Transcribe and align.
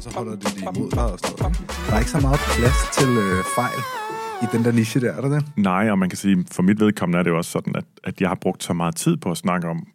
Så 0.00 0.10
holder 0.14 0.32
det 0.36 0.54
de 0.56 0.60
imod 0.60 0.90
dig 0.90 1.12
og 1.12 1.18
sådan 1.18 1.36
noget. 1.40 1.56
Der 1.88 1.94
er 1.94 1.98
ikke 1.98 2.10
så 2.10 2.20
meget 2.20 2.40
plads 2.58 2.74
til 2.98 3.08
øh, 3.08 3.44
fejl 3.56 3.78
i 4.42 4.46
den 4.56 4.64
der 4.64 4.72
niche 4.72 5.00
der, 5.00 5.12
er 5.12 5.20
der 5.20 5.28
det? 5.28 5.44
Nej, 5.56 5.90
og 5.90 5.98
man 5.98 6.08
kan 6.08 6.16
sige, 6.18 6.44
for 6.52 6.62
mit 6.62 6.80
vedkommende 6.80 7.18
er 7.18 7.22
det 7.22 7.30
jo 7.30 7.36
også 7.36 7.50
sådan, 7.50 7.76
at, 7.76 7.84
at 8.04 8.20
jeg 8.20 8.28
har 8.30 8.34
brugt 8.34 8.62
så 8.64 8.72
meget 8.72 8.96
tid 8.96 9.16
på 9.16 9.30
at 9.30 9.36
snakke 9.36 9.68
om, 9.68 9.86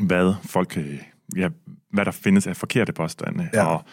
hvad 0.00 0.34
folk 0.44 0.68
kan, 0.68 1.00
ja, 1.36 1.48
hvad 1.92 2.04
der 2.04 2.10
findes 2.10 2.46
af 2.46 2.56
forkerte 2.56 2.92
påstande, 2.92 3.48
Ja. 3.54 3.64
og 3.66 3.84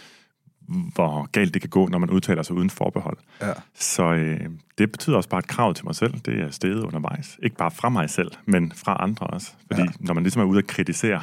hvor 0.95 1.27
galt 1.31 1.53
det 1.53 1.61
kan 1.61 1.69
gå, 1.69 1.87
når 1.87 1.97
man 1.97 2.09
udtaler 2.09 2.43
sig 2.43 2.55
uden 2.55 2.69
forbehold. 2.69 3.17
Ja. 3.41 3.51
Så 3.73 4.03
øh, 4.13 4.39
det 4.77 4.91
betyder 4.91 5.17
også 5.17 5.29
bare 5.29 5.39
et 5.39 5.47
krav 5.47 5.73
til 5.73 5.85
mig 5.85 5.95
selv. 5.95 6.13
Det 6.25 6.39
er 6.41 6.49
steget 6.49 6.83
undervejs. 6.83 7.39
Ikke 7.43 7.55
bare 7.55 7.71
fra 7.71 7.89
mig 7.89 8.09
selv, 8.09 8.31
men 8.45 8.71
fra 8.75 8.97
andre 9.03 9.27
også. 9.27 9.51
Fordi 9.67 9.81
ja. 9.81 9.87
når 9.99 10.13
man 10.13 10.23
ligesom 10.23 10.41
er 10.41 10.45
ude 10.45 10.57
at 10.57 10.67
kritisere, 10.67 11.21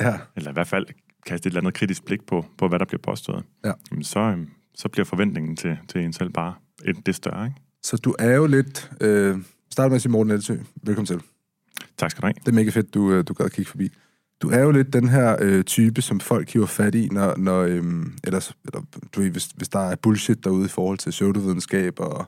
Ja. 0.00 0.14
eller 0.36 0.50
i 0.50 0.52
hvert 0.52 0.66
fald 0.68 0.86
kaste 1.26 1.46
et 1.46 1.50
eller 1.50 1.60
andet 1.60 1.74
kritisk 1.74 2.04
blik 2.04 2.26
på, 2.26 2.46
på 2.58 2.68
hvad 2.68 2.78
der 2.78 2.84
bliver 2.84 3.00
påstået, 3.02 3.44
Ja. 3.64 3.72
jamen 3.90 4.04
så, 4.04 4.20
øh, 4.20 4.38
så 4.74 4.88
bliver 4.88 5.04
forventningen 5.04 5.56
til, 5.56 5.78
til 5.88 6.00
en 6.00 6.12
selv 6.12 6.30
bare 6.30 6.54
et, 6.84 7.06
det 7.06 7.14
større. 7.14 7.46
Ikke? 7.46 7.60
Så 7.82 7.96
du 7.96 8.14
er 8.18 8.32
jo 8.34 8.46
lidt... 8.46 8.90
Øh, 9.00 9.38
start 9.70 9.90
med 9.90 9.96
at 9.96 10.02
sige 10.02 10.12
Morten 10.12 10.32
Elsø. 10.32 10.56
Velkommen 10.82 11.06
til. 11.06 11.20
Tak 11.96 12.10
skal 12.10 12.22
du 12.22 12.26
have. 12.26 12.34
Det 12.34 12.48
er 12.48 12.52
mega 12.52 12.70
fedt, 12.70 12.94
du, 12.94 13.12
øh, 13.12 13.24
du 13.28 13.34
gad 13.34 13.46
at 13.46 13.52
kigge 13.52 13.70
forbi. 13.70 13.90
Du 14.42 14.50
er 14.50 14.58
jo 14.58 14.70
lidt 14.70 14.92
den 14.92 15.08
her 15.08 15.36
øh, 15.40 15.64
type, 15.64 16.02
som 16.02 16.20
folk 16.20 16.52
hiver 16.52 16.66
fat 16.66 16.94
i, 16.94 17.08
når, 17.08 17.36
når 17.36 17.62
øhm, 17.62 18.12
ellers, 18.24 18.56
eller, 18.64 18.82
du 19.12 19.20
ved, 19.20 19.30
hvis, 19.30 19.46
hvis 19.46 19.68
der 19.68 19.78
er 19.78 19.96
bullshit 19.96 20.44
derude 20.44 20.64
i 20.64 20.68
forhold 20.68 20.98
til 20.98 21.10
pseudovidenskab 21.10 22.00
og 22.00 22.26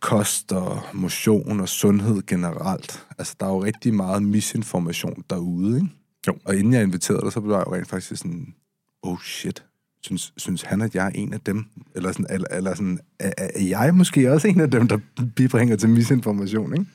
kost 0.00 0.52
og 0.52 0.82
motion 0.92 1.60
og 1.60 1.68
sundhed 1.68 2.22
generelt. 2.26 3.06
Altså, 3.18 3.36
der 3.40 3.46
er 3.46 3.50
jo 3.50 3.64
rigtig 3.64 3.94
meget 3.94 4.22
misinformation 4.22 5.24
derude, 5.30 5.76
ikke? 5.76 5.88
Jo. 6.26 6.36
Og 6.44 6.56
inden 6.56 6.72
jeg 6.72 6.82
inviterede 6.82 7.22
dig, 7.24 7.32
så 7.32 7.40
blev 7.40 7.52
jeg 7.52 7.64
jo 7.66 7.74
rent 7.74 7.88
faktisk 7.88 8.22
sådan, 8.22 8.54
oh 9.02 9.18
shit, 9.22 9.64
synes, 10.02 10.32
synes 10.36 10.62
han, 10.62 10.80
at 10.80 10.94
jeg 10.94 11.06
er 11.06 11.10
en 11.14 11.32
af 11.32 11.40
dem? 11.40 11.64
Eller, 11.94 12.12
sådan, 12.12 12.26
eller, 12.30 12.46
eller 12.50 12.74
sådan, 12.74 12.98
er, 13.20 13.32
er 13.38 13.48
jeg 13.64 13.94
måske 13.94 14.32
også 14.32 14.48
en 14.48 14.60
af 14.60 14.70
dem, 14.70 14.88
der 14.88 14.98
bibringer 15.36 15.76
til 15.76 15.88
misinformation, 15.88 16.72
ikke? 16.72 16.86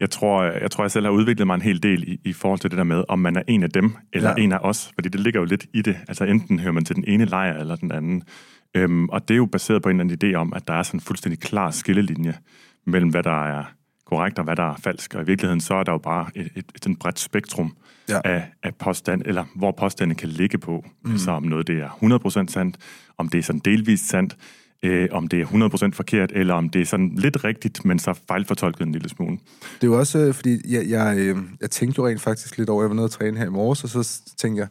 Jeg 0.00 0.10
tror, 0.10 0.42
jeg 0.42 0.70
tror, 0.70 0.84
jeg 0.84 0.90
selv 0.90 1.04
har 1.06 1.12
udviklet 1.12 1.46
mig 1.46 1.54
en 1.54 1.62
hel 1.62 1.82
del 1.82 2.08
i, 2.08 2.20
i 2.24 2.32
forhold 2.32 2.60
til 2.60 2.70
det 2.70 2.76
der 2.78 2.84
med, 2.84 3.04
om 3.08 3.18
man 3.18 3.36
er 3.36 3.42
en 3.48 3.62
af 3.62 3.70
dem, 3.70 3.96
eller 4.12 4.30
Ja. 4.36 4.42
en 4.44 4.52
af 4.52 4.58
os. 4.62 4.90
Fordi 4.94 5.08
det 5.08 5.20
ligger 5.20 5.40
jo 5.40 5.44
lidt 5.46 5.66
i 5.74 5.82
det. 5.82 5.96
Altså 6.08 6.24
enten 6.24 6.58
hører 6.58 6.72
man 6.72 6.84
til 6.84 6.96
den 6.96 7.04
ene 7.06 7.24
lejr, 7.24 7.58
eller 7.60 7.76
den 7.76 7.92
anden. 7.92 8.22
Øhm, 8.76 9.08
og 9.08 9.28
det 9.28 9.34
er 9.34 9.38
jo 9.38 9.46
baseret 9.46 9.82
på 9.82 9.88
en 9.88 10.00
eller 10.00 10.14
anden 10.14 10.32
idé 10.32 10.36
om, 10.36 10.52
at 10.52 10.68
der 10.68 10.74
er 10.74 10.82
sådan 10.82 10.96
en 10.98 11.00
fuldstændig 11.04 11.40
klar 11.40 11.70
skillelinje 11.70 12.34
mellem, 12.86 13.10
hvad 13.10 13.22
der 13.22 13.44
er 13.58 13.64
korrekt 14.12 14.38
og 14.38 14.44
hvad 14.44 14.56
der 14.56 14.62
er 14.72 14.76
falsk. 14.76 15.14
Og 15.14 15.22
i 15.22 15.26
virkeligheden 15.26 15.60
så 15.60 15.74
er 15.74 15.82
der 15.82 15.92
jo 15.92 15.98
bare 15.98 16.26
et, 16.34 16.48
et, 16.56 16.64
et, 16.76 16.86
et 16.86 16.98
bredt 16.98 17.18
spektrum 17.18 17.76
Ja. 18.08 18.20
af, 18.24 18.52
af 18.62 18.74
påstand, 18.74 19.22
eller 19.26 19.44
hvor 19.56 19.72
påstanden 19.72 20.16
kan 20.16 20.28
ligge 20.28 20.58
på. 20.58 20.84
Mm. 21.04 21.18
Så 21.18 21.30
om 21.30 21.42
noget 21.42 21.66
det 21.66 21.78
er 21.78 21.88
100% 22.48 22.52
sandt, 22.52 22.76
om 23.18 23.28
det 23.28 23.38
er 23.38 23.42
sådan 23.42 23.60
delvist 23.64 24.08
sandt, 24.08 24.36
øh, 24.82 25.08
om 25.12 25.28
det 25.28 25.40
er 25.40 25.46
100% 25.90 25.92
forkert, 25.96 26.32
eller 26.34 26.54
om 26.54 26.68
det 26.70 26.80
er 26.80 26.84
sådan 26.86 27.12
lidt 27.16 27.44
rigtigt, 27.44 27.84
men 27.84 27.98
så 27.98 28.14
fejlfortolket 28.28 28.86
en 28.86 28.92
lille 28.92 29.08
smule. 29.08 29.38
Det 29.80 29.82
er 29.82 29.86
jo 29.86 29.98
også, 29.98 30.18
øh, 30.18 30.34
fordi 30.34 30.74
jeg, 30.74 30.88
jeg, 30.88 31.18
øh, 31.18 31.36
jeg 31.60 31.70
tænkte 31.70 31.98
jo 31.98 32.06
rent 32.08 32.20
faktisk 32.20 32.58
lidt 32.58 32.68
over, 32.68 32.82
jeg 32.82 32.88
var 32.90 32.94
nede 32.94 33.04
og 33.04 33.10
træne 33.10 33.38
her 33.38 33.46
i 33.46 33.50
morges, 33.50 33.84
og 33.84 33.90
så 33.90 34.20
tænkte 34.38 34.60
jeg, 34.60 34.68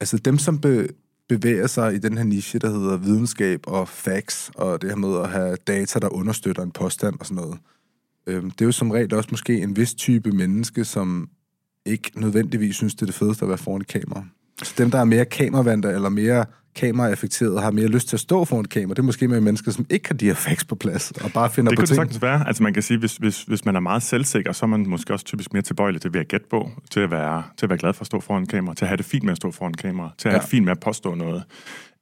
altså 0.00 0.18
dem, 0.18 0.38
som 0.38 0.58
be, 0.60 0.88
bevæger 1.28 1.66
sig 1.66 1.94
i 1.94 1.98
den 1.98 2.16
her 2.16 2.24
niche, 2.24 2.58
der 2.58 2.70
hedder 2.70 2.96
videnskab 2.96 3.60
og 3.66 3.88
facts, 3.88 4.50
og 4.54 4.82
det 4.82 4.90
her 4.90 4.96
med 4.96 5.20
at 5.20 5.30
have 5.30 5.56
data, 5.66 5.98
der 5.98 6.08
understøtter 6.08 6.62
en 6.62 6.70
påstand 6.70 7.16
og 7.20 7.26
sådan 7.26 7.42
noget, 7.42 7.58
øh, 8.28 8.42
det 8.42 8.60
er 8.60 8.64
jo 8.64 8.72
som 8.72 8.90
regel 8.90 9.14
også 9.14 9.28
måske 9.30 9.60
en 9.62 9.76
vis 9.76 9.94
type 9.94 10.30
menneske, 10.32 10.84
som 10.84 11.28
ikke 11.86 12.10
nødvendigvis 12.20 12.76
synes, 12.76 12.94
det 12.94 13.02
er 13.02 13.06
det 13.06 13.14
fedeste 13.14 13.44
at 13.44 13.48
være 13.48 13.58
foran 13.58 13.80
et 13.80 13.86
kamera. 13.86 14.24
Så 14.62 14.74
dem, 14.78 14.90
der 14.90 14.98
er 14.98 15.04
mere 15.04 15.24
kameravandte 15.24 15.88
eller 15.88 16.08
mere 16.08 16.44
kameraeffekteret, 16.76 17.62
har 17.62 17.70
mere 17.70 17.86
lyst 17.86 18.08
til 18.08 18.16
at 18.16 18.20
stå 18.20 18.44
foran 18.44 18.64
et 18.64 18.70
kamera, 18.70 18.94
det 18.94 18.98
er 18.98 19.02
måske 19.02 19.28
mere 19.28 19.40
mennesker, 19.40 19.70
som 19.70 19.86
ikke 19.90 20.08
har 20.08 20.14
de 20.14 20.26
her 20.26 20.34
facts 20.34 20.64
på 20.64 20.74
plads, 20.74 21.10
og 21.10 21.30
bare 21.32 21.50
finder 21.50 21.70
Det 21.70 21.76
på 21.76 21.80
kunne 21.80 21.82
det 21.82 21.88
ting. 21.88 21.96
sagtens 21.96 22.22
være. 22.22 22.46
Altså 22.46 22.62
man 22.62 22.74
kan 22.74 22.82
sige, 22.82 22.98
hvis, 22.98 23.16
hvis, 23.16 23.42
hvis 23.42 23.64
man 23.64 23.76
er 23.76 23.80
meget 23.80 24.02
selvsikker, 24.02 24.52
så 24.52 24.64
er 24.64 24.68
man 24.68 24.88
måske 24.88 25.12
også 25.12 25.24
typisk 25.24 25.52
mere 25.52 25.62
tilbøjelig 25.62 26.00
til 26.00 26.08
at 26.08 26.14
være 26.14 26.24
gætte 26.24 26.46
på, 26.50 26.70
til 26.90 27.00
at 27.00 27.10
være, 27.10 27.42
til 27.58 27.66
at 27.66 27.70
være 27.70 27.78
glad 27.78 27.92
for 27.92 28.00
at 28.00 28.06
stå 28.06 28.20
foran 28.20 28.46
kamera, 28.46 28.74
til 28.74 28.84
at 28.84 28.88
have 28.88 28.96
det 28.96 29.04
fint 29.06 29.24
med 29.24 29.30
at 29.32 29.36
stå 29.36 29.50
foran 29.50 29.74
kamera, 29.74 30.10
til 30.18 30.28
at 30.28 30.32
have 30.32 30.38
Ja. 30.38 30.42
det 30.42 30.50
fint 30.50 30.64
med 30.64 30.72
at 30.72 30.80
påstå 30.80 31.14
noget. 31.14 31.42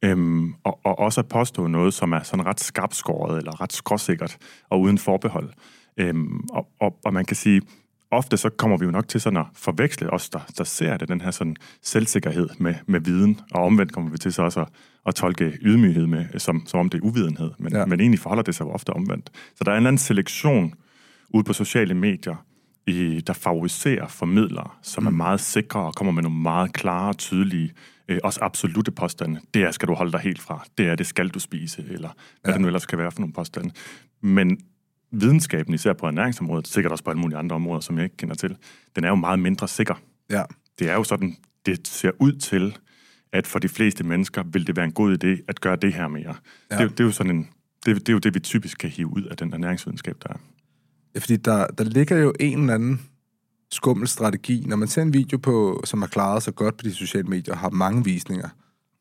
Øhm, 0.05 0.55
og, 0.65 0.81
og 0.85 0.99
også 0.99 1.21
at 1.21 1.29
påstå 1.29 1.67
noget, 1.67 1.95
som 1.95 2.13
er 2.13 2.23
sådan 2.23 2.47
ret 2.47 2.61
skarpskåret 2.61 3.39
eller 3.39 3.61
ret 3.61 3.73
skråsikkert 3.73 4.37
og 4.71 4.81
uden 4.81 4.99
forbehold. 4.99 5.51
Øhm, 5.97 6.41
og, 6.53 6.69
og, 6.81 6.99
og 7.05 7.13
man 7.13 7.25
kan 7.25 7.37
sige, 7.37 7.63
ofte 8.11 8.37
så 8.37 8.49
kommer 8.49 8.77
vi 8.77 8.85
jo 8.85 8.91
nok 8.91 9.09
til 9.09 9.21
sådan 9.21 9.37
at 9.37 9.47
forveksle 9.55 10.11
os, 10.11 10.31
der, 10.31 10.41
der 10.59 10.65
ser 10.65 10.97
det, 10.97 11.09
den 11.09 11.21
her 11.21 11.31
sådan 11.31 11.57
selvsikkerhed 11.83 12.49
med, 12.59 12.75
med 12.87 13.01
viden, 13.01 13.41
og 13.53 13.65
omvendt 13.65 13.93
kommer 13.93 14.11
vi 14.11 14.19
til 14.19 14.33
så 14.33 14.43
også 14.43 14.61
at, 14.61 14.69
at 15.07 15.15
tolke 15.15 15.59
ydmyghed 15.63 16.07
med, 16.07 16.39
som, 16.39 16.63
som 16.67 16.81
om 16.81 16.89
det 16.91 16.99
er 16.99 17.05
uvidenhed, 17.05 17.51
men, 17.59 17.73
Ja. 17.73 17.87
men 17.87 18.01
egentlig 18.01 18.21
forholder 18.21 18.43
det 18.43 18.55
sig 18.55 18.65
jo 18.65 18.71
ofte 18.71 18.91
omvendt. 18.91 19.31
Så 19.55 19.65
der 19.65 19.71
er 19.71 19.75
en 19.75 19.77
eller 19.77 19.89
anden 19.89 19.99
selektion 19.99 20.75
ude 21.31 21.45
på 21.45 21.53
sociale 21.53 21.95
medier, 21.95 22.47
i, 22.87 23.21
der 23.27 23.33
favoriserer 23.33 24.09
formidlere, 24.09 24.71
som 24.83 25.03
mm. 25.03 25.07
er 25.07 25.11
meget 25.11 25.41
sikre 25.41 25.81
og 25.81 25.95
kommer 25.95 26.13
med 26.13 26.23
nogle 26.23 26.39
meget 26.39 26.73
klare 26.73 27.09
og 27.09 27.19
tydelige, 27.19 27.73
øh, 28.09 28.19
også 28.25 28.41
absolute 28.43 28.91
påstande. 28.91 29.41
Det 29.55 29.63
er, 29.63 29.71
skal 29.71 29.89
du 29.89 29.95
holde 29.95 30.13
dig 30.13 30.21
helt 30.21 30.41
fra. 30.41 30.65
Det 30.79 30.87
er, 30.87 30.95
det 30.95 31.07
skal 31.07 31.29
du 31.29 31.39
spise, 31.39 31.85
eller 31.89 32.09
hvad 32.43 32.51
ja. 32.51 32.53
det 32.53 32.61
nu 32.61 32.67
ellers 32.67 32.87
kan 32.87 32.99
være 32.99 33.11
for 33.11 33.21
nogle 33.21 33.33
påstande. 33.33 33.71
Men 34.23 34.59
videnskaben, 35.21 35.75
især 35.75 35.93
på 35.93 36.07
ernæringsområdet, 36.07 36.69
sikkert 36.69 36.93
også 36.93 37.05
på 37.05 37.11
alle 37.11 37.21
mulige 37.21 37.39
andre 37.39 37.57
områder, 37.57 37.81
som 37.81 37.97
jeg 37.97 38.05
ikke 38.05 38.17
kender 38.17 38.35
til, 38.35 38.57
den 38.97 39.05
er 39.05 39.09
jo 39.09 39.15
meget 39.15 39.39
mindre 39.39 39.69
sikker. 39.69 39.95
Ja. 40.31 40.43
Det 40.79 40.91
er 40.91 40.95
jo 40.95 41.05
sådan, 41.05 41.37
det 41.67 41.89
ser 41.89 42.11
ud 42.21 42.33
til, 42.33 42.77
at 43.33 43.47
for 43.47 43.59
de 43.59 43.69
fleste 43.69 44.05
mennesker 44.05 44.43
vil 44.43 44.67
det 44.67 44.77
være 44.77 44.85
en 44.85 44.93
god 44.93 45.25
idé 45.25 45.45
at 45.49 45.61
gøre 45.61 45.77
det 45.77 45.93
her 45.93 46.09
mere. 46.09 46.35
Ja. 46.71 46.75
Det, 46.75 46.81
er 46.81 46.83
jo- 46.83 46.89
det 46.89 47.01
er 47.01 47.05
jo 47.05 47.11
sådan 47.11 47.37
en, 47.37 47.49
det, 47.87 47.97
det 47.97 48.09
er 48.09 48.13
jo 48.13 48.19
det, 48.19 48.35
vi 48.35 48.41
typisk 48.41 48.79
kan 48.79 48.91
hive 48.91 49.07
ud 49.17 49.23
af 49.23 49.37
den 49.37 49.53
ernæringsvidenskab, 49.53 50.17
der 50.23 50.29
er. 50.29 50.39
Ja, 51.15 51.21
fordi 51.21 51.37
der, 51.37 51.67
der 51.67 51.85
ligger 51.85 52.17
jo 52.17 52.33
en 52.41 52.61
eller 52.61 52.75
anden 52.75 53.01
skummel 53.71 54.09
strategi. 54.09 54.65
Når 54.67 54.77
man 54.77 54.89
ser 54.89 55.03
en 55.03 55.13
video, 55.13 55.39
på, 55.39 55.83
som 55.85 56.03
har 56.03 56.09
klaret 56.09 56.43
sig 56.43 56.55
godt 56.55 56.77
på 56.77 56.83
de 56.83 56.95
sociale 56.95 57.29
medier 57.29 57.55
og 57.55 57.61
har 57.61 57.71
mange 57.71 58.05
visninger, 58.05 58.49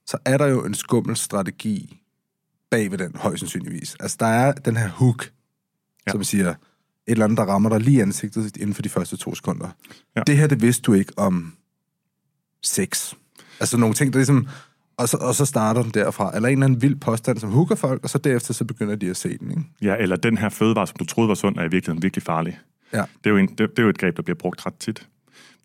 så 0.07 0.17
er 0.25 0.37
der 0.37 0.45
jo 0.45 0.65
en 0.65 0.73
skummel 0.73 1.15
strategi 1.15 2.01
bag 2.71 2.91
ved 2.91 2.97
den, 2.97 3.11
højst 3.15 3.39
sandsynligvis. 3.39 3.95
Altså, 3.99 4.17
der 4.19 4.25
er 4.25 4.51
den 4.51 4.77
her 4.77 4.89
hook, 4.89 5.31
ja. 6.07 6.11
Som 6.11 6.23
siger, 6.23 6.49
et 6.49 6.55
eller 7.07 7.25
andet, 7.25 7.37
der 7.37 7.43
rammer 7.45 7.69
dig 7.69 7.79
lige 7.79 7.97
i 7.97 7.99
ansigtet 7.99 8.57
inden 8.57 8.73
for 8.73 8.81
de 8.81 8.89
første 8.89 9.17
to 9.17 9.35
sekunder. 9.35 9.69
Ja. 10.15 10.21
Det 10.27 10.37
her, 10.37 10.47
det 10.47 10.61
vidste 10.61 10.81
du 10.81 10.93
ikke 10.93 11.13
om 11.17 11.53
sex. 12.63 13.13
Altså 13.59 13.77
nogle 13.77 13.95
ting, 13.95 14.13
der 14.13 14.19
ligesom... 14.19 14.47
Og 14.97 15.09
så, 15.09 15.17
og 15.17 15.35
så 15.35 15.45
starter 15.45 15.81
den 15.81 15.91
derfra. 15.91 16.35
Eller 16.35 16.49
en 16.49 16.53
eller 16.53 16.65
anden 16.65 16.81
vild 16.81 16.95
påstand, 16.95 17.37
som 17.37 17.49
hooker 17.49 17.75
folk, 17.75 18.03
og 18.03 18.09
så 18.09 18.17
derefter 18.17 18.53
så 18.53 18.65
begynder 18.65 18.95
de 18.95 19.09
at 19.09 19.17
se 19.17 19.37
den, 19.37 19.51
ikke? 19.51 19.63
Ja, 19.81 19.95
eller 19.99 20.15
den 20.15 20.37
her 20.37 20.49
fødevare, 20.49 20.87
som 20.87 20.95
du 20.97 21.05
troede 21.05 21.27
var 21.27 21.35
sund, 21.35 21.57
er 21.57 21.61
i 21.61 21.67
virkeligheden 21.71 22.03
virkelig 22.03 22.23
farlig. 22.23 22.59
Ja. 22.93 22.97
Det 22.97 23.25
er, 23.25 23.29
jo 23.29 23.37
en, 23.37 23.47
det, 23.47 23.57
det 23.57 23.79
er 23.79 23.83
jo 23.83 23.89
et 23.89 23.97
greb, 23.97 24.17
der 24.17 24.23
bliver 24.23 24.37
brugt 24.37 24.65
ret 24.65 24.73
tit. 24.79 25.07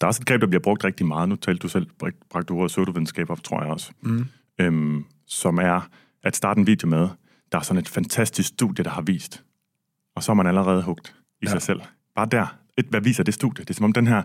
Der 0.00 0.06
er 0.06 0.06
også 0.06 0.22
et 0.22 0.26
greb, 0.26 0.40
der 0.40 0.46
bliver 0.46 0.62
brugt 0.62 0.84
rigtig 0.84 1.06
meget. 1.06 1.28
Nu 1.28 1.36
talte 1.36 1.58
du 1.58 1.68
selv, 1.68 1.86
bragte 2.30 2.50
ordet 2.50 2.68
pseudovidenskab 2.68 3.30
op, 3.30 3.44
tror 3.44 3.62
jeg 3.62 3.70
også. 3.70 3.92
Mm. 4.00 4.26
Øhm, 4.58 5.04
som 5.26 5.58
er 5.58 5.88
at 6.22 6.36
starte 6.36 6.58
en 6.58 6.66
video 6.66 6.88
med, 6.88 7.08
der 7.52 7.58
er 7.58 7.62
sådan 7.62 7.78
et 7.78 7.88
fantastisk 7.88 8.48
studie, 8.48 8.84
der 8.84 8.90
har 8.90 9.02
vist. 9.02 9.42
Og 10.16 10.22
så 10.22 10.32
er 10.32 10.36
man 10.36 10.46
allerede 10.46 10.82
hugt 10.82 11.14
i 11.42 11.46
Ja. 11.46 11.50
sig 11.50 11.62
selv. 11.62 11.80
Bare 12.16 12.28
der. 12.30 12.56
Et, 12.78 12.86
hvad 12.90 13.00
viser 13.00 13.22
det 13.24 13.34
studie? 13.34 13.64
Det 13.64 13.70
er 13.70 13.74
som 13.74 13.84
om 13.84 13.92
den 13.92 14.06
her 14.06 14.22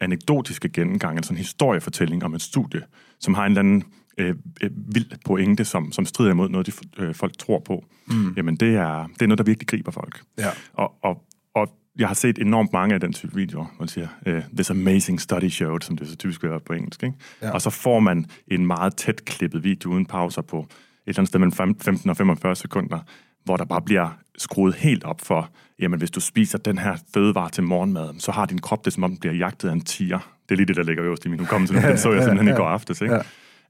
anekdotiske 0.00 0.68
gennemgang, 0.68 1.16
altså 1.16 1.32
en 1.32 1.36
historiefortælling 1.36 2.24
om 2.24 2.34
et 2.34 2.42
studie, 2.42 2.82
som 3.20 3.34
har 3.34 3.46
en 3.46 3.52
eller 3.52 3.60
anden 3.60 3.84
øh, 4.18 4.34
øh, 4.62 4.70
vild 4.94 5.06
pointe, 5.24 5.64
som, 5.64 5.92
som 5.92 6.04
strider 6.06 6.30
imod 6.30 6.48
noget, 6.48 6.66
de 6.66 6.72
øh, 6.98 7.14
folk 7.14 7.38
tror 7.38 7.60
på. 7.60 7.84
Mm. 8.06 8.32
Jamen, 8.36 8.56
det 8.56 8.74
er, 8.76 9.06
det 9.06 9.22
er 9.22 9.26
noget, 9.26 9.38
der 9.38 9.44
virkelig 9.44 9.68
griber 9.68 9.90
folk. 9.92 10.20
Ja. 10.38 10.48
Og, 10.72 10.92
og, 11.02 11.22
og 11.54 11.68
jeg 11.98 12.08
har 12.08 12.14
set 12.14 12.38
enormt 12.38 12.72
mange 12.72 12.94
af 12.94 13.00
den 13.00 13.12
type 13.12 13.34
videoer, 13.34 13.64
hvor 13.64 13.74
man 13.78 13.88
siger, 13.88 14.08
uh, 14.26 14.40
this 14.54 14.70
amazing 14.70 15.20
study 15.20 15.48
showed, 15.48 15.80
som 15.80 15.96
det 15.96 16.08
så 16.08 16.16
typisk 16.16 16.42
være 16.42 16.60
på 16.60 16.72
engelsk. 16.72 17.02
Ikke? 17.02 17.14
Ja. 17.42 17.50
Og 17.50 17.62
så 17.62 17.70
får 17.70 18.00
man 18.00 18.26
en 18.48 18.66
meget 18.66 18.96
tæt 18.96 19.24
klippet 19.24 19.64
video 19.64 19.90
uden 19.90 20.06
pauser 20.06 20.42
på 20.42 20.58
et 20.58 20.66
eller 21.06 21.18
andet 21.20 21.28
sted 21.28 21.40
mellem 21.40 21.52
fem- 21.52 21.80
15 21.80 22.10
og 22.10 22.16
45 22.16 22.56
sekunder, 22.56 22.98
hvor 23.46 23.56
der 23.56 23.64
bare 23.64 23.82
bliver 23.82 24.18
skruet 24.38 24.74
helt 24.74 25.04
op 25.04 25.20
for, 25.20 25.50
jamen 25.78 25.98
hvis 25.98 26.10
du 26.10 26.20
spiser 26.20 26.58
den 26.58 26.78
her 26.78 26.96
fødevare 27.14 27.50
til 27.50 27.62
morgenmad, 27.62 28.14
så 28.18 28.32
har 28.32 28.46
din 28.46 28.58
krop 28.58 28.84
det, 28.84 28.92
som 28.92 29.04
om 29.04 29.10
den 29.10 29.18
bliver 29.20 29.34
jagtet 29.34 29.68
af 29.68 29.72
en 29.72 29.80
tiger. 29.80 30.18
Det 30.48 30.54
er 30.54 30.56
lige 30.56 30.66
det, 30.66 30.76
der 30.76 30.82
ligger 30.82 31.04
øverst 31.04 31.24
i 31.24 31.28
min 31.28 31.40
hukommelse. 31.40 31.74
Den 31.74 31.98
så 31.98 32.12
jeg 32.12 32.22
simpelthen 32.24 32.54
i 32.54 32.56
går 32.56 32.66
aftes. 32.66 33.00
Ikke? 33.00 33.14
Ja. 33.14 33.22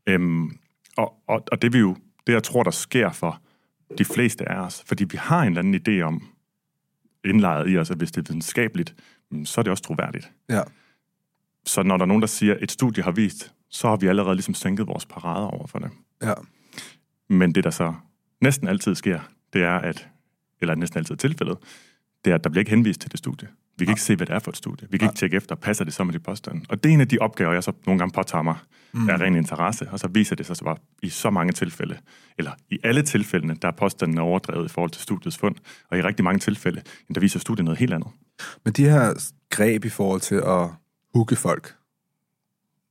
Øhm, 0.07 0.59
og, 0.97 1.15
og, 1.29 1.43
og 1.53 1.63
det 1.63 1.73
vi 1.73 1.79
jo, 1.79 1.97
det 2.27 2.33
jeg 2.33 2.43
tror, 2.43 2.63
der 2.63 2.71
sker 2.71 3.13
for 3.13 3.41
de 3.99 4.05
fleste 4.05 4.49
af 4.49 4.61
os, 4.61 4.85
fordi 4.87 5.05
vi 5.05 5.17
har 5.17 5.43
en 5.43 5.49
eller 5.49 5.59
anden 5.59 5.75
idé 5.89 6.03
om, 6.03 6.23
indlejret 7.25 7.71
i 7.71 7.79
os, 7.79 7.91
at 7.91 7.97
hvis 7.97 8.13
det 8.13 8.29
er 8.29 8.33
videnskabeligt, 8.33 8.95
mm, 9.31 9.45
så 9.45 9.61
er 9.61 9.63
det 9.63 9.71
også 9.71 9.83
troværdigt. 9.83 10.33
Ja. 10.49 10.63
Så 11.67 11.83
når 11.83 11.97
der 11.97 12.05
er 12.05 12.07
nogen, 12.07 12.21
der 12.21 12.27
siger, 12.27 12.55
at 12.55 12.63
et 12.63 12.71
studie 12.71 13.03
har 13.03 13.11
vist, 13.11 13.53
så 13.71 13.89
har 13.89 13.97
vi 13.97 14.07
allerede 14.07 14.35
ligesom 14.35 14.55
sænket 14.55 14.87
vores 14.87 15.07
parader 15.07 15.47
over 15.47 15.67
for 15.67 15.79
det. 15.79 15.91
Ja. 16.23 16.33
Men 17.29 17.55
det, 17.55 17.65
der 17.65 17.71
så 17.71 17.95
næsten 18.41 18.69
altid 18.69 18.95
sker, 18.95 19.21
det 19.57 19.65
er, 19.65 19.79
at, 19.79 20.09
eller 20.61 20.75
næsten 20.75 20.99
altid 20.99 21.17
tilfældet, 21.17 21.59
det 22.25 22.31
er, 22.31 22.35
at 22.35 22.45
der 22.45 22.51
bliver 22.51 22.61
ikke 22.61 22.71
henvist 22.71 23.01
til 23.01 23.11
det 23.11 23.19
studie. 23.19 23.49
Vi 23.79 23.85
kan 23.85 23.93
ikke 23.93 24.03
se, 24.03 24.17
hvad 24.17 24.27
det 24.27 24.35
er 24.35 24.39
for 24.39 24.51
et 24.51 24.57
studie. 24.57 24.89
Vi 24.91 24.99
kan 24.99 25.09
ikke 25.09 25.19
tjekke 25.19 25.37
efter, 25.37 25.55
passer 25.55 25.85
det 25.85 25.95
så 25.95 26.05
med 26.05 26.13
de 26.13 26.19
påstande. 26.19 26.61
Og 26.69 26.85
det 26.85 26.91
er 26.91 26.95
en 26.95 27.01
af 27.01 27.09
de 27.09 27.19
opgaver, 27.19 27.53
jeg 27.53 27.65
så 27.65 27.73
nogle 27.87 27.99
gange 27.99 28.13
påtager 28.13 28.43
mig 28.43 28.57
mm. 28.93 29.11
af 29.11 29.21
ren 29.21 29.37
interesse, 29.37 29.89
og 29.91 29.99
så 29.99 30.09
viser 30.09 30.37
det 30.37 30.47
sig 30.47 30.57
så 30.57 30.65
bare 30.65 30.77
i 31.03 31.09
så 31.09 31.31
mange 31.31 31.53
tilfælde, 31.53 31.99
eller 32.39 32.51
i 32.71 32.79
alle 32.85 33.03
tilfældene, 33.03 33.57
der 33.63 33.69
er 33.69 33.73
påstanden 33.73 34.19
overdrevet 34.19 34.65
i 34.65 34.73
forhold 34.73 34.91
til 34.91 35.03
studiets 35.03 35.39
fund, 35.39 35.55
og 35.91 35.99
i 35.99 36.03
rigtig 36.03 36.25
mange 36.25 36.39
tilfælde, 36.39 36.83
der 37.15 37.21
viser 37.21 37.39
studiet 37.39 37.65
noget 37.65 37.79
helt 37.79 37.93
andet. 37.95 38.11
Men 38.65 38.73
de 38.73 38.83
her 38.83 39.33
greb 39.51 39.85
i 39.85 39.89
forhold 39.89 40.21
til 40.21 40.35
at 40.35 40.69
hugge 41.15 41.37
folk, 41.37 41.75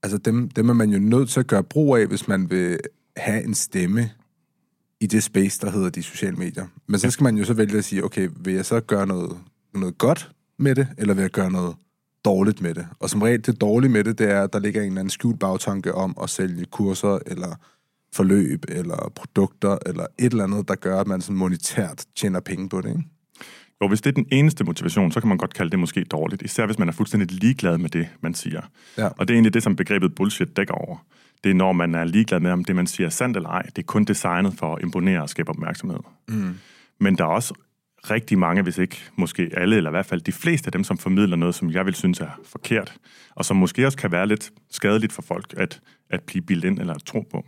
altså 0.04 0.18
dem, 0.18 0.50
dem 0.50 0.70
er 0.70 0.74
man 0.74 0.90
jo 0.90 1.00
nødt 1.00 1.30
til 1.30 1.40
at 1.40 1.48
gøre 1.48 1.64
brug 1.64 1.98
af, 1.98 2.08
hvis 2.08 2.28
man 2.28 2.50
vil 2.50 2.80
have 3.18 3.44
en 3.44 3.54
stemme 3.54 4.10
i 5.02 5.08
det 5.08 5.24
space, 5.24 5.62
der 5.62 5.72
hedder 5.72 5.90
de 5.90 6.04
sociale 6.04 6.36
medier. 6.36 6.66
Men 6.88 7.00
så 7.00 7.12
skal 7.12 7.24
man 7.24 7.38
jo 7.38 7.46
så 7.46 7.54
vælge 7.54 7.78
at 7.78 7.86
sige, 7.86 8.04
okay, 8.04 8.30
vil 8.40 8.54
jeg 8.54 8.66
så 8.66 8.80
gøre 8.80 9.08
noget, 9.08 9.38
noget 9.74 9.98
godt 9.98 10.32
med 10.60 10.76
det, 10.76 10.88
eller 10.98 11.14
vil 11.14 11.22
jeg 11.22 11.32
gøre 11.32 11.52
noget 11.52 11.76
dårligt 12.26 12.62
med 12.62 12.74
det? 12.74 12.88
Og 13.00 13.10
som 13.10 13.22
regel, 13.22 13.46
det 13.46 13.62
dårlige 13.62 13.92
med 13.92 14.04
det, 14.04 14.20
det 14.20 14.30
er, 14.32 14.42
at 14.42 14.54
der 14.54 14.60
ligger 14.60 14.82
en 14.82 14.88
eller 14.88 15.00
anden 15.00 15.10
skjult 15.10 15.40
bagtanke 15.40 15.94
om 15.94 16.18
at 16.24 16.30
sælge 16.30 16.66
kurser, 16.66 17.20
eller 17.26 17.56
forløb, 18.14 18.66
eller 18.68 19.12
produkter, 19.16 19.78
eller 19.86 20.06
et 20.20 20.32
eller 20.32 20.44
andet, 20.44 20.68
der 20.68 20.76
gør, 20.76 21.00
at 21.00 21.08
man 21.08 21.22
sådan 21.22 21.36
monetært 21.36 22.06
tjener 22.16 22.40
penge 22.40 22.70
på 22.70 22.82
det, 22.82 22.90
ikke? 22.90 23.04
Og 23.82 23.88
hvis 23.88 24.02
det 24.02 24.10
er 24.10 24.14
den 24.14 24.28
eneste 24.32 24.64
motivation, 24.64 25.12
så 25.12 25.20
kan 25.20 25.30
man 25.30 25.38
godt 25.38 25.54
kalde 25.54 25.72
det 25.72 25.80
måske 25.80 26.04
dårligt, 26.04 26.42
især 26.42 26.66
hvis 26.66 26.80
man 26.80 26.88
er 26.88 26.94
fuldstændig 26.94 27.32
ligeglad 27.32 27.78
med 27.78 27.90
det, 27.90 28.08
man 28.22 28.34
siger. 28.34 28.62
Ja. 28.98 29.08
Og 29.08 29.28
det 29.28 29.34
er 29.34 29.36
egentlig 29.36 29.54
det, 29.54 29.64
som 29.64 29.76
begrebet 29.76 30.16
bullshit 30.16 30.58
dækker 30.58 30.74
over. 30.74 30.98
Det 31.44 31.50
er, 31.50 31.54
når 31.54 31.72
man 31.72 31.96
er 31.96 32.04
ligeglad 32.04 32.40
med, 32.40 32.52
om 32.52 32.64
det, 32.64 32.76
man 32.76 32.88
siger, 32.88 33.08
er 33.08 33.12
sandt 33.12 33.38
eller 33.38 33.50
ej. 33.50 33.62
Det 33.62 33.78
er 33.78 33.84
kun 33.84 34.04
designet 34.04 34.54
for 34.54 34.76
at 34.76 34.84
imponere 34.84 35.22
og 35.22 35.30
skabe 35.30 35.50
opmærksomhed. 35.50 36.00
Mm. 36.28 36.56
Men 37.00 37.18
der 37.18 37.24
er 37.24 37.28
også 37.28 37.54
rigtig 38.10 38.40
mange, 38.40 38.62
hvis 38.62 38.78
ikke 38.78 38.98
måske 39.16 39.50
alle, 39.58 39.76
eller 39.76 39.90
i 39.90 39.92
hvert 39.92 40.06
fald 40.06 40.22
de 40.22 40.32
fleste 40.32 40.68
af 40.68 40.72
dem, 40.72 40.84
som 40.84 40.98
formidler 40.98 41.36
noget, 41.36 41.56
som 41.56 41.72
jeg 41.72 41.86
vil 41.86 41.96
synes 41.96 42.20
er 42.20 42.40
forkert, 42.46 42.98
og 43.36 43.46
som 43.46 43.58
måske 43.58 43.86
også 43.86 43.98
kan 43.98 44.12
være 44.12 44.28
lidt 44.28 44.52
skadeligt 44.72 45.14
for 45.14 45.22
folk 45.22 45.54
at, 45.58 45.82
at 46.10 46.24
blive 46.24 46.42
bildet 46.42 46.68
ind 46.68 46.80
eller 46.80 46.94
at 46.94 47.04
tro 47.06 47.28
på. 47.32 47.46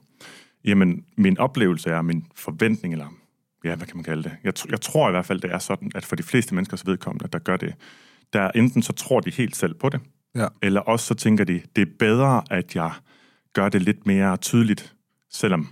Jamen, 0.65 1.03
min 1.17 1.37
oplevelse 1.37 1.89
er, 1.89 2.01
min 2.01 2.25
forventning, 2.35 2.93
eller 2.93 3.13
ja, 3.67 3.75
hvad 3.75 3.87
kan 3.87 3.97
man 3.97 4.03
kalde 4.03 4.23
det? 4.23 4.31
Jeg, 4.43 4.53
jeg 4.69 4.81
tror 4.81 5.07
i 5.09 5.11
hvert 5.11 5.25
fald, 5.25 5.41
det 5.41 5.51
er 5.51 5.59
sådan, 5.59 5.91
at 5.95 6.05
for 6.05 6.15
de 6.15 6.23
fleste 6.23 6.55
menneskers 6.55 6.85
vedkommende, 6.87 7.27
der 7.33 7.39
gør 7.39 7.57
det, 7.57 7.73
der 8.33 8.51
enten 8.51 8.81
så 8.81 8.93
tror 8.93 9.19
de 9.19 9.31
helt 9.31 9.55
selv 9.55 9.73
på 9.73 9.89
det, 9.89 9.99
Ja. 10.35 10.47
eller 10.61 10.81
også 10.81 11.05
så 11.05 11.13
tænker 11.13 11.43
de, 11.43 11.61
det 11.75 11.81
er 11.81 11.91
bedre, 11.99 12.43
at 12.51 12.75
jeg 12.75 12.91
gør 13.53 13.69
det 13.69 13.81
lidt 13.81 14.05
mere 14.05 14.37
tydeligt, 14.37 14.95
selvom 15.31 15.67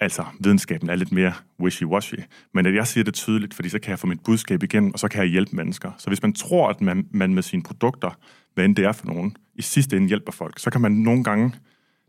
altså 0.00 0.24
videnskaben 0.40 0.90
er 0.90 0.94
lidt 0.94 1.12
mere 1.12 1.32
wishy-washy, 1.62 2.22
men 2.54 2.66
at 2.66 2.74
jeg 2.74 2.86
siger 2.86 3.04
det 3.04 3.14
tydeligt, 3.14 3.54
fordi 3.54 3.68
så 3.68 3.78
kan 3.78 3.90
jeg 3.90 3.98
få 3.98 4.06
mit 4.06 4.20
budskab 4.24 4.62
igen, 4.62 4.92
og 4.92 4.98
så 4.98 5.08
kan 5.08 5.22
jeg 5.22 5.30
hjælpe 5.30 5.56
mennesker. 5.56 5.92
Så 5.98 6.10
hvis 6.10 6.22
man 6.22 6.32
tror, 6.32 6.68
at 6.68 6.80
man, 6.80 7.06
man 7.10 7.34
med 7.34 7.42
sine 7.42 7.62
produkter, 7.62 8.10
hvad 8.54 8.64
end 8.64 8.76
det 8.76 8.84
er 8.84 8.92
for 8.92 9.06
nogen, 9.06 9.36
i 9.54 9.62
sidste 9.62 9.96
ende 9.96 10.08
hjælper 10.08 10.32
folk, 10.32 10.58
så 10.58 10.70
kan 10.70 10.80
man 10.80 10.92
nogle 10.92 11.24
gange, 11.24 11.54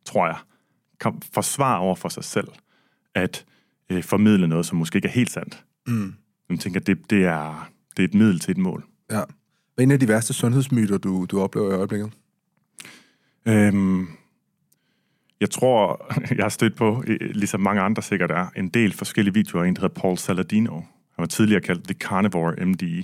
tror 0.06 0.28
jeg, 0.28 0.38
kan 1.00 1.22
forsvare 1.34 1.80
over 1.80 1.96
for 1.96 2.10
sig 2.10 2.24
selv, 2.24 2.48
at 3.16 3.46
øh, 3.90 4.04
formidle 4.04 4.48
noget, 4.48 4.66
som 4.66 4.78
måske 4.78 4.96
ikke 4.96 5.08
er 5.08 5.12
helt 5.12 5.32
sandt. 5.32 5.64
Mm. 5.88 6.14
Jeg 6.50 6.60
tænker, 6.60 6.80
det, 6.80 7.10
det, 7.10 7.24
er, 7.26 7.70
det 7.98 8.04
er 8.04 8.08
et 8.08 8.14
middel 8.14 8.40
til 8.40 8.52
et 8.52 8.58
mål. 8.58 8.86
Ja. 9.12 9.22
Hvad 9.76 9.84
er 9.84 9.88
en 9.88 9.92
af 9.92 10.00
de 10.00 10.08
værste 10.08 10.34
sundhedsmyter, 10.34 10.98
du, 10.98 11.26
du 11.32 11.42
oplever 11.42 11.72
i 11.72 11.76
øjeblikket? 11.76 12.12
Øhm, 13.46 14.08
jeg 15.42 15.50
tror, 15.50 16.06
jeg 16.38 16.44
har 16.44 16.50
stødt 16.50 16.76
på, 16.76 17.04
ligesom 17.20 17.60
mange 17.60 17.82
andre 17.82 18.02
sikkert 18.02 18.32
er, 18.32 18.48
en 18.56 18.70
del 18.70 18.94
forskellige 18.94 19.34
videoer 19.34 19.64
en, 19.64 19.76
der 19.76 19.82
hedder 19.82 20.02
Paul 20.02 20.18
Saladino. 20.18 20.76
Han 20.76 20.84
var 21.18 21.26
tidligere 21.26 21.62
kaldt 21.62 21.84
The 21.84 21.94
Carnivore 21.94 22.66
MD, 22.66 23.04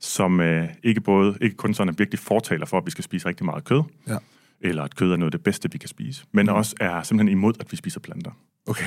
som 0.00 0.40
øh, 0.40 0.68
ikke, 0.82 1.00
både, 1.00 1.38
ikke 1.40 1.56
kun 1.56 1.74
sådan 1.74 1.88
er 1.88 1.96
virkelig 1.98 2.18
fortaler 2.18 2.66
for, 2.66 2.78
at 2.78 2.86
vi 2.86 2.90
skal 2.90 3.04
spise 3.04 3.28
rigtig 3.28 3.46
meget 3.46 3.64
kød, 3.64 3.82
Ja. 4.06 4.16
eller 4.60 4.82
at 4.82 4.96
kød 4.96 5.12
er 5.12 5.16
noget 5.16 5.34
af 5.34 5.38
det 5.38 5.44
bedste, 5.44 5.72
vi 5.72 5.78
kan 5.78 5.88
spise, 5.88 6.24
men 6.32 6.46
mm. 6.46 6.52
også 6.52 6.76
er 6.80 7.02
simpelthen 7.02 7.38
imod, 7.38 7.54
at 7.60 7.72
vi 7.72 7.76
spiser 7.76 8.00
planter. 8.00 8.30
Okay. 8.66 8.86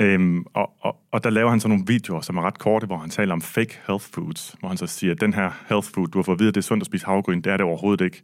Øhm, 0.00 0.44
og, 0.54 0.70
og, 0.80 0.96
og 1.12 1.24
der 1.24 1.30
laver 1.30 1.50
han 1.50 1.60
så 1.60 1.68
nogle 1.68 1.84
videoer, 1.86 2.20
som 2.20 2.36
er 2.36 2.42
ret 2.42 2.58
korte, 2.58 2.86
hvor 2.86 2.96
han 2.96 3.10
taler 3.10 3.32
om 3.32 3.40
fake 3.42 3.80
health 3.86 4.04
foods, 4.14 4.56
hvor 4.60 4.68
han 4.68 4.76
så 4.76 4.86
siger, 4.86 5.12
at 5.12 5.20
den 5.20 5.34
her 5.34 5.50
health 5.68 5.88
food, 5.94 6.08
du 6.08 6.18
har 6.18 6.22
fået 6.22 6.36
at 6.36 6.38
vide, 6.38 6.48
at 6.48 6.54
det 6.54 6.60
er 6.60 6.64
sundt 6.64 6.82
at 6.82 6.86
spise 6.86 7.06
havgryn, 7.06 7.40
det 7.40 7.52
er 7.52 7.56
det 7.56 7.66
overhovedet 7.66 8.04
ikke. 8.04 8.22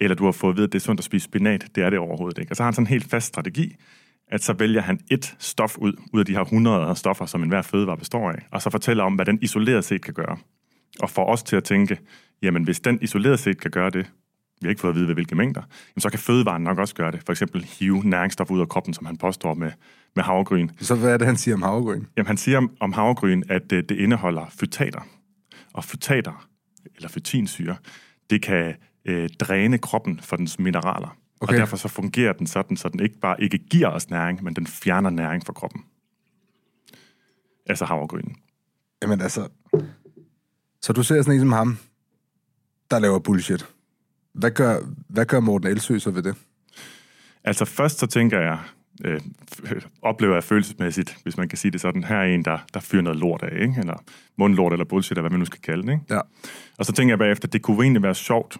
Eller 0.00 0.14
du 0.14 0.24
har 0.24 0.32
fået 0.32 0.52
at 0.52 0.56
vide, 0.56 0.64
at 0.64 0.72
det 0.72 0.78
er 0.78 0.82
sundt 0.82 1.00
at 1.00 1.04
spise 1.04 1.24
spinat, 1.24 1.68
det 1.74 1.84
er 1.84 1.90
det 1.90 1.98
overhovedet 1.98 2.38
ikke. 2.38 2.52
Og 2.52 2.56
så 2.56 2.62
har 2.62 2.66
han 2.66 2.74
sådan 2.74 2.82
en 2.86 2.90
helt 2.90 3.10
fast 3.10 3.26
strategi, 3.26 3.76
at 4.28 4.42
så 4.42 4.52
vælger 4.52 4.80
han 4.80 5.00
et 5.10 5.36
stof 5.38 5.78
ud, 5.78 5.92
ud 6.12 6.20
af 6.20 6.26
de 6.26 6.32
her 6.32 6.40
100 6.40 6.96
stoffer, 6.96 7.26
som 7.26 7.42
enhver 7.42 7.62
fødevare 7.62 7.96
består 7.96 8.30
af, 8.30 8.46
og 8.50 8.62
så 8.62 8.70
fortæller 8.70 9.04
om, 9.04 9.14
hvad 9.14 9.24
den 9.26 9.38
isoleret 9.42 9.84
set 9.84 10.02
kan 10.04 10.14
gøre. 10.14 10.36
Og 11.00 11.10
får 11.10 11.26
os 11.32 11.42
til 11.42 11.56
at 11.56 11.64
tænke, 11.64 11.98
jamen 12.42 12.64
hvis 12.64 12.80
den 12.80 12.98
isoleret 13.02 13.38
set 13.38 13.60
kan 13.60 13.70
gøre 13.70 13.90
det, 13.90 14.10
vi 14.60 14.66
har 14.66 14.70
ikke 14.70 14.80
fået 14.80 14.90
at 14.90 14.96
vide, 14.96 15.06
ved 15.06 15.14
hvilke 15.14 15.34
mængder, 15.34 15.60
jamen, 15.60 16.00
så 16.00 16.10
kan 16.10 16.18
fødevaren 16.18 16.62
nok 16.62 16.78
også 16.78 16.94
gøre 16.94 17.10
det. 17.12 17.22
For 17.26 17.32
eksempel 17.32 17.64
hive 17.64 18.02
næringsstof 18.04 18.50
ud 18.50 18.60
af 18.60 18.68
kroppen, 18.68 18.94
som 18.94 19.06
han 19.06 19.16
påstår 19.16 19.54
med, 19.54 19.72
med 20.16 20.24
havregryn. 20.24 20.68
Så 20.80 20.94
hvad 20.94 21.12
er 21.12 21.16
det, 21.16 21.26
han 21.26 21.36
siger 21.36 21.54
om 21.54 21.62
havregryn? 21.62 22.04
Jamen, 22.16 22.26
han 22.26 22.36
siger 22.36 22.58
om- 22.58 22.76
om 22.80 22.92
havregryn, 22.92 23.42
at 23.48 23.62
det, 23.70 23.88
det 23.88 23.96
indeholder 23.96 24.46
fytater. 24.50 25.00
Og 25.72 25.84
fytater, 25.84 26.48
eller 26.96 27.08
fytinsyre, 27.08 27.76
det 28.30 28.42
kan 28.42 28.74
øh, 29.04 29.28
dræne 29.28 29.78
kroppen 29.78 30.20
for 30.20 30.36
dens 30.36 30.58
mineraler. 30.58 31.08
Okay. 31.08 31.16
Okay. 31.40 31.54
Og 31.54 31.58
derfor 31.58 31.76
så 31.76 31.88
fungerer 31.88 32.32
den 32.32 32.46
sådan, 32.46 32.76
så 32.76 32.88
den 32.88 33.00
ikke 33.00 33.18
bare 33.20 33.42
ikke 33.42 33.58
giver 33.58 33.88
os 33.88 34.10
næring, 34.10 34.44
men 34.44 34.54
den 34.54 34.66
fjerner 34.66 35.10
næring 35.10 35.46
fra 35.46 35.52
kroppen. 35.52 35.84
Altså 37.66 37.84
havregrynen. 37.84 38.36
Jamen 39.02 39.20
altså... 39.20 39.48
Så 40.82 40.92
du 40.92 41.02
ser 41.02 41.22
sådan 41.22 41.34
en 41.34 41.40
som 41.40 41.52
ham, 41.52 41.78
der 42.90 42.98
laver 42.98 43.18
bullshit. 43.18 43.66
Hvad 44.34 44.50
gør, 44.50 44.78
hvad 45.08 45.26
gør 45.26 45.40
Morten 45.40 45.68
Elsø 45.68 45.98
så 45.98 46.10
ved 46.10 46.22
det? 46.22 46.34
Altså 47.44 47.64
først 47.64 47.98
så 47.98 48.06
tænker 48.06 48.40
jeg, 48.40 48.58
øh, 49.04 49.20
oplever 50.02 50.34
jeg 50.34 50.44
følelsesmæssigt, 50.44 51.16
hvis 51.22 51.36
man 51.36 51.48
kan 51.48 51.58
sige 51.58 51.70
det 51.70 51.80
sådan, 51.80 52.04
her 52.04 52.16
er 52.16 52.24
en, 52.24 52.44
der, 52.44 52.58
der 52.74 52.80
fyrer 52.80 53.02
noget 53.02 53.18
lort 53.18 53.42
af, 53.42 53.62
ikke? 53.62 53.74
eller 53.78 54.04
mundlort 54.38 54.72
eller 54.72 54.84
bullshit, 54.84 55.10
eller 55.10 55.22
hvad 55.22 55.30
man 55.30 55.38
nu 55.38 55.44
skal 55.44 55.60
kalde 55.60 55.82
det. 55.82 55.92
Ikke? 55.92 56.04
Ja. 56.10 56.20
Og 56.78 56.86
så 56.86 56.92
tænker 56.92 57.12
jeg 57.12 57.18
bagefter, 57.18 57.48
det 57.48 57.62
kunne 57.62 57.82
egentlig 57.82 58.02
være 58.02 58.14
sjovt 58.14 58.56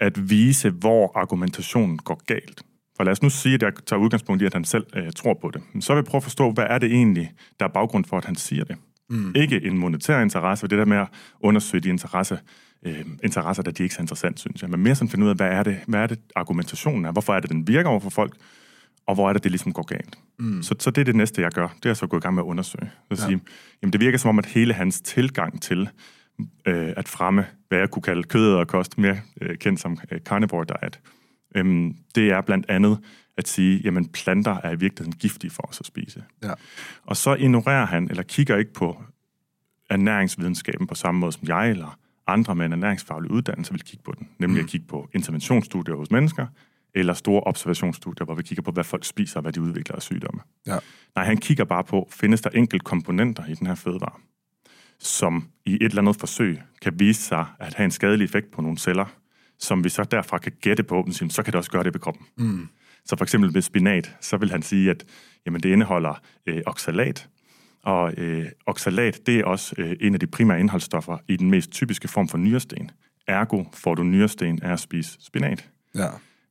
at 0.00 0.30
vise, 0.30 0.70
hvor 0.70 1.12
argumentationen 1.18 1.98
går 1.98 2.22
galt. 2.26 2.62
For 2.96 3.04
lad 3.04 3.12
os 3.12 3.22
nu 3.22 3.30
sige, 3.30 3.54
at 3.54 3.62
jeg 3.62 3.72
tager 3.86 4.00
udgangspunkt 4.00 4.42
i, 4.42 4.44
at 4.44 4.52
han 4.52 4.64
selv 4.64 4.86
øh, 4.96 5.12
tror 5.12 5.34
på 5.34 5.50
det. 5.50 5.62
Men 5.72 5.82
Så 5.82 5.92
vil 5.92 5.98
jeg 5.98 6.04
prøve 6.04 6.18
at 6.18 6.22
forstå, 6.22 6.50
hvad 6.50 6.64
er 6.70 6.78
det 6.78 6.92
egentlig, 6.92 7.32
der 7.60 7.66
er 7.66 7.70
baggrund 7.70 8.04
for, 8.04 8.18
at 8.18 8.24
han 8.24 8.36
siger 8.36 8.64
det. 8.64 8.76
Mm. 9.10 9.32
Ikke 9.34 9.64
en 9.64 9.78
monetær 9.78 10.20
interesse, 10.20 10.66
og 10.66 10.70
det 10.70 10.78
der 10.78 10.84
med 10.84 10.96
at 10.96 11.08
undersøge 11.40 11.80
de 11.80 11.88
interesse, 11.88 12.38
øh, 12.82 13.04
interesser, 13.22 13.62
der 13.62 13.70
de 13.70 13.82
ikke 13.82 13.92
er 13.92 13.96
så 13.96 14.02
interessant, 14.02 14.40
synes 14.40 14.62
jeg. 14.62 14.70
Men 14.70 14.80
mere 14.80 14.94
sådan 14.94 15.08
finde 15.08 15.24
ud 15.24 15.30
af, 15.30 15.36
hvad 15.36 15.50
er 15.50 15.62
det, 15.62 15.78
hvad 15.86 16.00
er 16.00 16.06
det 16.06 16.18
argumentationen 16.36 17.04
er? 17.04 17.12
Hvorfor 17.12 17.34
er 17.34 17.40
det, 17.40 17.50
den 17.50 17.68
virker 17.68 17.90
over 17.90 18.00
for 18.00 18.10
folk? 18.10 18.36
Og 19.06 19.14
hvor 19.14 19.28
er 19.28 19.32
det, 19.32 19.42
det 19.42 19.50
ligesom 19.50 19.72
går 19.72 19.82
galt? 19.82 20.18
Mm. 20.38 20.62
Så, 20.62 20.74
så 20.78 20.90
det 20.90 21.00
er 21.00 21.04
det 21.04 21.16
næste, 21.16 21.42
jeg 21.42 21.52
gør. 21.52 21.68
Det 21.68 21.84
er 21.84 21.88
jeg 21.88 21.96
så 21.96 22.06
gået 22.06 22.20
i 22.20 22.22
gang 22.22 22.34
med 22.34 22.42
at 22.42 22.46
undersøge. 22.46 22.90
Så 23.12 23.22
ja. 23.22 23.28
sige, 23.28 23.40
jamen 23.82 23.92
det 23.92 24.00
virker 24.00 24.18
som 24.18 24.28
om, 24.28 24.38
at 24.38 24.46
hele 24.46 24.74
hans 24.74 25.00
tilgang 25.00 25.62
til 25.62 25.88
øh, 26.66 26.92
at 26.96 27.08
fremme, 27.08 27.46
hvad 27.68 27.78
jeg 27.78 27.90
kunne 27.90 28.02
kalde 28.02 28.22
kød 28.22 28.54
og 28.54 28.68
kost, 28.68 28.98
mere 28.98 29.16
øh, 29.40 29.58
kendt 29.58 29.80
som 29.80 29.98
øh, 30.10 30.20
carnivore 30.20 30.64
diet, 30.64 31.00
øhm, 31.54 31.96
det 32.14 32.30
er 32.30 32.40
blandt 32.40 32.66
andet 32.68 32.98
at 33.36 33.48
sige, 33.48 33.80
jamen 33.84 34.08
planter 34.08 34.56
er 34.64 34.70
i 34.70 34.76
virkeligheden 34.76 35.18
giftige 35.18 35.50
for 35.50 35.68
os 35.68 35.80
at 35.80 35.86
spise. 35.86 36.24
Ja. 36.42 36.52
Og 37.02 37.16
så 37.16 37.34
ignorerer 37.34 37.86
han, 37.86 38.10
eller 38.10 38.22
kigger 38.22 38.56
ikke 38.56 38.72
på 38.72 39.02
ernæringsvidenskaben 39.90 40.86
på 40.86 40.94
samme 40.94 41.20
måde 41.20 41.32
som 41.32 41.48
jeg, 41.48 41.70
eller 41.70 41.98
andre 42.26 42.54
med 42.54 42.66
en 42.66 42.72
ernæringsfaglig 42.72 43.30
uddannelse 43.30 43.72
vil 43.72 43.82
kigge 43.82 44.02
på 44.04 44.12
den. 44.18 44.28
Nemlig 44.38 44.60
mm. 44.60 44.64
at 44.64 44.70
kigge 44.70 44.86
på 44.86 45.08
interventionsstudier 45.14 45.94
hos 45.94 46.10
mennesker, 46.10 46.46
eller 46.94 47.14
store 47.14 47.40
observationsstudier, 47.40 48.24
hvor 48.24 48.34
vi 48.34 48.42
kigger 48.42 48.62
på, 48.62 48.70
hvad 48.70 48.84
folk 48.84 49.04
spiser, 49.04 49.36
og 49.36 49.42
hvad 49.42 49.52
de 49.52 49.60
udvikler 49.60 49.96
af 49.96 50.02
sygdomme. 50.02 50.40
Ja. 50.66 50.78
Nej, 51.14 51.24
han 51.24 51.36
kigger 51.36 51.64
bare 51.64 51.84
på, 51.84 52.08
findes 52.10 52.40
der 52.40 52.50
enkelt 52.50 52.84
komponenter 52.84 53.46
i 53.46 53.54
den 53.54 53.66
her 53.66 53.74
fødevare, 53.74 54.20
som 54.98 55.48
i 55.66 55.74
et 55.74 55.82
eller 55.82 56.02
andet 56.02 56.16
forsøg 56.16 56.60
kan 56.82 57.00
vise 57.00 57.22
sig 57.22 57.46
at 57.58 57.74
have 57.74 57.84
en 57.84 57.90
skadelig 57.90 58.24
effekt 58.24 58.50
på 58.50 58.62
nogle 58.62 58.78
celler, 58.78 59.06
som 59.58 59.84
vi 59.84 59.88
så 59.88 60.04
derfra 60.04 60.38
kan 60.38 60.52
gætte 60.60 60.82
på, 60.82 61.00
og 61.00 61.12
sige, 61.12 61.30
så 61.30 61.42
kan 61.42 61.52
det 61.52 61.58
også 61.58 61.70
gøre 61.70 61.84
det 61.84 61.94
ved 61.94 62.00
kroppen. 62.00 62.26
Mm. 62.36 62.68
Så 63.04 63.16
for 63.16 63.24
eksempel 63.24 63.52
med 63.52 63.62
spinat, 63.62 64.16
så 64.20 64.36
vil 64.36 64.50
han 64.50 64.62
sige, 64.62 64.90
at 64.90 65.04
jamen, 65.46 65.60
det 65.60 65.68
indeholder 65.68 66.20
øh, 66.46 66.62
oxalat, 66.66 67.28
og 67.82 68.14
øh, 68.16 68.46
oxalat, 68.66 69.20
det 69.26 69.38
er 69.38 69.44
også 69.44 69.74
øh, 69.78 69.96
en 70.00 70.14
af 70.14 70.20
de 70.20 70.26
primære 70.26 70.60
indholdsstoffer 70.60 71.18
i 71.28 71.36
den 71.36 71.50
mest 71.50 71.70
typiske 71.70 72.08
form 72.08 72.28
for 72.28 72.38
nyresten. 72.38 72.90
Ergo 73.26 73.64
får 73.72 73.94
du 73.94 74.02
nyresten 74.02 74.62
af 74.62 74.72
at 74.72 74.80
spise 74.80 75.18
spinat. 75.20 75.70
Ja. 75.94 76.08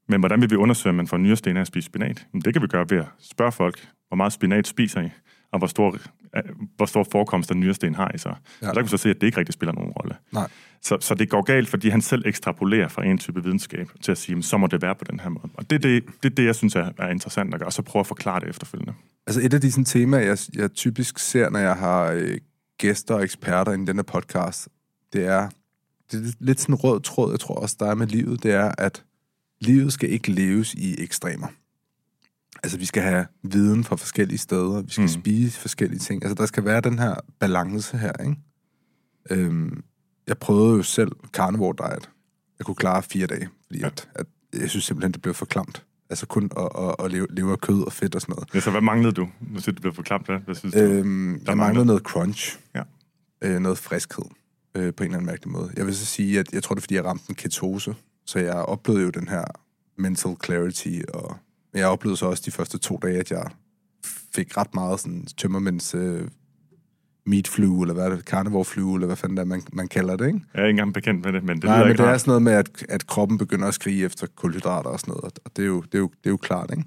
Men 0.08 0.20
hvordan 0.20 0.42
vil 0.42 0.50
vi 0.50 0.56
undersøge, 0.56 0.90
om 0.90 0.96
man 0.96 1.08
får 1.08 1.18
nyresten 1.18 1.58
af 1.58 1.62
at 1.62 1.68
spise 1.68 1.86
spinat? 1.86 2.28
Jamen, 2.34 2.42
det 2.42 2.54
kan 2.54 2.62
vi 2.62 2.68
gøre 2.68 2.86
ved 2.90 2.98
at 2.98 3.06
spørge 3.20 3.52
folk, 3.52 3.88
hvor 4.08 4.16
meget 4.16 4.34
spinat 4.34 4.68
spiser 4.68 5.02
I, 5.02 5.10
og 5.52 5.58
hvor 5.58 5.68
stor, 5.68 5.98
øh, 6.36 6.44
hvor 6.76 6.86
stor 6.86 7.08
forekomst 7.12 7.52
af 7.52 7.58
nyresten 7.58 7.96
har 7.96 8.12
I 8.16 8.18
så. 8.18 8.30
Ja. 8.62 8.70
Og 8.70 8.76
der 8.76 8.82
kan 8.82 8.84
vi 8.84 8.90
så 8.90 8.98
se, 8.98 9.10
at 9.10 9.22
det 9.22 9.28
ikke 9.28 9.38
rigtig 9.38 9.54
spiller 9.54 9.74
nogen 9.74 9.92
rolle. 9.92 10.16
Nej. 10.34 10.48
Så, 10.82 10.98
så 11.02 11.16
det 11.16 11.30
går 11.30 11.42
galt, 11.42 11.70
fordi 11.70 11.90
han 11.90 12.02
selv 12.02 12.24
ekstrapolerer 12.26 12.88
fra 12.88 13.06
en 13.06 13.18
type 13.18 13.44
videnskab 13.44 13.90
til 14.02 14.12
at 14.12 14.18
sige, 14.18 14.32
jamen, 14.32 14.44
så 14.44 14.58
må 14.58 14.68
det 14.68 14.82
være 14.82 14.96
på 14.96 15.06
den 15.10 15.20
her 15.20 15.30
måde. 15.30 15.50
Og 15.54 15.70
det 15.70 15.76
er 15.76 15.80
det, 15.80 16.04
det, 16.24 16.38
det 16.38 16.46
jeg 16.46 16.56
synes 16.56 16.76
er, 16.76 16.92
er 16.98 17.10
interessant 17.10 17.54
at 17.54 17.60
gøre, 17.60 17.68
og 17.68 17.74
så 17.74 17.82
prøve 17.82 18.00
at 18.00 18.08
forklare 18.08 18.40
det 18.40 18.50
efterfølgende. 18.50 18.94
Altså 19.28 19.42
et 19.42 19.54
af 19.54 19.62
de 19.62 19.72
sådan, 19.72 19.86
temaer, 19.86 20.22
jeg, 20.22 20.38
jeg 20.54 20.74
typisk 20.74 21.20
ser, 21.20 21.50
når 21.50 21.60
jeg 21.60 21.76
har 21.76 22.12
øh, 22.12 22.38
gæster 22.78 23.16
og 23.16 23.24
eksperter 23.24 23.72
i 23.72 23.86
denne 23.86 24.04
podcast, 24.04 24.68
det 25.14 25.26
er, 25.26 25.50
det 26.12 26.28
er 26.28 26.32
lidt 26.40 26.60
sådan 26.60 26.76
en 26.76 26.80
rød 26.80 27.02
tråd, 27.02 27.32
jeg 27.32 27.40
tror 27.40 27.56
også, 27.56 27.76
der 27.80 27.86
er 27.86 27.96
med 27.96 28.08
livet, 28.08 28.44
det 28.44 28.52
er, 28.52 28.72
at 28.78 29.04
livet 29.62 29.94
skal 29.94 30.10
ikke 30.10 30.32
leves 30.32 30.74
i 30.74 31.04
ekstremer. 31.04 31.48
Altså, 32.64 32.78
vi 32.78 32.86
skal 32.86 33.04
have 33.04 33.28
viden 33.44 33.84
fra 33.84 33.96
forskellige 33.96 34.38
steder, 34.38 34.82
vi 34.82 34.92
skal 34.92 35.02
mm. 35.02 35.08
spise 35.08 35.60
forskellige 35.60 36.00
ting. 36.00 36.24
Altså, 36.24 36.36
der 36.36 36.46
skal 36.46 36.66
være 36.66 36.82
den 36.82 37.00
her 37.00 37.16
balance 37.40 37.98
her, 37.98 38.14
ikke? 38.24 38.36
Øhm, 39.30 39.84
jeg 40.28 40.38
prøvede 40.38 40.78
jo 40.78 40.84
selv 40.84 41.12
carnivore 41.32 41.76
diet. 41.78 42.10
Jeg 42.60 42.66
kunne 42.66 42.76
klare 42.76 43.04
fire 43.04 43.28
dage, 43.28 43.50
fordi 43.66 43.82
at, 43.82 44.10
at 44.16 44.26
jeg 44.54 44.70
synes 44.70 44.86
simpelthen, 44.86 45.12
det 45.12 45.22
blev 45.22 45.34
for 45.34 45.46
klamt. 45.46 45.85
Altså 46.10 46.26
kun 46.26 46.52
at, 46.58 46.70
at, 46.78 46.96
at 47.00 47.12
leve, 47.12 47.28
leve 47.30 47.52
af 47.52 47.60
kød 47.60 47.86
og 47.86 47.94
fedt 47.94 48.16
og 48.16 48.22
sådan 48.22 48.34
noget. 48.34 48.50
Ja, 48.54 48.60
så 48.60 48.72
hvad 48.72 48.82
manglede 48.82 49.12
du? 49.14 49.30
Nu 49.42 49.60
synes 49.60 49.66
det 49.66 49.82
blev 49.82 49.94
for 49.94 50.04
klamt. 50.04 50.26
Hvad, 50.26 50.40
hvad 50.40 50.56
synes 50.56 50.74
du? 50.74 50.80
Øhm, 50.80 51.42
jeg 51.48 51.58
manglede 51.58 51.86
noget 51.86 52.02
crunch. 52.02 52.60
Ja. 52.76 52.82
Øh, 53.42 53.60
noget 53.60 53.78
friskhed 53.78 54.26
øh, 54.76 54.94
på 54.94 55.04
en 55.04 55.08
eller 55.08 55.18
anden 55.18 55.26
mærkelig 55.26 55.52
måde. 55.52 55.72
Jeg 55.78 55.86
vil 55.86 55.96
så 55.96 56.06
sige, 56.06 56.40
at 56.40 56.54
jeg 56.54 56.64
tror, 56.64 56.76
det 56.76 56.80
er, 56.80 56.84
fordi 56.84 56.96
jeg 56.96 57.06
ramte 57.06 57.26
en 57.30 57.36
ketose. 57.36 57.96
Så 58.26 58.40
jeg 58.40 58.56
oplevede 58.56 59.04
jo 59.04 59.10
den 59.10 59.28
her 59.28 59.44
mental 59.98 60.36
clarity, 60.46 61.02
og 61.14 61.38
jeg 61.74 61.88
oplevede 61.88 62.18
så 62.18 62.26
også 62.26 62.44
de 62.46 62.52
første 62.52 62.78
to 62.78 63.00
dage, 63.02 63.20
at 63.20 63.32
jeg 63.32 63.46
fik 64.36 64.58
ret 64.58 64.74
meget 64.74 65.00
sådan 65.00 65.26
tømmermænds 65.26 65.96
øh, 65.96 66.28
meat 67.26 67.48
flu, 67.48 67.82
eller 67.82 67.94
hvad 67.94 68.06
er 68.06 68.10
det, 68.10 68.26
carnivore 68.26 68.66
flu, 68.66 68.96
eller 68.96 69.08
hvad 69.08 69.16
fanden 69.16 69.38
det 69.38 69.42
er, 69.42 69.46
man, 69.46 69.62
man 69.74 69.88
kalder 69.88 70.16
det, 70.16 70.28
ikke? 70.28 70.40
Jeg 70.54 70.62
er 70.62 70.66
ikke 70.66 70.70
engang 70.70 70.94
bekendt 70.94 71.26
med 71.26 71.34
det, 71.34 71.44
men 71.44 71.56
det 71.56 71.64
Nej, 71.64 71.88
men 71.88 71.98
det 71.98 72.06
er 72.06 72.18
sådan 72.18 72.30
noget 72.30 72.42
med, 72.42 72.54
at, 72.54 72.86
at 72.90 73.08
kroppen 73.08 73.38
begynder 73.38 73.68
at 73.68 73.74
skrige 73.74 74.06
efter 74.06 74.28
kulhydrater 74.36 74.90
og 74.90 75.00
sådan 75.00 75.12
noget, 75.12 75.40
og 75.46 75.52
det 75.56 75.62
er 75.62 75.68
jo, 75.68 75.82
det 75.82 75.96
er 75.96 76.00
jo, 76.00 76.08
det 76.08 76.26
er 76.26 76.30
jo 76.30 76.38
klart, 76.38 76.72
ikke? 76.72 76.84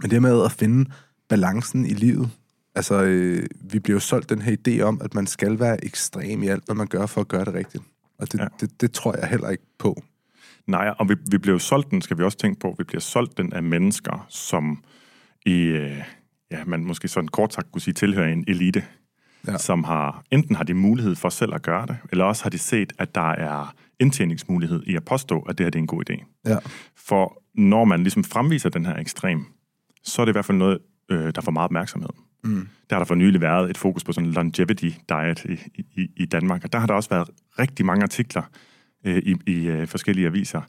Men 0.00 0.10
det 0.10 0.22
med 0.22 0.44
at 0.44 0.52
finde 0.52 0.90
balancen 1.28 1.86
i 1.86 1.94
livet, 1.94 2.30
altså, 2.74 3.02
øh, 3.02 3.46
vi 3.72 3.78
bliver 3.78 3.94
jo 3.94 4.00
solgt 4.00 4.30
den 4.30 4.42
her 4.42 4.56
idé 4.68 4.80
om, 4.80 5.00
at 5.04 5.14
man 5.14 5.26
skal 5.26 5.60
være 5.60 5.84
ekstrem 5.84 6.42
i 6.42 6.48
alt, 6.48 6.64
hvad 6.64 6.74
man 6.74 6.86
gør 6.86 7.06
for 7.06 7.20
at 7.20 7.28
gøre 7.28 7.44
det 7.44 7.54
rigtigt. 7.54 7.84
Og 8.18 8.32
det, 8.32 8.38
Ja. 8.38 8.42
ja. 8.42 8.48
det, 8.60 8.80
det 8.80 8.92
tror 8.92 9.16
jeg 9.20 9.28
heller 9.28 9.48
ikke 9.48 9.64
på. 9.78 10.02
Nej, 10.66 10.94
og 10.98 11.08
vi, 11.08 11.14
vi 11.30 11.38
bliver 11.38 11.54
jo 11.54 11.58
solgt 11.58 11.90
den, 11.90 12.02
skal 12.02 12.18
vi 12.18 12.22
også 12.22 12.38
tænke 12.38 12.60
på, 12.60 12.74
vi 12.78 12.84
bliver 12.84 13.00
solgt 13.00 13.38
den 13.38 13.52
af 13.52 13.62
mennesker, 13.62 14.26
som 14.28 14.82
i, 15.46 15.62
øh, 15.62 16.02
ja, 16.50 16.64
man 16.66 16.84
måske 16.84 17.08
sådan 17.08 17.28
kort 17.28 17.54
sagt 17.54 17.72
kunne 17.72 17.82
sige, 17.82 17.94
tilhører 17.94 18.28
en 18.28 18.44
elite, 18.48 18.84
ja. 19.46 19.58
Som 19.58 19.84
har, 19.84 20.22
enten 20.30 20.56
har 20.56 20.64
de 20.64 20.74
mulighed 20.74 21.16
for 21.16 21.28
selv 21.28 21.54
at 21.54 21.62
gøre 21.62 21.86
det, 21.86 21.96
eller 22.10 22.24
også 22.24 22.42
har 22.42 22.50
de 22.50 22.58
set, 22.58 22.92
at 22.98 23.14
der 23.14 23.30
er 23.30 23.74
indtjeningsmulighed 24.00 24.82
i 24.86 24.96
at 24.96 25.04
påstå, 25.04 25.40
at 25.40 25.58
det 25.58 25.64
her 25.64 25.70
det 25.70 25.78
er 25.78 25.82
en 25.82 25.86
god 25.86 26.10
idé. 26.10 26.24
Ja. 26.46 26.56
For 26.96 27.42
når 27.54 27.84
man 27.84 28.02
ligesom 28.02 28.24
fremviser 28.24 28.68
den 28.68 28.86
her 28.86 28.96
ekstrem, 28.96 29.44
så 30.02 30.22
er 30.22 30.24
det 30.24 30.32
i 30.32 30.34
hvert 30.34 30.44
fald 30.44 30.58
noget, 30.58 30.78
øh, 31.10 31.32
der 31.34 31.40
får 31.40 31.52
meget 31.52 31.64
opmærksomhed. 31.64 32.10
Mm. 32.44 32.68
Der 32.90 32.96
har 32.96 32.98
der 33.00 33.06
for 33.06 33.14
nylig 33.14 33.40
været 33.40 33.70
et 33.70 33.78
fokus 33.78 34.04
på 34.04 34.12
sådan 34.12 34.28
en 34.28 34.34
longevity 34.34 34.90
diet 35.08 35.44
i, 35.44 35.82
i, 36.00 36.08
i 36.16 36.26
Danmark, 36.26 36.64
og 36.64 36.72
der 36.72 36.78
har 36.78 36.86
der 36.86 36.94
også 36.94 37.10
været 37.10 37.30
rigtig 37.58 37.86
mange 37.86 38.02
artikler 38.02 38.42
øh, 39.04 39.18
i, 39.18 39.36
i 39.46 39.66
øh, 39.66 39.86
forskellige 39.86 40.26
aviser 40.26 40.62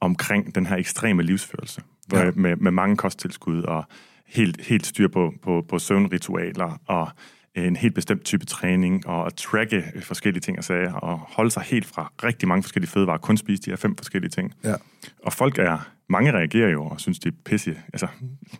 omkring 0.00 0.54
den 0.54 0.66
her 0.66 0.76
ekstreme 0.76 1.22
livsførelse, 1.22 1.82
hvor, 2.06 2.18
ja. 2.18 2.30
med, 2.34 2.56
med 2.56 2.70
mange 2.70 2.96
kosttilskud 2.96 3.62
og 3.62 3.84
helt, 4.26 4.60
helt 4.60 4.86
styr 4.86 5.08
på, 5.08 5.34
på, 5.42 5.64
på 5.68 5.78
søvnritualer 5.78 6.80
og 6.86 7.08
en 7.54 7.76
helt 7.76 7.94
bestemt 7.94 8.24
type 8.24 8.46
træning 8.46 9.06
og 9.06 9.26
at 9.26 9.34
tracke 9.34 9.84
forskellige 10.02 10.40
ting 10.40 10.58
og 10.58 10.64
sager 10.64 10.92
og 10.92 11.18
holde 11.18 11.50
sig 11.50 11.62
helt 11.62 11.86
fra 11.86 12.12
rigtig 12.24 12.48
mange 12.48 12.62
forskellige 12.62 12.90
fødevarer, 12.90 13.18
kun 13.18 13.36
spise 13.36 13.62
de 13.62 13.70
her 13.70 13.76
fem 13.76 13.96
forskellige 13.96 14.30
ting. 14.30 14.54
Ja. 14.64 14.74
Og 15.22 15.32
folk 15.32 15.58
er, 15.58 15.90
mange 16.08 16.32
reagerer 16.32 16.68
jo 16.68 16.84
og 16.84 17.00
synes, 17.00 17.18
det 17.18 17.32
er 17.32 17.36
pisse, 17.44 17.76
altså, 17.92 18.06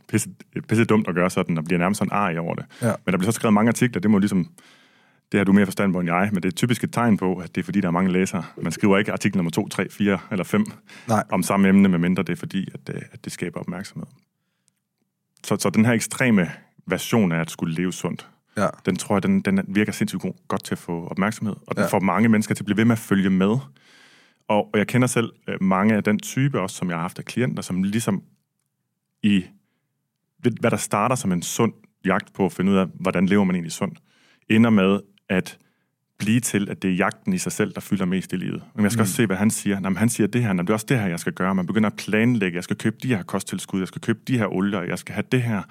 pisse, 0.08 0.28
pisse 0.68 0.84
dumt 0.84 1.08
at 1.08 1.14
gøre 1.14 1.30
sådan, 1.30 1.58
og 1.58 1.64
bliver 1.64 1.78
nærmest 1.78 1.98
sådan 1.98 2.12
ar 2.12 2.38
over 2.38 2.54
det. 2.54 2.64
Ja. 2.82 2.86
Men 2.86 3.12
der 3.12 3.18
bliver 3.18 3.32
så 3.32 3.34
skrevet 3.34 3.54
mange 3.54 3.68
artikler, 3.68 4.00
det 4.00 4.10
må 4.10 4.18
ligesom, 4.18 4.50
det 5.32 5.38
har 5.40 5.44
du 5.44 5.52
mere 5.52 5.66
forstand 5.66 5.92
på 5.92 6.00
end 6.00 6.08
jeg, 6.08 6.30
men 6.32 6.42
det 6.42 6.48
er 6.48 6.52
typisk 6.52 6.84
et 6.84 6.92
tegn 6.92 7.16
på, 7.16 7.34
at 7.34 7.54
det 7.54 7.60
er 7.60 7.64
fordi, 7.64 7.80
der 7.80 7.88
er 7.88 7.92
mange 7.92 8.12
læsere. 8.12 8.44
Man 8.62 8.72
skriver 8.72 8.98
ikke 8.98 9.12
artikel 9.12 9.36
nummer 9.36 9.50
2, 9.50 9.68
3, 9.68 9.88
4 9.90 10.18
eller 10.30 10.44
5 10.44 10.66
Nej. 11.08 11.24
om 11.30 11.42
samme 11.42 11.68
emne, 11.68 11.88
medmindre 11.88 12.22
det 12.22 12.32
er 12.32 12.36
fordi, 12.36 12.68
at, 12.74 12.94
øh, 12.94 13.02
at 13.12 13.24
det 13.24 13.32
skaber 13.32 13.60
opmærksomhed. 13.60 14.06
Så, 15.44 15.56
så 15.56 15.70
den 15.70 15.84
her 15.84 15.92
ekstreme 15.92 16.50
version 16.86 17.32
af 17.32 17.40
at 17.40 17.50
skulle 17.50 17.74
leve 17.74 17.92
sundt, 17.92 18.28
Ja. 18.56 18.66
den 18.86 18.96
tror 18.96 19.14
jeg, 19.14 19.22
den, 19.22 19.40
den 19.40 19.60
virker 19.68 19.92
sindssygt 19.92 20.22
god, 20.22 20.32
godt 20.48 20.64
til 20.64 20.74
at 20.74 20.78
få 20.78 21.06
opmærksomhed, 21.06 21.54
og 21.66 21.76
den 21.76 21.84
Ja. 21.84 21.88
får 21.88 22.00
mange 22.00 22.28
mennesker 22.28 22.54
til 22.54 22.62
at 22.62 22.66
blive 22.66 22.76
ved 22.76 22.84
med 22.84 22.92
at 22.92 22.98
følge 22.98 23.30
med. 23.30 23.56
Og, 24.48 24.70
og 24.72 24.72
jeg 24.74 24.86
kender 24.86 25.08
selv 25.08 25.32
øh, 25.48 25.62
mange 25.62 25.94
af 25.94 26.04
den 26.04 26.18
type 26.18 26.60
også, 26.60 26.76
som 26.76 26.88
jeg 26.88 26.96
har 26.96 27.02
haft 27.02 27.18
af 27.18 27.24
klienter, 27.24 27.62
som 27.62 27.82
ligesom 27.82 28.22
i, 29.22 29.44
ved, 30.42 30.52
hvad 30.60 30.70
der 30.70 30.76
starter 30.76 31.16
som 31.16 31.32
en 31.32 31.42
sund 31.42 31.72
jagt 32.04 32.32
på 32.32 32.46
at 32.46 32.52
finde 32.52 32.72
ud 32.72 32.76
af, 32.76 32.86
hvordan 32.94 33.26
lever 33.26 33.44
man 33.44 33.56
egentlig 33.56 33.72
sundt, 33.72 33.98
ender 34.48 34.70
med 34.70 35.00
at 35.28 35.58
blive 36.18 36.40
til, 36.40 36.70
at 36.70 36.82
det 36.82 36.90
er 36.90 36.94
jagten 36.94 37.32
i 37.32 37.38
sig 37.38 37.52
selv, 37.52 37.72
der 37.74 37.80
fylder 37.80 38.04
mest 38.04 38.32
i 38.32 38.36
livet. 38.36 38.62
Men 38.74 38.82
jeg 38.82 38.92
skal 38.92 39.00
mm. 39.00 39.02
også 39.02 39.14
se, 39.14 39.26
hvad 39.26 39.36
han 39.36 39.50
siger. 39.50 39.80
Nå, 39.80 39.88
men 39.88 39.96
han 39.96 40.08
siger 40.08 40.26
det 40.26 40.42
her, 40.42 40.52
Nå, 40.52 40.62
det 40.62 40.70
er 40.70 40.74
også 40.74 40.86
det 40.88 40.98
her, 41.00 41.06
jeg 41.06 41.20
skal 41.20 41.32
gøre. 41.32 41.54
Man 41.54 41.66
begynder 41.66 41.90
at 41.90 41.96
planlægge, 41.96 42.56
jeg 42.56 42.64
skal 42.64 42.76
købe 42.76 42.96
de 43.02 43.08
her 43.08 43.22
kosttilskud, 43.22 43.80
jeg 43.80 43.88
skal 43.88 44.00
købe 44.00 44.18
de 44.28 44.38
her 44.38 44.46
olier, 44.46 44.82
jeg 44.82 44.98
skal 44.98 45.14
have 45.14 45.24
det 45.32 45.42
her. 45.42 45.62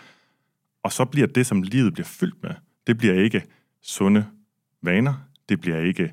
Og 0.84 0.92
så 0.92 1.06
bliver 1.06 1.28
det, 1.28 1.46
som 1.46 1.62
livet 1.62 1.94
bliver 1.94 2.06
fyldt 2.08 2.44
med, 2.44 2.52
det 2.88 2.98
bliver 2.98 3.14
ikke 3.14 3.44
sunde 3.82 4.26
vaner, 4.82 5.14
det 5.50 5.62
bliver 5.62 5.80
ikke 5.80 6.12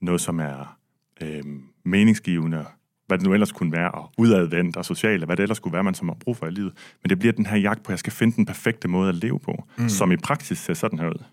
noget, 0.00 0.20
som 0.20 0.40
er 0.40 0.78
øh, 1.22 1.42
meningsgivende, 1.84 2.64
hvad 3.06 3.18
det 3.18 3.26
nu 3.26 3.32
ellers 3.32 3.52
kunne 3.52 3.72
være, 3.72 3.90
og 3.90 4.12
udadvendt 4.18 4.76
og 4.76 4.84
socialt, 4.84 5.24
hvad 5.24 5.36
det 5.36 5.42
ellers 5.42 5.58
kunne 5.58 5.72
være, 5.72 5.84
man 5.84 5.94
som 5.94 6.08
har 6.08 6.16
brug 6.20 6.36
for 6.36 6.46
i 6.46 6.50
livet. 6.50 6.72
Men 7.02 7.10
det 7.10 7.18
bliver 7.18 7.32
den 7.32 7.46
her 7.46 7.56
jagt 7.56 7.82
på, 7.82 7.88
at 7.88 7.90
jeg 7.90 7.98
skal 7.98 8.12
finde 8.12 8.36
den 8.36 8.46
perfekte 8.46 8.88
måde 8.88 9.08
at 9.08 9.14
leve 9.14 9.40
på, 9.40 9.64
mm. 9.78 9.88
som 9.88 10.12
i 10.12 10.16
praksis 10.16 10.58
ser 10.58 10.74
sådan 10.74 10.98
her 10.98 11.08
ud. 11.08 11.24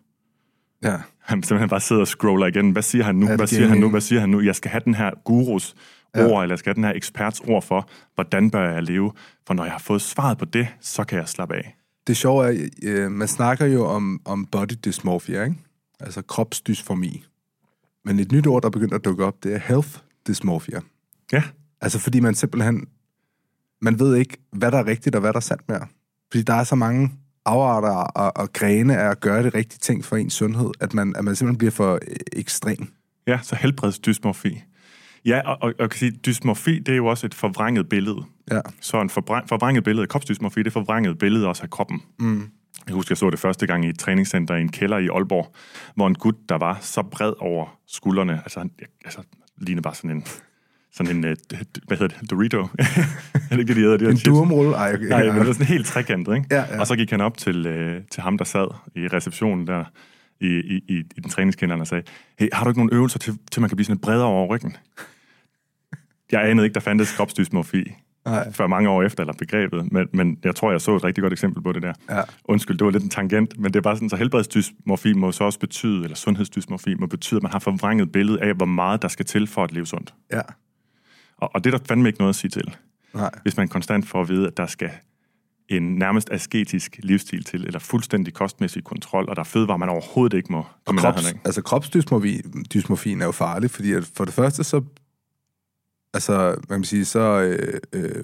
Ja. 0.83 0.97
Han 1.19 1.43
simpelthen 1.43 1.69
bare 1.69 1.79
sidder 1.79 2.01
og 2.01 2.07
scroller 2.07 2.47
igen. 2.47 2.71
Hvad 2.71 2.81
siger 2.81 3.03
han 3.03 3.15
nu? 3.15 3.27
Hvad 3.35 3.47
siger 3.47 3.67
han 3.67 3.77
nu? 3.77 3.89
Hvad 3.89 4.01
siger 4.01 4.19
han 4.19 4.29
nu? 4.29 4.41
Jeg 4.41 4.55
skal 4.55 4.71
have 4.71 4.81
den 4.85 4.95
her 4.95 5.11
gurus 5.23 5.75
Ja. 6.15 6.25
ord, 6.27 6.43
eller 6.43 6.53
jeg 6.53 6.59
skal 6.59 6.69
have 6.69 6.75
den 6.75 6.83
her 6.83 6.93
eksperts 6.93 7.39
ord 7.39 7.61
for, 7.63 7.89
hvordan 8.15 8.51
bør 8.51 8.71
jeg 8.71 8.83
leve? 8.83 9.11
For 9.47 9.53
når 9.53 9.63
jeg 9.63 9.71
har 9.71 9.79
fået 9.79 10.01
svaret 10.01 10.37
på 10.37 10.45
det, 10.45 10.67
så 10.81 11.03
kan 11.03 11.19
jeg 11.19 11.27
slappe 11.27 11.55
af. 11.55 11.76
Det 12.07 12.17
sjove 12.17 12.47
er, 12.47 12.69
øh, 12.83 13.11
man 13.11 13.27
snakker 13.27 13.65
jo 13.65 13.85
om, 13.85 14.21
om 14.25 14.45
body 14.45 14.73
dysmorphia, 14.85 15.43
ikke? 15.43 15.55
Altså 15.99 16.21
kropsdysformi. 16.21 17.23
Men 18.05 18.19
et 18.19 18.31
nyt 18.31 18.47
ord, 18.47 18.63
der 18.63 18.69
begynder 18.69 18.95
at 18.95 19.05
dukke 19.05 19.25
op, 19.25 19.43
det 19.43 19.53
er 19.53 19.59
health 19.59 19.89
dysmorphia. 20.27 20.79
Ja, 21.31 21.43
Altså 21.81 21.99
fordi 21.99 22.19
man 22.19 22.35
simpelthen, 22.35 22.87
man 23.81 23.99
ved 23.99 24.15
ikke, 24.15 24.37
hvad 24.51 24.71
der 24.71 24.77
er 24.77 24.85
rigtigt 24.85 25.15
og 25.15 25.21
hvad 25.21 25.33
der 25.33 25.37
er 25.37 25.41
sandt 25.41 25.69
mere. 25.69 25.87
Fordi 26.31 26.43
der 26.43 26.53
er 26.53 26.63
så 26.63 26.75
mange 26.75 27.11
afarter 27.45 27.89
og, 27.89 28.37
og 28.37 28.53
grene 28.53 28.97
af 28.97 29.11
at 29.11 29.19
gøre 29.19 29.43
det 29.43 29.55
rigtige 29.55 29.79
ting 29.79 30.05
for 30.05 30.15
ens 30.15 30.33
sundhed, 30.33 30.71
at 30.79 30.93
man, 30.93 31.15
at 31.15 31.23
man 31.23 31.35
simpelthen 31.35 31.57
bliver 31.57 31.71
for 31.71 31.93
øh, 31.93 32.15
ekstrem. 32.33 32.93
ja 33.27 33.39
så 33.43 33.55
helbredsdysmorfi. 33.55 34.63
Ja, 35.25 35.41
og, 35.45 35.57
og, 35.61 35.67
og 35.67 35.73
jeg 35.79 35.89
kan 35.89 35.99
sige, 35.99 36.11
dysmorfi, 36.11 36.79
det 36.79 36.91
er 36.91 36.95
jo 36.95 37.05
også 37.05 37.25
et 37.25 37.33
forvrænget 37.33 37.89
billede. 37.89 38.23
Ja. 38.51 38.61
Så 38.81 39.01
en 39.01 39.09
forvræ- 39.09 39.45
forvrænget 39.47 39.83
billede, 39.83 40.07
kropsdysmorfi, 40.07 40.63
det 40.63 40.73
forvrænget 40.73 41.17
billede 41.17 41.47
også 41.47 41.63
af 41.63 41.69
kroppen. 41.69 42.01
Mm. 42.19 42.49
Jeg 42.87 42.95
husker, 42.95 43.11
jeg 43.13 43.17
så 43.17 43.29
det 43.29 43.39
første 43.39 43.67
gang 43.67 43.85
i 43.85 43.89
et 43.89 43.99
træningscenter 43.99 44.55
i 44.55 44.61
en 44.61 44.69
kælder 44.71 44.97
i 44.97 45.07
Aalborg, 45.07 45.55
hvor 45.95 46.07
en 46.07 46.15
gut, 46.15 46.35
der 46.49 46.55
var 46.57 46.77
så 46.81 47.01
bred 47.01 47.33
over 47.39 47.79
skuldrene, 47.87 48.33
altså, 48.33 48.59
han, 48.59 48.71
altså 49.05 49.21
lignede 49.57 49.81
bare 49.81 49.95
sådan 49.95 50.11
en, 50.11 50.23
sådan 50.91 51.17
en, 51.17 51.25
øh, 51.25 51.35
hvad 51.87 51.97
hedder 51.97 52.17
det, 52.19 52.29
Dorito? 52.31 52.61
er 52.61 52.67
det 53.49 53.59
ikke 53.59 53.67
det, 53.67 53.75
de 53.75 53.81
hedder? 53.81 53.97
De 53.97 54.05
her 54.05 54.11
En 54.11 54.17
durumrulle? 54.17 54.75
Ej, 54.75 54.93
okay. 54.93 55.05
Nej, 55.05 55.25
men 55.25 55.35
det 55.35 55.47
var 55.47 55.53
sådan 55.53 55.67
helt 55.67 55.85
trekantet, 55.85 56.35
ikke? 56.35 56.47
Ja, 56.51 56.63
ja. 56.73 56.79
Og 56.79 56.87
så 56.87 56.95
gik 56.95 57.11
han 57.11 57.21
op 57.21 57.37
til, 57.37 57.65
øh, 57.65 58.01
til 58.11 58.23
ham, 58.23 58.37
der 58.37 58.45
sad 58.45 58.67
i 58.95 59.07
receptionen 59.07 59.67
der, 59.67 59.83
i, 60.41 60.47
i, 60.47 60.81
i, 60.87 60.97
i 61.17 61.19
den 61.21 61.29
træningskenderen 61.29 61.81
og 61.81 61.87
sagde, 61.87 62.03
hey, 62.39 62.47
har 62.53 62.63
du 62.63 62.69
ikke 62.69 62.79
nogen 62.79 62.93
øvelser 62.93 63.19
til, 63.19 63.37
til 63.51 63.61
man 63.61 63.69
kan 63.69 63.75
blive 63.75 63.85
sådan 63.85 63.95
lidt 63.95 64.01
bredere 64.01 64.25
over 64.25 64.47
ryggen? 64.47 64.77
Jeg 66.31 66.49
anede 66.49 66.65
ikke, 66.65 66.73
der 66.73 66.79
fandtes 66.79 67.15
kropsdysmorfi 67.15 67.93
Nej. 68.29 68.51
før 68.51 68.67
mange 68.67 68.89
år 68.89 69.03
efter, 69.03 69.23
eller 69.23 69.33
begrebet, 69.33 69.91
men, 69.91 70.07
men 70.13 70.37
jeg 70.43 70.55
tror, 70.55 70.71
jeg 70.71 70.81
så 70.81 70.95
et 70.95 71.03
rigtig 71.03 71.21
godt 71.21 71.33
eksempel 71.33 71.63
på 71.63 71.71
det 71.71 71.81
der. 71.81 71.93
Ja. 72.09 72.21
Undskyld, 72.45 72.77
det 72.77 72.85
var 72.85 72.91
lidt 72.91 73.03
en 73.03 73.09
tangent, 73.09 73.59
men 73.59 73.73
det 73.73 73.75
er 73.75 73.81
bare 73.81 73.95
sådan, 73.95 74.09
så 74.09 74.15
helbredsdysmorfi 74.15 75.13
må 75.13 75.31
så 75.31 75.43
også 75.43 75.59
betyde, 75.59 76.03
eller 76.03 76.15
sundhedsdysmorfi 76.15 76.95
må 76.95 77.05
betyde, 77.07 77.37
at 77.37 77.43
man 77.43 77.51
har 77.51 77.59
forvrænget 77.59 78.11
billede 78.11 78.41
af, 78.41 78.53
hvor 78.53 78.65
meget 78.65 79.01
der 79.01 79.07
skal 79.07 79.25
til 79.25 79.47
for 79.47 79.63
at 79.63 79.71
leve 79.71 79.85
sundt. 79.85 80.13
Ja. 80.31 80.41
Og, 81.37 81.51
og 81.53 81.63
det 81.63 81.73
er 81.73 81.77
der 81.77 81.85
fandme 81.87 82.09
ikke 82.09 82.19
noget 82.19 82.29
at 82.29 82.35
sige 82.35 82.51
til, 82.51 82.75
Nej. 83.13 83.31
hvis 83.41 83.57
man 83.57 83.67
konstant 83.67 84.07
får 84.07 84.21
at 84.21 84.29
vide, 84.29 84.47
at 84.47 84.57
der 84.57 84.67
skal 84.67 84.89
en 85.69 85.95
nærmest 85.95 86.29
asketisk 86.31 86.99
livsstil 87.03 87.43
til, 87.43 87.65
eller 87.65 87.79
fuldstændig 87.79 88.33
kostmæssig 88.33 88.83
kontrol, 88.83 89.29
og 89.29 89.35
der 89.35 89.39
er 89.39 89.43
fødevarer, 89.43 89.77
man 89.77 89.89
overhovedet 89.89 90.37
ikke 90.37 90.51
må 90.51 90.57
Og 90.57 90.65
komme 90.85 90.99
i 90.99 91.01
krops, 91.01 91.17
nærheden 91.17 91.41
altså 91.45 91.61
kropsdysmorfien 91.61 93.21
er 93.21 93.25
jo 93.25 93.31
farlig, 93.31 93.71
fordi 93.71 93.93
at 93.93 94.03
for 94.17 94.25
det 94.25 94.33
første 94.33 94.63
så, 94.63 94.81
altså, 96.13 96.55
man 96.69 96.79
kan 96.79 96.83
sige, 96.83 97.05
så, 97.05 97.19
øh, 97.41 97.79
øh, 97.93 98.23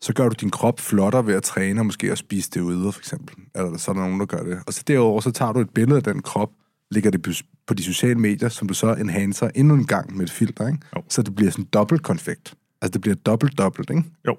så 0.00 0.12
gør 0.14 0.28
du 0.28 0.34
din 0.40 0.50
krop 0.50 0.80
flottere 0.80 1.26
ved 1.26 1.34
at 1.34 1.42
træne, 1.42 1.80
og 1.80 1.86
måske 1.86 2.12
at 2.12 2.18
spise 2.18 2.50
det 2.50 2.60
ude, 2.60 2.92
for 2.92 3.00
eksempel. 3.00 3.34
Eller 3.54 3.76
så 3.76 3.90
er 3.90 3.94
der 3.94 4.02
nogen, 4.02 4.20
der 4.20 4.26
gør 4.26 4.42
det. 4.42 4.58
Og 4.66 4.72
så 4.74 4.82
derover 4.86 5.20
så 5.20 5.30
tager 5.30 5.52
du 5.52 5.60
et 5.60 5.70
billede 5.70 5.96
af 5.96 6.02
den 6.02 6.22
krop, 6.22 6.50
lægger 6.90 7.10
det 7.10 7.22
på- 7.66 7.74
de 7.74 7.82
sociale 7.82 8.18
medier, 8.20 8.48
som 8.48 8.68
du 8.68 8.74
så 8.74 8.94
enhancer 8.94 9.50
endnu 9.54 9.74
en 9.74 9.86
gang 9.86 10.16
med 10.16 10.24
et 10.24 10.30
filter, 10.30 10.66
ikke? 10.66 10.78
Jo. 10.96 11.02
Så 11.08 11.22
det 11.22 11.34
bliver 11.34 11.50
sådan 11.50 11.64
dobbelt 11.64 12.02
konfekt. 12.02 12.54
Altså 12.82 12.92
det 12.92 13.00
bliver 13.00 13.14
dobbelt 13.14 13.58
dobbelt, 13.58 13.90
ikke? 13.90 14.02
Jo. 14.26 14.36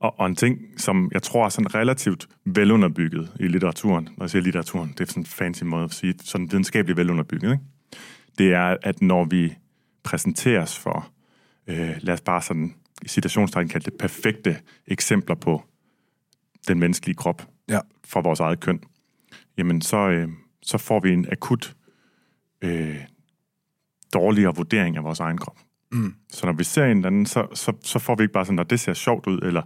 Og, 0.00 0.20
og 0.20 0.26
en 0.26 0.36
ting, 0.36 0.58
som 0.76 1.10
jeg 1.12 1.22
tror 1.22 1.44
er 1.44 1.48
sådan 1.48 1.74
relativt 1.74 2.28
velunderbygget 2.44 3.32
i 3.40 3.46
litteraturen, 3.48 4.08
når 4.16 4.24
jeg 4.24 4.30
siger 4.30 4.42
litteraturen, 4.42 4.88
det 4.98 5.00
er 5.00 5.04
sådan 5.08 5.22
en 5.22 5.26
fancy 5.26 5.62
måde 5.62 5.84
at 5.84 5.92
sige, 5.94 6.14
sådan 6.24 6.50
videnskabeligt 6.50 6.96
velunderbygget, 6.96 7.52
ikke? 7.52 7.64
det 8.38 8.52
er, 8.54 8.76
at 8.82 9.02
når 9.02 9.24
vi 9.24 9.54
præsenteres 10.02 10.78
for, 10.78 11.08
øh, 11.70 11.96
lad 12.00 12.14
os 12.14 12.20
bare 12.20 12.42
sådan 12.42 12.74
i 13.02 13.08
citationstegn 13.08 13.68
kalde 13.68 13.90
det, 13.90 13.98
perfekte 13.98 14.56
eksempler 14.86 15.34
på 15.34 15.64
den 16.68 16.78
menneskelige 16.78 17.16
krop 17.16 17.48
Ja. 17.68 17.80
for 18.04 18.20
vores 18.20 18.40
eget 18.40 18.60
køn, 18.60 18.80
jamen 19.58 19.80
så, 19.82 19.96
øh, 20.08 20.28
så 20.62 20.78
får 20.78 21.00
vi 21.00 21.10
en 21.12 21.26
akut 21.32 21.76
øh, 22.62 22.96
dårligere 24.14 24.56
vurdering 24.56 24.96
af 24.96 25.04
vores 25.04 25.20
egen 25.20 25.38
krop. 25.38 25.58
Mm. 25.92 26.14
Så 26.30 26.46
når 26.46 26.52
vi 26.52 26.64
ser 26.64 26.84
en 26.84 26.96
eller 26.96 27.06
anden, 27.06 27.26
så, 27.26 27.46
så, 27.54 27.72
så 27.82 27.98
får 27.98 28.14
vi 28.14 28.22
ikke 28.22 28.32
bare 28.32 28.44
sådan, 28.46 28.58
at 28.58 28.70
det 28.70 28.80
ser 28.80 28.94
sjovt 28.94 29.26
ud, 29.26 29.38
eller 29.42 29.62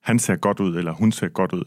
han 0.00 0.18
ser 0.18 0.36
godt 0.36 0.60
ud, 0.60 0.76
eller 0.76 0.92
hun 0.92 1.12
ser 1.12 1.28
godt 1.28 1.52
ud. 1.52 1.64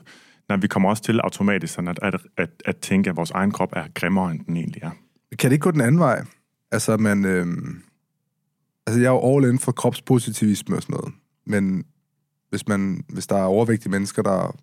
Nej, 0.49 0.57
vi 0.57 0.67
kommer 0.67 0.89
også 0.89 1.03
til 1.03 1.19
automatisk 1.19 1.73
sådan 1.73 1.87
at, 1.87 1.99
at, 2.01 2.15
at, 2.37 2.49
at 2.65 2.77
tænke, 2.77 3.09
at 3.09 3.15
vores 3.15 3.31
egen 3.31 3.51
krop 3.51 3.69
er 3.75 3.87
grimmere, 3.93 4.31
end 4.31 4.45
den 4.45 4.57
egentlig 4.57 4.83
er. 4.83 4.91
Kan 5.39 5.49
det 5.49 5.55
ikke 5.55 5.63
gå 5.63 5.71
den 5.71 5.81
anden 5.81 5.99
vej? 5.99 6.25
Altså, 6.71 6.97
man, 6.97 7.25
øhm, 7.25 7.83
altså 8.87 9.01
jeg 9.01 9.07
er 9.07 9.11
jo 9.11 9.37
all 9.37 9.53
in 9.53 9.59
for 9.59 9.71
kropspositivisme 9.71 10.75
og 10.75 10.81
sådan 10.81 10.93
noget. 10.93 11.13
Men 11.45 11.85
hvis, 12.49 12.67
man, 12.67 13.03
hvis 13.09 13.27
der 13.27 13.35
er 13.35 13.43
overvægtige 13.43 13.91
mennesker, 13.91 14.21
der 14.21 14.57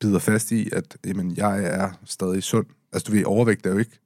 bider 0.00 0.18
fast 0.18 0.52
i, 0.52 0.68
at 0.72 0.96
jamen, 1.06 1.36
jeg 1.36 1.64
er 1.64 1.90
stadig 2.04 2.42
sund. 2.42 2.66
Altså, 2.92 3.06
du 3.06 3.12
ved, 3.16 3.24
overvægt 3.24 3.66
er 3.66 3.70
jo 3.70 3.78
ikke 3.78 3.98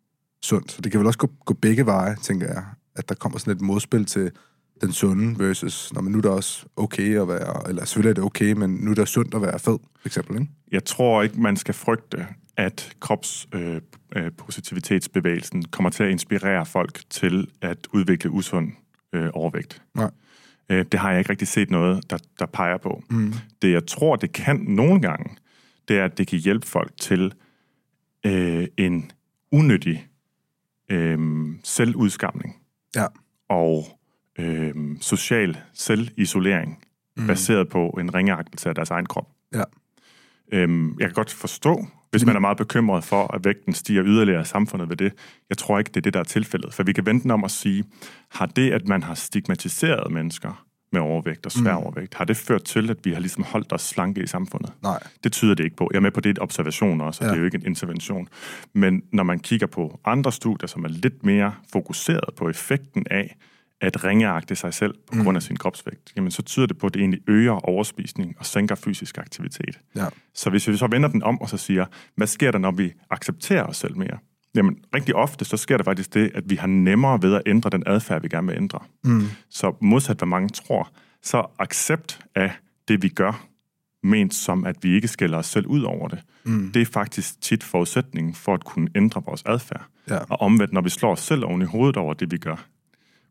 sundt. 0.43 0.73
Så 0.73 0.81
det 0.81 0.93
kan 0.93 1.01
vel 1.01 1.07
også 1.07 1.19
gå, 1.19 1.31
gå 1.45 1.55
begge 1.55 1.87
veje, 1.87 2.17
tænker 2.23 2.47
jeg. 2.47 2.65
At 2.97 3.09
der 3.09 3.15
kommer 3.15 3.39
sådan 3.39 3.53
et 3.53 3.61
modspil 3.61 4.05
til 4.05 4.31
den 4.81 4.93
sunde 4.93 5.39
versus, 5.39 5.93
når 5.93 6.01
man 6.01 6.13
nu 6.13 6.19
er 6.19 6.23
det 6.23 6.31
også 6.31 6.67
okay 6.77 7.21
at 7.21 7.29
være, 7.29 7.69
eller 7.69 7.85
selvfølgelig 7.85 8.11
er 8.11 8.15
det 8.15 8.25
okay, 8.25 8.53
men 8.53 8.71
nu 8.71 8.91
er 8.91 8.95
det 8.95 9.09
sundt 9.09 9.35
at 9.35 9.43
være 9.43 9.59
fed, 9.59 9.79
for 10.01 10.09
eksempel, 10.09 10.41
ikke? 10.41 10.53
Jeg 10.73 10.85
tror 10.85 11.23
ikke, 11.23 11.41
man 11.41 11.57
skal 11.57 11.75
frygte, 11.75 12.27
at 12.57 12.97
kropspositivitetsbevægelsen 13.01 15.59
øh, 15.59 15.63
øh 15.63 15.69
kommer 15.71 15.91
til 15.91 16.03
at 16.03 16.11
inspirere 16.11 16.67
folk 16.67 17.01
til 17.11 17.51
at 17.61 17.87
udvikle 17.93 18.31
usund 18.31 18.73
øh, 19.13 19.31
overvægt. 19.33 19.83
Nej. 19.95 20.11
Øh, 20.69 20.85
det 20.93 21.01
har 21.01 21.11
jeg 21.11 21.19
ikke 21.19 21.31
rigtig 21.31 21.49
set 21.49 21.71
noget, 21.71 22.11
der, 22.11 22.19
der 22.39 22.47
peger 22.47 22.77
på. 22.77 23.03
Mm. 23.11 23.33
Det, 23.63 23.73
jeg 23.73 23.87
tror, 23.87 24.17
det 24.17 24.33
kan 24.33 24.57
nogle 24.57 25.01
gange, 25.01 25.37
det 25.89 25.99
er, 25.99 26.05
at 26.05 26.19
det 26.19 26.27
kan 26.27 26.39
hjælpe 26.39 26.67
folk 26.67 26.93
til 27.01 27.33
øh, 28.27 28.67
en 28.77 29.11
unødig 29.53 30.07
øh, 30.91 31.19
selvudskamning 31.65 32.57
Ja. 32.97 33.07
og 33.49 33.85
øh, 34.39 34.75
social 35.01 35.57
selvisolering, 35.75 36.79
mm. 37.17 37.27
baseret 37.27 37.69
på 37.69 37.89
en 37.89 38.15
ringeagtelse 38.15 38.69
af 38.69 38.75
deres 38.75 38.91
egen 38.91 39.07
krop. 39.07 39.29
Ja. 39.55 39.63
Øhm, 40.53 40.91
jeg 41.01 41.09
kan 41.09 41.15
godt 41.15 41.33
forstå, 41.33 41.87
hvis 42.11 42.25
man 42.27 42.37
er 42.37 42.41
meget 42.41 42.57
bekymret 42.57 43.05
for, 43.05 43.35
at 43.35 43.45
vægten 43.45 43.73
stiger 43.73 44.05
yderligere 44.05 44.41
i 44.43 44.45
samfundet 44.45 44.89
ved 44.89 44.97
det. 44.97 45.13
Jeg 45.51 45.59
tror 45.59 45.79
ikke, 45.79 45.89
det 45.89 45.97
er 45.97 46.01
det, 46.01 46.15
der 46.15 46.21
er 46.21 46.25
tilfældet. 46.25 46.75
For 46.75 46.83
vi 46.83 46.93
kan 46.93 47.07
vente 47.07 47.31
om 47.33 47.45
at 47.45 47.51
sige, 47.51 47.85
har 48.31 48.47
det, 48.47 48.71
at 48.73 48.89
man 48.89 49.03
har 49.03 49.15
stigmatiseret 49.15 50.13
mennesker 50.13 50.65
med 50.93 51.01
overvægt 51.01 51.47
og 51.47 51.53
svær 51.53 51.73
Mm. 51.73 51.83
overvægt, 51.83 52.15
har 52.15 52.25
det 52.25 52.37
ført 52.37 52.65
til, 52.65 52.91
at 52.91 52.97
vi 53.05 53.13
har 53.13 53.21
ligesom 53.21 53.45
holdt 53.45 53.73
os 53.73 53.83
slanke 53.83 54.23
i 54.23 54.27
samfundet? 54.27 54.73
Nej. 54.83 55.03
Det 55.25 55.33
tyder 55.33 55.55
det 55.55 55.65
ikke 55.65 55.77
på. 55.77 55.89
Jeg 55.93 55.97
er 55.97 56.01
med 56.03 56.11
på, 56.11 56.21
det 56.21 56.29
er 56.29 56.31
et 56.31 56.39
observation 56.43 57.01
også, 57.01 57.21
og 57.21 57.27
ja. 57.27 57.31
det 57.31 57.37
er 57.37 57.41
jo 57.41 57.45
ikke 57.45 57.59
en 57.59 57.67
intervention. 57.67 58.29
Men 58.73 59.03
når 59.13 59.23
man 59.23 59.39
kigger 59.39 59.67
på 59.67 60.01
andre 60.05 60.33
studier, 60.33 60.67
som 60.67 60.85
er 60.85 60.89
lidt 60.89 61.25
mere 61.25 61.55
fokuseret 61.73 62.35
på 62.37 62.49
effekten 62.49 63.07
af 63.11 63.37
at 63.81 64.05
ringeagte 64.05 64.57
sig 64.57 64.75
selv 64.75 64.95
på 65.13 65.23
grund 65.23 65.37
af 65.37 65.43
sin 65.43 65.57
kropsvægt, 65.57 66.13
jamen 66.17 66.31
så 66.31 66.43
tyder 66.43 66.67
det 66.67 66.79
på, 66.79 66.87
at 66.87 66.95
det 66.95 67.01
egentlig 67.01 67.21
øger 67.29 67.53
overspisning 67.53 68.35
og 68.39 68.47
sænker 68.47 68.75
fysisk 68.75 69.19
aktivitet. 69.19 69.81
Ja. 69.97 70.07
Så 70.35 70.51
hvis 70.51 70.69
vi 70.69 70.77
så 70.77 70.87
vender 70.87 71.09
den 71.09 71.23
om 71.23 71.41
og 71.41 71.49
så 71.49 71.57
siger, 71.57 71.87
hvad 72.17 72.27
sker 72.27 72.51
der, 72.51 72.59
når 72.59 72.71
vi 72.71 72.93
accepterer 73.11 73.65
os 73.65 73.77
selv 73.77 73.97
mere? 73.97 74.19
Jamen, 74.55 74.77
rigtig 74.95 75.15
ofte, 75.15 75.45
så 75.45 75.57
sker 75.57 75.77
der 75.77 75.85
faktisk 75.85 76.15
det, 76.15 76.31
at 76.35 76.51
vi 76.51 76.55
har 76.55 76.67
nemmere 76.67 77.23
ved 77.23 77.35
at 77.35 77.43
ændre 77.47 77.71
den 77.71 77.83
adfærd, 77.87 78.23
vi 78.23 78.29
gerne 78.29 78.47
vil 78.47 78.57
ændre. 78.57 78.79
Mm. 79.05 79.23
Så 79.51 79.77
modsat 79.81 80.19
hvad 80.19 80.29
mange 80.29 80.49
tror, 80.49 80.91
så 81.23 81.47
accept 81.59 82.21
af 82.35 82.53
det, 82.89 83.03
vi 83.03 83.09
gør, 83.09 83.47
ment 84.03 84.35
som, 84.35 84.65
at 84.65 84.77
vi 84.83 84.95
ikke 84.95 85.09
skælder 85.09 85.39
os 85.39 85.47
selv 85.47 85.67
ud 85.67 85.83
over 85.83 86.09
det, 86.09 86.19
Mm. 86.45 86.71
det 86.73 86.83
er 86.83 86.87
faktisk 86.87 87.41
tit 87.41 87.65
forudsætningen 87.65 88.35
for 88.35 88.55
at 88.55 88.65
kunne 88.65 88.89
ændre 88.95 89.23
vores 89.27 89.43
adfærd. 89.47 89.87
Ja. 90.11 90.19
Og 90.19 90.41
omvendt, 90.41 90.73
når 90.73 90.81
vi 90.81 90.91
slår 90.91 91.13
os 91.13 91.21
selv 91.21 91.45
oven 91.45 91.63
i 91.63 91.65
hovedet 91.65 91.97
over 91.97 92.15
det, 92.15 92.31
vi 92.31 92.39
gør, 92.39 92.65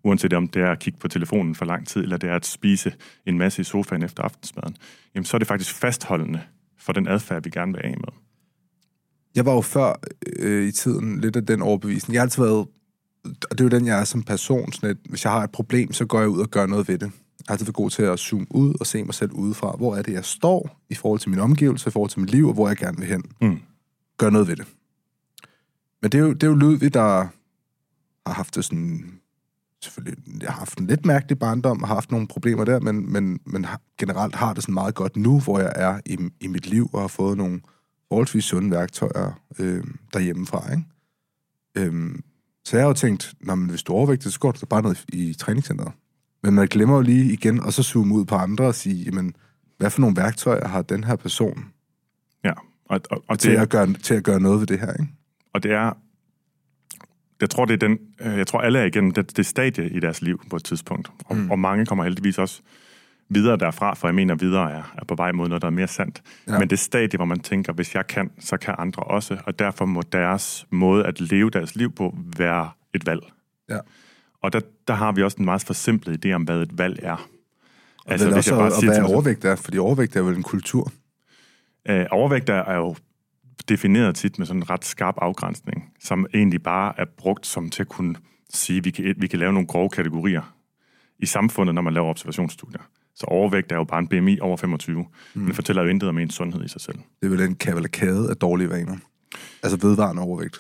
uanset 0.08 0.34
om 0.34 0.48
det 0.48 0.62
er 0.62 0.72
at 0.72 0.80
kigge 0.80 1.00
på 1.00 1.08
telefonen 1.08 1.56
for 1.56 1.66
lang 1.66 1.88
tid, 1.88 2.02
eller 2.02 2.18
det 2.18 2.30
er 2.30 2.36
at 2.36 2.46
spise 2.46 2.94
en 3.26 3.38
masse 3.38 3.62
i 3.62 3.64
sofaen 3.64 4.04
efter 4.04 4.24
aftensmaden, 4.24 4.78
jamen 5.16 5.26
så 5.26 5.38
er 5.38 5.40
det 5.40 5.48
faktisk 5.48 5.76
fastholdende 5.76 6.42
for 6.80 6.94
den 6.94 7.08
adfærd, 7.08 7.44
vi 7.44 7.50
gerne 7.50 7.74
vil 7.74 7.82
af 7.84 7.98
med. 7.98 8.14
Jeg 9.36 9.46
var 9.46 9.54
jo 9.54 9.62
før 9.62 9.94
øh, 10.40 10.68
i 10.68 10.72
tiden 10.72 11.22
lidt 11.22 11.36
af 11.36 11.46
den 11.46 11.62
overbevisning. 11.62 12.14
Jeg 12.14 12.22
har 12.22 12.26
altid 12.26 12.44
været, 12.44 12.68
og 13.24 13.52
det 13.52 13.60
er 13.60 13.64
jo 13.64 13.70
den, 13.70 13.86
jeg 13.86 14.00
er 14.00 14.04
som 14.04 14.24
person, 14.24 14.72
sådan 14.72 14.90
at 14.90 14.98
hvis 15.10 15.24
jeg 15.24 15.32
har 15.32 15.44
et 15.44 15.52
problem, 15.52 15.94
så 15.94 16.06
går 16.06 16.20
jeg 16.20 16.30
ud 16.30 16.40
og 16.40 16.50
gør 16.50 16.66
noget 16.66 16.88
ved 16.88 16.98
det. 16.98 17.06
Jeg 17.06 17.44
har 17.48 17.54
altid 17.54 17.66
været 17.66 17.76
god 17.76 17.90
til 17.90 18.04
at 18.04 18.20
zoome 18.20 18.48
ud 18.50 18.74
og 18.80 18.88
se 18.88 19.04
mig 19.04 19.14
selv 19.14 19.32
udefra. 19.32 19.76
Hvor 19.78 19.96
er 19.96 20.02
det, 20.02 20.14
jeg 20.14 20.26
står 20.26 20.80
i 20.90 20.96
forhold 20.96 21.20
til 21.20 21.30
min 21.30 21.40
omgivelse, 21.40 21.88
i 21.88 21.92
forhold 21.92 22.10
til 22.10 22.20
mit 22.20 22.32
liv, 22.32 22.48
og 22.48 22.54
hvor 22.54 22.68
jeg 22.68 22.78
gerne 22.78 22.98
vil 22.98 23.08
hen. 23.08 23.24
Mm. 23.42 23.60
Gør 24.18 24.30
noget 24.30 24.48
ved 24.48 24.56
det. 24.56 24.66
Men 26.02 26.12
det 26.12 26.18
er 26.18 26.22
jo, 26.22 26.34
det 26.34 26.44
er 26.44 26.48
jo 26.48 26.56
Ludvig, 26.56 26.94
der 26.94 27.28
har 28.28 28.34
haft 28.34 28.56
det 28.56 28.66
sådan... 28.66 29.14
Selvfølgelig, 29.88 30.42
jeg 30.42 30.50
har 30.50 30.60
haft 30.60 30.80
en 30.80 30.88
lidt 30.88 31.06
mærkelig 31.06 31.40
barndom, 31.40 31.82
og 31.82 31.88
har 31.88 31.96
haft 31.96 32.12
nogle 32.12 32.28
problemer 32.28 32.66
der, 32.66 32.80
men, 32.80 33.12
men, 33.12 33.40
men 33.46 33.66
generelt 34.00 34.36
har 34.36 34.54
det 34.54 34.64
sådan 34.64 34.74
meget 34.74 34.96
godt 34.96 35.18
nu, 35.18 35.40
hvor 35.40 35.60
jeg 35.60 35.74
er 35.76 36.00
i, 36.06 36.18
i 36.42 36.48
mit 36.48 36.68
liv, 36.68 36.90
og 36.94 37.02
har 37.02 37.08
fået 37.08 37.38
nogle 37.38 37.62
forholdsvis 38.08 38.46
sunde 38.46 38.72
værktøjer 38.72 39.42
øh, 39.60 39.84
derhjemmefra, 40.14 40.72
ikke? 40.72 40.84
Øhm, 41.78 42.24
så 42.66 42.78
jeg 42.78 42.84
har 42.84 42.88
jo 42.88 42.94
tænkt, 42.94 43.34
Nå, 43.42 43.56
men 43.56 43.70
hvis 43.70 43.84
du 43.84 43.94
er 43.94 43.98
overvægtig, 43.98 44.32
så 44.32 44.40
går 44.40 44.52
du 44.52 44.66
bare 44.66 44.82
ned 44.82 44.96
i, 45.14 45.30
i 45.30 45.34
træningscenteret. 45.34 45.92
Men 46.44 46.54
man 46.54 46.68
glemmer 46.68 46.96
jo 46.96 47.02
lige 47.02 47.34
igen, 47.34 47.60
og 47.60 47.74
så 47.74 47.84
zoome 47.84 48.14
ud 48.14 48.26
på 48.26 48.36
andre 48.36 48.66
og 48.66 48.76
sige, 48.76 49.04
jamen, 49.04 49.36
hvad 49.78 49.90
for 49.90 50.02
nogle 50.02 50.16
værktøjer 50.18 50.68
har 50.68 50.82
den 50.82 51.04
her 51.04 51.16
person 51.16 51.66
Ja, 52.44 52.54
og, 52.86 53.02
og, 53.10 53.24
og, 53.28 53.40
til 53.40 53.52
det, 53.52 53.58
at, 53.58 53.70
gøre, 53.70 53.94
til 53.94 54.14
at 54.14 54.24
gøre 54.24 54.40
noget 54.40 54.60
ved 54.60 54.68
det 54.68 54.80
her, 54.80 54.94
ikke? 54.94 55.14
og 55.54 55.64
det 55.64 55.72
er, 55.72 55.98
jeg 57.42 57.50
tror, 57.50 57.66
det 57.66 57.74
er 57.74 57.88
den, 57.88 58.00
øh, 58.22 58.38
jeg 58.38 58.48
tror 58.48 58.62
alle 58.62 58.80
er 58.80 58.86
igennem 58.86 59.12
det, 59.12 59.38
det 59.38 59.46
stadie 59.46 59.90
i 59.90 60.00
deres 60.00 60.22
liv 60.22 60.42
på 60.50 60.56
et 60.56 60.64
tidspunkt, 60.64 61.12
og, 61.26 61.36
Mm. 61.36 61.52
og 61.52 61.60
mange 61.60 61.86
kommer 61.86 62.04
heldigvis 62.04 62.38
også 62.38 62.62
videre 63.30 63.58
derfra, 63.58 63.94
for 63.94 64.08
jeg 64.08 64.16
mener, 64.16 64.36
videre 64.36 64.72
er, 64.72 64.94
er 64.98 65.06
på 65.06 65.16
vej 65.16 65.32
mod 65.32 65.48
noget, 65.48 65.62
der 65.62 65.68
er 65.68 65.72
mere 65.72 65.88
sandt. 65.88 66.22
Ja. 66.48 66.60
Men 66.60 66.70
det 66.70 66.80
stadie, 66.80 67.18
hvor 67.18 67.26
man 67.26 67.40
tænker, 67.40 67.74
hvis 67.74 67.96
jeg 67.96 68.08
kan, 68.08 68.32
så 68.40 68.58
kan 68.58 68.76
andre 68.78 69.04
også, 69.04 69.38
og 69.46 69.60
derfor 69.60 69.86
må 69.86 70.02
deres 70.12 70.66
måde 70.70 71.06
at 71.06 71.22
leve 71.22 71.50
deres 71.50 71.76
liv 71.76 71.92
på 71.92 72.16
være 72.38 72.70
et 72.94 73.06
valg. 73.06 73.22
Ja. 73.70 73.78
Og 74.42 74.54
der, 74.54 74.60
der 74.88 74.94
har 74.94 75.12
vi 75.12 75.24
også 75.24 75.38
en 75.38 75.46
meget 75.46 75.64
forsimplet 75.64 76.26
idé 76.26 76.32
om, 76.32 76.44
hvad 76.44 76.62
et 76.62 76.78
valg 76.78 77.00
er. 77.04 77.30
Altså, 78.06 78.28
vel 78.28 78.38
også, 78.38 78.56
og, 78.56 78.62
og 78.62 78.84
hvad 78.84 79.02
overvægt 79.02 79.46
er, 79.46 79.56
fordi 79.56 79.78
overvægt 79.78 80.16
er 80.16 80.22
vel 80.22 80.36
en 80.36 80.44
kultur. 80.44 80.92
Øh, 81.90 82.06
overvægt 82.12 82.50
er, 82.50 82.54
er 82.64 82.76
jo 82.76 82.96
defineret 83.70 84.16
tit 84.16 84.40
med 84.40 84.48
sådan 84.48 84.62
en 84.62 84.70
ret 84.70 84.86
skarp 84.86 85.16
afgrænsning, 85.18 85.94
som 86.00 86.26
egentlig 86.34 86.64
bare 86.64 86.94
er 86.98 87.06
brugt 87.18 87.48
som 87.48 87.70
til 87.70 87.82
at 87.82 87.90
kunne 87.90 88.16
sige, 88.50 88.78
at 88.78 88.86
vi 88.86 88.92
kan, 88.92 89.16
vi 89.18 89.28
kan 89.28 89.40
lave 89.40 89.54
nogle 89.54 89.68
grove 89.68 89.90
kategorier 89.90 90.56
i 91.20 91.26
samfundet, 91.26 91.76
når 91.76 91.82
man 91.82 91.94
laver 91.94 92.10
observationsstudier. 92.10 92.82
Så 93.16 93.26
overvægt 93.26 93.72
er 93.72 93.76
jo 93.76 93.84
bare 93.84 94.00
en 94.00 94.08
BMI 94.08 94.40
over 94.40 94.58
25, 94.58 95.06
mm. 95.34 95.42
men 95.42 95.54
fortæller 95.54 95.84
jo 95.84 95.90
intet 95.90 96.10
om 96.10 96.18
ens 96.18 96.34
sundhed 96.34 96.66
i 96.66 96.68
sig 96.68 96.82
selv. 96.82 96.98
Det 96.98 97.26
er 97.26 97.30
vel 97.30 97.42
en 97.42 97.56
kavalkade 97.56 98.30
af 98.30 98.36
dårlige 98.36 98.70
vaner. 98.70 98.98
Altså 99.64 99.78
vedvarende 99.88 100.22
overvægt. 100.22 100.60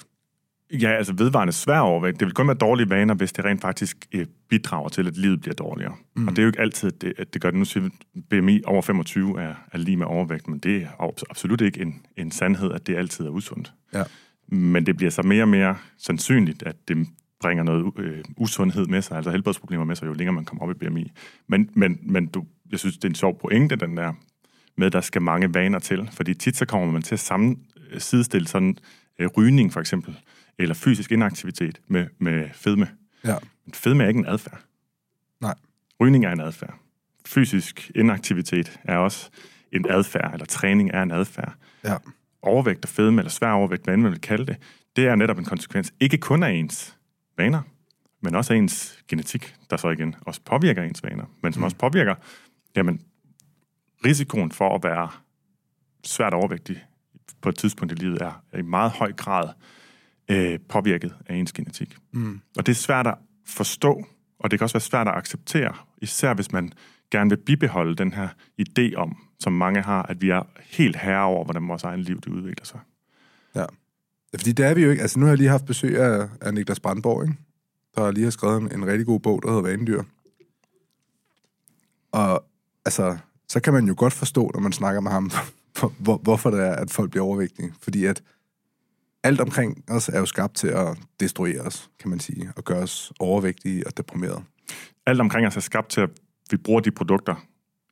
Ja, 0.71 0.89
altså 0.89 1.13
vedvarende 1.13 1.53
svær 1.53 1.79
overvægt. 1.79 2.19
Det 2.19 2.25
vil 2.25 2.33
kun 2.33 2.47
være 2.47 2.57
dårlige 2.57 2.89
vaner, 2.89 3.13
hvis 3.13 3.33
det 3.33 3.45
rent 3.45 3.61
faktisk 3.61 4.07
øh, 4.11 4.25
bidrager 4.49 4.89
til, 4.89 5.07
at 5.07 5.17
livet 5.17 5.41
bliver 5.41 5.53
dårligere. 5.53 5.95
Mm. 6.15 6.27
Og 6.27 6.31
det 6.31 6.39
er 6.39 6.43
jo 6.43 6.49
ikke 6.49 6.59
altid, 6.59 6.93
at 6.93 7.01
det, 7.01 7.13
at 7.17 7.33
det 7.33 7.41
gør 7.41 7.51
det. 7.51 7.59
Nu 7.59 7.65
siger 7.65 7.89
BMI 8.29 8.61
over 8.65 8.81
25 8.81 9.41
er, 9.41 9.55
er 9.71 9.77
lige 9.77 9.97
med 9.97 10.05
overvægt, 10.05 10.47
men 10.47 10.59
det 10.59 10.77
er 10.77 10.87
abs- 10.87 11.23
absolut 11.29 11.61
ikke 11.61 11.81
en, 11.81 12.01
en 12.17 12.31
sandhed, 12.31 12.71
at 12.71 12.87
det 12.87 12.95
altid 12.95 13.25
er 13.25 13.29
usundt. 13.29 13.73
Ja. 13.93 14.03
Men 14.47 14.85
det 14.85 14.97
bliver 14.97 15.09
så 15.09 15.21
mere 15.21 15.43
og 15.43 15.49
mere 15.49 15.75
sandsynligt, 15.97 16.63
at 16.63 16.75
det 16.87 17.07
bringer 17.39 17.63
noget 17.63 17.93
øh, 17.99 18.23
usundhed 18.37 18.85
med 18.85 19.01
sig, 19.01 19.17
altså 19.17 19.31
helbredsproblemer 19.31 19.85
med 19.85 19.95
sig, 19.95 20.05
jo 20.05 20.13
længere 20.13 20.35
man 20.35 20.45
kommer 20.45 20.63
op 20.63 20.71
i 20.71 20.73
BMI. 20.73 21.11
Men, 21.47 21.69
men, 21.73 21.99
men 22.01 22.27
du, 22.27 22.45
jeg 22.71 22.79
synes, 22.79 22.95
det 22.95 23.03
er 23.03 23.09
en 23.09 23.15
sjov 23.15 23.39
pointe, 23.39 23.75
den 23.75 23.97
der 23.97 24.13
med, 24.77 24.87
at 24.87 24.93
der 24.93 25.01
skal 25.01 25.21
mange 25.21 25.53
vaner 25.53 25.79
til. 25.79 26.09
Fordi 26.11 26.33
tit 26.33 26.57
så 26.57 26.65
kommer 26.65 26.91
man 26.91 27.01
til 27.01 27.15
at 27.15 27.19
sammen, 27.19 27.57
sidestille 27.97 28.47
sådan 28.47 28.77
øh, 29.19 29.29
rygning 29.37 29.73
for 29.73 29.79
eksempel, 29.79 30.17
eller 30.59 30.75
fysisk 30.75 31.11
inaktivitet 31.11 31.81
med, 31.87 32.07
med 32.19 32.49
fedme. 32.53 32.89
Ja. 33.23 33.35
Men 33.65 33.73
fedme 33.73 34.03
er 34.03 34.07
ikke 34.07 34.17
en 34.17 34.25
adfærd. 34.25 34.59
Nej. 35.41 35.55
Rygning 35.99 36.25
er 36.25 36.31
en 36.31 36.41
adfærd. 36.41 36.73
Fysisk 37.25 37.91
inaktivitet 37.95 38.79
er 38.83 38.97
også 38.97 39.29
en 39.71 39.85
adfærd, 39.89 40.33
eller 40.33 40.45
træning 40.45 40.91
er 40.93 41.03
en 41.03 41.11
adfærd. 41.11 41.53
Ja. 41.83 41.95
Overvægt 42.41 42.85
og 42.85 42.89
fedme, 42.89 43.21
eller 43.21 43.29
svær 43.29 43.51
overvægt, 43.51 43.83
hvad 43.83 43.93
end 43.93 44.03
man 44.03 44.11
vil 44.11 44.21
kalde 44.21 44.45
det, 44.45 44.57
det 44.95 45.07
er 45.07 45.15
netop 45.15 45.37
en 45.37 45.45
konsekvens, 45.45 45.93
ikke 45.99 46.17
kun 46.17 46.43
af 46.43 46.51
ens 46.51 46.97
vaner, 47.37 47.61
men 48.21 48.35
også 48.35 48.53
af 48.53 48.57
ens 48.57 49.03
genetik, 49.07 49.55
der 49.69 49.77
så 49.77 49.89
igen 49.89 50.15
også 50.21 50.41
påvirker 50.45 50.83
ens 50.83 51.03
vaner, 51.03 51.25
men 51.43 51.53
som 51.53 51.59
mm. 51.59 51.63
også 51.63 51.77
påvirker, 51.77 52.15
jamen, 52.75 53.01
risikoen 54.05 54.51
for 54.51 54.75
at 54.75 54.83
være 54.83 55.09
svært 56.03 56.33
overvægtig 56.33 56.85
på 57.41 57.49
et 57.49 57.57
tidspunkt 57.57 57.91
i 57.91 57.95
livet 57.95 58.21
er 58.21 58.57
i 58.57 58.61
meget 58.61 58.91
høj 58.91 59.13
grad 59.13 59.49
øh, 60.31 60.59
påvirket 60.69 61.15
af 61.25 61.35
ens 61.35 61.53
genetik. 61.53 61.97
Mm. 62.11 62.39
Og 62.57 62.65
det 62.65 62.71
er 62.71 62.75
svært 62.75 63.07
at 63.07 63.15
forstå 63.45 64.05
Og 64.39 64.51
det 64.51 64.59
kan 64.59 64.63
også 64.63 64.73
være 64.73 64.81
svært 64.81 65.07
at 65.07 65.13
acceptere, 65.13 65.73
især 66.01 66.33
hvis 66.33 66.51
man 66.51 66.73
gerne 67.11 67.29
vil 67.29 67.37
bibeholde 67.37 67.95
den 67.95 68.13
her 68.13 68.27
idé 68.61 68.95
om, 68.95 69.17
som 69.39 69.53
mange 69.53 69.81
har, 69.81 70.03
at 70.03 70.21
vi 70.21 70.29
er 70.29 70.43
helt 70.65 70.95
herre 70.95 71.23
over, 71.23 71.43
hvordan 71.43 71.67
vores 71.67 71.83
egen 71.83 71.99
liv 71.99 72.21
det 72.21 72.27
udvikler 72.27 72.65
sig. 72.65 72.79
Ja. 73.55 73.65
Fordi 74.35 74.51
det 74.51 74.65
er 74.65 74.73
vi 74.73 74.83
jo 74.83 74.89
ikke. 74.89 75.01
Altså, 75.01 75.19
nu 75.19 75.25
har 75.25 75.31
jeg 75.31 75.37
lige 75.37 75.49
haft 75.49 75.65
besøg 75.65 75.99
af, 75.99 76.29
af 76.41 76.53
Niklas 76.53 76.79
Brandborg, 76.79 77.23
ikke? 77.23 77.35
der 77.95 78.11
lige 78.11 78.23
har 78.23 78.31
skrevet 78.31 78.61
en, 78.61 78.71
en 78.71 78.87
rigtig 78.87 79.05
god 79.05 79.19
bog, 79.19 79.41
der 79.43 79.49
hedder 79.49 79.61
Vanedyr. 79.61 80.03
Og 82.11 82.43
altså, 82.85 83.17
så 83.47 83.59
kan 83.59 83.73
man 83.73 83.87
jo 83.87 83.95
godt 83.97 84.13
forstå, 84.13 84.51
når 84.53 84.59
man 84.59 84.71
snakker 84.71 85.01
med 85.01 85.11
ham, 85.11 85.31
hvor, 85.99 86.17
hvorfor 86.17 86.49
det 86.49 86.59
er, 86.59 86.75
at 86.75 86.91
folk 86.91 87.11
bliver 87.11 87.23
overvægtige. 87.23 87.73
Fordi 87.81 88.05
at 88.05 88.23
alt 89.27 89.41
omkring 89.41 89.83
os 89.89 90.09
er 90.09 90.19
jo 90.19 90.25
skabt 90.25 90.55
til 90.55 90.67
at 90.67 90.97
destruere 91.19 91.61
os, 91.61 91.89
kan 91.99 92.09
man 92.09 92.19
sige, 92.19 92.51
og 92.55 92.63
gøre 92.63 92.79
os 92.79 93.13
overvægtige 93.19 93.87
og 93.87 93.97
deprimerede. 93.97 94.43
Alt 95.05 95.21
omkring 95.21 95.47
os 95.47 95.55
er 95.55 95.61
skabt 95.61 95.89
til, 95.89 96.01
at 96.01 96.09
vi 96.51 96.57
bruger 96.57 96.79
de 96.79 96.91
produkter, 96.91 97.35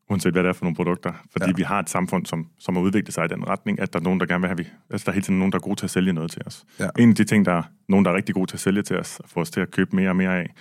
uanset 0.09 0.31
hvad 0.31 0.43
det 0.43 0.49
er 0.49 0.53
for 0.53 0.65
nogle 0.65 0.75
produkter, 0.75 1.13
fordi 1.31 1.45
ja. 1.45 1.53
vi 1.55 1.63
har 1.63 1.79
et 1.79 1.89
samfund, 1.89 2.25
som, 2.25 2.47
som 2.59 2.75
har 2.75 2.81
udviklet 2.81 3.13
sig 3.13 3.25
i 3.25 3.27
den 3.27 3.47
retning, 3.47 3.79
at 3.79 3.93
der 3.93 3.99
er 3.99 4.03
nogen, 4.03 4.19
der 4.19 4.25
gerne 4.25 4.41
vil 4.41 4.47
have, 4.47 4.57
vi, 4.57 4.67
altså 4.89 5.05
der 5.05 5.11
er 5.11 5.13
hele 5.13 5.23
tiden 5.23 5.39
nogen, 5.39 5.51
der 5.51 5.57
er 5.57 5.61
gode 5.61 5.75
til 5.75 5.85
at 5.85 5.89
sælge 5.89 6.13
noget 6.13 6.31
til 6.31 6.41
os. 6.45 6.65
Ja. 6.79 6.89
En 6.99 7.09
af 7.09 7.15
de 7.15 7.23
ting, 7.23 7.45
der 7.45 7.53
er 7.53 7.63
nogen, 7.89 8.05
der 8.05 8.11
er 8.11 8.15
rigtig 8.15 8.35
gode 8.35 8.51
til 8.51 8.55
at 8.55 8.61
sælge 8.61 8.81
til 8.81 8.99
os, 8.99 9.19
og 9.19 9.29
få 9.29 9.39
os 9.41 9.51
til 9.51 9.61
at 9.61 9.71
købe 9.71 9.95
mere 9.95 10.09
og 10.09 10.15
mere 10.15 10.37
af, 10.37 10.53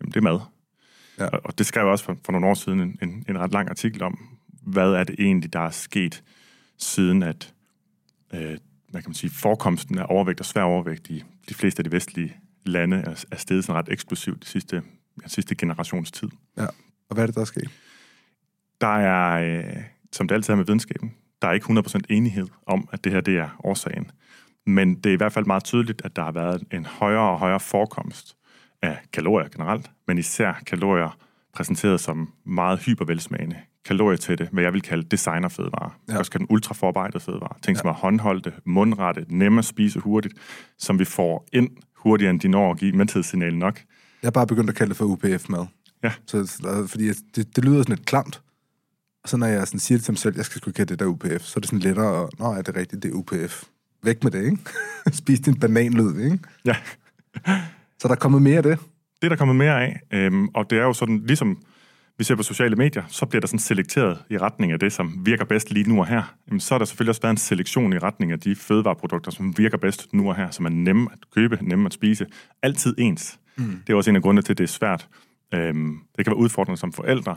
jamen 0.00 0.12
det 0.12 0.16
er 0.16 0.20
mad. 0.20 0.40
Ja. 1.18 1.26
Og, 1.26 1.40
og 1.44 1.58
det 1.58 1.66
skrev 1.66 1.82
jeg 1.82 1.90
også 1.90 2.04
for, 2.04 2.16
for 2.24 2.32
nogle 2.32 2.46
år 2.46 2.54
siden 2.54 2.80
en, 2.80 2.98
en, 3.02 3.24
en 3.28 3.38
ret 3.38 3.52
lang 3.52 3.68
artikel 3.68 4.02
om, 4.02 4.18
hvad 4.62 4.92
er 4.92 5.04
det 5.04 5.14
egentlig, 5.18 5.52
der 5.52 5.60
er 5.60 5.70
sket, 5.70 6.22
siden 6.78 7.22
at 7.22 7.54
øh, 8.34 8.56
hvad 8.94 9.02
kan 9.02 9.10
man 9.10 9.14
sige, 9.14 9.30
forekomsten 9.30 9.98
af 9.98 10.06
overvægt 10.08 10.40
og 10.40 10.46
svær 10.46 10.62
overvægt 10.62 11.08
i 11.08 11.24
de 11.48 11.54
fleste 11.54 11.80
af 11.80 11.84
de 11.84 11.92
vestlige 11.92 12.36
lande 12.66 12.96
er, 12.96 13.24
er 13.30 13.36
steget 13.36 13.64
sådan 13.64 13.78
ret 13.78 13.92
eksplosivt 13.92 14.42
de 14.42 14.48
sidste, 14.48 14.82
ja, 15.22 15.28
sidste 15.28 15.54
generations 15.54 16.12
tid. 16.12 16.28
Ja. 16.56 16.66
Og 17.08 17.14
hvad 17.14 17.22
er 17.22 17.26
det, 17.26 17.34
der 17.34 17.40
er 17.40 17.44
sket? 17.44 17.70
Der 18.80 18.96
er, 18.96 19.58
øh, 19.58 19.82
som 20.12 20.28
det 20.28 20.34
altid 20.34 20.52
er 20.52 20.56
med 20.56 20.64
videnskaben, 20.64 21.14
der 21.42 21.48
er 21.48 21.52
ikke 21.52 21.66
100% 21.66 22.00
enighed 22.10 22.46
om, 22.66 22.88
at 22.92 23.04
det 23.04 23.12
her 23.12 23.20
det 23.20 23.38
er 23.38 23.60
årsagen. 23.64 24.10
Men 24.66 24.94
det 24.94 25.06
er 25.06 25.14
i 25.14 25.16
hvert 25.16 25.32
fald 25.32 25.46
meget 25.46 25.64
tydeligt, 25.64 26.02
at 26.04 26.16
der 26.16 26.22
har 26.22 26.32
været 26.32 26.64
en 26.72 26.86
højere 26.86 27.30
og 27.30 27.38
højere 27.38 27.60
forekomst 27.60 28.36
af 28.82 28.98
kalorier 29.12 29.48
generelt, 29.48 29.90
men 30.06 30.18
især 30.18 30.52
kalorier 30.66 31.18
præsenteret 31.52 32.00
som 32.00 32.32
meget 32.44 32.78
hypervelsmagende, 32.78 33.56
kalorietætte, 33.84 34.48
hvad 34.52 34.62
jeg 34.62 34.72
vil 34.72 34.82
kalde 34.82 35.02
designerfødevarer. 35.02 35.98
Ja. 36.08 36.18
Også 36.18 36.30
kalde 36.30 36.46
ultraforarbejdet 36.50 37.22
fødevarer. 37.22 37.56
Ting, 37.62 37.76
ja. 37.76 37.80
som 37.80 37.88
er 37.88 37.94
håndholdte, 37.94 38.52
mundrette, 38.64 39.26
nemme 39.28 39.58
at 39.58 39.64
spise 39.64 40.00
hurtigt, 40.00 40.34
som 40.78 40.98
vi 40.98 41.04
får 41.04 41.46
ind 41.52 41.70
hurtigere, 41.96 42.30
end 42.30 42.40
de 42.40 42.48
når 42.48 42.70
at 42.70 42.78
give 42.78 42.92
mæthedssignal 42.92 43.56
nok. 43.56 43.80
Jeg 44.22 44.26
har 44.26 44.30
bare 44.30 44.46
begyndt 44.46 44.70
at 44.70 44.76
kalde 44.76 44.88
det 44.88 44.96
for 44.96 45.04
UPF-mad. 45.04 45.66
Ja. 46.04 46.12
Så, 46.26 46.60
fordi 46.88 47.08
det, 47.08 47.56
det 47.56 47.64
lyder 47.64 47.82
sådan 47.82 47.94
lidt 47.96 48.06
klamt. 48.06 48.42
Og 49.22 49.28
så 49.28 49.36
når 49.36 49.46
jeg 49.46 49.66
sådan 49.66 49.80
siger 49.80 49.98
det 49.98 50.04
til 50.04 50.12
mig 50.12 50.18
selv, 50.18 50.36
jeg 50.36 50.44
skal 50.44 50.60
sgu 50.60 50.70
ikke 50.70 50.78
have 50.78 50.86
det 50.86 50.98
der 50.98 51.06
UPF, 51.06 51.42
så 51.42 51.52
er 51.56 51.60
det 51.60 51.66
sådan 51.66 51.78
lettere, 51.78 52.06
og, 52.06 52.30
nå, 52.38 52.44
er 52.44 52.62
det 52.62 52.76
rigtigt, 52.76 53.02
det 53.02 53.10
er 53.10 53.14
UPF. 53.14 53.64
Væk 54.02 54.24
med 54.24 54.30
det, 54.30 54.44
ikke? 54.44 54.58
Spis 55.12 55.40
din 55.40 55.60
bananlød, 55.60 56.20
ikke? 56.20 56.38
Ja. 56.64 56.76
så 57.98 58.08
der 58.08 58.10
er 58.10 58.18
kommet 58.18 58.42
mere 58.42 58.56
af 58.56 58.62
det? 58.62 58.78
Det 59.22 59.24
er 59.24 59.28
der 59.28 59.36
kommet 59.36 59.56
mere 59.56 59.82
af, 59.82 60.00
øhm, 60.12 60.48
og 60.48 60.70
det 60.70 60.78
er 60.78 60.82
jo 60.82 60.92
sådan, 60.92 61.22
ligesom 61.26 61.58
vi 62.18 62.24
ser 62.24 62.34
på 62.34 62.42
sociale 62.42 62.76
medier, 62.76 63.02
så 63.08 63.26
bliver 63.26 63.40
der 63.40 63.46
sådan 63.46 63.58
selekteret 63.58 64.18
i 64.30 64.38
retning 64.38 64.72
af 64.72 64.78
det, 64.78 64.92
som 64.92 65.26
virker 65.26 65.44
bedst 65.44 65.70
lige 65.70 65.88
nu 65.88 66.00
og 66.00 66.06
her. 66.06 66.34
Jamen, 66.48 66.60
så 66.60 66.74
er 66.74 66.78
der 66.78 66.84
selvfølgelig 66.84 67.10
også 67.10 67.22
været 67.22 67.32
en 67.32 67.36
selektion 67.36 67.92
i 67.92 67.98
retning 67.98 68.32
af 68.32 68.40
de 68.40 68.56
fødevareprodukter, 68.56 69.30
som 69.30 69.58
virker 69.58 69.78
bedst 69.78 70.12
nu 70.12 70.28
og 70.28 70.36
her, 70.36 70.50
som 70.50 70.64
er 70.64 70.70
nemme 70.70 71.08
at 71.12 71.18
købe, 71.34 71.58
nemme 71.62 71.86
at 71.86 71.92
spise. 71.92 72.26
Altid 72.62 72.94
ens. 72.98 73.38
Mm. 73.56 73.82
Det 73.86 73.92
er 73.92 73.96
også 73.96 74.10
en 74.10 74.16
af 74.16 74.22
grundene 74.22 74.42
til, 74.42 74.52
at 74.52 74.58
det 74.58 74.64
er 74.64 74.68
svært. 74.68 75.08
Øhm, 75.54 75.98
det 76.16 76.24
kan 76.24 76.30
være 76.30 76.40
udfordrende 76.40 76.80
som 76.80 76.92
forældre. 76.92 77.36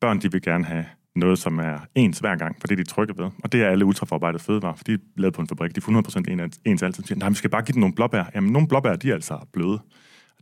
Børn, 0.00 0.20
de 0.20 0.32
vil 0.32 0.42
gerne 0.42 0.64
have 0.64 0.84
noget, 1.16 1.38
som 1.38 1.58
er 1.58 1.78
ens 1.94 2.18
hver 2.18 2.36
gang, 2.36 2.56
for 2.60 2.66
det 2.66 2.80
er 2.80 2.84
de 2.84 2.90
trygge 2.90 3.14
ved. 3.18 3.30
Og 3.44 3.52
det 3.52 3.62
er 3.62 3.68
alle 3.68 3.84
ultraforarbejdede 3.84 4.42
fødevarer, 4.42 4.74
for 4.74 4.84
de 4.84 4.92
er 4.92 4.98
lavet 5.16 5.34
på 5.34 5.40
en 5.40 5.48
fabrik. 5.48 5.74
De 5.74 5.80
er 5.88 6.48
100% 6.48 6.58
ens 6.64 6.82
altid. 6.82 7.16
Nej, 7.16 7.28
vi 7.28 7.34
skal 7.34 7.50
bare 7.50 7.62
give 7.62 7.72
dem 7.72 7.80
nogle 7.80 7.94
blåbær. 7.94 8.24
Jamen, 8.34 8.52
nogle 8.52 8.68
blåbær, 8.68 8.96
de 8.96 9.10
er 9.10 9.14
altså 9.14 9.38
bløde. 9.52 9.80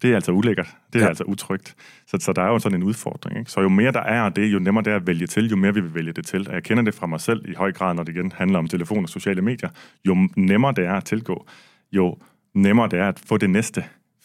Det 0.02 0.11
er 0.11 0.14
altså 0.14 0.32
ulækkert. 0.32 0.76
Det 0.92 0.98
er 0.98 1.02
ja. 1.02 1.08
altså 1.08 1.24
utrygt. 1.24 1.76
Så, 2.06 2.18
så 2.20 2.32
der 2.32 2.42
er 2.42 2.48
jo 2.48 2.58
sådan 2.58 2.78
en 2.78 2.82
udfordring. 2.82 3.38
Ikke? 3.38 3.50
Så 3.50 3.61
jo 3.61 3.68
mere 3.68 3.92
der 3.92 4.00
er 4.00 4.22
af 4.22 4.32
det, 4.32 4.52
jo 4.52 4.58
nemmere 4.58 4.84
det 4.84 4.92
er 4.92 4.96
at 4.96 5.06
vælge 5.06 5.26
til, 5.26 5.50
jo 5.50 5.56
mere 5.56 5.74
vi 5.74 5.80
vil 5.80 5.94
vælge 5.94 6.12
det 6.12 6.26
til. 6.26 6.48
Og 6.48 6.54
jeg 6.54 6.62
kender 6.62 6.82
det 6.82 6.94
fra 6.94 7.06
mig 7.06 7.20
selv 7.20 7.48
i 7.48 7.54
høj 7.54 7.72
grad, 7.72 7.94
når 7.94 8.02
det 8.02 8.16
igen 8.16 8.32
handler 8.32 8.58
om 8.58 8.68
telefon 8.68 9.02
og 9.02 9.08
sociale 9.08 9.42
medier. 9.42 9.68
Jo 10.04 10.28
nemmere 10.37 10.72
det 10.72 10.84
er 10.84 10.94
at 10.94 11.04
tilgå, 11.04 11.46
jo 11.92 12.16
nemmere 12.54 12.88
det 12.88 12.98
er 12.98 13.08
at 13.08 13.18
få 13.26 13.37
det 13.37 13.50
næste 13.50 13.84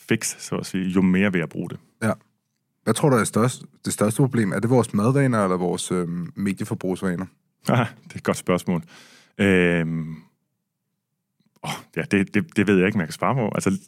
fix, 0.09 0.35
så 0.39 0.55
at 0.55 0.65
sige, 0.65 0.89
jo 0.89 1.01
mere 1.01 1.31
vil 1.31 1.39
jeg 1.39 1.49
bruge 1.49 1.69
det. 1.69 1.79
Ja. 2.03 2.11
Hvad 2.83 2.93
tror 2.93 3.09
du 3.09 3.15
er 3.15 3.23
størst, 3.23 3.63
det 3.85 3.93
største 3.93 4.17
problem? 4.17 4.51
Er 4.51 4.59
det 4.59 4.69
vores 4.69 4.93
madvaner 4.93 5.43
eller 5.43 5.57
vores 5.57 5.91
øh, 5.91 6.07
medieforbrugsvaner? 6.35 7.25
Ah, 7.69 7.87
det 8.03 8.13
er 8.13 8.17
et 8.17 8.23
godt 8.23 8.37
spørgsmål. 8.37 8.83
Øhm, 9.37 10.15
oh, 11.63 11.71
ja, 11.95 12.01
det, 12.01 12.33
det, 12.33 12.55
det 12.55 12.67
ved 12.67 12.77
jeg 12.77 12.85
ikke, 12.85 12.95
om 12.95 12.99
jeg 12.99 13.07
kan 13.07 13.13
svare 13.13 13.35
på. 13.35 13.51
Altså, 13.55 13.79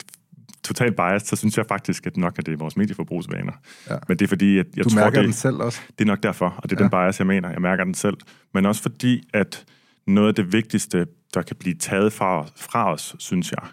totalt 0.65 0.95
biased, 0.95 1.27
så 1.27 1.35
synes 1.35 1.57
jeg 1.57 1.65
faktisk, 1.65 2.07
at 2.07 2.17
nok 2.17 2.39
at 2.39 2.45
det 2.45 2.53
er 2.53 2.57
vores 2.57 2.77
medieforbrugsvaner. 2.77 3.53
Ja. 3.89 3.97
Men 4.07 4.19
det 4.19 4.25
er 4.25 4.29
fordi, 4.29 4.57
at 4.59 4.65
jeg 4.75 4.83
du 4.83 4.89
tror, 4.89 4.99
mærker 4.99 5.19
det, 5.19 5.25
den 5.25 5.33
selv 5.33 5.55
også? 5.55 5.81
Det 5.89 6.01
er 6.01 6.05
nok 6.05 6.23
derfor, 6.23 6.49
og 6.57 6.69
det 6.69 6.75
er 6.75 6.79
ja. 6.79 6.83
den 6.83 6.91
bias, 6.91 7.19
jeg 7.19 7.27
mener. 7.27 7.49
Jeg 7.49 7.61
mærker 7.61 7.83
den 7.83 7.93
selv. 7.93 8.17
Men 8.53 8.65
også 8.65 8.81
fordi, 8.81 9.23
at 9.33 9.65
noget 10.07 10.27
af 10.27 10.35
det 10.35 10.53
vigtigste, 10.53 11.07
der 11.33 11.41
kan 11.41 11.55
blive 11.55 11.75
taget 11.75 12.13
fra, 12.13 12.45
fra 12.55 12.93
os, 12.93 13.15
synes 13.19 13.51
jeg, 13.51 13.69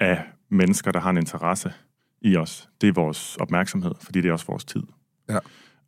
af 0.00 0.22
mennesker, 0.50 0.92
der 0.92 1.00
har 1.00 1.10
en 1.10 1.16
interesse 1.16 1.72
i 2.22 2.36
os, 2.36 2.68
det 2.80 2.88
er 2.88 2.92
vores 2.92 3.36
opmærksomhed, 3.36 3.92
fordi 4.02 4.20
det 4.20 4.28
er 4.28 4.32
også 4.32 4.46
vores 4.46 4.64
tid. 4.64 4.82
Ja. 5.28 5.38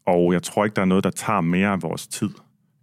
Og 0.07 0.33
jeg 0.33 0.43
tror 0.43 0.65
ikke, 0.65 0.75
der 0.75 0.83
er 0.83 0.87
noget, 0.87 1.05
der 1.05 1.11
tager 1.11 1.41
mere 1.41 1.69
af 1.69 1.83
vores 1.83 2.07
tid, 2.07 2.31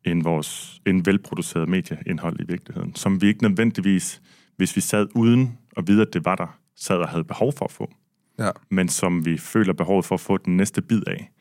end 0.06 0.24
vores 0.24 0.82
end 0.86 1.06
velproduceret 1.06 1.70
medieindhold 1.70 2.40
i 2.40 2.44
virkeligheden, 2.48 2.96
som 2.96 3.22
vi 3.22 3.28
ikke 3.28 3.44
nødvendigvis, 3.44 4.22
hvis 4.58 4.76
vi 4.76 4.82
sad 4.82 5.08
uden 5.16 5.58
at 5.78 5.88
vide, 5.88 6.02
at 6.02 6.14
det 6.14 6.26
var 6.26 6.36
der, 6.36 6.60
sad 6.76 6.98
og 6.98 7.10
havde 7.10 7.24
behov 7.24 7.54
for 7.54 7.66
at 7.66 7.72
få, 7.72 7.92
ja. 8.40 8.52
men 8.70 8.90
som 8.90 9.26
vi 9.26 9.38
føler 9.38 9.74
behovet 9.74 10.06
for 10.06 10.16
at 10.16 10.22
få 10.22 10.38
den 10.38 10.58
næste 10.58 10.82
bid 10.82 11.02
af, 11.08 11.32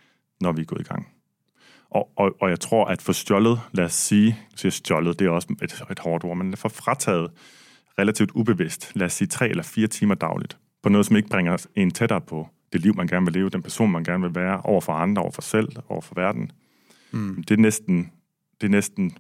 når 0.41 0.53
vi 0.53 0.61
er 0.61 0.67
gået 0.67 0.81
i 0.81 0.85
gang. 0.85 1.09
Og, 1.91 2.13
og, 2.17 2.37
og 2.41 2.51
jeg 2.51 2.61
tror, 2.61 2.85
at 2.85 3.03
få 3.03 3.13
stjålet, 3.13 3.61
lad 3.73 3.85
os 3.85 3.93
sige, 3.93 4.39
siger 4.57 4.71
stjålet, 4.71 5.19
det 5.19 5.27
er 5.27 5.31
også 5.31 5.49
et, 5.63 5.83
et 5.91 5.99
hårdt 5.99 6.25
ord, 6.25 6.37
men 6.37 6.57
for 6.57 6.69
frataget 6.69 7.31
relativt 7.99 8.31
ubevidst, 8.31 8.93
lad 8.95 9.07
os 9.07 9.13
sige 9.13 9.29
tre 9.29 9.49
eller 9.49 9.63
fire 9.63 9.87
timer 9.87 10.15
dagligt, 10.15 10.59
på 10.83 10.89
noget, 10.89 11.07
som 11.07 11.17
ikke 11.17 11.29
bringer 11.29 11.67
en 11.75 11.91
tættere 11.91 12.21
på 12.21 12.49
det 12.73 12.81
liv, 12.81 12.97
man 12.97 13.07
gerne 13.07 13.27
vil 13.27 13.33
leve, 13.33 13.51
den 13.51 13.63
person, 13.63 13.91
man 13.91 14.05
gerne 14.05 14.23
vil 14.23 14.35
være, 14.35 14.61
over 14.61 14.81
for 14.81 14.93
andre, 14.93 15.23
over 15.23 15.31
for 15.31 15.43
selv, 15.43 15.69
over 15.89 16.01
for 16.01 16.15
verden. 16.15 16.53
Mm. 17.11 17.45
Det, 17.49 17.55
er 17.55 17.61
næsten, 17.61 18.13
det 18.61 18.67
er 18.67 18.71
næsten 18.71 19.17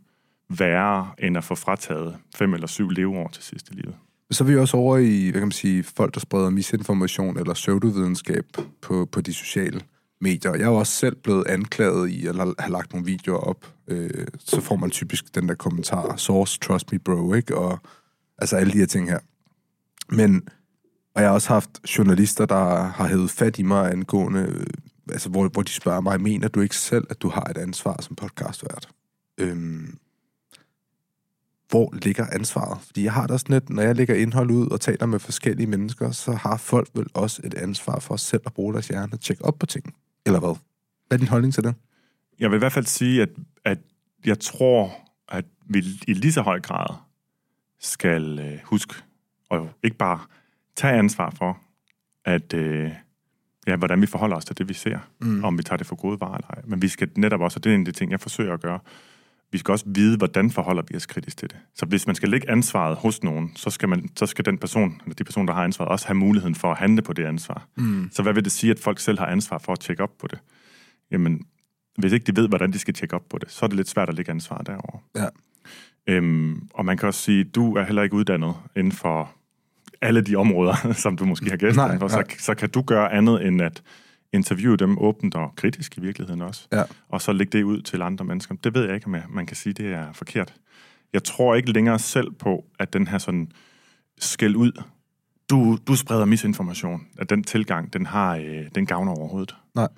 værre, 0.48 1.10
end 1.18 1.36
at 1.36 1.44
få 1.44 1.54
frataget 1.54 2.16
fem 2.36 2.54
eller 2.54 2.66
syv 2.66 2.88
leveår 2.88 3.28
til 3.28 3.42
sidst 3.42 3.70
i 3.70 3.74
livet. 3.74 3.96
Så 4.32 4.44
er 4.44 4.48
vi 4.48 4.56
også 4.56 4.76
over 4.76 4.98
i, 4.98 5.22
hvad 5.22 5.40
kan 5.40 5.46
man 5.46 5.52
sige, 5.52 5.82
folk, 5.82 6.14
der 6.14 6.20
spreder 6.20 6.50
misinformation 6.50 7.38
eller 7.38 7.54
pseudovidenskab 7.54 8.44
på, 8.80 9.08
på 9.12 9.20
de 9.20 9.32
sociale 9.32 9.80
medier. 10.20 10.52
Jeg 10.52 10.62
er 10.62 10.68
jo 10.68 10.74
også 10.74 10.92
selv 10.92 11.16
blevet 11.16 11.46
anklaget 11.46 12.10
i 12.10 12.26
at 12.26 12.34
have 12.36 12.72
lagt 12.72 12.92
nogle 12.92 13.06
videoer 13.06 13.38
op. 13.38 13.74
Øh, 13.88 14.26
så 14.38 14.60
får 14.60 14.76
man 14.76 14.90
typisk 14.90 15.34
den 15.34 15.48
der 15.48 15.54
kommentar, 15.54 16.16
source, 16.16 16.58
trust 16.58 16.92
me 16.92 16.98
bro, 16.98 17.34
ikke? 17.34 17.56
Og 17.56 17.78
altså 18.38 18.56
alle 18.56 18.72
de 18.72 18.78
her 18.78 18.86
ting 18.86 19.10
her. 19.10 19.18
Men, 20.08 20.42
og 21.14 21.22
jeg 21.22 21.28
har 21.28 21.34
også 21.34 21.48
haft 21.48 21.70
journalister, 21.98 22.46
der 22.46 22.82
har 22.82 23.08
hævet 23.08 23.30
fat 23.30 23.58
i 23.58 23.62
mig 23.62 23.92
angående, 23.92 24.40
øh, 24.40 24.66
altså 25.08 25.28
hvor, 25.28 25.48
hvor 25.48 25.62
de 25.62 25.72
spørger 25.72 26.00
mig, 26.00 26.20
mener 26.20 26.48
du 26.48 26.60
ikke 26.60 26.76
selv, 26.76 27.04
at 27.10 27.22
du 27.22 27.28
har 27.28 27.44
et 27.44 27.58
ansvar 27.58 28.02
som 28.02 28.16
podcastvært? 28.16 28.88
Øhm, 29.38 29.98
hvor 31.72 31.94
ligger 32.02 32.26
ansvaret? 32.32 32.78
Fordi 32.86 33.04
jeg 33.04 33.12
har 33.12 33.26
da 33.26 33.38
sådan 33.38 33.54
lidt, 33.54 33.70
når 33.70 33.82
jeg 33.82 33.96
lægger 33.96 34.14
indhold 34.14 34.50
ud 34.50 34.70
og 34.70 34.80
taler 34.80 35.06
med 35.06 35.18
forskellige 35.18 35.66
mennesker, 35.66 36.10
så 36.10 36.32
har 36.32 36.56
folk 36.56 36.88
vel 36.94 37.06
også 37.14 37.42
et 37.44 37.54
ansvar 37.54 37.98
for 38.00 38.16
selv 38.16 38.42
at 38.46 38.52
bruge 38.52 38.72
deres 38.72 38.88
hjerne 38.88 39.12
og 39.12 39.20
tjekke 39.20 39.44
op 39.44 39.58
på 39.58 39.66
ting. 39.66 39.94
Eller 40.26 40.40
hvad? 40.40 40.56
Hvad 41.08 41.18
er 41.18 41.18
din 41.18 41.28
holdning 41.28 41.54
til 41.54 41.64
det? 41.64 41.74
Jeg 42.40 42.50
vil 42.50 42.56
i 42.56 42.58
hvert 42.58 42.72
fald 42.72 42.86
sige, 42.86 43.22
at, 43.22 43.28
at 43.64 43.78
jeg 44.24 44.40
tror, 44.40 44.94
at 45.28 45.44
vi 45.66 45.84
i 46.08 46.12
lige 46.12 46.32
så 46.32 46.42
høj 46.42 46.60
grad 46.60 46.96
skal 47.80 48.38
øh, 48.38 48.58
huske, 48.64 48.94
og 49.50 49.70
ikke 49.82 49.96
bare 49.96 50.20
tage 50.76 50.94
ansvar 50.94 51.30
for, 51.30 51.60
at 52.24 52.54
øh, 52.54 52.90
ja, 53.66 53.76
hvordan 53.76 54.00
vi 54.00 54.06
forholder 54.06 54.36
os 54.36 54.44
til 54.44 54.58
det, 54.58 54.68
vi 54.68 54.74
ser, 54.74 54.98
mm. 55.20 55.44
om 55.44 55.58
vi 55.58 55.62
tager 55.62 55.76
det 55.76 55.86
for 55.86 55.96
gode 55.96 56.20
varer 56.20 56.34
eller 56.34 56.48
ej. 56.48 56.62
Men 56.64 56.82
vi 56.82 56.88
skal 56.88 57.08
netop 57.16 57.40
også, 57.40 57.58
og 57.58 57.64
det 57.64 57.70
er 57.70 57.74
en 57.74 57.80
af 57.80 57.84
de 57.84 57.92
ting, 57.92 58.10
jeg 58.10 58.20
forsøger 58.20 58.54
at 58.54 58.60
gøre, 58.60 58.78
vi 59.52 59.58
skal 59.58 59.72
også 59.72 59.84
vide, 59.88 60.16
hvordan 60.16 60.50
forholder 60.50 60.82
vi 60.88 60.96
os 60.96 61.06
kritisk 61.06 61.36
til 61.36 61.50
det. 61.50 61.58
Så 61.74 61.86
hvis 61.86 62.06
man 62.06 62.16
skal 62.16 62.28
lægge 62.28 62.50
ansvaret 62.50 62.96
hos 62.96 63.22
nogen, 63.22 63.52
så 63.56 63.70
skal, 63.70 63.88
man, 63.88 64.08
så 64.16 64.26
skal 64.26 64.44
den 64.44 64.58
person, 64.58 65.00
eller 65.04 65.14
de 65.14 65.24
person, 65.24 65.46
der 65.46 65.54
har 65.54 65.64
ansvaret, 65.64 65.90
også 65.90 66.06
have 66.06 66.14
muligheden 66.14 66.54
for 66.54 66.70
at 66.70 66.78
handle 66.78 67.02
på 67.02 67.12
det 67.12 67.26
ansvar. 67.26 67.66
Mm. 67.76 68.08
Så 68.12 68.22
hvad 68.22 68.32
vil 68.32 68.44
det 68.44 68.52
sige, 68.52 68.70
at 68.70 68.78
folk 68.78 68.98
selv 68.98 69.18
har 69.18 69.26
ansvar 69.26 69.58
for 69.58 69.72
at 69.72 69.80
tjekke 69.80 70.02
op 70.02 70.18
på 70.20 70.26
det? 70.26 70.38
Jamen, 71.10 71.42
hvis 71.98 72.12
ikke 72.12 72.32
de 72.32 72.36
ved, 72.40 72.48
hvordan 72.48 72.72
de 72.72 72.78
skal 72.78 72.94
tjekke 72.94 73.14
op 73.14 73.28
på 73.30 73.38
det, 73.38 73.50
så 73.50 73.64
er 73.64 73.66
det 73.66 73.76
lidt 73.76 73.88
svært 73.88 74.08
at 74.08 74.14
lægge 74.14 74.30
ansvar 74.30 74.58
derover. 74.58 74.98
Ja. 75.16 75.26
Øhm, 76.06 76.68
og 76.74 76.84
man 76.84 76.96
kan 76.96 77.06
også 77.08 77.20
sige, 77.20 77.44
du 77.44 77.76
er 77.76 77.84
heller 77.84 78.02
ikke 78.02 78.16
uddannet 78.16 78.54
inden 78.76 78.92
for 78.92 79.32
alle 80.02 80.20
de 80.20 80.36
områder, 80.36 80.92
som 81.04 81.16
du 81.16 81.24
måske 81.24 81.50
har 81.50 81.56
gæstet 81.56 81.98
for, 81.98 82.08
så, 82.08 82.24
så 82.38 82.54
kan 82.54 82.70
du 82.70 82.82
gøre 82.82 83.12
andet 83.12 83.46
end 83.46 83.62
at 83.62 83.82
interviewe 84.32 84.76
dem 84.76 84.98
åbent 84.98 85.34
og 85.34 85.52
kritisk 85.56 85.98
i 85.98 86.00
virkeligheden 86.00 86.42
også, 86.42 86.68
Ja. 86.72 86.82
og 87.08 87.22
så 87.22 87.32
lægge 87.32 87.58
det 87.58 87.64
ud 87.64 87.82
til 87.82 88.02
andre 88.02 88.24
mennesker. 88.24 88.54
Det 88.64 88.74
ved 88.74 88.84
jeg 88.84 88.94
ikke, 88.94 89.06
om 89.06 89.14
jeg, 89.14 89.24
man 89.28 89.46
kan 89.46 89.56
sige, 89.56 89.72
det 89.72 89.86
er 89.92 90.12
forkert. 90.12 90.54
Jeg 91.12 91.24
tror 91.24 91.54
ikke 91.54 91.72
længere 91.72 91.98
selv 91.98 92.30
på, 92.32 92.64
at 92.78 92.92
den 92.92 93.08
her 93.08 93.18
sådan 93.18 93.52
skæld 94.18 94.56
ud, 94.56 94.82
du, 95.50 95.78
du 95.86 95.96
spreder 95.96 96.24
misinformation, 96.24 97.06
at 97.18 97.30
den 97.30 97.44
tilgang, 97.44 97.92
den 97.92 98.06
har, 98.06 98.36
øh, 98.36 98.64
den 98.74 98.86
gavner 98.86 99.12
overhovedet. 99.12 99.56
Nej. 99.74 99.88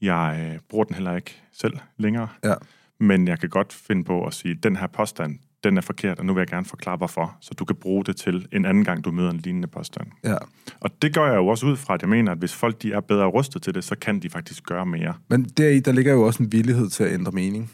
Jeg 0.00 0.50
øh, 0.54 0.60
bruger 0.68 0.84
den 0.84 0.94
heller 0.94 1.16
ikke 1.16 1.42
selv 1.52 1.78
længere, 1.96 2.28
Ja. 2.44 2.54
men 3.00 3.28
jeg 3.28 3.40
kan 3.40 3.48
godt 3.48 3.72
finde 3.72 4.04
på 4.04 4.26
at 4.26 4.34
sige, 4.34 4.52
at 4.52 4.62
den 4.62 4.76
her 4.76 4.86
påstand, 4.86 5.38
den 5.64 5.76
er 5.76 5.80
forkert, 5.80 6.18
og 6.18 6.26
nu 6.26 6.34
vil 6.34 6.40
jeg 6.40 6.48
gerne 6.48 6.66
forklare, 6.66 6.96
hvorfor, 6.96 7.36
så 7.40 7.54
du 7.54 7.64
kan 7.64 7.76
bruge 7.76 8.04
det 8.04 8.16
til 8.16 8.48
en 8.52 8.64
anden 8.64 8.84
gang, 8.84 9.04
du 9.04 9.10
møder 9.10 9.30
en 9.30 9.36
lignende 9.36 9.68
påstand. 9.68 10.06
Ja. 10.24 10.36
Og 10.80 10.90
det 11.02 11.14
gør 11.14 11.26
jeg 11.26 11.36
jo 11.36 11.46
også 11.46 11.66
ud 11.66 11.76
fra, 11.76 11.94
at 11.94 12.02
jeg 12.02 12.08
mener, 12.08 12.32
at 12.32 12.38
hvis 12.38 12.54
folk 12.54 12.82
de 12.82 12.92
er 12.92 13.00
bedre 13.00 13.26
rustet 13.26 13.62
til 13.62 13.74
det, 13.74 13.84
så 13.84 13.96
kan 13.96 14.20
de 14.20 14.30
faktisk 14.30 14.64
gøre 14.64 14.86
mere. 14.86 15.14
Men 15.28 15.44
deri, 15.44 15.80
der 15.80 15.92
ligger 15.92 16.12
jo 16.12 16.22
også 16.22 16.42
en 16.42 16.52
villighed 16.52 16.88
til 16.88 17.04
at 17.04 17.12
ændre 17.12 17.32
mening. 17.32 17.70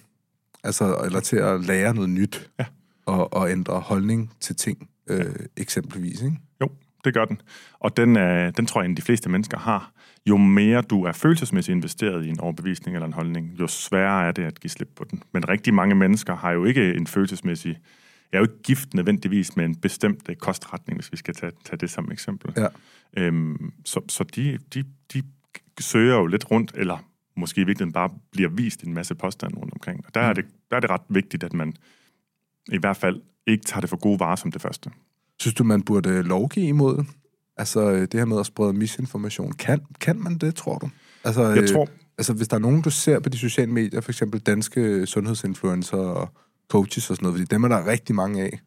Altså, 0.64 0.96
eller 1.04 1.20
til 1.20 1.36
at 1.36 1.64
lære 1.64 1.94
noget 1.94 2.10
nyt. 2.10 2.50
Ja. 2.58 2.64
Og, 3.06 3.32
og 3.32 3.50
ændre 3.50 3.80
holdning 3.80 4.32
til 4.40 4.56
ting, 4.56 4.88
øh, 5.10 5.24
eksempelvis, 5.56 6.22
ikke? 6.22 6.36
Jo, 6.60 6.68
det 7.04 7.14
gør 7.14 7.24
den. 7.24 7.40
Og 7.80 7.96
den, 7.96 8.16
øh, 8.16 8.52
den 8.56 8.66
tror 8.66 8.82
jeg, 8.82 8.90
at 8.90 8.96
de 8.96 9.02
fleste 9.02 9.28
mennesker 9.28 9.58
har. 9.58 9.92
Jo 10.26 10.36
mere 10.36 10.82
du 10.82 11.04
er 11.04 11.12
følelsesmæssigt 11.12 11.76
investeret 11.76 12.26
i 12.26 12.28
en 12.28 12.40
overbevisning 12.40 12.96
eller 12.96 13.06
en 13.06 13.12
holdning, 13.12 13.60
jo 13.60 13.66
sværere 13.66 14.28
er 14.28 14.32
det 14.32 14.42
at 14.42 14.60
give 14.60 14.70
slip 14.70 14.88
på 14.96 15.04
den. 15.10 15.22
Men 15.32 15.48
rigtig 15.48 15.74
mange 15.74 15.94
mennesker 15.94 16.36
har 16.36 16.50
jo 16.50 16.64
ikke 16.64 16.94
en 16.94 17.06
følelsesmæssig... 17.06 17.78
Jeg 18.32 18.38
er 18.38 18.40
jo 18.40 18.44
ikke 18.44 18.62
gift 18.62 18.94
nødvendigvis 18.94 19.56
med 19.56 19.64
en 19.64 19.76
bestemt 19.76 20.28
øh, 20.28 20.36
kostretning, 20.36 20.98
hvis 20.98 21.12
vi 21.12 21.16
skal 21.16 21.34
tage, 21.34 21.52
tage 21.64 21.76
det 21.76 21.90
som 21.90 22.12
eksempel. 22.12 22.52
Ja. 22.56 22.66
Øhm, 23.16 23.72
så 23.84 24.00
så 24.08 24.24
de, 24.24 24.58
de, 24.74 24.84
de 25.14 25.22
søger 25.82 26.16
jo 26.16 26.26
lidt 26.26 26.50
rundt, 26.50 26.72
eller 26.74 26.98
måske 27.36 27.60
i 27.60 27.64
virkeligheden 27.64 27.92
bare 27.92 28.10
bliver 28.32 28.48
vist 28.48 28.82
en 28.82 28.94
masse 28.94 29.14
påstande 29.14 29.56
rundt 29.56 29.72
omkring. 29.72 30.06
Og 30.06 30.14
der, 30.14 30.20
er 30.20 30.32
det, 30.32 30.44
der 30.70 30.76
er 30.76 30.80
det 30.80 30.90
ret 30.90 31.02
vigtigt, 31.08 31.44
at 31.44 31.52
man 31.52 31.74
i 32.72 32.78
hvert 32.78 32.96
fald 32.96 33.22
ikke 33.46 33.64
tager 33.64 33.80
det 33.80 33.90
for 33.90 33.96
gode 33.96 34.20
varer 34.20 34.36
som 34.36 34.52
det 34.52 34.62
første. 34.62 34.90
Synes 35.40 35.54
du, 35.54 35.64
man 35.64 35.82
burde 35.82 36.22
lovgive 36.22 36.66
imod? 36.66 37.04
Altså, 37.60 37.90
øh, 37.90 38.00
det 38.00 38.14
her 38.14 38.24
med 38.24 38.40
at 38.40 38.46
sprede 38.46 38.72
misinformation. 38.72 39.52
Kan, 39.52 39.80
kan 40.00 40.16
man 40.18 40.38
det, 40.38 40.54
tror 40.54 40.78
du? 40.78 40.90
Altså, 41.24 41.42
Jeg 41.48 41.68
tror, 41.68 41.88
altså, 42.18 42.32
hvis 42.32 42.48
der 42.48 42.56
er 42.56 42.60
nogen, 42.60 42.82
du 42.82 42.90
ser 42.90 43.18
på 43.20 43.28
de 43.28 43.38
sociale 43.38 43.72
medier, 43.72 44.00
for 44.00 44.10
eksempel 44.12 44.40
danske 44.40 45.06
sundhedsinfluencer 45.06 45.96
og 45.96 46.28
coaches 46.70 47.10
og 47.10 47.16
sådan 47.16 47.24
noget, 47.26 47.38
fordi 47.40 47.54
dem 47.54 47.64
er 47.64 47.68
der 47.68 47.86
rigtig 47.86 48.14
mange 48.14 48.42
af, 48.42 48.60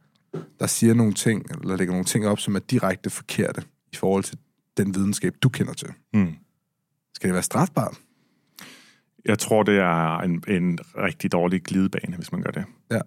der 0.60 0.68
siger 0.68 0.94
nogle 0.94 1.14
ting, 1.14 1.46
eller 1.62 1.78
lægger 1.78 1.92
nogle 1.94 2.06
ting 2.06 2.28
op, 2.28 2.40
som 2.40 2.56
er 2.56 2.60
direkte 2.60 3.10
forkerte 3.10 3.64
i 3.94 3.96
forhold 3.96 4.24
til 4.24 4.38
den 4.78 4.96
videnskab, 4.96 5.34
du 5.44 5.50
kender 5.50 5.74
til. 5.74 5.88
mm, 6.14 6.34
Skal 7.16 7.28
det 7.28 7.34
være 7.34 7.44
strafbart? 7.44 7.98
jeg 9.26 9.40
tror, 9.40 9.64
det 9.64 9.78
er 9.78 10.18
en, 10.18 10.44
en 10.48 10.80
rigtig 10.98 11.32
dårlig 11.32 11.62
glidebane, 11.64 12.16
hvis 12.18 12.32
man 12.32 12.42
gør 12.42 12.52
det. 12.52 12.66
Ja. 12.92 13.00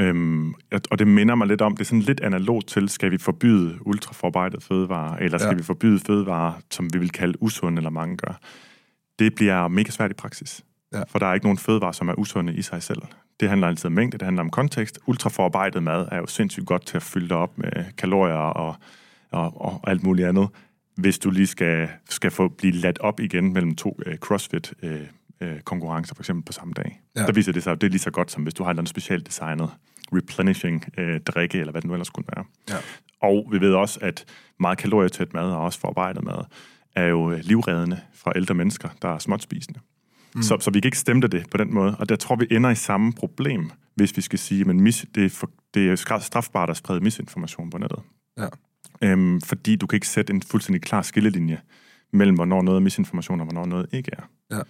Øhm, 0.00 0.54
og 0.90 0.98
det 0.98 1.06
minder 1.06 1.34
mig 1.34 1.46
lidt 1.46 1.60
om, 1.62 1.72
det 1.76 1.80
er 1.80 1.84
sådan 1.84 2.00
lidt 2.00 2.20
analogt 2.20 2.66
til, 2.68 2.88
skal 2.88 3.10
vi 3.10 3.18
forbyde 3.18 3.78
ultraforarbejdet 3.86 4.62
fødevarer, 4.62 5.16
eller 5.16 5.38
skal 5.38 5.50
Ja. 5.50 5.56
vi 5.56 5.62
forbyde 5.62 5.98
fødevarer, 6.00 6.52
som 6.70 6.88
vi 6.94 6.98
vil 6.98 7.10
kalde 7.10 7.42
usunde, 7.42 7.78
eller 7.78 7.90
mange 7.90 8.16
gør. 8.16 8.40
Det 9.18 9.34
bliver 9.34 9.68
mega 9.68 9.90
svært 9.90 10.10
i 10.10 10.14
praksis. 10.14 10.64
Ja. 10.94 11.02
For 11.08 11.18
der 11.18 11.26
er 11.26 11.34
ikke 11.34 11.46
nogen 11.46 11.58
fødevarer, 11.58 11.92
som 11.92 12.08
er 12.08 12.14
usunde 12.18 12.54
i 12.54 12.62
sig 12.62 12.82
selv. 12.82 13.02
Det 13.40 13.48
handler 13.48 13.68
altid 13.68 13.86
om 13.86 13.92
mængde, 13.92 14.18
det 14.18 14.24
handler 14.24 14.42
om 14.42 14.50
kontekst. 14.50 14.98
Ultraforarbejdet 15.06 15.82
mad 15.82 16.08
er 16.12 16.16
jo 16.16 16.26
sindssygt 16.26 16.66
godt 16.66 16.86
til 16.86 16.96
at 16.96 17.02
fylde 17.02 17.28
dig 17.28 17.36
op 17.36 17.58
med 17.58 17.70
kalorier 17.98 18.34
og, 18.34 18.76
og, 19.30 19.60
og 19.60 19.90
alt 19.90 20.02
muligt 20.02 20.28
andet, 20.28 20.48
hvis 20.96 21.18
du 21.18 21.30
lige 21.30 21.46
skal, 21.46 21.88
skal 22.08 22.30
få 22.30 22.48
blive 22.48 22.72
ladt 22.72 22.98
op 22.98 23.20
igen 23.20 23.52
mellem 23.52 23.74
to 23.76 24.00
øh, 24.06 24.16
CrossFit 24.16 24.74
øh, 24.82 25.00
øh, 25.40 25.60
konkurrencer, 25.60 26.14
for 26.14 26.22
eksempel 26.22 26.44
på 26.44 26.52
samme 26.52 26.72
dag. 26.76 27.00
Ja. 27.16 27.26
Der 27.26 27.32
viser 27.32 27.52
det 27.52 27.62
sig, 27.62 27.72
at 27.72 27.80
det 27.80 27.86
er 27.86 27.90
lige 27.90 28.00
så 28.00 28.10
godt, 28.10 28.30
som 28.30 28.42
hvis 28.42 28.54
du 28.54 28.62
har 28.62 28.70
et 28.70 28.74
eller 28.74 28.80
andet 28.80 28.90
specielt 28.90 29.26
designet 29.26 29.70
replenishing 30.12 30.84
øh, 30.98 31.20
drikke, 31.20 31.58
eller 31.58 31.70
hvad 31.70 31.82
det 31.82 31.88
nu 31.88 31.94
ellers 31.94 32.10
kunne 32.10 32.26
være. 32.36 32.44
Ja. 32.70 32.76
Og 33.22 33.48
vi 33.52 33.60
ved 33.60 33.74
også, 33.74 33.98
at 34.02 34.24
meget 34.60 34.78
kalorietæt 34.78 35.34
mad, 35.34 35.50
og 35.50 35.60
også 35.60 35.80
forarbejdet 35.80 36.24
mad, 36.24 36.44
er 36.96 37.06
jo 37.06 37.30
øh, 37.30 37.40
livreddende 37.42 38.00
fra 38.14 38.32
ældre 38.36 38.54
mennesker, 38.54 38.88
der 39.02 39.08
er 39.08 39.18
småtspisende. 39.18 39.80
Mm. 40.34 40.42
Så, 40.42 40.58
så 40.60 40.70
vi 40.70 40.80
kan 40.80 40.88
ikke 40.88 40.98
stemme 40.98 41.22
det 41.22 41.50
på 41.50 41.56
den 41.56 41.74
måde, 41.74 41.96
og 41.98 42.08
der 42.08 42.16
tror 42.16 42.36
vi 42.36 42.46
ender 42.50 42.70
i 42.70 42.74
samme 42.74 43.12
problem, 43.12 43.70
hvis 43.94 44.16
vi 44.16 44.22
skal 44.22 44.38
sige, 44.38 44.60
at 44.60 44.76
mis, 44.76 45.06
det, 45.14 45.24
er 45.24 45.28
for, 45.30 45.50
det 45.74 45.90
er 45.90 46.18
strafbart 46.20 46.70
at 46.70 46.76
sprede 46.76 47.00
misinformation 47.00 47.70
på 47.70 47.78
nettet. 47.78 48.00
Ja. 48.38 48.46
Øhm, 49.02 49.40
fordi 49.40 49.76
du 49.76 49.86
kan 49.86 49.96
ikke 49.96 50.08
sætte 50.08 50.32
en 50.32 50.42
fuldstændig 50.42 50.82
klar 50.82 51.02
skillelinje 51.02 51.60
mellem, 52.12 52.34
hvornår 52.34 52.62
noget 52.62 52.76
er 52.76 52.80
misinformation, 52.80 53.40
og 53.40 53.46
hvornår 53.46 53.66
noget 53.66 53.86
ikke 53.92 54.10
er. 54.12 54.22
Ja. 54.56 54.60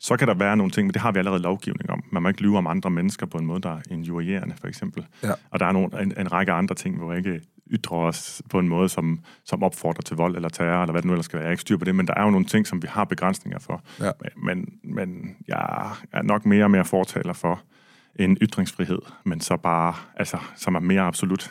Så 0.00 0.16
kan 0.16 0.28
der 0.28 0.34
være 0.34 0.56
nogle 0.56 0.70
ting, 0.70 0.86
men 0.86 0.94
det 0.94 1.02
har 1.02 1.12
vi 1.12 1.18
allerede 1.18 1.42
lovgivning 1.42 1.90
om. 1.90 2.04
Man 2.12 2.22
må 2.22 2.28
ikke 2.28 2.42
lyve 2.42 2.58
om 2.58 2.66
andre 2.66 2.90
mennesker 2.90 3.26
på 3.26 3.38
en 3.38 3.46
måde, 3.46 3.60
der 3.60 3.70
er 3.70 3.80
injurierende, 3.90 4.54
for 4.60 4.66
eksempel. 4.66 5.06
Ja. 5.22 5.32
Og 5.50 5.60
der 5.60 5.66
er 5.66 5.72
nogle, 5.72 6.02
en, 6.02 6.12
en 6.18 6.32
række 6.32 6.52
andre 6.52 6.74
ting, 6.74 6.96
hvor 6.96 7.12
jeg 7.12 7.26
ikke 7.26 7.40
ytrer 7.70 7.96
os 7.96 8.42
på 8.50 8.58
en 8.58 8.68
måde, 8.68 8.88
som, 8.88 9.20
som 9.44 9.62
opfordrer 9.62 10.02
til 10.02 10.16
vold 10.16 10.36
eller 10.36 10.48
terror, 10.48 10.82
eller 10.82 10.92
hvad 10.92 11.02
det 11.02 11.06
nu 11.06 11.12
ellers 11.12 11.24
skal 11.24 11.36
være. 11.36 11.44
Jeg 11.44 11.48
er 11.48 11.52
ikke 11.52 11.60
styr 11.60 11.76
på 11.76 11.84
det, 11.84 11.94
men 11.94 12.06
der 12.06 12.14
er 12.14 12.24
jo 12.24 12.30
nogle 12.30 12.46
ting, 12.46 12.66
som 12.66 12.82
vi 12.82 12.88
har 12.90 13.04
begrænsninger 13.04 13.58
for. 13.58 13.82
Ja. 14.00 14.10
Men, 14.36 14.68
men 14.84 15.36
jeg 15.48 15.92
er 16.12 16.22
nok 16.22 16.46
mere 16.46 16.64
og 16.64 16.70
mere 16.70 16.84
fortaler 16.84 17.32
for 17.32 17.62
en 18.16 18.38
ytringsfrihed, 18.42 18.98
men 19.24 19.40
så 19.40 19.56
bare, 19.56 19.94
altså, 20.16 20.38
som 20.56 20.74
er 20.74 20.80
mere 20.80 21.02
absolut. 21.02 21.50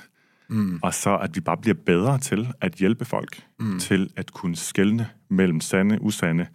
Mm. 0.50 0.80
Og 0.84 0.94
så 0.94 1.18
at 1.18 1.36
vi 1.36 1.40
bare 1.40 1.58
bliver 1.58 1.78
bedre 1.86 2.20
til 2.20 2.48
at 2.62 2.74
hjælpe 2.74 3.06
folk 3.06 3.44
mm. 3.60 3.80
til 3.80 4.10
at 4.16 4.34
kunne 4.34 4.56
skelne 4.56 5.10
mellem 5.30 5.62
sande, 5.62 6.02
usande, 6.02 6.48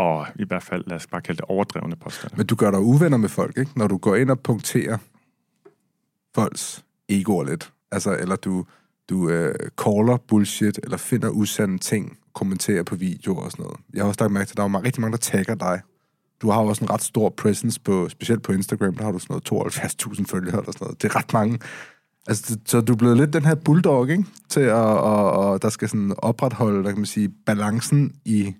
og 0.00 0.26
i 0.38 0.44
hvert 0.44 0.62
fald, 0.62 0.84
lad 0.86 0.96
os 0.96 1.06
bare 1.06 1.20
kalde 1.20 1.36
det 1.38 1.44
overdrevne 1.48 1.96
påstande. 1.96 2.36
Men 2.36 2.46
du 2.46 2.54
gør 2.54 2.70
dig 2.70 2.80
uvenner 2.80 3.16
med 3.16 3.28
folk, 3.28 3.58
ikke? 3.58 3.70
Når 3.76 3.86
du 3.88 3.96
går 3.96 4.16
ind 4.16 4.30
og 4.30 4.40
punkterer 4.40 4.98
folks 6.34 6.84
egoer 7.08 7.44
lidt. 7.44 7.72
Altså, 7.92 8.16
eller 8.16 8.36
du, 8.36 8.64
du 9.08 9.28
øh, 9.30 9.54
caller 9.84 10.16
bullshit, 10.28 10.80
eller 10.82 10.96
finder 10.96 11.28
usande 11.30 11.78
ting, 11.78 12.18
kommenterer 12.34 12.82
på 12.82 12.94
videoer 12.94 13.40
og 13.44 13.50
sådan 13.50 13.62
noget. 13.62 13.80
Jeg 13.94 14.02
har 14.02 14.08
også 14.08 14.20
lagt 14.20 14.32
mærke 14.32 14.46
til, 14.48 14.52
at 14.52 14.56
der 14.56 14.62
er 14.78 14.84
rigtig 14.84 15.00
mange, 15.00 15.12
der 15.12 15.18
tagger 15.18 15.54
dig. 15.54 15.80
Du 16.42 16.50
har 16.50 16.62
jo 16.62 16.66
også 16.68 16.84
en 16.84 16.90
ret 16.90 17.02
stor 17.02 17.28
presence, 17.28 17.80
på, 17.80 18.08
specielt 18.08 18.42
på 18.42 18.52
Instagram, 18.52 18.94
der 18.94 19.04
har 19.04 19.12
du 19.12 19.18
sådan 19.18 19.40
noget 19.50 19.74
72.000 19.74 20.24
følgere 20.30 20.58
eller 20.60 20.72
sådan 20.72 20.84
noget. 20.84 21.02
Det 21.02 21.10
er 21.10 21.16
ret 21.16 21.32
mange. 21.32 21.58
Altså, 22.28 22.54
det- 22.54 22.70
så 22.70 22.80
du 22.80 22.92
er 22.92 22.96
blevet 22.96 23.16
lidt 23.16 23.32
den 23.32 23.44
her 23.44 23.54
bulldog, 23.54 24.08
ikke? 24.10 24.24
Til 24.48 24.60
at, 24.60 24.74
og, 24.74 25.32
og 25.32 25.62
der 25.62 25.68
skal 25.68 25.88
sådan 25.88 26.14
opretholde, 26.18 26.78
der 26.84 26.88
kan 26.90 26.98
man 26.98 27.06
sige, 27.06 27.28
balancen 27.46 28.12
i 28.24 28.54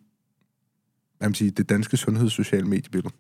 man 1.28 1.34
sige, 1.34 1.50
det 1.50 1.68
danske 1.68 1.96
sundhedssociale 1.96 2.66
mediebillede. 2.66 3.14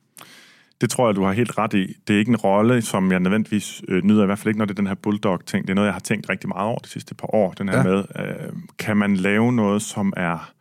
Det 0.80 0.90
tror 0.90 1.08
jeg, 1.08 1.16
du 1.16 1.22
har 1.24 1.32
helt 1.32 1.58
ret 1.58 1.74
i. 1.74 1.96
Det 2.08 2.14
er 2.14 2.18
ikke 2.18 2.28
en 2.28 2.36
rolle, 2.36 2.82
som 2.82 3.12
jeg 3.12 3.20
nødvendigvis 3.20 3.82
øh, 3.88 4.04
nyder, 4.04 4.22
i 4.22 4.26
hvert 4.26 4.38
fald 4.38 4.48
ikke, 4.48 4.58
når 4.58 4.64
det 4.64 4.72
er 4.72 4.76
den 4.76 4.86
her 4.86 4.94
bulldog-ting. 4.94 5.64
Det 5.66 5.70
er 5.70 5.74
noget, 5.74 5.86
jeg 5.86 5.94
har 5.94 6.00
tænkt 6.00 6.28
rigtig 6.30 6.48
meget 6.48 6.66
over 6.68 6.78
de 6.78 6.88
sidste 6.88 7.14
par 7.14 7.34
år. 7.34 7.52
Den 7.52 7.68
her 7.68 7.76
Ja. 7.76 7.82
med, 7.82 8.04
øh, 8.18 8.52
kan 8.78 8.96
man 8.96 9.16
lave 9.16 9.52
noget, 9.52 9.82
som 9.82 10.12
er... 10.16 10.52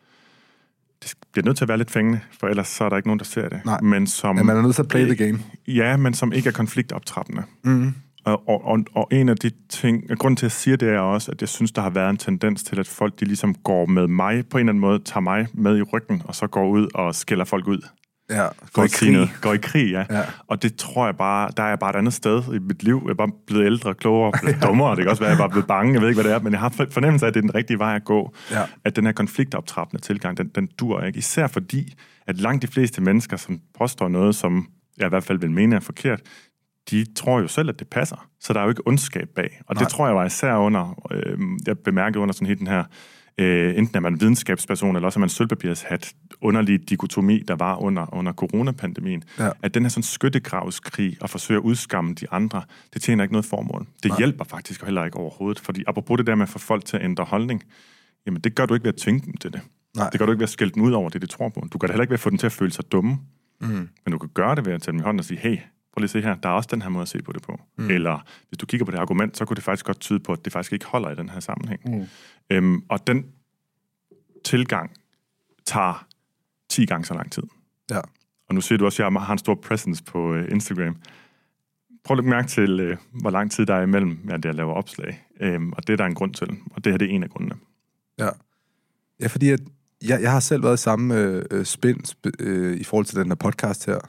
Det 1.04 1.14
bliver 1.32 1.46
nødt 1.46 1.58
til 1.58 1.64
at 1.66 1.68
være 1.70 1.78
lidt 1.78 1.92
fængende, 1.92 2.20
for 2.40 2.48
ellers 2.48 2.68
så 2.68 2.84
er 2.84 2.90
der 2.90 2.98
ikke 2.98 3.08
nogen, 3.08 3.20
der 3.20 3.26
ser 3.26 3.50
det. 3.50 3.62
Nej. 3.66 3.82
Men 3.82 4.08
som, 4.08 4.38
Ja, 4.38 4.44
man 4.44 4.58
er 4.58 4.62
nødt 4.62 4.76
til 4.76 4.82
at 4.82 4.88
play 4.88 5.06
the 5.06 5.26
game. 5.26 5.40
Ja, 5.68 5.98
men 5.98 6.14
som 6.14 6.34
ikke 6.34 6.50
er 6.50 6.54
konfliktoptrappende. 6.54 7.44
Mm. 7.64 7.88
Og, 7.88 7.94
og, 8.32 8.66
og, 8.66 8.80
og 8.96 9.08
en 9.12 9.30
af 9.30 9.38
de 9.38 9.52
ting, 9.70 10.12
og 10.12 10.18
grunden 10.18 10.36
til, 10.36 10.46
at 10.46 10.48
jeg 10.48 10.52
siger 10.52 10.78
det, 10.78 10.90
er 10.90 11.00
også, 11.00 11.32
at 11.32 11.42
jeg 11.42 11.50
synes, 11.50 11.72
der 11.72 11.82
har 11.82 11.90
været 11.90 12.10
en 12.10 12.18
tendens 12.18 12.64
til, 12.64 12.80
at 12.80 12.88
folk 12.88 13.20
de 13.20 13.26
ligesom 13.26 13.56
går 13.56 13.86
med 13.86 14.08
mig, 14.08 14.46
på 14.50 14.58
en 14.58 14.60
eller 14.60 14.72
anden 14.72 14.82
måde 14.82 15.00
tager 15.00 15.20
mig 15.22 15.48
med 15.54 15.78
i 15.78 15.82
ryggen, 15.82 16.22
og 16.26 16.36
så 16.36 16.48
går 16.48 16.68
ud 16.70 16.88
og 16.96 17.16
skælder 17.16 17.46
folk 17.46 17.68
ud. 17.68 17.82
Ja, 18.30 18.48
Går 18.74 18.84
i 18.84 18.88
sige 18.88 19.00
krig. 19.00 19.12
noget. 19.12 19.30
Går 19.42 19.54
i 19.54 19.58
krig, 19.58 19.92
ja. 19.92 20.06
Ja. 20.10 20.22
Og 20.48 20.64
det 20.64 20.76
tror 20.76 21.06
jeg 21.06 21.18
bare, 21.18 21.50
der 21.58 21.64
er 21.64 21.68
jeg 21.68 21.80
bare 21.80 21.90
et 21.90 21.96
andet 21.96 22.14
sted 22.14 22.44
i 22.54 22.60
mit 22.60 22.84
liv. 22.84 23.02
Jeg 23.06 23.12
er 23.12 23.16
bare 23.16 23.32
blevet 23.48 23.66
ældre, 23.66 23.94
klogere, 23.94 24.32
blevet 24.42 24.64
dummere. 24.68 24.96
Det 24.96 25.04
kan 25.04 25.10
også 25.10 25.22
være, 25.24 25.32
at 25.32 25.38
jeg 25.38 25.44
er 25.44 25.48
bare 25.48 25.52
blevet 25.52 25.68
bange. 25.68 25.94
Jeg 25.94 26.02
ved 26.02 26.10
ikke, 26.10 26.22
hvad 26.22 26.32
det 26.32 26.36
er, 26.38 26.44
men 26.44 26.54
jeg 26.54 26.60
har 26.60 26.70
fornemmelse 26.92 27.26
af, 27.26 27.28
at 27.28 27.34
det 27.34 27.40
er 27.40 27.42
den 27.42 27.56
rigtige 27.56 27.80
vej 27.80 27.96
at 27.96 28.04
gå. 28.06 28.34
Ja. 28.52 28.64
At 28.86 28.96
den 28.96 29.06
her 29.06 29.12
konfliktoptrappende 29.12 30.02
tilgang, 30.04 30.38
den, 30.38 30.48
den 30.56 30.68
dur 30.80 31.02
ikke. 31.02 31.18
Især 31.18 31.48
fordi, 31.48 31.94
at 32.28 32.38
langt 32.38 32.62
de 32.62 32.68
fleste 32.68 33.02
mennesker, 33.02 33.38
som 33.38 33.60
påstår 33.78 34.08
noget, 34.08 34.36
som 34.36 34.68
jeg 34.98 35.06
i 35.06 35.10
hvert 35.10 35.24
fald 35.24 35.40
vil 35.40 35.52
mene 35.52 35.76
er 35.76 35.80
forkert, 35.80 36.22
de 36.92 37.14
tror 37.14 37.40
jo 37.40 37.48
selv, 37.48 37.70
at 37.70 37.80
det 37.80 37.88
passer. 37.88 38.28
Så 38.40 38.54
der 38.54 38.60
er 38.60 38.64
jo 38.64 38.70
ikke 38.70 38.88
ondskab 38.88 39.30
bag. 39.36 39.62
Og 39.68 39.76
Nej. 39.76 39.84
det 39.84 39.92
tror 39.92 40.08
jeg 40.08 40.16
var 40.16 40.26
især 40.26 40.56
under, 40.56 41.04
øh, 41.12 41.40
jeg 41.68 41.80
bemærkede 41.80 42.20
under 42.20 42.34
sådan 42.34 42.48
helt 42.48 42.60
den 42.60 42.68
her, 42.68 42.84
øh, 43.38 43.78
enten 43.78 43.96
er 43.96 44.00
man 44.00 44.22
videnskabsperson, 44.22 44.96
eller 44.96 45.08
også 45.08 45.20
er 45.20 45.22
man 45.22 45.30
sølvpapirshat, 45.30 46.14
underlige 46.42 46.78
dikotomi, 46.78 47.44
der 47.48 47.56
var 47.56 47.76
under, 47.76 48.16
under 48.16 48.34
coronapandemien. 48.34 49.24
Ja. 49.40 49.50
At 49.64 49.74
den 49.74 49.84
her 49.84 49.90
sådan 49.90 50.04
skyttegravskrig 50.04 51.18
og 51.22 51.30
forsøge 51.30 51.58
at 51.58 51.64
udskamme 51.64 52.14
de 52.14 52.26
andre, 52.32 52.62
det 52.94 53.02
tjener 53.02 53.24
ikke 53.24 53.34
noget 53.34 53.46
formål. 53.46 53.86
Det 54.04 54.10
Nej. 54.10 54.18
hjælper 54.18 54.46
faktisk 54.46 54.84
heller 54.84 55.06
ikke 55.06 55.18
overhovedet. 55.18 55.60
Fordi 55.60 55.84
apropos 55.88 56.18
det 56.18 56.28
der 56.28 56.36
med 56.36 56.44
at 56.44 56.50
få 56.50 56.60
folk 56.60 56.86
til 56.86 56.98
at 56.98 57.04
ændre 57.04 57.24
holdning, 57.24 57.64
jamen 58.26 58.42
det 58.42 58.56
gør 58.56 58.66
du 58.66 58.74
ikke 58.74 58.84
ved 58.84 58.94
at 58.94 59.00
tvinge 59.00 59.22
dem 59.26 59.34
til 59.38 59.54
det. 59.54 59.62
Nej. 59.98 60.10
Det 60.10 60.20
gør 60.20 60.26
du 60.26 60.32
ikke 60.32 60.40
ved 60.40 60.44
at 60.44 60.50
skælde 60.50 60.74
dem 60.74 60.84
ud 60.84 60.92
over 60.92 61.10
det, 61.10 61.22
de 61.22 61.28
tror 61.28 61.50
på. 61.50 61.68
Du 61.74 61.78
gør 61.78 61.88
det 61.88 61.94
heller 61.94 62.04
ikke 62.04 62.12
ved 62.12 62.16
at 62.16 62.20
få 62.20 62.30
dem 62.30 62.38
til 62.38 62.46
at 62.46 62.52
føle 62.52 62.72
sig 62.72 62.92
dumme. 62.92 63.18
Mm. 63.62 63.90
Men 64.06 64.12
du 64.12 64.18
kan 64.18 64.30
gøre 64.34 64.56
det 64.56 64.66
ved 64.66 64.74
at 64.74 64.82
tage 64.82 64.92
dem 64.92 65.00
i 65.00 65.04
hånden 65.04 65.20
og 65.20 65.26
sige, 65.26 65.40
hey, 65.40 65.58
prøv 66.00 66.04
lige 66.04 66.20
at 66.20 66.24
se 66.24 66.28
her, 66.30 66.36
der 66.36 66.50
er 66.50 66.54
også 66.54 66.70
den 66.72 66.82
her 66.82 66.90
måde 66.90 67.02
at 67.02 67.08
se 67.08 67.22
på 67.22 67.32
det 67.32 67.42
på. 67.42 67.60
Mm. 67.78 67.90
Eller 67.90 68.26
hvis 68.50 68.58
du 68.58 68.66
kigger 68.66 68.86
på 68.86 68.92
det 68.92 68.98
argument, 68.98 69.38
så 69.38 69.46
kunne 69.46 69.56
det 69.56 69.64
faktisk 69.64 69.86
godt 69.86 70.00
tyde 70.00 70.20
på, 70.20 70.34
at 70.34 70.46
det 70.46 70.54
faktisk 70.54 70.74
ikke 70.74 70.86
holder 70.86 71.10
i 71.10 71.16
den 71.16 71.30
her 71.30 71.40
sammenhæng. 71.40 71.82
Mm. 71.86 72.06
Øhm, 72.50 72.84
og 72.90 73.08
den 73.08 73.26
tilgang 74.46 74.92
tager 75.66 76.08
10 76.70 76.86
gange 76.86 77.06
så 77.06 77.14
lang 77.14 77.32
tid. 77.32 77.44
Ja. 77.92 78.00
Og 78.50 78.56
nu 78.56 78.62
siger 78.62 78.78
du 78.78 78.86
også, 78.86 79.04
at 79.04 79.14
jeg 79.14 79.22
har 79.22 79.34
en 79.34 79.38
stor 79.38 79.56
presence 79.56 80.04
på 80.04 80.34
øh, 80.34 80.52
Instagram. 80.52 80.98
Prøv 82.04 82.18
at 82.18 82.26
mærke 82.26 82.48
til, 82.48 82.80
øh, 82.80 82.98
hvor 83.22 83.30
lang 83.30 83.52
tid 83.52 83.66
der 83.66 83.76
er 83.76 83.84
imellem, 83.84 84.30
at 84.30 84.46
jeg 84.46 84.56
laver 84.56 84.74
opslag. 84.74 85.26
Øhm, 85.42 85.72
og 85.72 85.88
det 85.88 85.94
er 85.94 85.98
der 85.98 86.06
en 86.06 86.16
grund 86.16 86.34
til. 86.34 86.50
Og 86.72 86.84
det 86.84 86.94
her 86.94 86.98
det 86.98 87.12
er 87.12 87.16
en 87.16 87.24
af 87.24 87.30
grundene. 87.30 87.56
Ja. 88.20 88.30
Ja, 89.20 89.28
fordi 89.28 89.50
at 89.50 89.60
jeg, 90.08 90.22
jeg 90.22 90.32
har 90.32 90.40
selv 90.40 90.64
været 90.64 90.80
i 90.80 90.82
samme 90.82 91.16
øh, 91.16 91.46
øh 91.52 91.66
spænd 91.66 92.26
øh, 92.40 92.78
i 92.78 92.84
forhold 92.84 93.06
til 93.06 93.20
den 93.20 93.28
her 93.28 93.36
podcast 93.36 93.86
her. 93.86 94.00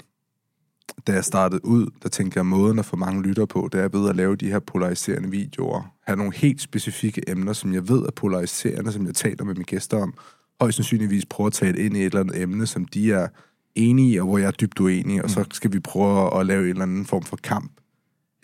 Da 1.06 1.12
jeg 1.12 1.24
startede 1.24 1.64
ud, 1.64 1.86
der 2.02 2.08
tænkte 2.08 2.36
jeg, 2.36 2.40
at 2.40 2.46
måden 2.46 2.78
at 2.78 2.84
få 2.84 2.96
mange 2.96 3.22
lytter 3.22 3.46
på, 3.46 3.68
det 3.72 3.80
er 3.80 3.88
ved 3.88 4.08
at 4.08 4.16
lave 4.16 4.36
de 4.36 4.46
her 4.46 4.58
polariserende 4.58 5.30
videoer. 5.30 5.94
Have 6.06 6.16
nogle 6.16 6.32
helt 6.34 6.60
specifikke 6.60 7.30
emner, 7.30 7.52
som 7.52 7.74
jeg 7.74 7.88
ved 7.88 8.02
er 8.02 8.10
polariserende, 8.16 8.92
som 8.92 9.06
jeg 9.06 9.14
taler 9.14 9.44
med 9.44 9.54
mine 9.54 9.64
gæster 9.64 10.02
om. 10.02 10.14
Højst 10.60 10.76
sandsynligvis 10.76 11.26
prøve 11.26 11.46
at 11.46 11.52
tale 11.52 11.78
ind 11.78 11.96
i 11.96 12.00
et 12.00 12.04
eller 12.04 12.20
andet 12.20 12.42
emne, 12.42 12.66
som 12.66 12.84
de 12.84 13.12
er 13.12 13.28
enige 13.74 14.12
i, 14.12 14.16
og 14.16 14.26
hvor 14.26 14.38
jeg 14.38 14.46
er 14.46 14.50
dybt 14.50 14.80
uenig, 14.80 15.24
og 15.24 15.30
så 15.30 15.40
mm. 15.40 15.50
skal 15.50 15.72
vi 15.72 15.80
prøve 15.80 16.40
at 16.40 16.46
lave 16.46 16.62
en 16.62 16.68
eller 16.68 16.82
anden 16.82 17.06
form 17.06 17.22
for 17.22 17.36
kamp. 17.36 17.72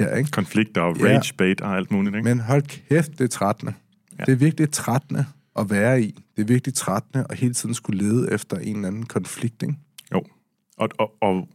Ja, 0.01 0.15
ikke? 0.15 0.31
Konflikter 0.31 0.81
og 0.81 0.97
rage 1.01 1.35
bait 1.39 1.61
og 1.61 1.77
alt 1.77 1.91
muligt, 1.91 2.17
ikke? 2.17 2.29
Men 2.29 2.41
hold 2.41 2.63
kæft, 2.63 3.13
det 3.13 3.21
er 3.21 3.29
trættende. 3.29 3.75
Ja. 4.19 4.25
Det 4.25 4.33
er 4.33 4.37
virkelig 4.37 4.71
trættende 4.71 5.27
at 5.59 5.71
være 5.71 6.03
i. 6.03 6.23
Det 6.37 6.43
er 6.43 6.47
virkelig 6.47 6.75
trættende 6.75 7.27
at 7.31 7.39
hele 7.39 7.55
tiden 7.55 7.75
skulle 7.75 8.05
lede 8.05 8.33
efter 8.33 8.57
en 8.57 8.77
eller 8.77 8.89
anden 8.89 9.07
konflikt, 9.07 9.63
ikke? 9.63 9.75
Jo. 10.13 10.23
Og, 10.77 10.89
og, 10.99 11.13
og 11.21 11.49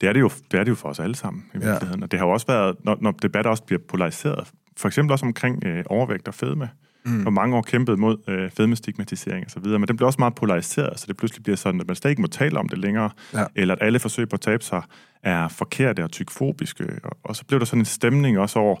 det, 0.00 0.08
er 0.08 0.12
det, 0.12 0.20
jo, 0.20 0.30
det 0.50 0.60
er 0.60 0.64
det 0.64 0.70
jo 0.70 0.74
for 0.74 0.88
os 0.88 1.00
alle 1.00 1.16
sammen, 1.16 1.44
i 1.54 1.58
virkeligheden. 1.58 2.00
Ja. 2.00 2.04
Og 2.04 2.10
det 2.10 2.18
har 2.18 2.26
jo 2.26 2.32
også 2.32 2.46
været, 2.46 2.76
når, 2.84 2.98
når 3.00 3.10
debatter 3.10 3.50
også 3.50 3.62
bliver 3.62 3.80
polariseret, 3.88 4.48
for 4.76 4.88
eksempel 4.88 5.12
også 5.12 5.26
omkring 5.26 5.64
øh, 5.66 5.84
overvægt 5.86 6.28
og 6.28 6.34
fedme, 6.34 6.70
mm. 7.04 7.22
hvor 7.22 7.30
mange 7.30 7.56
år 7.56 7.62
kæmpet 7.62 7.98
mod 7.98 8.16
øh, 8.28 8.50
fedmestigmatisering 8.50 9.44
og 9.44 9.50
så 9.50 9.60
videre, 9.60 9.78
men 9.78 9.88
det 9.88 9.96
bliver 9.96 10.06
også 10.06 10.18
meget 10.18 10.34
polariseret, 10.34 11.00
så 11.00 11.06
det 11.06 11.16
pludselig 11.16 11.42
bliver 11.42 11.56
sådan, 11.56 11.80
at 11.80 11.86
man 11.86 11.96
stadig 11.96 12.12
ikke 12.12 12.22
må 12.22 12.28
tale 12.28 12.58
om 12.58 12.68
det 12.68 12.78
længere, 12.78 13.10
ja. 13.34 13.44
eller 13.54 13.74
at 13.74 13.82
alle 13.82 13.98
forsøg 13.98 14.28
på 14.28 14.34
at 14.34 14.40
tabe 14.40 14.64
sig 14.64 14.82
er 15.22 15.48
forkerte 15.48 16.04
og 16.04 16.10
tykfobiske, 16.10 17.00
og, 17.04 17.18
og 17.24 17.36
så 17.36 17.44
blev 17.44 17.60
der 17.60 17.66
sådan 17.66 17.80
en 17.80 17.84
stemning 17.84 18.38
også 18.38 18.58
over, 18.58 18.76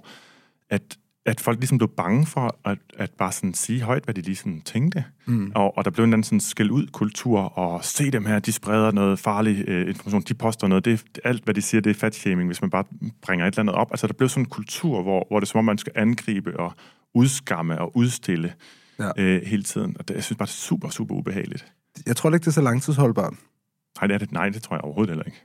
at 0.70 0.98
at 1.26 1.40
folk 1.40 1.58
ligesom 1.58 1.78
blev 1.78 1.88
bange 1.96 2.26
for 2.26 2.58
at, 2.64 2.78
at 2.96 3.10
bare 3.10 3.32
sådan 3.32 3.54
sige 3.54 3.80
højt, 3.80 4.04
hvad 4.04 4.14
de 4.14 4.20
lige 4.20 4.36
sådan 4.36 4.60
tænkte. 4.60 5.04
Mm. 5.26 5.52
Og, 5.54 5.78
og 5.78 5.84
der 5.84 5.90
blev 5.90 6.04
en 6.04 6.12
anden 6.12 6.24
sådan 6.24 6.40
skæld 6.40 6.70
ud 6.70 6.86
kultur, 6.86 7.40
og 7.40 7.84
se 7.84 8.10
dem 8.10 8.26
her, 8.26 8.38
de 8.38 8.52
spreder 8.52 8.90
noget 8.90 9.18
farlig 9.18 9.68
øh, 9.68 9.88
information, 9.88 10.22
de 10.22 10.34
poster 10.34 10.66
noget, 10.66 10.84
det 10.84 10.92
er, 10.92 11.28
alt 11.28 11.44
hvad 11.44 11.54
de 11.54 11.62
siger, 11.62 11.80
det 11.80 11.90
er 11.90 11.94
fat-shaming, 11.94 12.48
hvis 12.48 12.60
man 12.60 12.70
bare 12.70 12.84
bringer 13.22 13.46
et 13.46 13.52
eller 13.52 13.60
andet 13.60 13.74
op. 13.74 13.90
Altså 13.90 14.06
der 14.06 14.12
blev 14.12 14.28
sådan 14.28 14.42
en 14.42 14.48
kultur, 14.48 15.02
hvor, 15.02 15.26
hvor 15.30 15.40
det 15.40 15.46
er 15.46 15.48
som 15.48 15.58
om, 15.58 15.64
man 15.64 15.78
skal 15.78 15.92
angribe 15.96 16.60
og 16.60 16.72
udskamme 17.14 17.80
og 17.80 17.96
udstille 17.96 18.54
ja. 18.98 19.10
øh, 19.16 19.42
hele 19.46 19.62
tiden. 19.62 19.96
Og 19.98 20.08
det, 20.08 20.14
jeg 20.14 20.24
synes 20.24 20.38
bare, 20.38 20.46
det 20.46 20.52
er 20.52 20.56
super, 20.56 20.88
super 20.88 21.14
ubehageligt. 21.14 21.72
Jeg 22.06 22.16
tror 22.16 22.30
ikke, 22.30 22.38
det 22.38 22.46
er 22.46 22.52
så 22.52 22.60
langtidsholdbart. 22.60 23.34
Nej, 24.00 24.06
det 24.06 24.14
er 24.14 24.18
det, 24.18 24.32
nej, 24.32 24.48
det 24.48 24.62
tror 24.62 24.76
jeg 24.76 24.84
overhovedet 24.84 25.10
heller 25.10 25.24
ikke. 25.24 25.44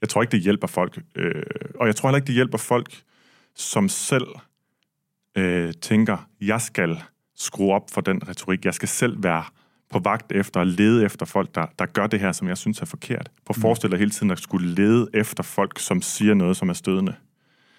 Jeg 0.00 0.08
tror 0.08 0.22
ikke, 0.22 0.32
det 0.32 0.40
hjælper 0.40 0.66
folk. 0.66 1.02
Øh, 1.16 1.42
og 1.80 1.86
jeg 1.86 1.96
tror 1.96 2.08
heller 2.08 2.16
ikke, 2.16 2.26
det 2.26 2.34
hjælper 2.34 2.58
folk, 2.58 3.02
som 3.54 3.88
selv 3.88 4.26
øh, 5.36 5.74
tænker, 5.82 6.28
jeg 6.40 6.60
skal 6.60 7.02
skrue 7.36 7.74
op 7.74 7.90
for 7.90 8.00
den 8.00 8.28
retorik. 8.28 8.64
Jeg 8.64 8.74
skal 8.74 8.88
selv 8.88 9.22
være 9.22 9.44
på 9.90 9.98
vagt 9.98 10.32
efter 10.32 10.60
at 10.60 10.66
lede 10.66 11.04
efter 11.04 11.26
folk, 11.26 11.54
der, 11.54 11.66
der 11.78 11.86
gør 11.86 12.06
det 12.06 12.20
her, 12.20 12.32
som 12.32 12.48
jeg 12.48 12.58
synes 12.58 12.80
er 12.80 12.86
forkert. 12.86 13.30
På 13.46 13.52
mm. 13.56 13.60
forestil 13.60 13.90
dig 13.90 13.98
hele 13.98 14.10
tiden 14.10 14.30
at 14.30 14.38
skulle 14.38 14.68
lede 14.68 15.08
efter 15.14 15.42
folk, 15.42 15.78
som 15.78 16.02
siger 16.02 16.34
noget, 16.34 16.56
som 16.56 16.68
er 16.68 16.72
stødende. 16.72 17.14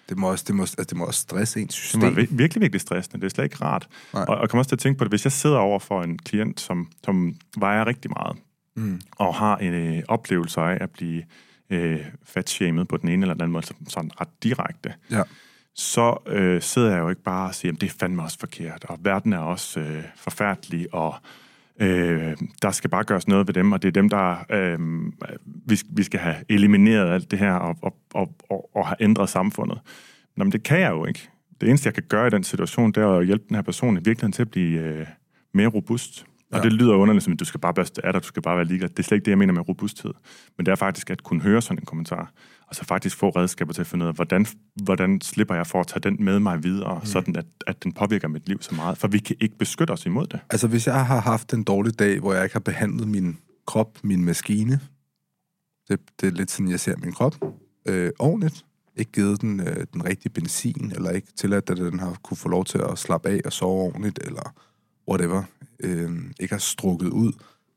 Det 0.08 0.18
må 0.18 0.30
også, 0.30 0.44
det 0.48 0.54
må, 0.54 0.62
altså, 0.62 0.84
det 0.88 0.96
må 0.96 1.04
også 1.04 1.20
stresse 1.20 1.60
ens 1.60 1.74
system. 1.74 2.00
Det 2.00 2.10
må 2.10 2.36
virkelig, 2.36 2.60
virkelig 2.60 2.80
stressende. 2.80 3.20
Det 3.20 3.26
er 3.26 3.34
slet 3.34 3.44
ikke 3.44 3.64
rart. 3.64 3.88
Og, 4.12 4.28
og 4.28 4.40
jeg 4.40 4.48
kommer 4.48 4.60
også 4.60 4.68
til 4.68 4.76
at 4.76 4.80
tænke 4.80 4.98
på 4.98 5.04
det, 5.04 5.12
hvis 5.12 5.24
jeg 5.24 5.32
sidder 5.32 5.58
over 5.58 5.78
for 5.78 6.02
en 6.02 6.18
klient, 6.18 6.60
som, 6.60 6.90
som 7.04 7.34
vejer 7.58 7.86
rigtig 7.86 8.10
meget, 8.10 8.36
mm. 8.76 9.00
og 9.10 9.34
har 9.34 9.56
en 9.56 9.74
øh, 9.74 10.02
oplevelse 10.08 10.60
af 10.60 10.78
at 10.80 10.90
blive 10.90 11.22
øh, 11.70 12.00
fatshamed 12.24 12.84
på 12.84 12.96
den 12.96 13.08
ene 13.08 13.22
eller 13.22 13.34
den 13.34 13.42
anden 13.42 13.52
måde, 13.52 13.66
sådan 13.88 14.10
ret 14.20 14.28
direkte, 14.42 14.94
ja 15.10 15.22
så 15.78 16.22
øh, 16.26 16.62
sidder 16.62 16.90
jeg 16.90 16.98
jo 16.98 17.08
ikke 17.08 17.22
bare 17.22 17.48
og 17.48 17.54
siger, 17.54 17.72
at 17.72 17.80
det 17.80 17.86
er 17.86 17.94
fandme 18.00 18.22
også 18.22 18.38
forkert, 18.38 18.84
og 18.88 18.98
verden 19.02 19.32
er 19.32 19.38
også 19.38 19.80
øh, 19.80 20.02
forfærdelig, 20.16 20.94
og 20.94 21.14
øh, 21.80 22.36
der 22.62 22.70
skal 22.70 22.90
bare 22.90 23.04
gøres 23.04 23.28
noget 23.28 23.46
ved 23.46 23.54
dem, 23.54 23.72
og 23.72 23.82
det 23.82 23.88
er 23.88 23.92
dem, 23.92 24.08
der 24.08 24.36
øh, 24.50 24.78
vi, 25.66 25.80
vi 25.90 26.02
skal 26.02 26.20
have 26.20 26.36
elimineret 26.48 27.14
alt 27.14 27.30
det 27.30 27.38
her, 27.38 27.52
og, 27.52 27.76
og, 27.82 27.96
og, 28.14 28.34
og, 28.50 28.76
og 28.76 28.86
have 28.86 28.96
ændret 29.00 29.28
samfundet. 29.28 29.80
Nå, 30.36 30.44
men 30.44 30.52
det 30.52 30.62
kan 30.62 30.80
jeg 30.80 30.90
jo 30.90 31.04
ikke. 31.04 31.28
Det 31.60 31.68
eneste, 31.68 31.86
jeg 31.86 31.94
kan 31.94 32.04
gøre 32.08 32.26
i 32.26 32.30
den 32.30 32.44
situation, 32.44 32.92
det 32.92 33.02
er 33.02 33.08
at 33.08 33.26
hjælpe 33.26 33.44
den 33.48 33.54
her 33.54 33.62
person 33.62 33.94
i 33.94 34.00
virkeligheden 34.04 34.32
til 34.32 34.42
at 34.42 34.50
blive 34.50 34.80
øh, 34.80 35.06
mere 35.54 35.68
robust. 35.68 36.26
Og 36.52 36.58
ja. 36.58 36.62
det 36.62 36.72
lyder 36.72 36.94
underligt, 36.94 37.24
som 37.24 37.32
at 37.32 37.40
du 37.40 37.44
skal 37.44 37.60
bare 37.60 37.74
børste 37.74 38.06
af 38.06 38.12
dig, 38.12 38.22
du 38.22 38.26
skal 38.26 38.42
bare 38.42 38.56
være 38.56 38.64
ligeglad. 38.64 38.88
Det 38.88 38.98
er 38.98 39.02
slet 39.02 39.16
ikke 39.16 39.24
det, 39.24 39.30
jeg 39.30 39.38
mener 39.38 39.52
med 39.52 39.68
robusthed. 39.68 40.12
Men 40.56 40.66
det 40.66 40.72
er 40.72 40.76
faktisk 40.76 41.10
at 41.10 41.22
kunne 41.22 41.42
høre 41.42 41.62
sådan 41.62 41.78
en 41.78 41.84
kommentar 41.84 42.32
og 42.68 42.74
så 42.74 42.84
faktisk 42.84 43.16
få 43.16 43.28
redskaber 43.28 43.72
til 43.72 43.80
at 43.80 43.86
finde 43.86 44.04
ud 44.04 44.08
af, 44.08 44.14
hvordan, 44.14 44.46
hvordan 44.82 45.20
slipper 45.20 45.54
jeg 45.54 45.66
for 45.66 45.80
at 45.80 45.86
tage 45.86 46.00
den 46.00 46.16
med 46.24 46.40
mig 46.40 46.62
videre, 46.62 46.98
mm. 46.98 47.06
sådan 47.06 47.36
at, 47.36 47.46
at 47.66 47.84
den 47.84 47.92
påvirker 47.92 48.28
mit 48.28 48.48
liv 48.48 48.62
så 48.62 48.74
meget, 48.74 48.98
for 48.98 49.08
vi 49.08 49.18
kan 49.18 49.36
ikke 49.40 49.58
beskytte 49.58 49.90
os 49.90 50.06
imod 50.06 50.26
det. 50.26 50.40
Altså 50.50 50.68
hvis 50.68 50.86
jeg 50.86 51.06
har 51.06 51.20
haft 51.20 51.52
en 51.54 51.64
dårlig 51.64 51.98
dag, 51.98 52.20
hvor 52.20 52.34
jeg 52.34 52.44
ikke 52.44 52.54
har 52.54 52.60
behandlet 52.60 53.08
min 53.08 53.38
krop, 53.66 53.98
min 54.02 54.24
maskine, 54.24 54.80
det, 55.88 56.00
det 56.20 56.26
er 56.26 56.30
lidt 56.30 56.50
sådan, 56.50 56.70
jeg 56.70 56.80
ser 56.80 56.96
min 56.96 57.12
krop, 57.12 57.34
øh, 57.86 58.10
ordentligt, 58.18 58.64
ikke 58.96 59.12
givet 59.12 59.40
den 59.40 59.60
øh, 59.60 59.86
den 59.92 60.04
rigtige 60.04 60.32
benzin, 60.32 60.92
eller 60.94 61.10
ikke 61.10 61.28
tilladt, 61.36 61.70
at 61.70 61.76
den 61.76 61.98
har 61.98 62.18
kunne 62.22 62.36
få 62.36 62.48
lov 62.48 62.64
til 62.64 62.78
at 62.78 62.98
slappe 62.98 63.28
af 63.28 63.40
og 63.44 63.52
sove 63.52 63.82
ordentligt, 63.82 64.18
eller 64.24 64.54
whatever, 65.08 65.42
øh, 65.80 66.10
ikke 66.40 66.54
har 66.54 66.58
strukket 66.58 67.08
ud, 67.08 67.32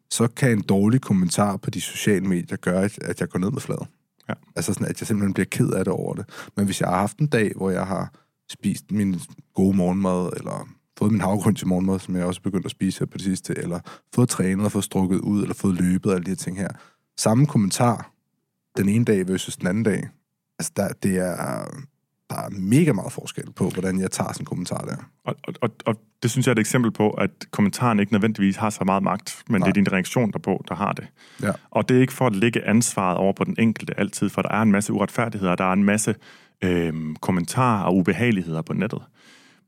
så 0.10 0.28
kan 0.28 0.52
en 0.52 0.62
dårlig 0.62 1.02
kommentar 1.02 1.58
på 1.58 1.70
de 1.70 1.82
sociale 1.82 2.26
medier 2.26 2.58
gøre, 2.58 2.90
at 3.02 3.20
jeg 3.20 3.30
går 3.30 3.40
ned 3.40 3.52
med 3.52 3.62
fladen. 3.62 3.88
Ja. 4.32 4.36
Altså 4.56 4.74
sådan, 4.74 4.88
at 4.88 5.02
jeg 5.02 5.08
simpelthen 5.08 5.34
bliver 5.34 5.48
ked 5.52 5.70
af 5.70 5.86
det 5.86 5.94
over 5.94 6.14
det. 6.14 6.26
Men 6.58 6.66
hvis 6.66 6.82
jeg 6.82 6.90
har 6.90 6.98
haft 6.98 7.18
en 7.18 7.28
dag, 7.28 7.52
hvor 7.56 7.70
jeg 7.70 7.88
har 7.88 8.14
spist 8.50 8.92
min 8.92 9.20
gode 9.54 9.78
morgenmad, 9.78 10.30
eller 10.38 10.70
fået 11.00 11.12
min 11.12 11.22
havgrøn 11.22 11.56
til 11.56 11.68
morgenmad, 11.68 12.00
som 12.00 12.16
jeg 12.16 12.26
også 12.26 12.42
begyndt 12.42 12.66
at 12.66 12.72
spise 12.72 13.00
her 13.00 13.06
på 13.06 13.18
det 13.18 13.26
sidste, 13.26 13.58
eller 13.58 13.80
fået 14.16 14.30
trænet 14.30 14.66
og 14.66 14.72
fået 14.72 14.84
strukket 14.84 15.20
ud, 15.20 15.42
eller 15.42 15.56
fået 15.56 15.82
løbet, 15.82 16.06
og 16.06 16.16
alle 16.16 16.26
de 16.26 16.32
her 16.32 16.36
ting 16.36 16.58
her. 16.58 16.70
Samme 17.18 17.46
kommentar 17.46 18.12
den 18.78 18.90
ene 18.90 19.06
dag 19.06 19.28
versus 19.28 19.58
den 19.58 19.68
anden 19.68 19.84
dag. 19.84 20.10
Altså, 20.60 20.72
der, 20.76 20.88
det 21.04 21.18
er, 21.18 21.66
der 22.32 22.38
er 22.38 22.50
mega 22.50 22.94
meget 22.94 23.12
forskel 23.12 23.52
på, 23.56 23.70
hvordan 23.70 24.00
jeg 24.00 24.12
tager 24.12 24.32
sådan 24.34 24.42
en 24.42 24.46
kommentar 24.46 24.86
der. 24.86 24.96
Og, 25.26 25.36
og, 25.62 25.70
og 25.86 25.96
det 26.24 26.32
synes 26.32 26.48
jeg 26.48 26.52
er 26.52 26.56
et 26.56 26.60
eksempel 26.60 26.92
på, 26.92 27.10
at 27.10 27.30
kommentaren 27.52 28.00
ikke 28.00 28.12
nødvendigvis 28.12 28.56
har 28.56 28.70
så 28.70 28.84
meget 28.84 29.04
magt, 29.04 29.44
men 29.50 29.60
Nej. 29.60 29.66
det 29.66 29.72
er 29.72 29.84
din 29.84 29.92
reaktion 29.92 30.32
derpå, 30.32 30.66
der 30.70 30.76
har 30.76 30.94
det. 30.94 31.08
Ja. 31.44 31.52
Og 31.72 31.90
det 31.90 31.98
er 31.98 32.02
ikke 32.02 32.14
for 32.14 32.28
at 32.28 32.36
lægge 32.36 32.68
ansvaret 32.68 33.18
over 33.18 33.34
på 33.34 33.44
den 33.44 33.56
enkelte 33.60 34.00
altid, 34.00 34.30
for 34.30 34.42
der 34.42 34.50
er 34.50 34.62
en 34.62 34.72
masse 34.72 34.94
uretfærdigheder, 34.94 35.56
der 35.56 35.64
er 35.64 35.74
en 35.74 35.84
masse 35.84 36.16
øh, 36.64 36.94
kommentarer 37.22 37.84
og 37.84 37.96
ubehageligheder 37.98 38.62
på 38.62 38.74
nettet. 38.74 39.02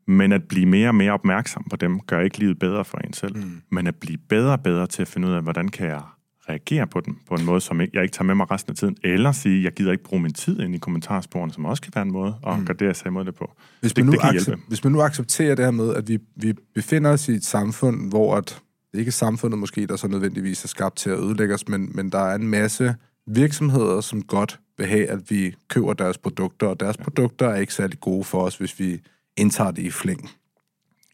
Men 0.08 0.32
at 0.32 0.44
blive 0.44 0.66
mere 0.66 0.88
og 0.88 0.96
mere 0.96 1.12
opmærksom 1.12 1.64
på 1.70 1.76
dem, 1.76 2.00
gør 2.00 2.20
ikke 2.20 2.38
livet 2.38 2.60
bedre 2.60 2.86
for 2.86 2.98
en 2.98 3.14
selv. 3.14 3.38
Mm. 3.38 3.62
Men 3.70 3.88
at 3.88 3.96
blive 3.96 4.18
bedre 4.18 4.52
og 4.52 4.64
bedre 4.64 4.88
til 4.88 5.02
at 5.02 5.08
finde 5.08 5.28
ud 5.28 5.34
af, 5.34 5.42
hvordan 5.42 5.68
kan 5.68 5.88
jeg 5.88 6.02
reagere 6.50 6.88
på 6.88 7.00
den 7.00 7.18
på 7.28 7.36
en 7.36 7.46
måde, 7.46 7.62
som 7.62 7.82
jeg 7.82 8.04
ikke 8.04 8.14
tager 8.14 8.24
med 8.24 8.36
mig 8.36 8.52
resten 8.52 8.72
af 8.72 8.76
tiden, 8.76 8.98
eller 9.04 9.32
sige, 9.32 9.64
jeg 9.64 9.72
gider 9.72 9.92
ikke 9.92 10.04
bruge 10.04 10.22
min 10.22 10.34
tid 10.34 10.60
ind 10.60 10.76
i 10.76 10.78
kommentarsporene, 10.78 11.54
som 11.54 11.66
også 11.66 11.82
kan 11.82 11.92
være 11.96 12.02
en 12.02 12.12
måde 12.12 12.36
at 12.48 12.60
mm. 12.60 12.66
gardere 12.66 12.94
sig 12.94 13.08
imod 13.08 13.26
det 13.26 13.36
på. 13.36 13.52
Hvis, 13.82 13.94
det, 13.94 14.06
man 14.06 14.06
nu 14.06 14.12
det 14.12 14.46
kan 14.46 14.62
hvis 14.68 14.84
man 14.84 14.94
nu 14.94 15.02
accepterer 15.02 15.56
det 15.56 15.66
her 15.66 15.72
med, 15.72 15.96
at 15.96 16.08
vi, 16.08 16.20
vi 16.36 16.54
befinder 16.76 17.12
os 17.12 17.30
i 17.30 17.32
et 17.32 17.46
samfund, 17.46 18.10
hvor 18.10 18.36
at, 18.36 18.62
det 18.92 19.00
ikke 19.00 19.10
er 19.10 19.12
samfundet 19.12 19.60
måske, 19.60 19.88
der 19.88 19.96
så 19.96 20.08
nødvendigvis 20.08 20.64
er 20.64 20.68
skabt 20.68 20.96
til 20.96 21.10
at 21.10 21.20
ødelægge 21.20 21.54
os, 21.54 21.68
men, 21.68 21.92
men 21.96 22.10
der 22.10 22.20
er 22.20 22.36
en 22.36 22.48
masse 22.48 22.96
virksomheder, 23.28 24.02
som 24.02 24.22
godt 24.22 24.60
vil 24.78 24.88
have, 24.88 25.08
at 25.08 25.32
vi 25.32 25.56
køber 25.70 25.94
deres 25.94 26.18
produkter, 26.18 26.68
og 26.68 26.80
deres 26.80 26.98
ja. 27.00 27.04
produkter 27.04 27.48
er 27.48 27.56
ikke 27.56 27.74
særlig 27.74 28.00
gode 28.00 28.24
for 28.24 28.42
os, 28.44 28.58
hvis 28.58 28.80
vi 28.80 29.00
indtager 29.38 29.72
det 29.72 29.82
i 29.82 29.92
flæng. 29.92 30.30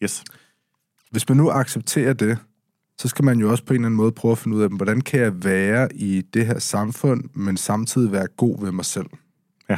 Yes. 0.04 0.24
Hvis 1.12 1.30
man 1.30 1.38
nu 1.38 1.50
accepterer 1.50 2.14
det, 2.14 2.38
så 3.00 3.08
skal 3.08 3.26
man 3.26 3.40
jo 3.40 3.52
også 3.52 3.64
på 3.64 3.74
en 3.74 3.76
eller 3.76 3.86
anden 3.86 3.98
måde 3.98 4.12
prøve 4.12 4.32
at 4.32 4.38
finde 4.38 4.58
ud 4.58 4.62
af, 4.62 4.70
hvordan 4.70 5.02
kan 5.02 5.20
jeg 5.20 5.44
være 5.44 5.96
i 5.96 6.22
det 6.34 6.46
her 6.46 6.60
samfund, 6.60 7.24
men 7.34 7.58
samtidig 7.58 8.12
være 8.12 8.28
god 8.38 8.64
ved 8.64 8.72
mig 8.72 8.86
selv? 8.86 9.06
Ja, 9.70 9.78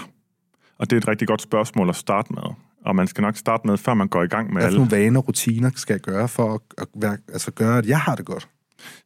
og 0.78 0.90
det 0.90 0.96
er 0.96 0.98
et 0.98 1.08
rigtig 1.08 1.28
godt 1.28 1.42
spørgsmål 1.42 1.90
at 1.90 1.96
starte 1.96 2.34
med. 2.34 2.44
Og 2.86 2.96
man 2.96 3.08
skal 3.08 3.22
nok 3.22 3.38
starte 3.38 3.68
med, 3.68 3.78
før 3.78 3.94
man 3.94 4.08
går 4.08 4.24
i 4.24 4.28
gang 4.28 4.54
med 4.54 4.62
Hvad 4.62 4.72
for 4.72 4.86
vaner 4.86 5.20
og 5.20 5.28
rutiner 5.28 5.70
skal 5.76 5.94
jeg 5.94 6.02
gøre 6.02 6.28
for 6.28 6.54
at, 6.54 6.62
at 6.78 6.88
være, 6.96 7.18
altså 7.34 7.52
gøre, 7.52 7.78
at 7.78 7.86
jeg 7.86 8.00
har 8.00 8.16
det 8.16 8.26
godt? 8.26 8.48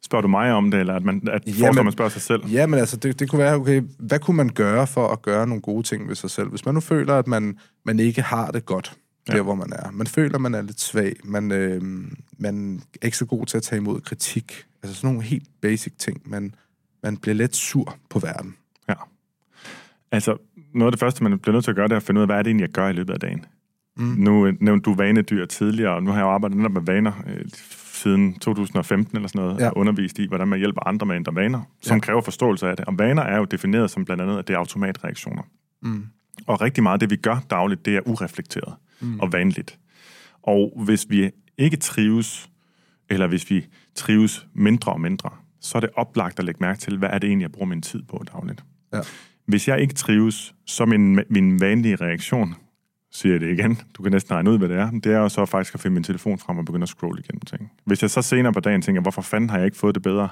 Spørger 0.02 0.22
du 0.22 0.28
mig 0.28 0.52
om 0.52 0.70
det, 0.70 0.80
eller 0.80 0.94
at 0.94 1.04
man, 1.04 1.28
at 1.32 1.42
jamen, 1.60 1.84
man 1.84 1.92
spørger 1.92 2.10
sig 2.10 2.22
selv? 2.22 2.46
Ja, 2.46 2.66
men 2.66 2.80
altså, 2.80 2.96
det, 2.96 3.20
det 3.20 3.30
kunne 3.30 3.38
være, 3.38 3.54
okay, 3.54 3.82
hvad 3.98 4.18
kunne 4.18 4.36
man 4.36 4.48
gøre 4.48 4.86
for 4.86 5.08
at 5.08 5.22
gøre 5.22 5.46
nogle 5.46 5.62
gode 5.62 5.82
ting 5.82 6.08
ved 6.08 6.14
sig 6.14 6.30
selv? 6.30 6.48
Hvis 6.48 6.64
man 6.64 6.74
nu 6.74 6.80
føler, 6.80 7.14
at 7.14 7.26
man, 7.26 7.58
man 7.84 8.00
ikke 8.00 8.22
har 8.22 8.50
det 8.50 8.66
godt, 8.66 8.96
der, 9.26 9.36
ja. 9.36 9.42
hvor 9.42 9.54
man 9.54 9.72
er. 9.72 9.90
Man 9.90 10.06
føler, 10.06 10.38
man 10.38 10.54
er 10.54 10.62
lidt 10.62 10.80
svag. 10.80 11.16
Man, 11.24 11.52
øh, 11.52 11.82
man 12.38 12.82
er 13.02 13.06
ikke 13.06 13.16
så 13.16 13.26
god 13.26 13.46
til 13.46 13.56
at 13.56 13.62
tage 13.62 13.78
imod 13.80 14.00
kritik. 14.00 14.64
Altså 14.82 14.96
sådan 14.96 15.08
nogle 15.14 15.22
helt 15.22 15.48
basic 15.60 15.92
ting. 15.98 16.22
Man, 16.24 16.54
man 17.02 17.16
bliver 17.16 17.34
let 17.34 17.56
sur 17.56 17.96
på 18.10 18.18
verden. 18.18 18.56
Ja. 18.88 18.94
Altså, 20.12 20.36
noget 20.74 20.86
af 20.86 20.92
det 20.92 21.00
første, 21.00 21.22
man 21.22 21.38
bliver 21.38 21.52
nødt 21.52 21.64
til 21.64 21.70
at 21.70 21.76
gøre, 21.76 21.88
det 21.88 21.92
er 21.92 21.96
at 21.96 22.02
finde 22.02 22.18
ud 22.18 22.22
af, 22.22 22.28
hvad 22.28 22.36
er 22.36 22.42
det 22.42 22.50
egentlig, 22.50 22.66
jeg 22.66 22.72
gør 22.72 22.88
i 22.88 22.92
løbet 22.92 23.12
af 23.14 23.20
dagen. 23.20 23.44
Mm. 23.96 24.04
Nu 24.04 24.52
nævnte 24.60 24.90
du 24.90 24.94
vanedyr 24.94 25.46
tidligere, 25.46 25.94
og 25.94 26.02
nu 26.02 26.10
har 26.10 26.18
jeg 26.18 26.24
jo 26.24 26.30
arbejdet 26.30 26.56
netop 26.58 26.72
med 26.72 26.82
vaner 26.82 27.12
øh, 27.26 27.44
siden 27.92 28.34
2015 28.34 29.16
eller 29.16 29.28
sådan 29.28 29.40
noget, 29.40 29.58
Ja. 29.60 29.64
ja. 29.64 29.70
undervist 29.76 30.18
i, 30.18 30.28
hvordan 30.28 30.48
man 30.48 30.58
hjælper 30.58 30.88
andre 30.88 31.06
med 31.06 31.14
at 31.14 31.18
ændre 31.18 31.34
vaner, 31.34 31.60
som 31.82 31.96
ja. 31.96 32.00
kræver 32.00 32.20
forståelse 32.20 32.68
af 32.68 32.76
det. 32.76 32.84
Og 32.84 32.98
vaner 32.98 33.22
er 33.22 33.36
jo 33.36 33.44
defineret 33.44 33.90
som 33.90 34.04
blandt 34.04 34.22
andet, 34.22 34.38
at 34.38 34.48
det 34.48 34.54
er 34.54 34.58
automatreaktioner. 34.58 35.42
Mm. 35.82 36.06
Og 36.46 36.60
rigtig 36.60 36.82
meget 36.82 36.92
af 36.94 37.00
det, 37.00 37.10
vi 37.10 37.16
gør 37.16 37.38
dagligt, 37.50 37.84
det 37.84 37.96
er 37.96 38.00
ureflekteret 38.06 38.74
mm. 39.00 39.20
og 39.20 39.32
vanligt. 39.32 39.78
Og 40.42 40.82
hvis 40.84 41.06
vi 41.08 41.30
ikke 41.58 41.76
trives, 41.76 42.50
eller 43.10 43.26
hvis 43.26 43.50
vi 43.50 43.66
trives 43.94 44.46
mindre 44.54 44.92
og 44.92 45.00
mindre, 45.00 45.30
så 45.60 45.78
er 45.78 45.80
det 45.80 45.90
oplagt 45.94 46.38
at 46.38 46.44
lægge 46.44 46.58
mærke 46.60 46.78
til, 46.78 46.98
hvad 46.98 47.08
er 47.12 47.18
det 47.18 47.28
egentlig, 47.28 47.42
jeg 47.42 47.52
bruger 47.52 47.66
min 47.66 47.82
tid 47.82 48.02
på 48.02 48.24
dagligt. 48.32 48.64
Ja. 48.92 49.00
Hvis 49.46 49.68
jeg 49.68 49.80
ikke 49.80 49.94
trives, 49.94 50.54
så 50.66 50.82
er 50.82 50.86
min, 50.86 51.20
min 51.30 51.60
vanlige 51.60 51.96
reaktion, 51.96 52.54
siger 53.10 53.32
jeg 53.32 53.40
det 53.40 53.58
igen, 53.58 53.80
du 53.94 54.02
kan 54.02 54.12
næsten 54.12 54.34
regne 54.34 54.50
ud, 54.50 54.58
hvad 54.58 54.68
det 54.68 54.76
er, 54.76 54.90
det 54.90 55.06
er 55.12 55.28
så 55.28 55.46
faktisk 55.46 55.74
at 55.74 55.80
finde 55.80 55.94
min 55.94 56.04
telefon 56.04 56.38
frem 56.38 56.58
og 56.58 56.64
begynde 56.64 56.82
at 56.82 56.88
scrolle 56.88 57.22
igennem 57.22 57.40
ting. 57.40 57.72
Hvis 57.84 58.02
jeg 58.02 58.10
så 58.10 58.22
senere 58.22 58.52
på 58.52 58.60
dagen 58.60 58.82
tænker, 58.82 59.02
hvorfor 59.02 59.22
fanden 59.22 59.50
har 59.50 59.56
jeg 59.56 59.64
ikke 59.64 59.76
fået 59.76 59.94
det 59.94 60.02
bedre, 60.02 60.28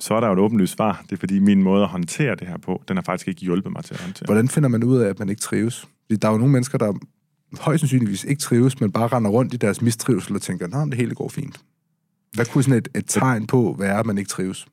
så 0.00 0.14
er 0.14 0.20
der 0.20 0.26
jo 0.26 0.32
et 0.32 0.38
åbenlyst 0.38 0.72
svar. 0.72 1.02
Det 1.02 1.12
er 1.12 1.16
fordi, 1.16 1.38
min 1.38 1.62
måde 1.62 1.82
at 1.82 1.88
håndtere 1.88 2.34
det 2.34 2.48
her 2.48 2.56
på, 2.56 2.82
den 2.88 2.96
har 2.96 3.02
faktisk 3.02 3.28
ikke 3.28 3.40
hjulpet 3.40 3.72
mig 3.72 3.84
til 3.84 3.94
at 3.94 4.00
håndtere. 4.00 4.26
Hvordan 4.26 4.48
finder 4.48 4.68
man 4.68 4.84
ud 4.84 4.98
af, 4.98 5.08
at 5.08 5.18
man 5.18 5.28
ikke 5.28 5.40
trives? 5.40 5.88
Fordi 6.06 6.16
der 6.16 6.28
er 6.28 6.32
jo 6.32 6.38
nogle 6.38 6.52
mennesker, 6.52 6.78
der 6.78 6.92
højst 7.60 7.80
sandsynligvis 7.80 8.24
ikke 8.24 8.40
trives, 8.40 8.80
men 8.80 8.92
bare 8.92 9.06
render 9.06 9.30
rundt 9.30 9.54
i 9.54 9.56
deres 9.56 9.82
mistrivsel 9.82 10.34
og 10.34 10.42
tænker, 10.42 10.66
nej, 10.66 10.84
det 10.84 10.94
hele 10.94 11.14
går 11.14 11.28
fint. 11.28 11.60
Hvad 12.34 12.46
kunne 12.46 12.64
sådan 12.64 12.78
et, 12.78 12.88
et 12.94 13.04
tegn 13.06 13.46
på 13.46 13.76
være, 13.78 13.98
at 13.98 14.06
man 14.06 14.18
ikke 14.18 14.28
trives? 14.28 14.66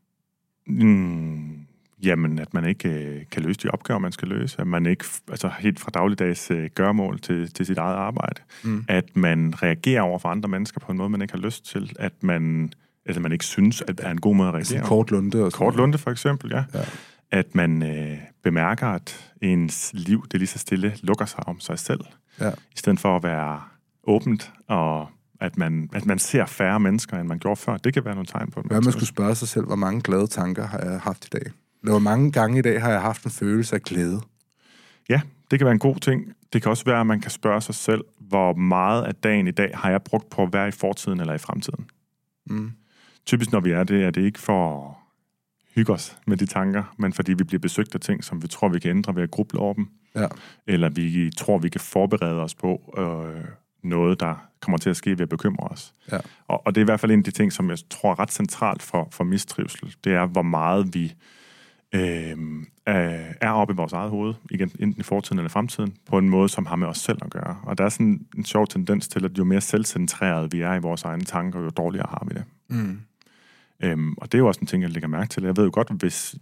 Mm, 0.68 1.60
jamen, 2.04 2.40
at 2.40 2.54
man 2.54 2.66
ikke 2.66 2.90
øh, 2.90 3.22
kan 3.32 3.44
løse 3.44 3.60
de 3.64 3.70
opgaver, 3.70 4.00
man 4.00 4.12
skal 4.12 4.28
løse. 4.28 4.62
At 4.62 4.68
man 4.68 4.86
ikke, 4.86 5.06
altså 5.30 5.52
helt 5.60 5.80
fra 5.80 5.92
dagligdags 5.94 6.52
øh, 6.52 6.70
gørmål 6.76 7.20
til, 7.20 7.54
til 7.54 7.66
sit 7.66 7.78
eget 7.78 7.96
arbejde. 7.96 8.42
Mm. 8.64 8.86
At 8.88 9.16
man 9.16 9.54
reagerer 9.64 10.02
over 10.02 10.20
for 10.20 10.30
andre 10.30 10.50
mennesker 10.50 10.80
på 10.80 10.92
en 10.92 10.98
måde, 10.98 11.10
man 11.10 11.22
ikke 11.22 11.34
har 11.34 11.42
lyst 11.42 11.66
til. 11.66 11.96
At 12.00 12.14
man, 12.22 12.74
altså 13.06 13.22
man 13.22 13.32
ikke 13.32 13.46
synes, 13.46 13.84
at 13.88 14.00
er 14.04 14.12
en 14.12 14.22
god 14.22 14.36
måde 14.36 14.48
at 14.48 14.54
reagere. 14.54 14.86
Kort 14.86 15.12
lunde 15.12 15.44
og 15.44 15.52
sådan 15.52 15.66
Kort 15.66 15.76
lunde, 15.76 15.98
for 15.98 16.12
eksempel, 16.12 16.52
ja. 16.52 16.64
Ja. 16.74 16.86
At 17.36 17.56
man 17.56 17.84
øh, 17.84 18.18
bemærker, 18.44 18.88
at 18.88 19.34
ens 19.42 19.92
liv, 19.94 20.26
det 20.32 20.40
lige 20.40 20.48
så 20.48 20.60
stille 20.60 20.94
lukker 21.02 21.26
sig 21.26 21.48
om 21.48 21.60
sig 21.60 21.80
selv. 21.80 22.00
Ja. 22.40 22.50
I 22.50 22.76
stedet 22.76 23.00
for 23.00 23.16
at 23.16 23.24
være 23.24 23.62
åbent, 24.04 24.54
og 24.68 25.08
at 25.40 25.58
man, 25.58 25.90
at 25.94 26.06
man 26.06 26.20
ser 26.20 26.46
færre 26.46 26.80
mennesker, 26.80 27.18
end 27.18 27.28
man 27.28 27.40
gjorde 27.40 27.56
før. 27.56 27.78
Det 27.78 27.94
kan 27.94 28.06
være 28.06 28.14
nogle 28.14 28.26
tegn 28.26 28.52
på 28.52 28.62
det. 28.62 28.72
Hvad 28.72 28.82
man 28.82 28.92
skulle 28.92 29.08
spørge 29.08 29.36
sig 29.36 29.48
selv, 29.48 29.66
hvor 29.66 29.76
mange 29.76 30.02
glade 30.02 30.28
tanker 30.28 30.68
har 30.68 30.80
jeg 30.80 31.00
haft 31.00 31.26
i 31.26 31.30
dag? 31.32 31.42
Eller 31.82 31.92
hvor 31.92 32.00
mange 32.00 32.32
gange 32.32 32.60
i 32.60 32.62
dag 32.62 32.82
har 32.82 32.92
jeg 32.92 33.02
haft 33.02 33.24
en 33.24 33.32
følelse 33.32 33.76
af 33.76 33.82
glæde? 33.82 34.22
Ja, 35.10 35.22
det 35.52 35.60
kan 35.60 35.66
være 35.66 35.74
en 35.74 35.80
god 35.80 35.96
ting. 35.96 36.34
Det 36.54 36.62
kan 36.62 36.70
også 36.70 36.86
være, 36.86 37.00
at 37.00 37.08
man 37.08 37.22
kan 37.22 37.32
spørge 37.32 37.62
sig 37.62 37.76
selv, 37.76 38.04
hvor 38.20 38.54
meget 38.54 39.04
af 39.04 39.16
dagen 39.16 39.48
i 39.48 39.52
dag 39.52 39.72
har 39.74 39.90
jeg 39.90 40.02
brugt 40.02 40.30
på 40.30 40.44
at 40.44 40.54
være 40.54 40.68
i 40.68 40.72
fortiden 40.72 41.20
eller 41.20 41.34
i 41.34 41.38
fremtiden. 41.38 41.86
Mm. 42.50 42.72
Typisk 43.26 43.52
når 43.52 43.60
vi 43.60 43.72
er 43.72 43.84
det, 43.84 44.04
er 44.04 44.12
det 44.12 44.22
ikke 44.22 44.40
for 44.40 44.98
hygge 45.76 45.94
os 45.94 46.18
med 46.28 46.38
de 46.38 46.46
tanker, 46.46 46.84
men 46.98 47.14
fordi 47.14 47.34
vi 47.34 47.44
bliver 47.44 47.60
besøgt 47.60 47.96
af 47.96 48.02
ting, 48.02 48.24
som 48.24 48.44
vi 48.44 48.48
tror, 48.48 48.70
vi 48.70 48.80
kan 48.80 48.90
ændre 48.92 49.16
ved 49.16 49.24
at 49.24 49.32
gruble 49.32 49.60
over 49.60 49.74
dem. 49.74 49.88
Ja. 50.16 50.28
Eller 50.68 50.90
vi 50.90 51.32
tror, 51.38 51.58
vi 51.58 51.70
kan 51.70 51.82
forberede 51.82 52.42
os 52.42 52.56
på 52.56 52.96
øh, 52.98 53.46
noget, 53.84 54.20
der 54.20 54.36
kommer 54.62 54.78
til 54.78 54.90
at 54.90 54.98
ske 54.98 55.10
ved 55.10 55.22
at 55.22 55.30
bekymre 55.30 55.68
os. 55.68 55.94
Ja. 56.12 56.18
Og, 56.48 56.68
og 56.68 56.76
det 56.76 56.82
er 56.82 56.84
i 56.84 56.86
hvert 56.86 57.00
fald 57.00 57.12
en 57.12 57.20
af 57.20 57.24
de 57.24 57.32
ting, 57.32 57.54
som 57.54 57.70
jeg 57.70 57.78
tror 57.90 58.12
er 58.12 58.20
ret 58.20 58.32
centralt 58.32 58.82
for, 58.82 59.08
for 59.12 59.24
mistrivsel. 59.24 59.96
Det 60.04 60.14
er, 60.14 60.26
hvor 60.26 60.42
meget 60.42 60.94
vi 60.94 61.14
øh, 61.96 62.38
er 63.42 63.52
oppe 63.52 63.74
i 63.74 63.76
vores 63.76 63.94
eget 63.94 64.10
hoved, 64.10 64.34
igen, 64.52 64.72
enten 64.80 65.00
i 65.00 65.04
fortiden 65.04 65.40
eller 65.40 65.50
fremtiden, 65.50 65.96
på 66.10 66.18
en 66.18 66.30
måde, 66.30 66.50
som 66.50 66.66
har 66.66 66.76
med 66.76 66.88
os 66.88 66.98
selv 66.98 67.18
at 67.22 67.30
gøre. 67.30 67.58
Og 67.64 67.78
der 67.78 67.84
er 67.84 67.90
sådan 67.90 68.26
en 68.38 68.46
sjov 68.46 68.68
tendens 68.68 69.08
til, 69.08 69.26
at 69.26 69.38
jo 69.38 69.44
mere 69.44 69.62
selvcentreret 69.62 70.54
vi 70.54 70.62
er 70.62 70.74
i 70.74 70.80
vores 70.80 71.04
egne 71.04 71.24
tanker, 71.24 71.60
jo 71.60 71.70
dårligere 71.70 72.08
har 72.10 72.26
vi 72.28 72.34
det. 72.34 72.44
Mm. 72.68 73.00
Øhm, 73.84 74.14
og 74.18 74.32
det 74.32 74.38
er 74.38 74.40
jo 74.40 74.48
også 74.48 74.62
en 74.62 74.68
ting, 74.68 74.84
jeg 74.84 74.90
lægger 74.92 75.08
mærke 75.10 75.30
til. 75.30 75.44
Jeg 75.44 75.58
ved 75.58 75.64
jo 75.64 75.70
godt, 75.74 75.92
hvis 75.92 76.36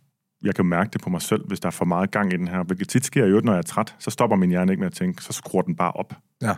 jeg 0.44 0.56
kan 0.56 0.66
mærke 0.66 0.90
det 0.94 1.02
på 1.02 1.10
mig 1.10 1.22
selv, 1.22 1.48
hvis 1.48 1.60
der 1.60 1.68
er 1.68 1.72
for 1.72 1.86
meget 1.86 2.12
gang 2.12 2.34
i 2.34 2.38
den 2.38 2.48
her. 2.48 2.64
Hvilket 2.64 2.90
tit 2.90 3.06
sker 3.06 3.26
jo, 3.26 3.42
når 3.44 3.52
jeg 3.54 3.58
er 3.58 3.62
træt, 3.64 3.96
så 4.00 4.12
stopper 4.12 4.36
min 4.38 4.50
hjerne 4.50 4.72
ikke 4.72 4.80
med 4.80 4.88
at 4.88 4.94
tænke, 4.94 5.24
så 5.24 5.34
skruer 5.34 5.62
den 5.62 5.76
bare 5.76 5.92
op. 5.92 6.14
Ja. 6.42 6.54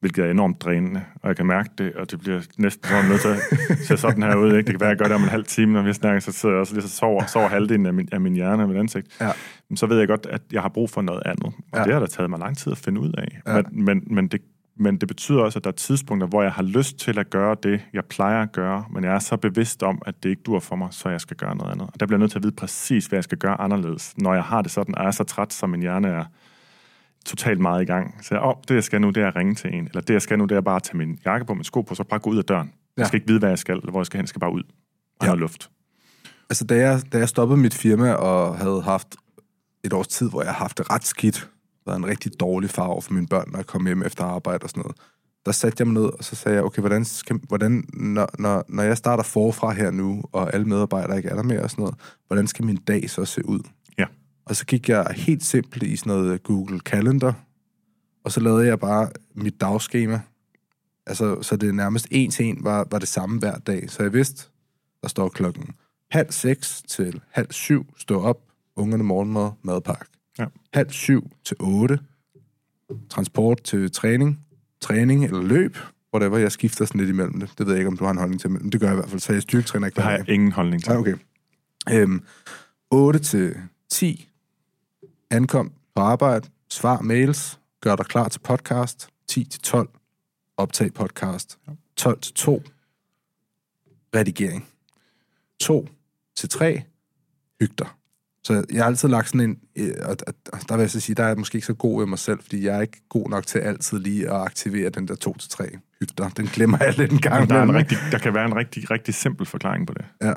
Hvilket 0.00 0.24
er 0.26 0.30
enormt 0.30 0.60
drænende, 0.62 1.04
og 1.22 1.28
jeg 1.28 1.36
kan 1.36 1.46
mærke 1.46 1.70
det, 1.78 1.94
og 1.94 2.10
det 2.10 2.20
bliver 2.20 2.40
næsten 2.58 2.88
sådan 2.88 3.08
nødt 3.10 3.20
til 3.20 3.28
at 3.28 3.78
se 3.78 3.96
sådan 3.96 4.22
her 4.22 4.36
ud. 4.36 4.46
Ikke? 4.46 4.56
Det 4.56 4.66
kan 4.66 4.80
være, 4.80 4.90
at 4.90 4.90
jeg 4.90 4.98
gør 4.98 5.04
det 5.04 5.14
om 5.14 5.22
en 5.22 5.28
halv 5.28 5.44
time, 5.44 5.72
når 5.72 5.82
vi 5.82 5.92
snakker, 5.92 6.20
så 6.20 6.32
sidder 6.32 6.54
jeg 6.54 6.60
også 6.60 6.74
lige 6.74 6.82
så 6.82 6.96
sover, 6.96 7.26
sover 7.26 7.48
halvdelen 7.48 7.86
af 7.86 7.94
min, 7.94 8.08
af 8.12 8.20
min 8.20 8.34
hjerne 8.34 8.62
og 8.62 8.68
mit 8.68 8.78
ansigt. 8.78 9.06
Ja. 9.20 9.30
Men 9.70 9.76
så 9.76 9.86
ved 9.86 9.98
jeg 9.98 10.08
godt, 10.08 10.26
at 10.30 10.42
jeg 10.52 10.62
har 10.62 10.68
brug 10.68 10.90
for 10.90 11.02
noget 11.02 11.22
andet. 11.26 11.44
Og 11.44 11.52
Ja. 11.78 11.84
det 11.84 11.92
har 11.92 12.00
da 12.00 12.06
taget 12.06 12.30
mig 12.30 12.38
lang 12.38 12.56
tid 12.56 12.72
at 12.72 12.78
finde 12.78 13.00
ud 13.00 13.12
af. 13.18 13.40
Ja. 13.46 13.62
Men, 13.62 13.84
men, 13.84 14.02
men, 14.14 14.28
det, 14.28 14.40
men 14.76 14.96
det 14.96 15.08
betyder 15.08 15.40
også, 15.40 15.58
at 15.58 15.64
der 15.64 15.70
er 15.70 15.74
tidspunkter, 15.74 16.26
hvor 16.26 16.42
jeg 16.42 16.52
har 16.52 16.62
lyst 16.62 16.96
til 16.98 17.18
at 17.18 17.30
gøre 17.30 17.56
det, 17.62 17.80
jeg 17.92 18.04
plejer 18.04 18.42
at 18.42 18.52
gøre, 18.52 18.84
men 18.90 19.04
jeg 19.04 19.14
er 19.14 19.18
så 19.18 19.36
bevidst 19.36 19.82
om, 19.82 20.02
at 20.06 20.22
det 20.22 20.28
ikke 20.30 20.42
dur 20.42 20.60
for 20.60 20.76
mig, 20.76 20.88
så 20.90 21.08
jeg 21.08 21.20
skal 21.20 21.36
gøre 21.36 21.56
noget 21.56 21.72
andet. 21.72 21.88
Og 21.94 22.00
der 22.00 22.06
bliver 22.06 22.16
jeg 22.18 22.20
nødt 22.20 22.30
til 22.30 22.38
at 22.38 22.42
vide 22.42 22.54
præcis, 22.56 23.06
hvad 23.06 23.16
jeg 23.16 23.24
skal 23.24 23.38
gøre 23.38 23.60
anderledes, 23.60 24.14
når 24.18 24.34
jeg 24.34 24.44
har 24.44 24.62
det 24.62 24.70
sådan, 24.70 24.94
og 24.94 25.02
jeg 25.02 25.06
er 25.06 25.12
så 25.12 25.24
træt, 25.24 25.52
som 25.52 25.70
min 25.70 25.80
hjerne 25.80 26.08
er 26.08 26.24
totalt 27.26 27.60
meget 27.60 27.82
i 27.82 27.84
gang. 27.84 28.24
Så 28.24 28.34
jeg, 28.34 28.42
oh, 28.42 28.54
det 28.68 28.74
jeg 28.74 28.84
skal 28.84 29.00
nu, 29.00 29.10
det 29.10 29.22
er 29.22 29.28
at 29.28 29.36
ringe 29.36 29.54
til 29.54 29.74
en. 29.74 29.86
Eller 29.86 30.00
det 30.00 30.14
jeg 30.14 30.22
skal 30.22 30.38
nu, 30.38 30.44
det 30.44 30.56
er 30.56 30.60
bare 30.60 30.76
at 30.76 30.82
tage 30.82 30.96
min 30.96 31.18
jakke 31.24 31.46
på, 31.46 31.54
min 31.54 31.64
sko 31.64 31.82
på, 31.82 31.94
så 31.94 32.04
bare 32.04 32.20
gå 32.20 32.30
ud 32.30 32.38
af 32.38 32.44
døren. 32.44 32.66
Ja. 32.66 33.00
Jeg 33.00 33.06
skal 33.06 33.16
ikke 33.16 33.26
vide, 33.28 33.38
hvad 33.38 33.48
jeg 33.48 33.58
skal, 33.58 33.76
eller 33.76 33.90
hvor 33.90 34.00
jeg 34.00 34.06
skal 34.06 34.18
hen. 34.18 34.22
Jeg 34.22 34.28
skal 34.28 34.40
bare 34.40 34.52
ud. 34.52 34.62
Og 34.62 34.70
Ja. 35.22 35.26
noget 35.26 35.40
luft. 35.40 35.70
Altså, 36.50 36.64
da 36.64 36.76
jeg, 36.76 37.02
da 37.12 37.18
jeg 37.18 37.28
stoppede 37.28 37.60
mit 37.60 37.74
firma 37.74 38.12
og 38.12 38.58
havde 38.58 38.82
haft 38.82 39.16
et 39.84 39.92
års 39.92 40.08
tid, 40.08 40.30
hvor 40.30 40.42
jeg 40.42 40.50
har 40.52 40.58
haft 40.58 40.78
det 40.78 40.90
ret 40.90 41.04
skidt, 41.04 41.50
været 41.86 41.98
en 41.98 42.06
rigtig 42.06 42.40
dårlig 42.40 42.70
far 42.70 42.86
over 42.86 43.00
for 43.00 43.12
mine 43.12 43.26
børn, 43.26 43.50
når 43.50 43.58
jeg 43.58 43.66
kom 43.66 43.86
hjem 43.86 44.02
efter 44.02 44.24
arbejde 44.24 44.62
og 44.62 44.70
sådan 44.70 44.80
noget, 44.80 44.96
der 45.46 45.52
satte 45.52 45.76
jeg 45.80 45.86
mig 45.86 46.02
ned, 46.02 46.10
og 46.18 46.24
så 46.24 46.36
sagde 46.36 46.56
jeg, 46.56 46.64
okay, 46.64 46.80
hvordan, 46.80 47.04
skal, 47.04 47.40
hvordan 47.48 47.84
når, 47.92 48.28
når, 48.38 48.64
når 48.68 48.82
jeg 48.82 48.96
starter 48.96 49.22
forfra 49.22 49.72
her 49.72 49.90
nu, 49.90 50.22
og 50.32 50.54
alle 50.54 50.66
medarbejdere 50.66 51.16
ikke 51.16 51.28
er 51.28 51.34
der 51.34 51.42
mere 51.42 51.62
og 51.62 51.70
sådan 51.70 51.82
noget, 51.82 51.94
hvordan 52.26 52.46
skal 52.46 52.64
min 52.64 52.76
dag 52.76 53.10
så 53.10 53.24
se 53.24 53.48
ud? 53.48 53.60
Ja. 53.98 54.04
Og 54.44 54.56
så 54.56 54.66
gik 54.66 54.88
jeg 54.88 55.06
helt 55.16 55.44
simpelt 55.44 55.82
i 55.82 55.96
sådan 55.96 56.12
noget 56.12 56.42
Google 56.42 56.78
Calendar, 56.78 57.34
og 58.24 58.32
så 58.32 58.40
lavede 58.40 58.66
jeg 58.66 58.80
bare 58.80 59.10
mit 59.34 59.60
dagskema. 59.60 60.20
Altså, 61.06 61.42
så 61.42 61.56
det 61.56 61.74
nærmest 61.74 62.06
en 62.10 62.30
til 62.30 62.46
en 62.46 62.64
var, 62.64 62.86
var 62.90 62.98
det 62.98 63.08
samme 63.08 63.38
hver 63.38 63.58
dag. 63.58 63.90
Så 63.90 64.02
jeg 64.02 64.12
vidste, 64.12 64.48
der 65.02 65.08
står 65.08 65.28
klokken 65.28 65.74
halv 66.10 66.32
seks 66.32 66.82
til 66.88 67.20
halv 67.30 67.52
syv, 67.52 67.86
stå 67.96 68.22
op, 68.22 68.40
ungerne 68.76 69.04
morgenmad, 69.04 69.50
madpakke. 69.62 70.13
Halv 70.74 70.90
syv 70.90 71.30
til 71.44 71.56
otte, 71.60 71.98
transport 73.10 73.62
til 73.62 73.92
træning, 73.92 74.46
træning 74.80 75.24
eller 75.24 75.42
løb, 75.42 75.76
whatever, 76.14 76.38
jeg 76.38 76.52
skifter 76.52 76.84
sådan 76.84 77.00
lidt 77.00 77.10
imellem 77.10 77.40
det. 77.40 77.50
Det 77.58 77.66
ved 77.66 77.72
jeg 77.74 77.80
ikke, 77.80 77.88
om 77.88 77.96
du 77.96 78.04
har 78.04 78.10
en 78.10 78.18
holdning 78.18 78.40
til, 78.40 78.50
men 78.50 78.72
det 78.72 78.80
gør 78.80 78.86
jeg 78.86 78.94
i 78.94 78.96
hvert 78.96 79.08
fald, 79.08 79.20
så 79.20 79.32
jeg 79.32 79.36
er 79.36 79.40
styrketræner 79.40 79.86
ikke 79.86 79.96
Det 79.96 80.04
har 80.04 80.10
jeg 80.10 80.28
ingen 80.28 80.52
holdning 80.52 80.84
til. 80.84 80.92
Ja, 80.92 80.98
okay. 80.98 81.14
Øhm, 81.92 82.24
8 82.90 83.18
til 83.18 83.56
10, 83.90 84.28
ankom 85.30 85.72
på 85.94 86.02
arbejde, 86.02 86.48
svar 86.70 87.00
mails, 87.00 87.60
gør 87.80 87.96
dig 87.96 88.06
klar 88.06 88.28
til 88.28 88.38
podcast, 88.40 89.08
10 89.28 89.44
til 89.44 89.60
12, 89.60 89.88
optag 90.56 90.94
podcast, 90.94 91.58
12 91.96 92.20
til 92.20 92.34
2, 92.34 92.62
redigering, 94.14 94.68
2 95.60 95.88
til 96.36 96.48
3, 96.48 96.82
hyg 97.60 97.78
dig. 97.78 97.88
Så 98.44 98.64
jeg 98.72 98.82
har 98.82 98.86
altid 98.86 99.08
lagt 99.08 99.28
sådan 99.28 99.40
en, 99.40 99.58
øh, 99.76 99.94
og 100.08 100.16
der 100.68 100.74
vil 100.74 100.80
jeg 100.80 100.90
så 100.90 101.00
sige, 101.00 101.16
der 101.16 101.22
er 101.22 101.28
jeg 101.28 101.38
måske 101.38 101.56
ikke 101.56 101.66
så 101.66 101.74
god 101.74 102.00
ved 102.00 102.06
mig 102.06 102.18
selv, 102.18 102.42
fordi 102.42 102.66
jeg 102.66 102.76
er 102.76 102.80
ikke 102.80 103.08
god 103.08 103.28
nok 103.28 103.46
til 103.46 103.58
altid 103.58 103.98
lige 103.98 104.30
at 104.30 104.36
aktivere 104.36 104.90
den 104.90 105.08
der 105.08 105.14
2 105.14 105.36
til 105.36 105.50
3, 105.50 105.68
hyg 106.00 106.08
dig. 106.18 106.30
Den 106.36 106.46
glemmer 106.46 106.78
jeg 106.80 106.98
lidt 106.98 107.12
en 107.12 107.18
gang. 107.18 107.40
Men 107.40 107.50
der, 107.50 107.56
er 107.56 107.62
en 107.62 107.74
rigtig, 107.74 107.98
der 108.12 108.18
kan 108.18 108.34
være 108.34 108.44
en 108.44 108.56
rigtig, 108.56 108.90
rigtig 108.90 109.14
simpel 109.14 109.46
forklaring 109.46 109.86
på 109.86 109.94
det. 109.94 110.04
Ja. 110.22 110.32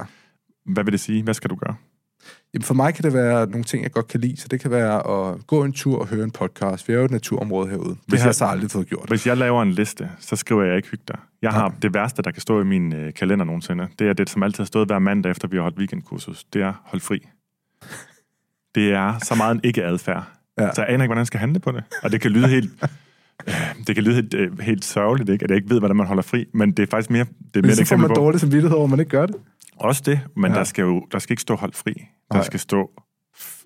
Hvad 0.65 0.83
vil 0.83 0.91
det 0.91 0.99
sige? 0.99 1.23
Hvad 1.23 1.33
skal 1.33 1.49
du 1.49 1.55
gøre? 1.55 1.75
Jamen 2.53 2.63
for 2.63 2.73
mig 2.73 2.93
kan 2.93 3.03
det 3.03 3.13
være 3.13 3.49
nogle 3.49 3.63
ting, 3.63 3.83
jeg 3.83 3.91
godt 3.91 4.07
kan 4.07 4.19
lide. 4.19 4.37
Så 4.37 4.47
det 4.47 4.59
kan 4.59 4.71
være 4.71 4.95
at 5.07 5.47
gå 5.47 5.63
en 5.63 5.73
tur 5.73 5.99
og 5.99 6.07
høre 6.07 6.23
en 6.23 6.31
podcast. 6.31 6.87
Vi 6.87 6.93
er 6.93 6.97
jo 6.97 7.05
et 7.05 7.11
naturområde 7.11 7.69
herude. 7.69 7.89
Det 7.89 7.97
Hvis 8.07 8.21
har 8.21 8.27
jeg 8.27 8.35
så 8.35 8.45
aldrig 8.45 8.71
fået 8.71 8.87
gjort. 8.87 9.09
Hvis 9.09 9.27
jeg 9.27 9.37
laver 9.37 9.61
en 9.61 9.71
liste, 9.71 10.09
så 10.19 10.35
skriver 10.35 10.63
jeg 10.63 10.75
ikke 10.75 10.87
hygge 10.87 11.03
dig. 11.07 11.19
Jeg 11.41 11.51
har 11.51 11.75
det 11.81 11.93
værste, 11.93 12.21
der 12.21 12.31
kan 12.31 12.41
stå 12.41 12.61
i 12.61 12.63
min 12.63 12.93
øh, 12.93 13.13
kalender 13.13 13.45
nogensinde. 13.45 13.87
Det 13.99 14.09
er 14.09 14.13
det, 14.13 14.29
som 14.29 14.43
altid 14.43 14.57
har 14.57 14.65
stået 14.65 14.87
hver 14.87 14.99
mandag, 14.99 15.31
efter 15.31 15.47
vi 15.47 15.57
har 15.57 15.61
holdt 15.61 15.77
weekendkursus. 15.77 16.43
Det 16.43 16.61
er 16.61 16.73
hold 16.85 17.01
fri. 17.01 17.27
Det 18.77 18.91
er 18.93 19.19
så 19.23 19.35
meget 19.35 19.55
en 19.55 19.61
ikke-adfærd. 19.63 20.23
Ja. 20.59 20.73
Så 20.73 20.81
jeg 20.81 20.89
aner 20.93 21.03
ikke, 21.03 21.07
hvordan 21.07 21.19
jeg 21.19 21.27
skal 21.27 21.39
handle 21.39 21.59
på 21.59 21.71
det. 21.71 21.83
Og 22.03 22.11
det 22.11 22.21
kan 22.21 22.31
lyde 22.31 22.47
helt... 22.47 22.71
øh, 23.47 23.53
Det 23.87 23.95
kan 23.95 24.03
lyde 24.03 24.15
helt, 24.15 24.33
øh, 24.33 24.59
helt 24.59 24.85
sørgeligt, 24.85 25.29
ikke? 25.29 25.43
at 25.43 25.49
jeg 25.49 25.57
ikke 25.57 25.69
ved, 25.69 25.79
hvordan 25.79 25.95
man 25.97 26.07
holder 26.07 26.23
fri, 26.23 26.45
men 26.53 26.71
det 26.71 26.83
er 26.83 26.87
faktisk 26.87 27.09
mere, 27.09 27.25
det 27.53 27.59
er 27.59 27.61
mere 27.67 27.75
så 27.75 27.85
får 27.85 27.95
man 27.97 28.09
dårlig 28.09 28.39
samvittighed 28.39 28.77
over, 28.77 28.87
man 28.87 28.99
ikke 28.99 29.09
gør 29.09 29.25
det. 29.25 29.35
Også 29.77 30.01
det, 30.05 30.19
men 30.35 30.51
Ja. 30.51 30.57
der 30.57 30.63
skal 30.63 30.81
jo 30.81 31.05
der 31.11 31.19
skal 31.19 31.33
ikke 31.33 31.41
stå 31.41 31.55
hold 31.55 31.73
fri. 31.73 31.93
Der 32.31 32.35
Nej. 32.35 32.43
skal 32.43 32.59
stå 32.59 32.91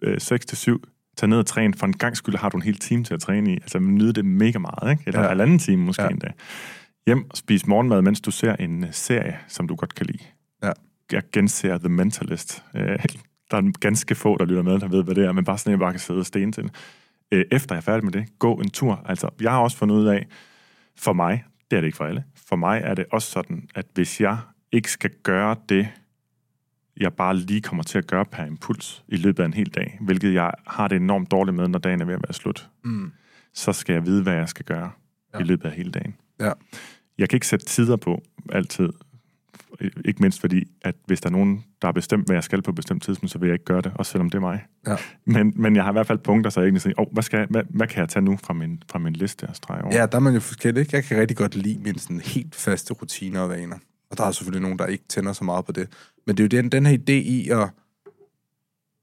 øh, 0.01 0.18
6-7, 0.22 1.14
tag 1.18 1.30
ned 1.30 1.38
og 1.38 1.45
træn. 1.45 1.74
For 1.74 1.86
en 1.86 1.93
gang 1.93 2.18
skulle 2.18 2.38
har 2.38 2.49
du 2.49 2.57
en 2.57 2.64
hel 2.64 2.76
time 2.80 3.03
til 3.03 3.14
at 3.14 3.20
træne 3.20 3.51
i. 3.53 3.53
Altså 3.53 3.80
nyde 3.80 4.14
det 4.14 4.26
mega 4.26 4.59
meget, 4.59 4.91
ikke? 4.91 5.03
Eller 5.07 5.22
Ja. 5.22 5.28
halvanden 5.28 5.59
time 5.59 5.84
måske 5.84 6.03
Ja. 6.03 6.09
endda. 6.09 6.28
Hjem 7.07 7.26
og 7.30 7.38
spis 7.38 7.68
morgenmad, 7.68 8.01
mens 8.01 8.22
du 8.22 8.32
ser 8.32 8.55
en 8.55 8.86
serie, 8.91 9.38
som 9.47 9.68
du 9.68 9.76
godt 9.76 9.95
kan 9.95 10.05
lide. 10.05 10.24
Ja. 10.64 10.72
Jeg 11.12 11.22
genser 11.34 11.78
The 11.78 11.89
Mentalist. 11.89 12.64
Øh, 12.76 12.99
der 13.52 13.58
er 13.58 13.72
ganske 13.80 14.16
få, 14.16 14.38
der 14.38 14.45
lytter 14.45 14.64
med, 14.64 14.80
der 14.80 14.88
ved, 14.88 15.04
hvad 15.04 15.16
det 15.16 15.26
er, 15.26 15.32
men 15.32 15.43
bare 15.45 15.58
sådan, 15.58 15.70
at 15.70 15.72
jeg 15.72 15.80
bare 15.80 15.91
kan 15.93 15.99
sidde 15.99 16.20
og 16.20 16.26
stene 16.26 16.52
til. 16.52 16.70
Øh, 17.32 17.45
efter 17.52 17.76
jeg 17.76 17.78
er 17.78 17.82
færdig 17.82 18.04
med 18.04 18.12
det, 18.12 18.39
gå 18.39 18.54
en 18.56 18.70
tur. 18.70 19.02
Altså, 19.06 19.30
jeg 19.41 19.52
har 19.52 19.60
også 19.60 19.78
fundet 19.78 19.95
ud 19.95 20.06
af, 20.06 20.28
for 20.97 21.14
mig, 21.14 21.43
Det 21.72 21.78
er 21.78 21.82
det 21.82 21.88
ikke 21.88 21.97
for 21.97 22.06
alle. 22.06 22.24
For 22.47 22.56
mig 22.56 22.82
er 22.84 22.93
det 22.95 23.06
også 23.12 23.32
sådan, 23.32 23.68
at 23.76 23.86
hvis 23.93 24.22
jeg 24.22 24.38
ikke 24.72 24.91
skal 24.91 25.10
gøre 25.24 25.56
det, 25.70 25.88
jeg 26.97 27.14
bare 27.14 27.38
lige 27.38 27.62
kommer 27.62 27.84
til 27.84 27.97
at 27.97 28.08
gøre 28.08 28.26
per 28.26 28.45
impuls 28.45 29.04
i 29.08 29.16
løbet 29.16 29.43
af 29.43 29.47
en 29.47 29.54
hel 29.54 29.70
dag, 29.70 29.97
hvilket 30.02 30.34
jeg 30.34 30.52
har 30.68 30.88
det 30.88 30.95
enormt 30.95 31.32
dårligt 31.32 31.56
med, 31.56 31.68
når 31.68 31.80
dagen 31.80 32.02
er 32.02 32.06
ved 32.06 32.14
at 32.14 32.22
være 32.28 32.34
slut, 32.34 32.70
Mm. 32.84 33.12
så 33.54 33.74
skal 33.74 33.93
jeg 33.93 34.06
vide, 34.06 34.24
hvad 34.24 34.34
jeg 34.34 34.49
skal 34.49 34.66
gøre 34.66 34.91
Ja. 35.34 35.39
i 35.39 35.43
løbet 35.43 35.66
af 35.66 35.72
hele 35.72 35.91
dagen. 35.91 36.16
Ja. 36.39 36.52
Jeg 37.18 37.30
kan 37.30 37.38
ikke 37.38 37.47
sætte 37.47 37.66
tider 37.66 37.95
på 37.95 38.24
altid. 38.52 38.89
Ikke 40.06 40.22
mindst 40.22 40.42
fordi, 40.42 40.64
at 40.82 40.96
hvis 41.06 41.22
der 41.22 41.30
er 41.30 41.32
nogen, 41.32 41.64
der 41.82 41.88
har 41.88 41.92
bestemt, 41.92 42.26
hvad 42.26 42.36
jeg 42.36 42.44
skal 42.44 42.62
på 42.62 42.72
et 42.72 42.76
bestemt 42.76 43.04
tidspunkt, 43.04 43.32
så 43.32 43.40
vil 43.40 43.48
jeg 43.48 43.54
ikke 43.54 43.66
gøre 43.66 43.82
det, 43.82 43.92
også 43.96 44.12
selvom 44.12 44.30
det 44.30 44.38
er 44.38 44.42
mig. 44.42 44.66
Ja. 44.88 44.96
Men, 45.26 45.54
men 45.56 45.76
jeg 45.76 45.84
har 45.84 45.92
i 45.92 45.94
hvert 45.94 46.08
fald 46.08 46.18
punkter, 46.18 46.50
så 46.52 46.60
jeg 46.60 46.66
egentlig 46.66 46.82
siger, 46.82 46.94
oh, 46.98 47.14
hvad, 47.14 47.24
skal 47.24 47.38
jeg, 47.38 47.48
hvad, 47.50 47.64
hvad 47.70 47.88
kan 47.88 48.00
jeg 48.00 48.10
tage 48.10 48.26
nu 48.26 48.38
fra 48.44 48.54
min, 48.54 48.84
fra 48.92 49.00
min 49.00 49.14
liste 49.14 49.48
og 49.48 49.56
strege 49.56 49.84
over? 49.84 49.96
Ja, 49.96 50.06
der 50.06 50.16
er 50.16 50.20
man 50.20 50.34
jo 50.34 50.40
forskellig. 50.40 50.82
ikke? 50.82 50.96
Jeg 50.96 51.04
kan 51.04 51.18
rigtig 51.18 51.38
godt 51.38 51.56
lide 51.56 51.80
mine 51.84 52.00
sådan 52.00 52.20
helt 52.20 52.56
faste 52.56 52.94
rutiner 52.94 53.40
og 53.40 53.50
vaner. 53.50 53.78
Og 54.12 54.18
der 54.18 54.24
er 54.24 54.32
selvfølgelig 54.32 54.62
nogen, 54.62 54.80
der 54.80 54.86
ikke 54.86 55.04
tænder 55.10 55.34
så 55.34 55.44
meget 55.44 55.66
på 55.66 55.72
det. 55.72 55.88
Men 56.28 56.38
det 56.38 56.44
er 56.44 56.58
jo 56.58 56.62
den, 56.62 56.72
den 56.72 56.86
her 56.86 56.98
idé 56.98 57.12
i 57.12 57.50
at 57.50 57.70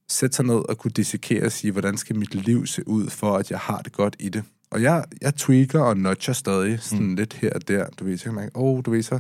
sætte 0.09 0.37
sig 0.37 0.45
ned 0.45 0.69
og 0.69 0.79
kunne 0.79 0.91
dissekere 0.91 1.45
og 1.45 1.53
sige, 1.53 1.73
hvordan 1.73 1.97
skal 1.97 2.17
mit 2.17 2.35
liv 2.35 2.67
se 2.67 2.89
ud, 2.89 3.11
for 3.11 3.37
at 3.37 3.51
jeg 3.51 3.59
har 3.59 3.79
det 3.79 3.93
godt 3.93 4.17
i 4.19 4.29
det. 4.29 4.45
Og 4.71 4.83
jeg, 4.83 5.05
jeg 5.21 5.35
tweaker 5.35 5.81
og 5.81 5.97
nudger 5.97 6.33
stadig 6.33 6.81
sådan 6.81 7.07
mm. 7.07 7.15
lidt 7.15 7.35
her 7.35 7.53
og 7.55 7.69
der. 7.69 7.87
Du 7.87 8.05
ved, 8.05 8.19
så 8.19 8.25
kan 8.25 8.35
man 8.35 8.45
ikke, 8.45 8.57
åh, 8.57 8.79
oh, 8.79 8.85
du 8.85 8.91
ved, 8.91 9.03
så 9.03 9.19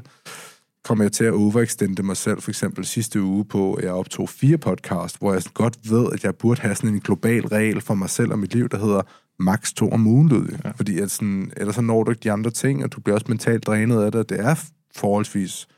kommer 0.89 1.05
jeg 1.05 1.13
til 1.13 1.25
at 1.25 1.33
overextende 1.33 2.03
mig 2.03 2.17
selv, 2.17 2.43
for 2.43 2.51
eksempel 2.51 2.85
sidste 2.85 3.23
uge 3.23 3.45
på, 3.45 3.75
at 3.75 3.85
jeg 3.85 3.93
optog 3.93 4.29
fire 4.29 4.59
podcast, 4.59 5.19
hvor 5.19 5.33
jeg 5.33 5.43
godt 5.55 5.79
ved, 5.91 6.07
at 6.13 6.25
jeg 6.25 6.35
burde 6.35 6.61
have 6.61 6.75
sådan 6.75 6.91
en 6.91 7.01
global 7.01 7.47
regel 7.47 7.81
for 7.81 7.95
mig 7.95 8.11
selv 8.11 8.33
og 8.33 8.39
mit 8.39 8.55
liv, 8.55 8.69
der 8.69 8.79
hedder 8.79 9.03
max 9.39 9.73
to 9.73 9.91
om 9.91 10.07
ugen, 10.07 10.29
Ludvig. 10.29 10.59
Ja. 10.65 10.71
Fordi 10.71 10.99
at 10.99 11.11
sådan, 11.11 11.53
ellers 11.57 11.75
så 11.75 11.81
når 11.81 12.05
du 12.05 12.11
ikke 12.11 12.21
de 12.21 12.33
andre 12.33 12.51
ting, 12.51 12.85
og 12.85 12.93
du 12.93 13.01
bliver 13.01 13.15
også 13.15 13.27
mentalt 13.29 13.67
drænet 13.67 14.03
af 14.03 14.13
det, 14.13 14.31
det 14.31 14.41
er 14.41 14.55
forholdsvis 14.97 15.69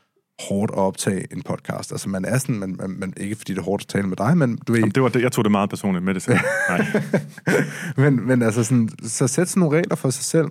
hårdt 0.49 0.71
at 0.71 0.77
optage 0.77 1.33
en 1.33 1.41
podcast. 1.41 1.91
Altså 1.91 2.09
man 2.09 2.25
er 2.25 2.37
sådan, 2.37 2.59
man, 2.59 2.75
man, 2.79 2.89
man 2.89 3.13
ikke 3.17 3.35
fordi 3.35 3.53
det 3.53 3.59
er 3.59 3.63
hårdt 3.63 3.83
at 3.83 3.87
tale 3.87 4.07
med 4.07 4.17
dig, 4.17 4.37
men 4.37 4.57
du 4.67 4.71
ved, 4.71 4.79
Jamen, 4.79 4.91
det 4.91 5.03
var 5.03 5.09
det, 5.09 5.21
jeg 5.21 5.31
tog 5.31 5.43
det 5.43 5.51
meget 5.51 5.69
personligt 5.69 6.05
med 6.05 6.13
det 6.13 6.21
selv. 6.21 6.37
Nej. 6.69 6.85
men, 7.97 8.27
men 8.27 8.41
altså 8.41 8.63
sådan, 8.63 8.89
så 9.03 9.27
sæt 9.27 9.49
sådan 9.49 9.59
nogle 9.61 9.77
regler 9.77 9.95
for 9.95 10.09
sig 10.09 10.23
selv. 10.23 10.47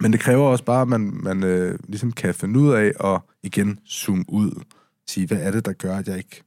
Men 0.00 0.12
det 0.12 0.20
kræver 0.20 0.46
også 0.46 0.64
bare, 0.64 0.82
at 0.82 0.88
man, 0.88 1.20
man 1.22 1.44
øh, 1.44 1.78
ligesom 1.88 2.12
kan 2.12 2.34
finde 2.34 2.60
ud 2.60 2.72
af 2.72 2.92
at 3.04 3.20
igen 3.42 3.78
zoome 3.88 4.24
ud. 4.28 4.62
Sige, 5.08 5.26
hvad 5.26 5.38
er 5.40 5.50
det, 5.50 5.64
der 5.64 5.72
gør, 5.72 5.96
at 5.96 6.08
jeg 6.08 6.16
ikke 6.16 6.42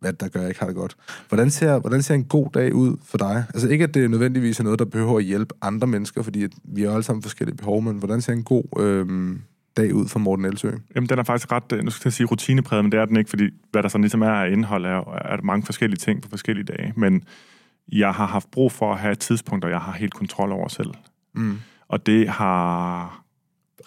hvad 0.00 0.10
er 0.10 0.16
der 0.16 0.28
gør, 0.28 0.40
jeg 0.40 0.48
ikke 0.48 0.60
har 0.60 0.66
det 0.66 0.76
godt. 0.76 0.96
Hvordan 1.28 1.50
ser, 1.50 1.78
hvordan 1.78 2.02
ser 2.02 2.14
en 2.14 2.24
god 2.24 2.50
dag 2.54 2.74
ud 2.74 2.96
for 3.04 3.18
dig? 3.18 3.44
Altså 3.54 3.68
ikke, 3.68 3.84
at 3.84 3.94
det 3.94 4.10
nødvendigvis 4.10 4.60
er 4.60 4.64
noget, 4.64 4.78
der 4.78 4.84
behøver 4.84 5.18
at 5.18 5.24
hjælpe 5.24 5.54
andre 5.62 5.86
mennesker, 5.86 6.22
fordi 6.22 6.44
at 6.44 6.50
vi 6.64 6.84
er 6.84 6.90
alle 6.90 7.02
sammen 7.02 7.22
forskellige 7.22 7.56
behov, 7.56 7.82
men 7.82 7.96
hvordan 7.98 8.20
ser 8.20 8.32
en 8.32 8.42
god 8.42 8.64
øh, 8.78 9.36
dag 9.76 9.94
ud 9.94 10.08
for 10.08 10.18
Morten 10.18 10.44
Elsø? 10.44 10.70
Jamen, 10.94 11.08
den 11.08 11.18
er 11.18 11.22
faktisk 11.22 11.52
ret, 11.52 11.72
øh, 11.72 11.84
nu 11.84 11.90
skal 11.90 12.08
jeg 12.08 12.12
sige 12.12 12.26
rutinepræget, 12.26 12.84
men 12.84 12.92
det 12.92 13.00
er 13.00 13.04
den 13.04 13.16
ikke, 13.16 13.30
fordi 13.30 13.50
hvad 13.70 13.82
der 13.82 13.88
sådan 13.88 14.02
ligesom 14.02 14.22
er 14.22 14.30
af 14.30 14.50
indhold, 14.50 14.84
er, 14.84 15.14
er 15.24 15.42
mange 15.42 15.66
forskellige 15.66 15.98
ting 15.98 16.22
på 16.22 16.28
forskellige 16.28 16.64
dage. 16.64 16.92
Men 16.96 17.22
jeg 17.92 18.12
har 18.12 18.26
haft 18.26 18.50
brug 18.50 18.72
for 18.72 18.92
at 18.92 18.98
have 18.98 19.14
tidspunkter, 19.14 19.68
jeg 19.68 19.80
har 19.80 19.92
helt 19.92 20.14
kontrol 20.14 20.52
over 20.52 20.68
selv. 20.68 20.90
Mm. 21.34 21.58
Og 21.90 22.06
det 22.06 22.28
har 22.28 23.24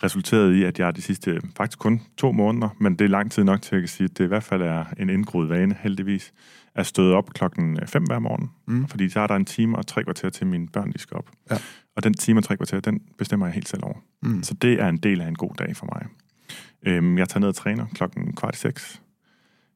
resulteret 0.03 0.53
i, 0.53 0.63
at 0.63 0.79
jeg 0.79 0.95
de 0.95 1.01
sidste 1.01 1.41
faktisk 1.57 1.79
kun 1.79 2.01
to 2.17 2.31
måneder, 2.31 2.69
men 2.79 2.95
det 2.95 3.05
er 3.05 3.09
lang 3.09 3.31
tid 3.31 3.43
nok 3.43 3.61
til, 3.61 3.69
at 3.69 3.73
jeg 3.73 3.81
kan 3.81 3.87
sige, 3.89 4.05
at 4.05 4.17
det 4.17 4.23
i 4.23 4.27
hvert 4.27 4.43
fald 4.43 4.61
er 4.61 4.85
en 4.99 5.09
indgroet 5.09 5.49
vane, 5.49 5.75
heldigvis, 5.79 6.33
er 6.75 6.83
stået 6.83 7.13
op 7.13 7.29
klokken 7.29 7.79
5 7.87 8.03
hver 8.03 8.19
morgen. 8.19 8.51
Mm. 8.67 8.87
Fordi 8.87 9.09
så 9.09 9.19
er 9.19 9.27
der 9.27 9.35
en 9.35 9.45
time 9.45 9.77
og 9.77 9.87
tre 9.87 10.03
kvarter 10.03 10.29
til 10.29 10.47
mine 10.47 10.67
børn, 10.67 10.91
de 10.91 10.99
skal 10.99 11.17
op. 11.17 11.29
Ja. 11.51 11.57
Og 11.95 12.03
den 12.03 12.13
time 12.13 12.39
og 12.39 12.43
tre 12.43 12.57
kvarter, 12.57 12.79
den 12.79 13.01
bestemmer 13.17 13.45
jeg 13.45 13.53
helt 13.53 13.69
selv 13.69 13.83
over. 13.83 13.97
Mm. 14.21 14.43
Så 14.43 14.53
det 14.53 14.81
er 14.81 14.87
en 14.87 14.97
del 14.97 15.21
af 15.21 15.27
en 15.27 15.35
god 15.35 15.55
dag 15.59 15.75
for 15.75 15.85
mig. 15.85 16.05
Øhm, 16.85 17.17
jeg 17.17 17.29
tager 17.29 17.39
ned 17.39 17.47
og 17.47 17.55
træner 17.55 17.85
klokken 17.93 18.35
kvart 18.35 18.55
i 18.55 18.59
seks. 18.59 19.01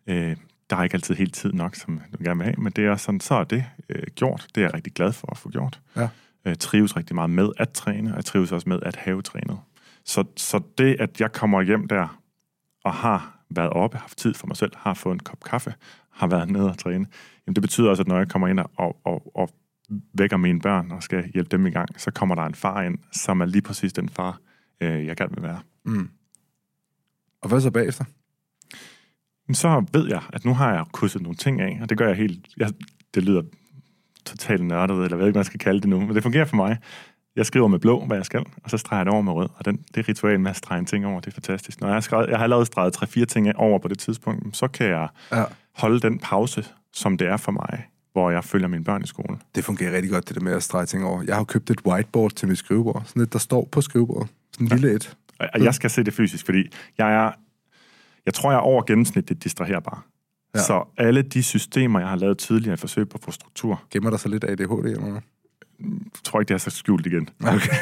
Øh, 0.07 0.35
der 0.69 0.75
er 0.75 0.83
ikke 0.83 0.93
altid 0.93 1.15
helt 1.15 1.33
tid 1.33 1.53
nok, 1.53 1.75
som 1.75 2.01
jeg 2.11 2.19
gerne 2.25 2.37
vil 2.37 2.45
have, 2.45 2.55
men 2.57 2.71
det 2.71 2.85
er 2.85 2.95
sådan, 2.95 3.19
så 3.19 3.35
er 3.35 3.43
det 3.43 3.65
øh, 3.89 4.03
gjort. 4.15 4.47
Det 4.55 4.61
er 4.61 4.65
jeg 4.65 4.73
rigtig 4.73 4.93
glad 4.93 5.13
for 5.13 5.31
at 5.31 5.37
få 5.37 5.49
gjort. 5.49 5.79
Ja. 5.95 6.07
Øh, 6.47 6.55
trives 6.55 6.97
rigtig 6.97 7.15
meget 7.15 7.29
med 7.29 7.49
at 7.57 7.69
træne, 7.69 8.11
og 8.11 8.15
jeg 8.15 8.25
trives 8.25 8.51
også 8.51 8.69
med 8.69 8.79
at 8.81 8.95
have 8.95 9.21
trænet. 9.21 9.59
Så, 10.03 10.23
så 10.37 10.61
det, 10.77 10.95
at 10.99 11.21
jeg 11.21 11.31
kommer 11.31 11.61
hjem 11.61 11.87
der 11.87 12.21
og 12.83 12.93
har 12.93 13.43
været 13.49 13.69
oppe, 13.69 13.97
haft 13.97 14.17
tid 14.17 14.33
for 14.33 14.47
mig 14.47 14.57
selv, 14.57 14.71
har 14.75 14.93
fået 14.93 15.13
en 15.13 15.19
kop 15.19 15.43
kaffe, 15.43 15.73
har 16.11 16.27
været 16.27 16.49
nede 16.49 16.69
og 16.69 16.77
træne, 16.77 17.05
jamen 17.47 17.55
det 17.55 17.61
betyder 17.61 17.89
også, 17.89 18.01
at 18.03 18.07
når 18.07 18.17
jeg 18.17 18.29
kommer 18.29 18.47
ind 18.47 18.59
og, 18.59 18.97
og, 19.05 19.31
og 19.35 19.49
vækker 20.13 20.37
mine 20.37 20.59
børn 20.59 20.91
og 20.91 21.03
skal 21.03 21.31
hjælpe 21.33 21.49
dem 21.49 21.67
i 21.67 21.69
gang, 21.69 22.01
så 22.01 22.11
kommer 22.11 22.35
der 22.35 22.43
en 22.43 22.55
far 22.55 22.81
ind, 22.81 22.97
som 23.11 23.41
er 23.41 23.45
lige 23.45 23.61
præcis 23.61 23.93
den 23.93 24.09
far, 24.09 24.39
øh, 24.81 25.05
jeg 25.05 25.17
gerne 25.17 25.33
vil 25.35 25.43
være. 25.43 25.59
Mm. 25.85 26.09
Og 27.41 27.49
hvad 27.49 27.61
så 27.61 27.71
bagefter? 27.71 28.05
Så 29.53 29.85
ved 29.93 30.07
jeg, 30.07 30.21
at 30.33 30.45
nu 30.45 30.53
har 30.53 30.73
jeg 30.73 30.85
krydset 30.93 31.21
nogle 31.21 31.35
ting 31.35 31.61
af, 31.61 31.79
og 31.81 31.89
det 31.89 31.97
gør 31.97 32.07
jeg 32.07 32.17
helt... 32.17 32.47
Jeg, 32.57 32.69
det 33.15 33.23
lyder 33.23 33.41
totalt 34.27 34.65
nørdet, 34.65 35.03
eller 35.03 35.17
ved 35.17 35.25
ikke, 35.25 35.31
hvad 35.31 35.39
jeg 35.39 35.45
skal 35.45 35.59
kalde 35.59 35.81
det 35.81 35.89
nu, 35.89 35.99
men 35.99 36.15
det 36.15 36.23
fungerer 36.23 36.45
for 36.45 36.55
mig. 36.55 36.77
Jeg 37.35 37.45
skriver 37.45 37.67
med 37.67 37.79
blå, 37.79 38.05
hvad 38.05 38.17
jeg 38.17 38.25
skal, 38.25 38.45
og 38.63 38.69
så 38.69 38.77
streger 38.77 38.99
jeg 38.99 39.05
det 39.05 39.13
over 39.13 39.21
med 39.21 39.33
rød. 39.33 39.49
Og 39.57 39.65
den, 39.65 39.79
det 39.95 40.09
ritual 40.09 40.39
med 40.39 40.49
at 40.51 40.57
strege 40.57 40.79
en 40.79 40.85
ting 40.85 41.05
over, 41.05 41.19
det 41.19 41.27
er 41.27 41.33
fantastisk. 41.33 41.81
Når 41.81 41.87
jeg 41.87 41.95
har, 41.95 42.01
skrevet, 42.01 42.29
jeg 42.29 42.37
har 42.39 42.47
lavet 42.47 42.67
streget 42.67 42.97
3-4 43.17 43.25
ting 43.25 43.55
over 43.55 43.79
på 43.79 43.87
det 43.87 43.99
tidspunkt, 43.99 44.57
så 44.57 44.67
kan 44.67 44.87
jeg 44.87 45.07
Ja. 45.31 45.43
holde 45.75 45.99
den 45.99 46.19
pause, 46.19 46.65
som 46.93 47.17
det 47.17 47.27
er 47.27 47.37
for 47.37 47.51
mig, 47.51 47.83
hvor 48.13 48.31
jeg 48.31 48.43
følger 48.43 48.67
mine 48.67 48.83
børn 48.83 49.03
i 49.03 49.07
skole. 49.07 49.37
Det 49.55 49.65
fungerer 49.65 49.91
rigtig 49.95 50.11
godt, 50.11 50.27
det 50.27 50.35
der 50.35 50.41
med 50.43 50.53
at 50.53 50.63
strege 50.63 50.85
ting 50.85 51.05
over. 51.05 51.23
Jeg 51.23 51.35
har 51.35 51.41
jo 51.41 51.45
købt 51.45 51.69
et 51.69 51.81
whiteboard 51.85 52.31
til 52.31 52.47
mit 52.47 52.57
skrivebord. 52.57 53.03
Sådan 53.05 53.21
et, 53.21 53.33
der 53.33 53.39
står 53.39 53.67
på 53.71 53.81
skrivebordet. 53.81 54.27
Sådan 54.53 54.67
en 54.71 54.79
lille 54.79 54.95
et. 54.95 55.17
Og 55.39 55.63
jeg 55.63 55.73
skal 55.73 55.89
se 55.89 56.03
det 56.03 56.13
fysisk, 56.13 56.45
fordi 56.45 56.63
jeg 56.97 57.13
er... 57.13 57.31
Jeg 58.25 58.33
tror, 58.33 58.51
jeg 58.51 58.57
er 58.57 58.61
over 58.61 58.81
gennemsnitligt 58.87 59.43
distraherbar. 59.43 60.05
Ja. 60.57 60.63
Så 60.63 60.83
alle 60.97 61.21
de 61.21 61.43
systemer, 61.43 61.99
jeg 61.99 62.09
har 62.09 62.15
lavet 62.15 62.37
tidligere 62.37 62.73
i 62.73 62.77
forsøg 62.77 63.09
på 63.09 63.17
at 63.17 63.23
få 63.23 63.31
struktur, 63.31 63.83
Gemmer 63.91 64.09
der 64.09 64.17
så 64.17 64.29
lidt 64.29 64.43
ADHD 64.43 64.85
eller 64.85 64.99
noget? 64.99 65.23
tror 66.23 66.39
ikke, 66.39 66.47
det 66.47 66.53
er 66.53 66.57
så 66.57 66.69
skjult 66.69 67.05
igen. 67.05 67.29
Okay. 67.41 67.73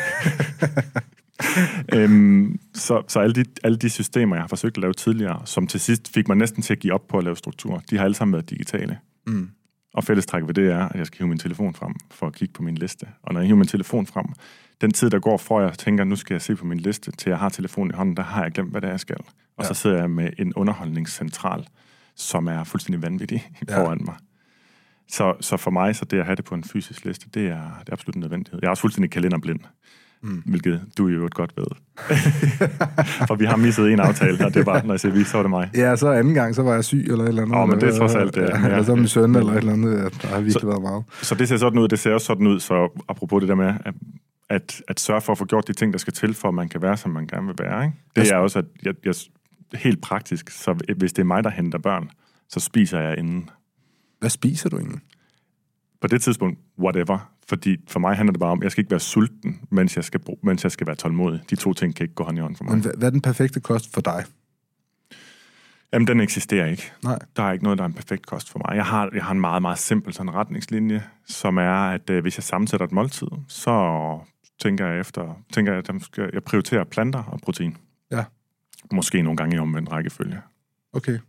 øhm, 1.96 2.60
så 2.74 3.04
så 3.08 3.20
alle, 3.20 3.36
de, 3.36 3.46
alle 3.64 3.78
de 3.78 3.90
systemer, 3.90 4.36
jeg 4.36 4.44
har 4.44 4.48
forsøgt 4.48 4.78
at 4.78 4.82
lave 4.82 4.94
tidligere, 4.94 5.42
som 5.46 5.68
til 5.68 5.80
sidst 5.80 6.14
fik 6.14 6.28
mig 6.28 6.38
næsten 6.38 6.64
til 6.64 6.74
at 6.74 6.80
give 6.80 6.94
op 6.94 7.08
på 7.08 7.18
at 7.18 7.24
lave 7.24 7.36
struktur, 7.36 7.84
de 7.90 7.98
har 7.98 8.04
alle 8.04 8.16
sammen 8.16 8.34
været 8.34 8.50
digitale. 8.50 8.98
Mm. 9.28 9.50
Og 9.94 10.04
fællestræk 10.04 10.44
ved 10.48 10.54
det 10.54 10.72
er, 10.72 10.90
at 10.90 10.96
jeg 10.96 11.08
skal 11.08 11.18
hive 11.18 11.28
min 11.28 11.38
telefon 11.38 11.74
frem 11.74 11.96
for 12.12 12.28
at 12.28 12.34
kigge 12.34 12.54
på 12.54 12.64
min 12.64 12.76
liste. 12.76 13.08
Og 13.24 13.34
når 13.34 13.42
jeg 13.42 13.48
hiver 13.48 13.58
min 13.58 13.68
telefon 13.68 14.08
frem, 14.08 14.26
den 14.82 14.92
tid, 14.92 15.10
der 15.10 15.20
går 15.20 15.38
fra, 15.38 15.62
jeg 15.62 15.78
tænker, 15.78 16.04
nu 16.04 16.16
skal 16.16 16.34
jeg 16.34 16.42
se 16.42 16.56
på 16.56 16.66
min 16.66 16.80
liste, 16.80 17.12
til 17.12 17.30
jeg 17.30 17.40
har 17.40 17.50
telefonen 17.50 17.92
i 17.92 17.96
hånden, 17.96 18.18
der 18.18 18.24
har 18.24 18.44
jeg 18.44 18.52
glemt, 18.52 18.72
hvad 18.72 18.82
det 18.82 18.88
er, 18.88 18.92
jeg 18.92 19.00
skal. 19.00 19.18
Og 19.58 19.64
ja. 19.64 19.68
så 19.68 19.74
sidder 19.74 19.98
jeg 19.98 20.10
med 20.10 20.30
en 20.38 20.54
underholdningscentral, 20.54 21.68
som 22.16 22.48
er 22.48 22.64
fuldstændig 22.64 23.02
vanvittig 23.02 23.48
Ja. 23.70 23.82
foran 23.84 24.02
mig. 24.06 24.16
Så, 25.12 25.34
så 25.42 25.58
for 25.58 25.72
mig, 25.72 25.96
så 25.96 26.06
det 26.06 26.20
at 26.20 26.26
have 26.26 26.36
det 26.36 26.46
på 26.46 26.56
en 26.56 26.64
fysisk 26.64 27.06
liste, 27.06 27.26
det 27.34 27.48
er, 27.48 27.62
det 27.80 27.90
er 27.90 27.94
absolut 27.94 28.16
en 28.16 28.22
nødvendighed. 28.22 28.60
Jeg 28.62 28.68
er 28.68 28.72
også 28.72 28.82
fuldstændig 28.82 29.12
kalenderblind, 29.12 29.60
Mm. 30.22 30.44
hvilket 30.46 30.82
du 30.98 31.08
jo 31.08 31.30
godt 31.32 31.54
ved. 31.58 31.66
For 33.28 33.36
vi 33.36 33.46
har 33.46 33.56
misset 33.56 33.92
en 33.92 34.00
aftale, 34.00 34.46
og 34.46 34.54
det 34.54 34.66
var, 34.66 34.82
når 34.82 34.94
jeg 34.94 35.00
siger 35.00 35.14
vi, 35.14 35.24
så 35.24 35.38
var 35.38 35.44
det 35.44 35.50
mig. 35.50 35.70
Ja, 35.76 35.96
så 35.96 36.12
anden 36.12 36.34
gang, 36.34 36.56
så 36.56 36.62
var 36.64 36.74
jeg 36.74 36.84
syg 36.84 37.06
eller 37.10 37.24
et 37.24 37.28
eller 37.28 37.42
andet. 37.42 37.58
Åh, 37.58 37.70
men 37.70 37.82
det 37.82 37.90
er 37.94 37.98
trods 37.98 38.16
alt 38.16 38.36
det, 38.36 38.42
Ja, 38.42 38.60
ja. 38.60 38.66
eller 38.68 38.84
så 38.84 38.96
min 38.96 39.08
søn 39.08 39.36
eller 39.36 39.52
et 39.52 39.58
eller 39.58 39.74
andet. 39.74 39.92
Ja, 39.98 40.04
der 40.04 40.28
har 40.28 40.36
virkelig 40.36 40.54
Så- 40.62 40.68
været 40.68 40.82
meget. 40.82 41.04
Så 41.22 41.36
det 41.36 41.48
ser 41.50 41.58
sådan 41.58 41.80
ud, 41.80 41.88
det 41.88 42.00
ser 42.00 42.14
også 42.14 42.26
sådan 42.26 42.48
ud, 42.48 42.60
så 42.60 43.04
apropos 43.10 43.40
det 43.42 43.50
der 43.50 43.56
med, 43.56 43.74
at, 43.86 43.94
at, 44.50 44.82
at 44.88 45.00
sørge 45.00 45.22
for 45.22 45.32
at 45.32 45.38
få 45.38 45.46
gjort 45.46 45.68
de 45.68 45.74
ting, 45.74 45.94
der 45.94 46.00
skal 46.00 46.14
til, 46.14 46.34
for 46.34 46.48
at 46.48 46.54
man 46.54 46.70
kan 46.70 46.82
være, 46.82 46.98
som 46.98 47.12
man 47.12 47.28
gerne 47.28 47.48
vil 47.48 47.56
være. 47.60 47.86
Ikke? 47.86 47.98
Det 48.16 48.22
Altså- 48.22 48.36
er 48.36 48.40
også, 48.40 48.60
at 48.60 48.66
jeg, 48.84 48.94
jeg, 49.06 49.14
helt 49.76 50.02
praktisk, 50.02 50.50
så 50.50 50.94
hvis 50.98 51.14
det 51.14 51.22
er 51.22 51.26
mig, 51.26 51.44
der 51.44 51.50
henter 51.50 51.78
børn, 51.78 52.10
så 52.50 52.60
spiser 52.60 53.00
jeg 53.00 53.18
inden. 53.18 53.50
Hvad 54.20 54.30
spiser 54.30 54.70
du 54.70 54.78
egentlig? 54.78 55.00
På 56.02 56.08
det 56.08 56.22
tidspunkt, 56.22 56.60
whatever. 56.80 57.32
Fordi 57.48 57.78
for 57.88 58.00
mig 58.00 58.16
handler 58.16 58.32
det 58.32 58.40
bare 58.40 58.52
om, 58.52 58.60
at 58.60 58.64
jeg 58.64 58.72
skal 58.72 58.82
ikke 58.82 58.92
være 58.92 59.00
sulten, 59.00 59.60
mens 59.72 59.96
jeg 59.96 60.04
skal, 60.04 60.20
bru- 60.30 60.40
mens 60.44 60.64
jeg 60.64 60.72
skal 60.72 60.88
være 60.88 60.96
tålmodig. 60.96 61.42
De 61.50 61.56
to 61.56 61.74
ting 61.74 61.96
kan 61.96 62.04
ikke 62.04 62.16
gå 62.16 62.24
hånd 62.24 62.38
i 62.38 62.42
hånd 62.42 62.56
for 62.56 62.64
mig. 62.64 62.74
Men 62.74 62.82
hvad, 62.82 63.04
er 63.04 63.10
den 63.10 63.22
perfekte 63.22 63.60
kost 63.60 63.94
for 63.94 64.02
dig? 64.02 64.24
Jamen, 65.94 66.08
den 66.08 66.20
eksisterer 66.20 66.66
ikke. 66.66 66.92
Nej. 67.04 67.20
Der 67.36 67.44
er 67.44 67.52
ikke 67.52 67.64
noget, 67.64 67.78
der 67.78 67.84
er 67.84 67.88
en 67.88 67.94
perfekt 67.94 68.26
kost 68.26 68.50
for 68.50 68.62
mig. 68.66 68.76
Jeg 68.76 68.86
har, 68.86 69.10
jeg 69.14 69.24
har 69.24 69.32
en 69.32 69.42
meget, 69.42 69.62
meget 69.62 69.80
simpel 69.80 70.14
sådan 70.14 70.34
retningslinje, 70.34 71.04
som 71.28 71.58
er, 71.58 71.90
at 71.90 72.10
øh, 72.10 72.22
hvis 72.22 72.38
jeg 72.38 72.44
sammensætter 72.44 72.86
et 72.86 72.92
måltid, 72.92 73.28
så 73.48 74.20
tænker 74.62 74.88
jeg 74.88 75.00
efter, 75.00 75.42
tænker 75.54 75.72
jeg, 75.74 75.84
at 75.90 76.34
jeg 76.34 76.44
prioriterer 76.44 76.84
planter 76.84 77.24
og 77.24 77.40
protein. 77.44 77.78
Måske 78.94 79.22
nogle 79.22 79.38
gange 79.38 79.56
i 79.56 79.60
omvendt 79.60 79.92
rækkefølge. 79.92 80.42
Okay. 80.94 81.20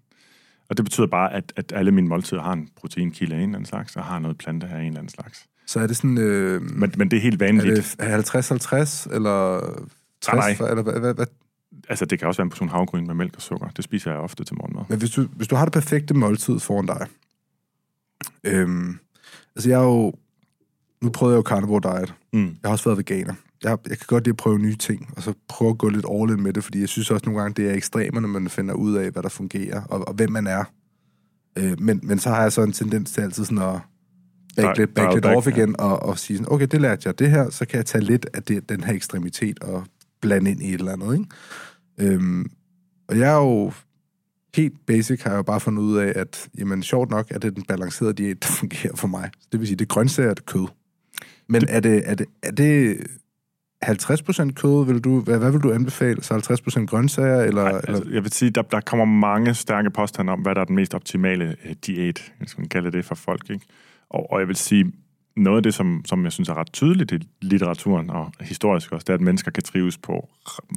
Og 0.68 0.76
det 0.76 0.84
betyder 0.84 1.06
bare, 1.06 1.32
at, 1.32 1.52
at 1.56 1.72
alle 1.74 1.90
mine 1.92 2.08
måltider 2.08 2.42
har 2.42 2.52
en 2.52 2.68
proteinkilde 2.76 3.34
af 3.34 3.38
en 3.38 3.42
eller 3.42 3.56
anden 3.56 3.66
slags, 3.66 3.96
og 3.96 4.04
har 4.04 4.18
noget 4.18 4.38
plante 4.38 4.66
af 4.66 4.80
en 4.80 4.86
eller 4.86 4.98
anden 4.98 5.08
slags. 5.12 5.46
Så 5.66 5.80
er 5.80 5.86
det 5.86 5.96
sådan... 5.96 6.18
Øh, 6.18 6.62
Men, 6.62 6.92
men 6.96 7.10
det 7.10 7.16
er 7.16 7.20
helt 7.20 7.42
er 7.42 7.46
vanvittigt. 7.46 7.96
det 7.98 8.04
50-50, 8.04 9.14
eller 9.14 9.60
60? 10.20 10.36
Nej, 10.36 10.56
nej. 10.60 10.70
Eller 10.70 10.82
hvad, 10.82 11.00
hvad, 11.00 11.14
hvad? 11.14 11.26
Altså, 11.88 12.04
det 12.04 12.18
kan 12.18 12.28
også 12.28 12.38
være 12.38 12.44
en 12.44 12.50
portion 12.50 12.68
havgryn 12.68 13.06
med 13.06 13.14
mælk 13.14 13.36
og 13.36 13.42
sukker. 13.42 13.68
Det 13.68 13.84
spiser 13.84 14.10
jeg 14.10 14.20
ofte 14.20 14.44
til 14.44 14.56
morgenmad. 14.56 14.84
Men 14.88 14.98
hvis 14.98 15.10
du, 15.10 15.22
hvis 15.22 15.48
du 15.48 15.56
har 15.56 15.64
det 15.64 15.72
perfekte 15.72 16.14
måltid 16.14 16.58
foran 16.58 16.86
dig... 16.86 17.06
Øhm, 18.44 18.98
altså, 19.56 19.68
jeg 19.68 19.80
er 19.80 19.84
jo... 19.84 20.12
Nu 21.00 21.10
prøvede 21.10 21.34
jeg 21.34 21.44
jo 21.44 21.48
carnivore 21.48 21.98
diet. 21.98 22.14
Mm. 22.32 22.44
Jeg 22.46 22.54
har 22.64 22.70
også 22.70 22.84
været 22.84 22.98
veganer. 22.98 23.34
Jeg, 23.64 23.78
jeg 23.88 23.98
kan 23.98 24.06
godt 24.06 24.24
lide 24.24 24.32
at 24.32 24.36
prøve 24.36 24.58
nye 24.58 24.76
ting, 24.76 25.12
og 25.16 25.22
så 25.22 25.34
prøve 25.48 25.70
at 25.70 25.78
gå 25.78 25.88
lidt 25.88 26.06
all 26.10 26.30
in 26.30 26.42
med 26.42 26.52
det, 26.52 26.64
fordi 26.64 26.80
jeg 26.80 26.88
synes 26.88 27.10
også 27.10 27.26
nogle 27.26 27.40
gange, 27.40 27.62
det 27.62 27.70
er 27.70 27.74
ekstremerne, 27.74 28.28
man 28.28 28.48
finder 28.48 28.74
ud 28.74 28.94
af, 28.94 29.10
hvad 29.10 29.22
der 29.22 29.28
fungerer, 29.28 29.82
og, 29.82 30.08
og 30.08 30.14
hvem 30.14 30.30
man 30.30 30.46
er. 30.46 30.64
Øh, 31.58 31.80
men, 31.80 32.00
men 32.02 32.18
så 32.18 32.30
har 32.30 32.42
jeg 32.42 32.52
så 32.52 32.62
en 32.62 32.72
tendens 32.72 33.12
til 33.12 33.20
altid 33.20 33.44
sådan 33.44 33.58
at 33.58 33.80
back 34.56 34.78
lidt, 34.78 34.94
back 34.94 35.14
lidt 35.14 35.26
off 35.26 35.46
igen, 35.46 35.80
og, 35.80 36.02
og 36.02 36.18
sige 36.18 36.36
sådan, 36.36 36.52
okay, 36.52 36.66
det 36.70 36.80
lærte 36.80 37.02
jeg 37.04 37.18
det 37.18 37.30
her, 37.30 37.50
så 37.50 37.66
kan 37.66 37.76
jeg 37.76 37.86
tage 37.86 38.04
lidt 38.04 38.26
af 38.34 38.42
det, 38.42 38.68
den 38.68 38.84
her 38.84 38.94
ekstremitet 38.94 39.58
og 39.58 39.84
blande 40.20 40.50
ind 40.50 40.62
i 40.62 40.68
et 40.68 40.78
eller 40.78 40.92
andet, 40.92 41.18
ikke? 41.18 42.14
Øhm, 42.14 42.50
og 43.08 43.18
jeg 43.18 43.32
er 43.32 43.36
jo 43.36 43.72
helt 44.56 44.86
basic 44.86 45.22
har 45.22 45.30
jeg 45.30 45.36
jo 45.36 45.42
bare 45.42 45.60
fundet 45.60 45.82
ud 45.82 45.96
af, 45.96 46.12
at 46.16 46.48
jamen, 46.58 46.82
sjovt 46.82 47.10
nok 47.10 47.26
er 47.30 47.38
det 47.38 47.56
den 47.56 47.62
balancerede 47.62 48.14
diæt, 48.14 48.42
der 48.42 48.48
fungerer 48.60 48.96
for 48.96 49.08
mig. 49.08 49.30
Det 49.52 49.60
vil 49.60 49.66
sige, 49.66 49.76
det 49.76 49.84
er 49.84 49.94
grøntsager 49.94 50.30
og 50.30 50.36
det 50.36 50.46
kød. 50.46 50.66
Men 51.48 51.60
det... 51.60 51.74
er 51.74 51.80
det, 51.80 52.02
er 52.04 52.14
det, 52.14 52.26
er 52.42 52.50
det 52.50 52.96
50% 53.84 54.52
kød, 54.52 54.86
vil 54.86 55.00
du, 55.00 55.20
hvad, 55.20 55.38
hvad 55.38 55.52
vil 55.52 55.60
du 55.60 55.72
anbefale? 55.72 56.22
Så 56.22 56.34
50% 56.80 56.86
grøntsager? 56.86 57.40
Eller, 57.40 57.62
Nej, 57.62 57.72
altså, 57.72 58.02
eller? 58.02 58.14
Jeg 58.14 58.22
vil 58.22 58.32
sige, 58.32 58.50
der, 58.50 58.62
der 58.62 58.80
kommer 58.80 59.04
mange 59.04 59.54
stærke 59.54 59.90
påstande 59.90 60.32
om, 60.32 60.40
hvad 60.40 60.54
der 60.54 60.60
er 60.60 60.64
den 60.64 60.76
mest 60.76 60.94
optimale 60.94 61.56
uh, 61.64 61.70
diæt, 61.86 62.32
hvis 62.38 62.58
man 62.58 62.68
kalder 62.68 62.90
det 62.90 63.04
for 63.04 63.14
folk. 63.14 63.50
Ikke? 63.50 63.66
Og, 64.10 64.32
og 64.32 64.40
jeg 64.40 64.48
vil 64.48 64.56
sige, 64.56 64.92
noget 65.36 65.56
af 65.56 65.62
det, 65.62 65.74
som, 65.74 66.02
som 66.04 66.24
jeg 66.24 66.32
synes 66.32 66.48
er 66.48 66.54
ret 66.54 66.72
tydeligt 66.72 67.12
i 67.12 67.18
litteraturen, 67.42 68.10
og 68.10 68.32
historisk 68.40 68.92
også, 68.92 69.04
det 69.04 69.08
er, 69.08 69.14
at 69.14 69.20
mennesker 69.20 69.50
kan 69.50 69.62
trives 69.62 69.98
på 69.98 70.28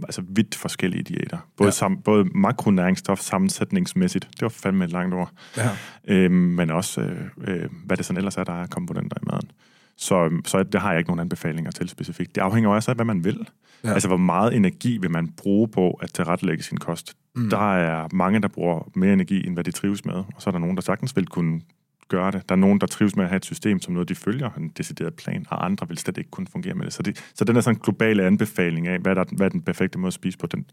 altså 0.04 0.24
vidt 0.30 0.56
forskellige 0.56 1.04
diæter. 1.04 1.38
Både, 1.58 1.68
ja. 1.68 1.72
sam, 1.72 2.02
både 2.02 2.26
makronæringsstof 2.36 3.20
sammensætningsmæssigt, 3.20 4.28
det 4.32 4.41
var 4.41 4.50
fandme 4.50 4.86
et 4.86 4.91
langt 4.91 5.16
ord, 5.16 5.32
ja. 5.58 5.70
øhm, 6.08 6.34
men 6.34 6.72
også, 6.72 7.02
øh, 7.02 7.22
øh, 7.47 7.70
hvad 7.86 7.97
det 7.97 8.06
sådan 8.06 8.18
ellers 8.18 8.38
er, 8.38 8.43
der 8.43 8.62
er 8.62 8.68
komponenter 8.68 9.18
i 9.22 9.26
maden. 9.26 9.52
Så, 10.00 10.41
så 10.45 10.64
det 10.64 10.82
har 10.82 10.91
jeg 10.91 11.00
ikke 11.00 11.10
nogen 11.10 11.20
anbefalinger 11.20 11.72
til 11.72 11.89
specifikt. 11.89 12.36
Det 12.36 12.41
afhænger 12.41 12.70
også 12.70 12.91
af, 12.91 12.97
hvad 12.97 13.06
man 13.06 13.24
vil. 13.24 13.47
Ja. 13.84 13.93
Altså, 13.93 14.08
hvor 14.08 14.18
meget 14.18 14.56
energi 14.56 14.97
vil 14.97 15.12
man 15.12 15.28
bruge 15.38 15.68
på 15.68 15.91
at 15.91 16.14
tilrettelægge 16.14 16.64
sin 16.64 16.78
kost. 16.78 17.14
Mm. 17.36 17.50
Der 17.50 17.76
er 17.76 18.08
mange, 18.14 18.39
der 18.41 18.47
bruger 18.47 18.91
mere 18.95 19.14
energi, 19.14 19.47
end 19.47 19.54
hvad 19.54 19.64
de 19.64 19.72
trives 19.72 20.06
med. 20.06 20.14
Og 20.14 20.34
så 20.38 20.50
er 20.50 20.52
der 20.52 20.60
nogen, 20.60 20.76
der 20.76 20.82
sagtens 20.82 21.16
vil 21.16 21.28
kunne 21.28 21.62
gøre 22.10 22.32
det. 22.32 22.50
Der 22.50 22.56
er 22.56 22.60
nogen, 22.60 22.82
der 22.82 22.88
trives 22.88 23.16
med 23.16 23.24
at 23.24 23.30
have 23.30 23.38
et 23.38 23.45
system, 23.45 23.80
som 23.80 23.93
noget, 23.93 24.10
de 24.10 24.16
følger 24.16 24.50
en 24.58 24.70
decideret 24.70 25.14
plan, 25.14 25.45
og 25.50 25.66
andre 25.66 25.88
vil 25.88 25.97
slet 25.97 26.18
ikke 26.18 26.30
kunne 26.30 26.47
fungere 26.47 26.74
med 26.74 26.86
det. 26.86 26.93
Så, 26.93 27.04
det, 27.04 27.32
så 27.36 27.45
den 27.45 27.56
er 27.56 27.62
sådan 27.62 27.76
en 27.76 27.82
globale 27.82 28.24
anbefaling 28.24 28.88
af, 28.88 29.00
hvad, 29.00 29.16
der, 29.16 29.24
hvad 29.32 29.45
er 29.45 29.50
den 29.50 29.62
perfekte 29.62 30.00
måde 30.00 30.08
at 30.08 30.14
spise 30.14 30.38
på, 30.38 30.47
den, 30.47 30.66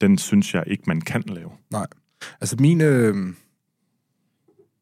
den 0.00 0.18
synes 0.18 0.54
jeg 0.54 0.64
ikke, 0.66 0.82
man 0.86 1.00
kan 1.00 1.22
lave. 1.26 1.50
Nej. 1.70 1.86
Altså 2.40 2.56
min... 2.60 2.80
Øh... 2.80 3.34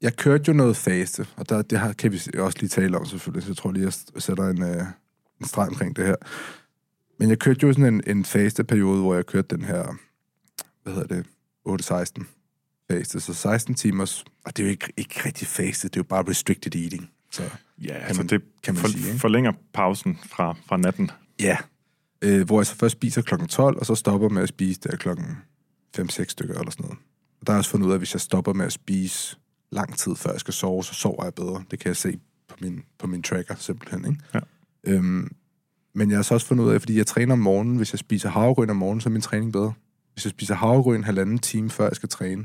Jeg 0.02 0.16
kørte 0.16 0.44
jo 0.48 0.52
noget 0.52 0.76
faste, 0.76 1.26
og 1.36 1.48
der, 1.48 1.62
det 1.62 1.80
her 1.80 1.92
kan 1.92 2.12
vi 2.12 2.20
også 2.38 2.58
lige 2.60 2.68
tale 2.68 2.98
om 2.98 3.06
selvfølgelig, 3.06 3.42
så 3.42 3.48
jeg 3.50 3.56
tror 3.56 3.72
lige, 3.72 3.84
jeg 4.14 4.22
sætter 4.22 4.48
en, 4.48 4.62
øh, 4.62 4.84
en 5.40 5.46
streg 5.46 5.68
omkring 5.68 5.96
det 5.96 6.06
her. 6.06 6.16
Men 7.18 7.28
jeg 7.28 7.38
kørte 7.38 7.66
jo 7.66 7.72
sådan 7.72 7.94
en, 7.94 8.02
en 8.06 8.24
faste 8.24 8.64
periode, 8.64 9.00
hvor 9.00 9.14
jeg 9.14 9.26
kørte 9.26 9.56
den 9.56 9.64
her, 9.64 9.98
hvad 10.82 10.92
hedder 10.94 11.16
det, 11.16 11.26
8-16 11.68 12.24
faste, 12.90 13.20
så 13.20 13.34
16 13.34 13.74
timers, 13.74 14.24
og 14.44 14.56
det 14.56 14.62
er 14.62 14.66
jo 14.66 14.70
ikke, 14.70 14.92
ikke 14.96 15.20
rigtig 15.24 15.48
faste, 15.48 15.88
det 15.88 15.96
er 15.96 16.00
jo 16.00 16.04
bare 16.04 16.24
restricted 16.28 16.76
eating. 16.76 17.10
Så 17.30 17.42
ja, 17.42 17.86
kan 17.86 17.96
altså 17.96 18.22
man, 18.22 18.28
det 18.28 18.42
kan 18.62 18.74
man 18.74 18.80
for, 18.80 18.88
sige, 18.88 19.06
ikke? 19.06 19.18
forlænger 19.18 19.52
pausen 19.74 20.18
fra, 20.24 20.56
fra 20.66 20.76
natten. 20.76 21.10
Ja, 21.40 21.56
øh, 22.22 22.46
hvor 22.46 22.60
jeg 22.60 22.66
så 22.66 22.74
først 22.74 22.92
spiser 22.92 23.22
klokken 23.22 23.48
12, 23.48 23.78
og 23.78 23.86
så 23.86 23.94
stopper 23.94 24.28
med 24.28 24.42
at 24.42 24.48
spise 24.48 24.80
der 24.80 24.96
klokken 24.96 25.38
5-6 25.98 26.24
stykker 26.28 26.58
eller 26.58 26.70
sådan 26.70 26.84
noget. 26.84 26.98
Og 27.40 27.46
der 27.46 27.52
har 27.52 27.56
jeg 27.56 27.58
også 27.58 27.70
fundet 27.70 27.86
ud 27.86 27.92
af, 27.92 27.94
at 27.94 28.00
hvis 28.00 28.14
jeg 28.14 28.20
stopper 28.20 28.52
med 28.52 28.66
at 28.66 28.72
spise 28.72 29.36
lang 29.72 29.98
tid, 29.98 30.16
før 30.16 30.30
jeg 30.30 30.40
skal 30.40 30.54
sove, 30.54 30.84
så 30.84 30.94
sover 30.94 31.24
jeg 31.24 31.34
bedre. 31.34 31.64
Det 31.70 31.78
kan 31.78 31.88
jeg 31.88 31.96
se 31.96 32.18
på 32.48 32.56
min, 32.60 32.82
på 32.98 33.06
min 33.06 33.22
tracker 33.22 33.54
simpelthen. 33.58 34.04
Ikke? 34.06 34.22
Ja. 34.34 34.40
Øhm, 34.84 35.30
men 35.94 36.10
jeg 36.10 36.18
har 36.18 36.22
så 36.22 36.34
også 36.34 36.46
fundet 36.46 36.64
ud 36.64 36.70
af, 36.70 36.80
fordi 36.80 36.96
jeg 36.96 37.06
træner 37.06 37.32
om 37.32 37.38
morgenen, 37.38 37.76
hvis 37.76 37.92
jeg 37.92 37.98
spiser 37.98 38.28
havregryn 38.28 38.70
om 38.70 38.76
morgenen, 38.76 39.00
så 39.00 39.08
er 39.08 39.12
min 39.12 39.22
træning 39.22 39.52
bedre. 39.52 39.72
Hvis 40.12 40.24
jeg 40.24 40.30
spiser 40.30 40.54
havregryn 40.54 41.02
halvanden 41.02 41.38
time, 41.38 41.70
før 41.70 41.86
jeg 41.86 41.96
skal 41.96 42.08
træne, 42.08 42.44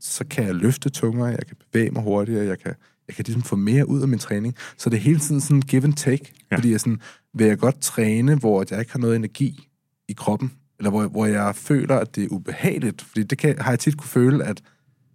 så 0.00 0.24
kan 0.24 0.44
jeg 0.44 0.54
løfte 0.54 0.90
tungere, 0.90 1.26
jeg 1.26 1.46
kan 1.46 1.56
bevæge 1.72 1.90
mig 1.90 2.02
hurtigere, 2.02 2.46
jeg 2.46 2.58
kan, 2.58 2.74
jeg 3.08 3.16
kan 3.16 3.24
ligesom 3.26 3.42
få 3.42 3.56
mere 3.56 3.88
ud 3.88 4.02
af 4.02 4.08
min 4.08 4.18
træning. 4.18 4.54
Så 4.76 4.90
det 4.90 4.96
er 4.96 5.00
hele 5.00 5.18
tiden 5.18 5.40
sådan 5.40 5.60
give 5.60 5.84
and 5.84 5.94
take, 5.94 6.32
ja. 6.50 6.56
fordi 6.56 6.70
jeg 6.70 6.80
sådan, 6.80 7.00
vil 7.34 7.46
jeg 7.46 7.58
godt 7.58 7.80
træne, 7.80 8.36
hvor 8.36 8.64
jeg 8.70 8.80
ikke 8.80 8.92
har 8.92 8.98
noget 8.98 9.16
energi 9.16 9.68
i 10.08 10.12
kroppen, 10.12 10.52
eller 10.78 10.90
hvor, 10.90 11.06
hvor 11.06 11.26
jeg 11.26 11.56
føler, 11.56 11.96
at 11.96 12.16
det 12.16 12.24
er 12.24 12.28
ubehageligt, 12.28 13.02
fordi 13.02 13.22
det 13.22 13.38
kan, 13.38 13.58
har 13.58 13.70
jeg 13.70 13.78
tit 13.78 13.96
kunne 13.96 14.08
føle, 14.08 14.44
at, 14.44 14.62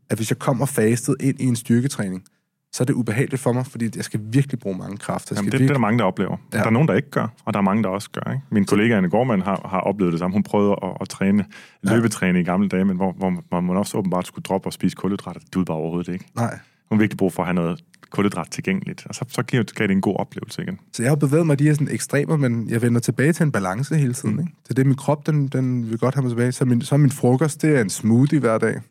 at 0.10 0.18
hvis 0.18 0.32
jeg 0.32 0.40
kommer 0.40 0.66
fastet 0.66 1.16
ind 1.20 1.42
i 1.42 1.46
en 1.46 1.56
styrketræning, 1.56 2.24
så 2.74 2.84
er 2.84 2.86
det 2.86 2.94
ubehageligt 2.94 3.42
for 3.42 3.54
mig, 3.54 3.66
fordi 3.66 3.90
jeg 3.96 4.04
skal 4.04 4.20
virkelig 4.24 4.60
bruge 4.60 4.78
mange 4.78 4.98
kræfter. 4.98 5.36
Jamen, 5.36 5.46
det, 5.46 5.54
virkelig... 5.54 5.70
det 5.70 5.74
er 5.74 5.78
der 5.78 5.82
mange, 5.82 6.00
der 6.00 6.06
oplever. 6.06 6.38
Ja. 6.54 6.58
Der 6.58 6.66
er 6.66 6.70
nogen, 6.70 6.88
der 6.88 6.94
ikke 6.94 7.10
gør, 7.10 7.28
og 7.46 7.54
der 7.54 7.60
er 7.60 7.64
mange, 7.64 7.84
der 7.84 7.90
også 7.90 8.10
gør. 8.10 8.32
Ikke? 8.32 8.44
Min 8.52 8.66
kollega 8.66 8.98
Anne 8.98 9.10
Gormand 9.10 9.42
har, 9.42 9.68
har 9.70 9.80
oplevet 9.80 10.14
det 10.14 10.20
samme. 10.20 10.34
Hun 10.34 10.44
prøvede 10.44 10.76
at, 10.84 10.98
at 11.02 11.10
træne, 11.10 11.46
løbetræne 11.84 12.40
i 12.40 12.44
gamle 12.44 12.70
dage, 12.70 12.86
men 12.86 12.96
hvor, 12.96 13.12
hvor 13.50 13.62
man 13.62 13.78
også 13.78 13.98
åbenbart 13.98 14.28
skulle 14.28 14.44
droppe 14.44 14.68
og 14.68 14.74
spise 14.74 14.96
kulhydrater. 14.96 15.40
Det 15.40 15.54
duede 15.54 15.66
bare 15.66 15.78
overhovedet 15.78 16.14
ikke. 16.14 16.26
Nej. 16.36 16.60
Hun 16.90 16.98
har 16.98 17.02
virkelig 17.02 17.18
brug 17.18 17.34
for 17.34 17.44
at 17.44 17.48
have 17.48 17.56
noget 17.56 17.84
kulhydrat 18.10 18.48
tilgængeligt, 18.52 19.06
og 19.10 19.16
så, 19.16 19.26
så 19.28 19.44
giver 19.44 19.64
det 19.64 19.92
en 19.92 20.02
god 20.02 20.16
oplevelse 20.20 20.62
igen. 20.62 20.80
Så 20.94 21.04
jeg 21.04 21.12
har 21.12 21.16
bevæget 21.16 21.48
mig 21.48 21.60
de 21.60 21.64
her 21.64 21.74
sådan 21.74 21.88
ekstremer, 21.92 22.38
men 22.38 22.70
jeg 22.70 22.82
vender 22.82 23.00
tilbage 23.00 23.34
til 23.34 23.44
en 23.44 23.52
balance 23.52 23.96
hele 23.96 24.14
tiden. 24.14 24.36
Mm. 24.36 24.40
Ikke? 24.40 24.52
Det 24.64 24.70
er 24.70 24.74
det, 24.74 24.86
min 24.86 24.96
krop, 24.96 25.28
den, 25.28 25.48
den 25.48 25.90
vil 25.90 25.98
godt 25.98 26.16
have 26.16 26.22
mig 26.22 26.32
tilbage. 26.32 26.52
Så 26.52 26.66
min, 26.66 26.82
så 26.82 26.98
min 26.98 27.12
frokost, 27.12 27.62
det 27.62 27.78
er 27.78 27.82
en 27.82 27.90
smoothie 27.90 28.40
hver 28.40 28.58
dag. 28.58 28.82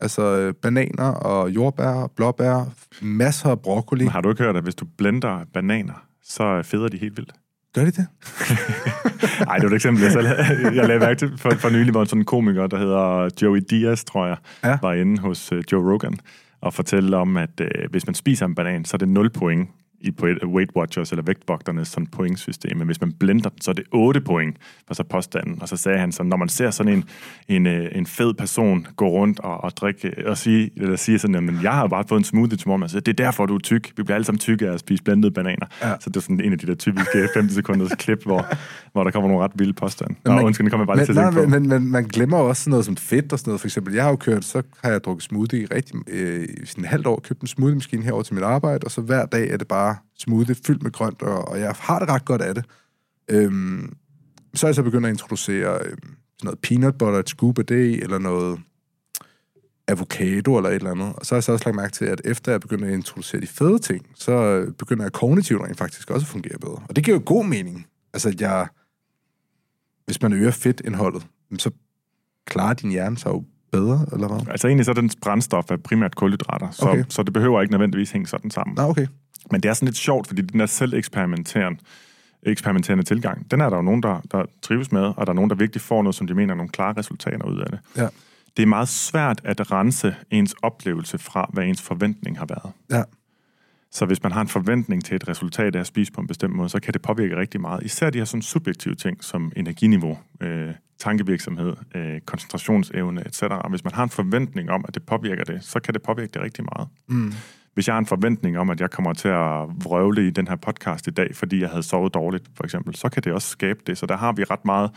Altså 0.00 0.22
øh, 0.22 0.54
bananer 0.54 1.10
og 1.10 1.50
jordbær, 1.50 2.10
blåbær, 2.16 2.72
masser 3.02 3.50
af 3.50 3.60
broccoli. 3.60 4.04
Men 4.04 4.12
har 4.12 4.20
du 4.20 4.30
ikke 4.30 4.42
hørt, 4.42 4.56
at 4.56 4.62
hvis 4.62 4.74
du 4.74 4.86
blender 4.98 5.44
bananer, 5.54 6.04
så 6.22 6.62
feder 6.62 6.88
de 6.88 6.96
helt 6.96 7.16
vildt? 7.16 7.32
Gør 7.74 7.84
de 7.84 7.90
det? 7.90 8.06
Nej, 9.46 9.56
det 9.56 9.62
var 9.62 9.70
et 9.70 9.74
eksempel, 9.74 10.02
jeg 10.02 10.12
selv 10.12 10.26
Jeg 10.74 10.86
lavede 10.86 10.98
mærke 10.98 11.18
til 11.18 11.38
for, 11.38 11.50
for 11.50 11.70
nylig, 11.70 11.90
hvor 11.90 12.04
sådan 12.04 12.20
en 12.20 12.24
komiker, 12.24 12.66
der 12.66 12.78
hedder 12.78 13.30
Joey 13.42 13.62
Diaz, 13.70 14.04
tror 14.04 14.26
jeg, 14.26 14.36
ja. 14.64 14.78
var 14.82 14.92
inde 14.92 15.22
hos 15.22 15.52
uh, 15.52 15.58
Joe 15.72 15.92
Rogan 15.92 16.18
og 16.60 16.74
fortælle 16.74 17.16
om, 17.16 17.36
at 17.36 17.60
uh, 17.60 17.90
hvis 17.90 18.06
man 18.06 18.14
spiser 18.14 18.46
en 18.46 18.54
banan, 18.54 18.84
så 18.84 18.96
er 18.96 18.98
det 18.98 19.08
0 19.08 19.30
point 19.30 19.68
i 20.00 20.10
Weight 20.44 20.70
Watchers 20.76 21.10
eller 21.12 21.22
vægtvogternes 21.22 21.88
sådan 21.88 22.06
pointsystem. 22.06 22.76
Men 22.76 22.86
hvis 22.86 23.00
man 23.00 23.12
blender 23.12 23.48
den, 23.50 23.60
så 23.60 23.70
er 23.70 23.74
det 23.74 23.84
8 23.92 24.20
point 24.20 24.56
for 24.86 24.94
så 24.94 25.02
påstanden. 25.02 25.62
Og 25.62 25.68
så 25.68 25.76
sagde 25.76 25.98
han 25.98 26.12
så, 26.12 26.22
når 26.22 26.36
man 26.36 26.48
ser 26.48 26.70
sådan 26.70 26.92
en, 26.92 27.04
en, 27.48 27.66
øh, 27.66 27.88
en 27.92 28.06
fed 28.06 28.34
person 28.34 28.86
gå 28.96 29.08
rundt 29.08 29.40
og, 29.40 29.64
og 29.64 29.76
drikke, 29.76 30.14
og 30.26 30.38
sige, 30.38 30.70
eller 30.76 30.96
sige 30.96 31.18
sådan, 31.18 31.44
men 31.44 31.58
jeg 31.62 31.72
har 31.72 31.86
bare 31.86 32.04
fået 32.08 32.18
en 32.18 32.24
smoothie 32.24 32.56
til 32.56 32.68
morgen, 32.68 32.88
så 32.88 33.00
det 33.00 33.20
er 33.20 33.24
derfor, 33.24 33.46
du 33.46 33.54
er 33.54 33.58
tyk. 33.58 33.92
Vi 33.96 34.02
bliver 34.02 34.14
alle 34.14 34.24
sammen 34.24 34.38
tykke 34.38 34.68
af 34.68 34.74
at 34.74 34.80
spise 34.80 35.02
blandede 35.02 35.30
bananer. 35.30 35.66
Ja. 35.82 35.94
Så 36.00 36.10
det 36.10 36.16
er 36.16 36.20
sådan 36.20 36.40
en 36.40 36.52
af 36.52 36.58
de 36.58 36.66
der 36.66 36.74
typiske 36.74 37.28
15 37.34 37.54
sekunders 37.54 37.92
klip, 37.98 38.24
hvor, 38.24 38.46
hvor 38.92 39.04
der 39.04 39.10
kommer 39.10 39.28
nogle 39.28 39.44
ret 39.44 39.52
vilde 39.54 39.72
påstande. 39.72 40.14
Nå, 40.24 40.32
man, 40.32 40.44
undskyld, 40.44 40.64
det 40.64 40.72
kommer 40.72 40.86
bare 40.86 40.96
men, 40.96 41.06
til 41.06 41.18
at 41.18 41.34
nej, 41.34 41.46
men, 41.46 41.68
men, 41.68 41.90
man 41.90 42.04
glemmer 42.04 42.36
også 42.36 42.62
sådan 42.62 42.70
noget 42.70 42.84
som 42.84 42.96
fedt 42.96 43.32
og 43.32 43.38
sådan 43.38 43.50
noget. 43.50 43.60
For 43.60 43.66
eksempel, 43.66 43.94
jeg 43.94 44.02
har 44.02 44.10
jo 44.10 44.16
kørt, 44.16 44.44
så 44.44 44.62
har 44.84 44.90
jeg 44.90 45.04
drukket 45.04 45.24
smoothie 45.24 45.66
rigtig, 45.74 45.94
øh, 46.08 46.48
sådan 46.64 46.84
et 46.84 46.90
halvt 46.90 47.06
år, 47.06 47.20
købt 47.20 47.40
en 47.40 47.46
smoothie-maskine 47.46 48.02
herover 48.02 48.22
til 48.22 48.34
mit 48.34 48.44
arbejde, 48.44 48.84
og 48.84 48.90
så 48.90 49.00
hver 49.00 49.26
dag 49.26 49.50
er 49.50 49.56
det 49.56 49.68
bare 49.68 49.87
smoothie 50.18 50.54
fyldt 50.66 50.82
med 50.82 50.92
grønt, 50.92 51.22
og, 51.22 51.48
og 51.48 51.60
jeg 51.60 51.74
har 51.78 51.98
det 51.98 52.08
ret 52.08 52.24
godt 52.24 52.42
af 52.42 52.54
det. 52.54 52.64
Øhm, 53.28 53.96
så 54.54 54.66
er 54.66 54.68
jeg 54.68 54.74
så 54.74 54.82
begyndt 54.82 55.06
at 55.06 55.12
introducere 55.12 55.78
øhm, 55.84 55.98
sådan 56.38 56.44
noget 56.44 56.58
peanut 56.58 56.98
butter, 56.98 57.18
et 57.18 57.28
scoop 57.28 57.58
af 57.58 57.66
det, 57.66 58.02
eller 58.02 58.18
noget 58.18 58.60
avocado 59.88 60.56
eller 60.56 60.70
et 60.70 60.74
eller 60.74 60.90
andet. 60.90 61.12
Og 61.14 61.26
så 61.26 61.34
har 61.34 61.36
jeg 61.36 61.44
så 61.44 61.52
også 61.52 61.64
lagt 61.64 61.76
mærke 61.76 61.92
til, 61.92 62.04
at 62.04 62.20
efter 62.24 62.52
jeg 62.52 62.60
begynder 62.60 62.88
at 62.88 62.94
introducere 62.94 63.40
de 63.40 63.46
fede 63.46 63.78
ting, 63.78 64.06
så 64.14 64.66
begynder 64.78 65.04
jeg 65.04 65.12
kognitivt 65.12 65.62
rent 65.62 65.78
faktisk 65.78 66.10
også 66.10 66.24
at 66.24 66.28
fungere 66.28 66.58
bedre. 66.58 66.82
Og 66.88 66.96
det 66.96 67.04
giver 67.04 67.16
jo 67.16 67.22
god 67.26 67.44
mening. 67.44 67.86
Altså, 68.12 68.36
jeg, 68.40 68.68
hvis 70.04 70.22
man 70.22 70.32
øger 70.32 70.50
fedtindholdet, 70.50 71.26
så 71.58 71.70
klarer 72.46 72.74
din 72.74 72.90
hjerne 72.90 73.18
sig 73.18 73.30
jo 73.30 73.44
bedre, 73.72 74.06
eller 74.12 74.28
hvad? 74.28 74.46
Altså 74.50 74.66
egentlig 74.66 74.84
så 74.84 74.90
er 74.90 74.94
den 74.94 75.10
brændstof 75.22 75.70
er 75.70 75.76
primært 75.76 76.14
kulhydrater, 76.14 76.70
så, 76.70 76.88
okay. 76.88 77.04
så 77.08 77.22
det 77.22 77.32
behøver 77.32 77.62
ikke 77.62 77.72
nødvendigvis 77.72 78.10
hænge 78.10 78.26
sådan 78.26 78.50
sammen. 78.50 78.74
Nå, 78.74 78.82
okay. 78.82 79.06
Men 79.50 79.60
det 79.60 79.68
er 79.68 79.72
sådan 79.72 79.86
lidt 79.86 79.96
sjovt, 79.96 80.26
fordi 80.26 80.42
den 80.42 80.60
der 80.60 80.66
selv 80.66 80.94
eksperimenterende, 80.94 83.02
tilgang, 83.02 83.50
den 83.50 83.60
er 83.60 83.70
der 83.70 83.76
jo 83.76 83.82
nogen, 83.82 84.02
der, 84.02 84.20
der 84.30 84.44
trives 84.62 84.92
med, 84.92 85.12
og 85.16 85.26
der 85.26 85.32
er 85.32 85.34
nogen, 85.34 85.50
der 85.50 85.56
virkelig 85.56 85.80
får 85.80 86.02
noget, 86.02 86.14
som 86.14 86.26
de 86.26 86.34
mener 86.34 86.54
er 86.54 86.56
nogle 86.56 86.70
klare 86.70 86.94
resultater 86.96 87.44
ud 87.44 87.58
af 87.58 87.70
det. 87.70 87.78
Ja. 87.96 88.08
Det 88.56 88.62
er 88.62 88.66
meget 88.66 88.88
svært 88.88 89.40
at 89.44 89.72
rense 89.72 90.16
ens 90.30 90.54
oplevelse 90.62 91.18
fra, 91.18 91.50
hvad 91.52 91.64
ens 91.64 91.82
forventning 91.82 92.38
har 92.38 92.46
været. 92.46 92.72
Ja. 92.90 93.02
Så 93.90 94.06
hvis 94.06 94.22
man 94.22 94.32
har 94.32 94.40
en 94.40 94.48
forventning 94.48 95.04
til 95.04 95.16
et 95.16 95.28
resultat 95.28 95.76
af 95.76 95.80
at 95.80 95.86
spise 95.86 96.12
på 96.12 96.20
en 96.20 96.26
bestemt 96.26 96.54
måde, 96.54 96.68
så 96.68 96.80
kan 96.80 96.92
det 96.92 97.02
påvirke 97.02 97.36
rigtig 97.36 97.60
meget. 97.60 97.82
Især 97.82 98.10
de 98.10 98.18
her 98.18 98.24
sådan 98.24 98.42
subjektive 98.42 98.94
ting, 98.94 99.24
som 99.24 99.52
energiniveau, 99.56 100.18
øh, 100.40 100.70
tankevirksomhed, 100.98 101.76
øh, 101.94 102.20
koncentrationsevne 102.20 103.26
etc. 103.26 103.42
Hvis 103.70 103.84
man 103.84 103.94
har 103.94 104.02
en 104.02 104.10
forventning 104.10 104.70
om, 104.70 104.84
at 104.88 104.94
det 104.94 105.02
påvirker 105.02 105.44
det, 105.44 105.64
så 105.64 105.80
kan 105.80 105.94
det 105.94 106.02
påvirke 106.02 106.30
det 106.34 106.42
rigtig 106.42 106.64
meget. 106.64 106.88
Mm 107.06 107.32
hvis 107.78 107.88
jeg 107.88 107.94
har 107.94 107.98
en 107.98 108.06
forventning 108.06 108.58
om, 108.58 108.70
at 108.70 108.80
jeg 108.80 108.90
kommer 108.90 109.12
til 109.12 109.28
at 109.28 109.84
vrøvle 109.84 110.26
i 110.26 110.30
den 110.30 110.48
her 110.48 110.56
podcast 110.56 111.06
i 111.06 111.10
dag, 111.10 111.30
fordi 111.34 111.60
jeg 111.60 111.68
havde 111.68 111.82
sovet 111.82 112.14
dårligt, 112.14 112.44
for 112.56 112.64
eksempel, 112.64 112.94
så 112.94 113.08
kan 113.08 113.22
det 113.22 113.32
også 113.32 113.48
skabe 113.48 113.80
det. 113.86 113.98
Så 113.98 114.06
der 114.06 114.16
har 114.16 114.32
vi 114.32 114.44
ret 114.44 114.64
meget 114.64 114.90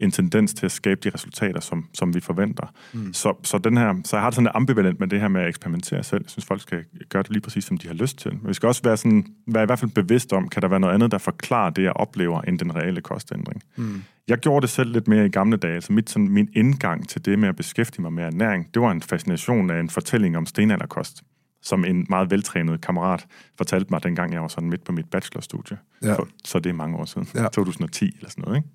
en 0.00 0.10
tendens 0.10 0.54
til 0.54 0.66
at 0.66 0.72
skabe 0.72 1.00
de 1.04 1.10
resultater, 1.14 1.60
som, 1.60 1.86
som 1.94 2.14
vi 2.14 2.20
forventer. 2.20 2.72
Mm. 2.92 3.12
Så, 3.12 3.34
så, 3.42 3.58
den 3.58 3.76
her, 3.76 3.94
så 4.04 4.16
jeg 4.16 4.22
har 4.22 4.30
det 4.30 4.34
sådan 4.34 4.46
en 4.46 4.52
ambivalent 4.54 5.00
med 5.00 5.08
det 5.08 5.20
her 5.20 5.28
med 5.28 5.40
at 5.40 5.48
eksperimentere 5.48 6.02
selv. 6.02 6.22
Jeg 6.24 6.30
synes, 6.30 6.46
folk 6.46 6.60
skal 6.60 6.84
gøre 7.08 7.22
det 7.22 7.30
lige 7.30 7.40
præcis, 7.40 7.64
som 7.64 7.78
de 7.78 7.86
har 7.86 7.94
lyst 7.94 8.18
til. 8.18 8.32
Men 8.32 8.48
vi 8.48 8.54
skal 8.54 8.66
også 8.66 8.82
være, 8.84 8.96
sådan, 8.96 9.26
være 9.46 9.62
i 9.62 9.66
hvert 9.66 9.78
fald 9.78 9.90
bevidst 9.90 10.32
om, 10.32 10.48
kan 10.48 10.62
der 10.62 10.68
være 10.68 10.80
noget 10.80 10.94
andet, 10.94 11.10
der 11.10 11.18
forklarer 11.18 11.70
det, 11.70 11.82
jeg 11.82 11.92
oplever, 11.92 12.40
end 12.40 12.58
den 12.58 12.74
reelle 12.76 13.00
kostændring. 13.00 13.62
Mm. 13.76 14.02
Jeg 14.28 14.38
gjorde 14.38 14.62
det 14.62 14.70
selv 14.70 14.92
lidt 14.92 15.08
mere 15.08 15.26
i 15.26 15.28
gamle 15.28 15.56
dage. 15.56 15.74
Altså 15.74 15.92
mit, 15.92 16.10
sådan, 16.10 16.28
min 16.28 16.48
indgang 16.54 17.08
til 17.08 17.24
det 17.24 17.38
med 17.38 17.48
at 17.48 17.56
beskæftige 17.56 18.02
mig 18.02 18.12
med 18.12 18.24
ernæring, 18.24 18.74
det 18.74 18.82
var 18.82 18.90
en 18.90 19.02
fascination 19.02 19.70
af 19.70 19.80
en 19.80 19.90
fortælling 19.90 20.36
om 20.36 20.46
stenalderkost 20.46 21.22
som 21.62 21.84
en 21.84 22.06
meget 22.08 22.30
veltrænet 22.30 22.80
kammerat 22.80 23.26
fortalte 23.56 23.86
mig, 23.90 24.02
dengang 24.02 24.32
jeg 24.32 24.42
var 24.42 24.48
sådan 24.48 24.70
midt 24.70 24.84
på 24.84 24.92
mit 24.92 25.10
bachelorstudie. 25.10 25.78
Ja. 26.02 26.14
For, 26.14 26.28
så 26.44 26.58
det 26.58 26.70
er 26.70 26.74
mange 26.74 26.96
år 26.96 27.04
siden. 27.04 27.28
Ja. 27.34 27.42
2010 27.42 28.04
eller 28.16 28.30
sådan 28.30 28.44
noget, 28.44 28.56
ikke? 28.56 28.68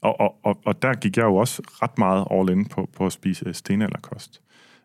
Og, 0.00 0.20
og, 0.20 0.38
og, 0.42 0.60
og 0.64 0.82
der 0.82 0.94
gik 0.94 1.16
jeg 1.16 1.24
jo 1.24 1.36
også 1.36 1.62
ret 1.66 1.98
meget 1.98 2.26
all 2.30 2.50
in 2.50 2.66
på, 2.66 2.90
på 2.96 3.06
at 3.06 3.12
spise 3.12 3.52
stenalderkost. 3.52 4.42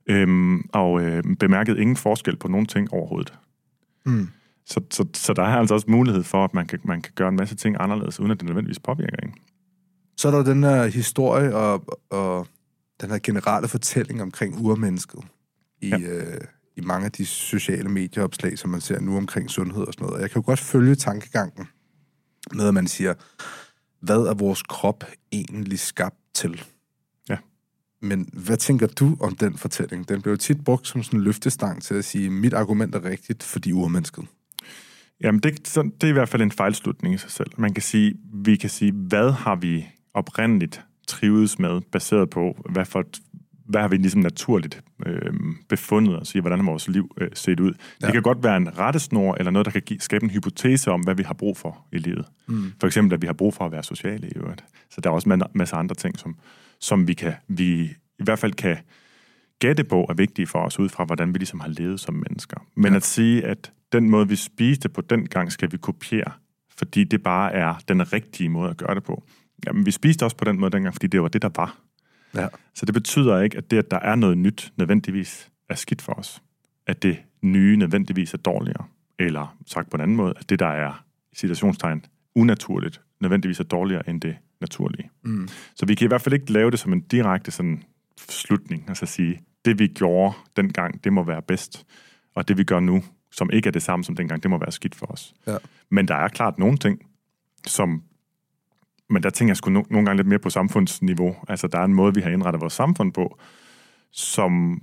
Øhm, 0.07 0.69
og 0.73 1.01
øh, 1.01 1.23
bemærkede 1.39 1.81
ingen 1.81 1.95
forskel 1.95 2.35
på 2.35 2.47
nogen 2.47 2.65
ting 2.65 2.93
overhovedet. 2.93 3.33
Mm. 4.05 4.29
Så, 4.65 4.81
så, 4.91 5.05
så 5.13 5.33
der 5.33 5.43
er 5.43 5.57
altså 5.57 5.73
også 5.73 5.91
mulighed 5.91 6.23
for, 6.23 6.43
at 6.43 6.53
man 6.53 6.67
kan, 6.67 6.79
man 6.83 7.01
kan 7.01 7.13
gøre 7.15 7.29
en 7.29 7.35
masse 7.35 7.55
ting 7.55 7.75
anderledes, 7.79 8.19
uden 8.19 8.31
at 8.31 8.39
det 8.39 8.45
nødvendigvis 8.45 8.79
påvirker 8.79 9.17
en. 9.23 9.33
Så 10.17 10.27
er 10.27 10.31
der 10.31 10.43
den 10.43 10.63
her 10.63 10.85
historie 10.85 11.55
og, 11.55 11.83
og 12.09 12.47
den 13.01 13.09
her 13.09 13.19
generelle 13.23 13.67
fortælling 13.67 14.21
omkring 14.21 14.65
urmennesket 14.65 15.19
i, 15.81 15.89
ja. 15.89 15.97
øh, 15.97 16.41
i 16.75 16.81
mange 16.81 17.05
af 17.05 17.11
de 17.11 17.25
sociale 17.25 17.89
medieopslag, 17.89 18.59
som 18.59 18.69
man 18.69 18.81
ser 18.81 18.99
nu 18.99 19.17
omkring 19.17 19.49
sundhed 19.49 19.83
og 19.83 19.93
sådan 19.93 20.07
noget. 20.07 20.21
Jeg 20.21 20.31
kan 20.31 20.41
jo 20.41 20.45
godt 20.45 20.59
følge 20.59 20.95
tankegangen 20.95 21.67
med, 22.53 22.67
at 22.67 22.73
man 22.73 22.87
siger, 22.87 23.13
hvad 23.99 24.19
er 24.19 24.33
vores 24.33 24.63
krop 24.63 25.03
egentlig 25.31 25.79
skabt 25.79 26.19
til? 26.33 26.63
Ja. 27.29 27.37
Men 28.01 28.29
hvad 28.33 28.57
tænker 28.57 28.87
du 28.87 29.17
om 29.19 29.35
den 29.35 29.57
fortælling? 29.57 30.09
Den 30.09 30.21
bliver 30.21 30.33
jo 30.33 30.37
tit 30.37 30.63
brugt 30.63 30.87
som 30.87 31.03
sådan 31.03 31.19
en 31.19 31.23
løftestang 31.23 31.83
til 31.83 31.95
at 31.95 32.05
sige, 32.05 32.29
mit 32.29 32.53
argument 32.53 32.95
er 32.95 33.03
rigtigt, 33.03 33.43
fordi 33.43 33.71
urmennesket. 33.71 34.25
Jamen, 35.21 35.41
det, 35.41 35.75
det 35.75 36.03
er 36.03 36.07
i 36.07 36.11
hvert 36.11 36.29
fald 36.29 36.41
en 36.41 36.51
fejlslutning 36.51 37.15
i 37.15 37.17
sig 37.17 37.31
selv. 37.31 37.49
Man 37.57 37.73
kan 37.73 37.83
sige, 37.83 38.15
vi 38.33 38.55
kan 38.55 38.69
sige, 38.69 38.91
hvad 38.91 39.31
har 39.31 39.55
vi 39.55 39.87
oprindeligt 40.13 40.81
trives 41.07 41.59
med, 41.59 41.81
baseret 41.91 42.29
på, 42.29 42.65
hvad 42.69 42.85
for 42.85 43.03
hvad 43.65 43.81
har 43.81 43.87
vi 43.87 43.97
ligesom 43.97 44.21
naturligt 44.21 44.83
øh, 45.05 45.33
befundet 45.69 46.19
os 46.21 46.35
i, 46.35 46.39
hvordan 46.39 46.59
har 46.59 46.65
vores 46.65 46.87
liv 46.87 47.15
øh, 47.17 47.29
set 47.33 47.59
ud. 47.59 47.73
Ja. 48.01 48.05
Det 48.05 48.13
kan 48.13 48.21
godt 48.21 48.43
være 48.43 48.57
en 48.57 48.77
rettesnor, 48.77 49.35
eller 49.35 49.51
noget, 49.51 49.65
der 49.65 49.71
kan 49.71 49.81
give, 49.81 49.99
skabe 49.99 50.23
en 50.23 50.29
hypotese 50.29 50.91
om, 50.91 51.01
hvad 51.01 51.15
vi 51.15 51.23
har 51.23 51.33
brug 51.33 51.57
for 51.57 51.85
i 51.91 51.97
livet. 51.97 52.25
Mm. 52.47 52.73
For 52.79 52.87
eksempel, 52.87 53.13
at 53.13 53.21
vi 53.21 53.27
har 53.27 53.33
brug 53.33 53.53
for 53.53 53.65
at 53.65 53.71
være 53.71 53.83
sociale 53.83 54.27
i 54.27 54.31
øvrigt. 54.35 54.63
Så 54.89 55.01
der 55.01 55.09
er 55.09 55.13
også 55.13 55.29
en 55.29 55.43
masse 55.53 55.75
andre 55.75 55.95
ting, 55.95 56.19
som, 56.19 56.35
som 56.79 57.07
vi, 57.07 57.13
kan, 57.13 57.33
vi 57.47 57.83
i 58.19 58.23
hvert 58.23 58.39
fald 58.39 58.53
kan 58.53 58.77
gætte 59.59 59.83
på, 59.83 60.05
er 60.09 60.13
vigtige 60.13 60.47
for 60.47 60.59
os, 60.59 60.79
ud 60.79 60.89
fra 60.89 61.05
hvordan 61.05 61.33
vi 61.33 61.39
ligesom 61.39 61.59
har 61.59 61.67
levet 61.67 61.99
som 61.99 62.13
mennesker. 62.13 62.57
Men 62.75 62.91
ja. 62.93 62.95
at 62.95 63.03
sige, 63.03 63.45
at 63.45 63.71
den 63.91 64.09
måde, 64.09 64.27
vi 64.27 64.35
spiste 64.35 64.89
på 64.89 65.01
den 65.01 65.25
gang, 65.25 65.51
skal 65.51 65.71
vi 65.71 65.77
kopiere, 65.77 66.31
fordi 66.77 67.03
det 67.03 67.23
bare 67.23 67.53
er 67.53 67.75
den 67.87 68.13
rigtige 68.13 68.49
måde 68.49 68.69
at 68.69 68.77
gøre 68.77 68.95
det 68.95 69.03
på. 69.03 69.23
Jamen, 69.65 69.85
vi 69.85 69.91
spiste 69.91 70.23
også 70.23 70.37
på 70.37 70.45
den 70.45 70.59
måde 70.59 70.71
dengang, 70.71 70.95
fordi 70.95 71.07
det 71.07 71.21
var 71.21 71.27
det, 71.27 71.41
der 71.41 71.49
var. 71.55 71.77
Ja. 72.35 72.47
Så 72.73 72.85
det 72.85 72.93
betyder 72.93 73.39
ikke, 73.39 73.57
at 73.57 73.71
det, 73.71 73.77
at 73.77 73.91
der 73.91 73.99
er 73.99 74.15
noget 74.15 74.37
nyt, 74.37 74.73
nødvendigvis 74.77 75.49
er 75.69 75.75
skidt 75.75 76.01
for 76.01 76.13
os. 76.13 76.41
At 76.87 77.03
det 77.03 77.17
nye 77.41 77.77
nødvendigvis 77.77 78.33
er 78.33 78.37
dårligere. 78.37 78.85
Eller 79.19 79.57
sagt 79.65 79.89
på 79.89 79.97
en 79.97 80.01
anden 80.01 80.17
måde, 80.17 80.33
at 80.39 80.49
det, 80.49 80.59
der 80.59 80.67
er 80.67 81.03
situationstegn 81.33 82.05
unaturligt, 82.35 83.01
nødvendigvis 83.21 83.59
er 83.59 83.63
dårligere 83.63 84.09
end 84.09 84.21
det 84.21 84.37
naturlige. 84.61 85.09
Mm. 85.23 85.47
Så 85.75 85.85
vi 85.85 85.95
kan 85.95 86.05
i 86.05 86.07
hvert 86.07 86.21
fald 86.21 86.33
ikke 86.33 86.51
lave 86.51 86.71
det 86.71 86.79
som 86.79 86.93
en 86.93 87.01
direkte 87.01 87.51
sådan 87.51 87.83
slutning, 88.29 88.85
altså 88.87 89.05
sige, 89.05 89.41
det 89.65 89.79
vi 89.79 89.87
gjorde 89.87 90.33
dengang, 90.57 91.03
det 91.03 91.13
må 91.13 91.23
være 91.23 91.41
bedst, 91.41 91.85
og 92.35 92.47
det 92.47 92.57
vi 92.57 92.63
gør 92.63 92.79
nu, 92.79 93.03
som 93.31 93.49
ikke 93.53 93.67
er 93.67 93.71
det 93.71 93.83
samme 93.83 94.03
som 94.03 94.15
dengang, 94.15 94.43
det 94.43 94.51
må 94.51 94.57
være 94.57 94.71
skidt 94.71 94.95
for 94.95 95.05
os. 95.05 95.33
Ja. 95.47 95.57
Men 95.89 96.07
der 96.07 96.15
er 96.15 96.27
klart 96.27 96.59
nogle 96.59 96.77
ting, 96.77 96.99
som 97.67 98.03
men 99.09 99.23
der 99.23 99.29
tænker 99.29 99.49
jeg 99.49 99.57
sgu 99.57 99.69
no- 99.69 99.87
nogle 99.89 100.05
gange 100.05 100.15
lidt 100.15 100.27
mere 100.27 100.39
på 100.39 100.49
samfundsniveau. 100.49 101.35
Altså, 101.47 101.67
der 101.67 101.79
er 101.79 101.83
en 101.83 101.93
måde, 101.93 102.15
vi 102.15 102.21
har 102.21 102.29
indrettet 102.29 102.61
vores 102.61 102.73
samfund 102.73 103.13
på, 103.13 103.39
som, 104.11 104.81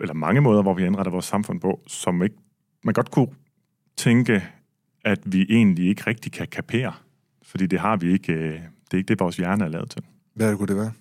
eller 0.00 0.14
mange 0.14 0.40
måder, 0.40 0.62
hvor 0.62 0.74
vi 0.74 0.82
har 0.82 0.86
indrettet 0.86 1.12
vores 1.12 1.24
samfund 1.24 1.60
på, 1.60 1.80
som 1.86 2.22
ikke, 2.22 2.36
man 2.84 2.94
godt 2.94 3.10
kunne 3.10 3.28
tænke, 3.96 4.44
at 5.04 5.20
vi 5.24 5.46
egentlig 5.50 5.88
ikke 5.88 6.02
rigtig 6.06 6.32
kan 6.32 6.46
kapere. 6.46 6.92
Fordi 7.42 7.66
det 7.66 7.80
har 7.80 7.96
vi 7.96 8.12
ikke, 8.12 8.32
øh, 8.32 8.52
det 8.52 8.92
er 8.92 8.96
ikke 8.96 9.08
det, 9.08 9.20
vores 9.20 9.36
hjerne 9.36 9.64
er 9.64 9.68
lavet 9.68 9.90
til. 9.90 10.02
Hvad 10.34 10.56
kunne 10.56 10.68
det 10.68 10.76
være? 10.76 10.92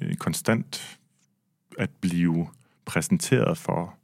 Øh, 0.00 0.14
konstant 0.16 0.98
at 1.78 1.90
blive 2.00 2.48
præsenteret 2.84 3.58
for 3.58 3.94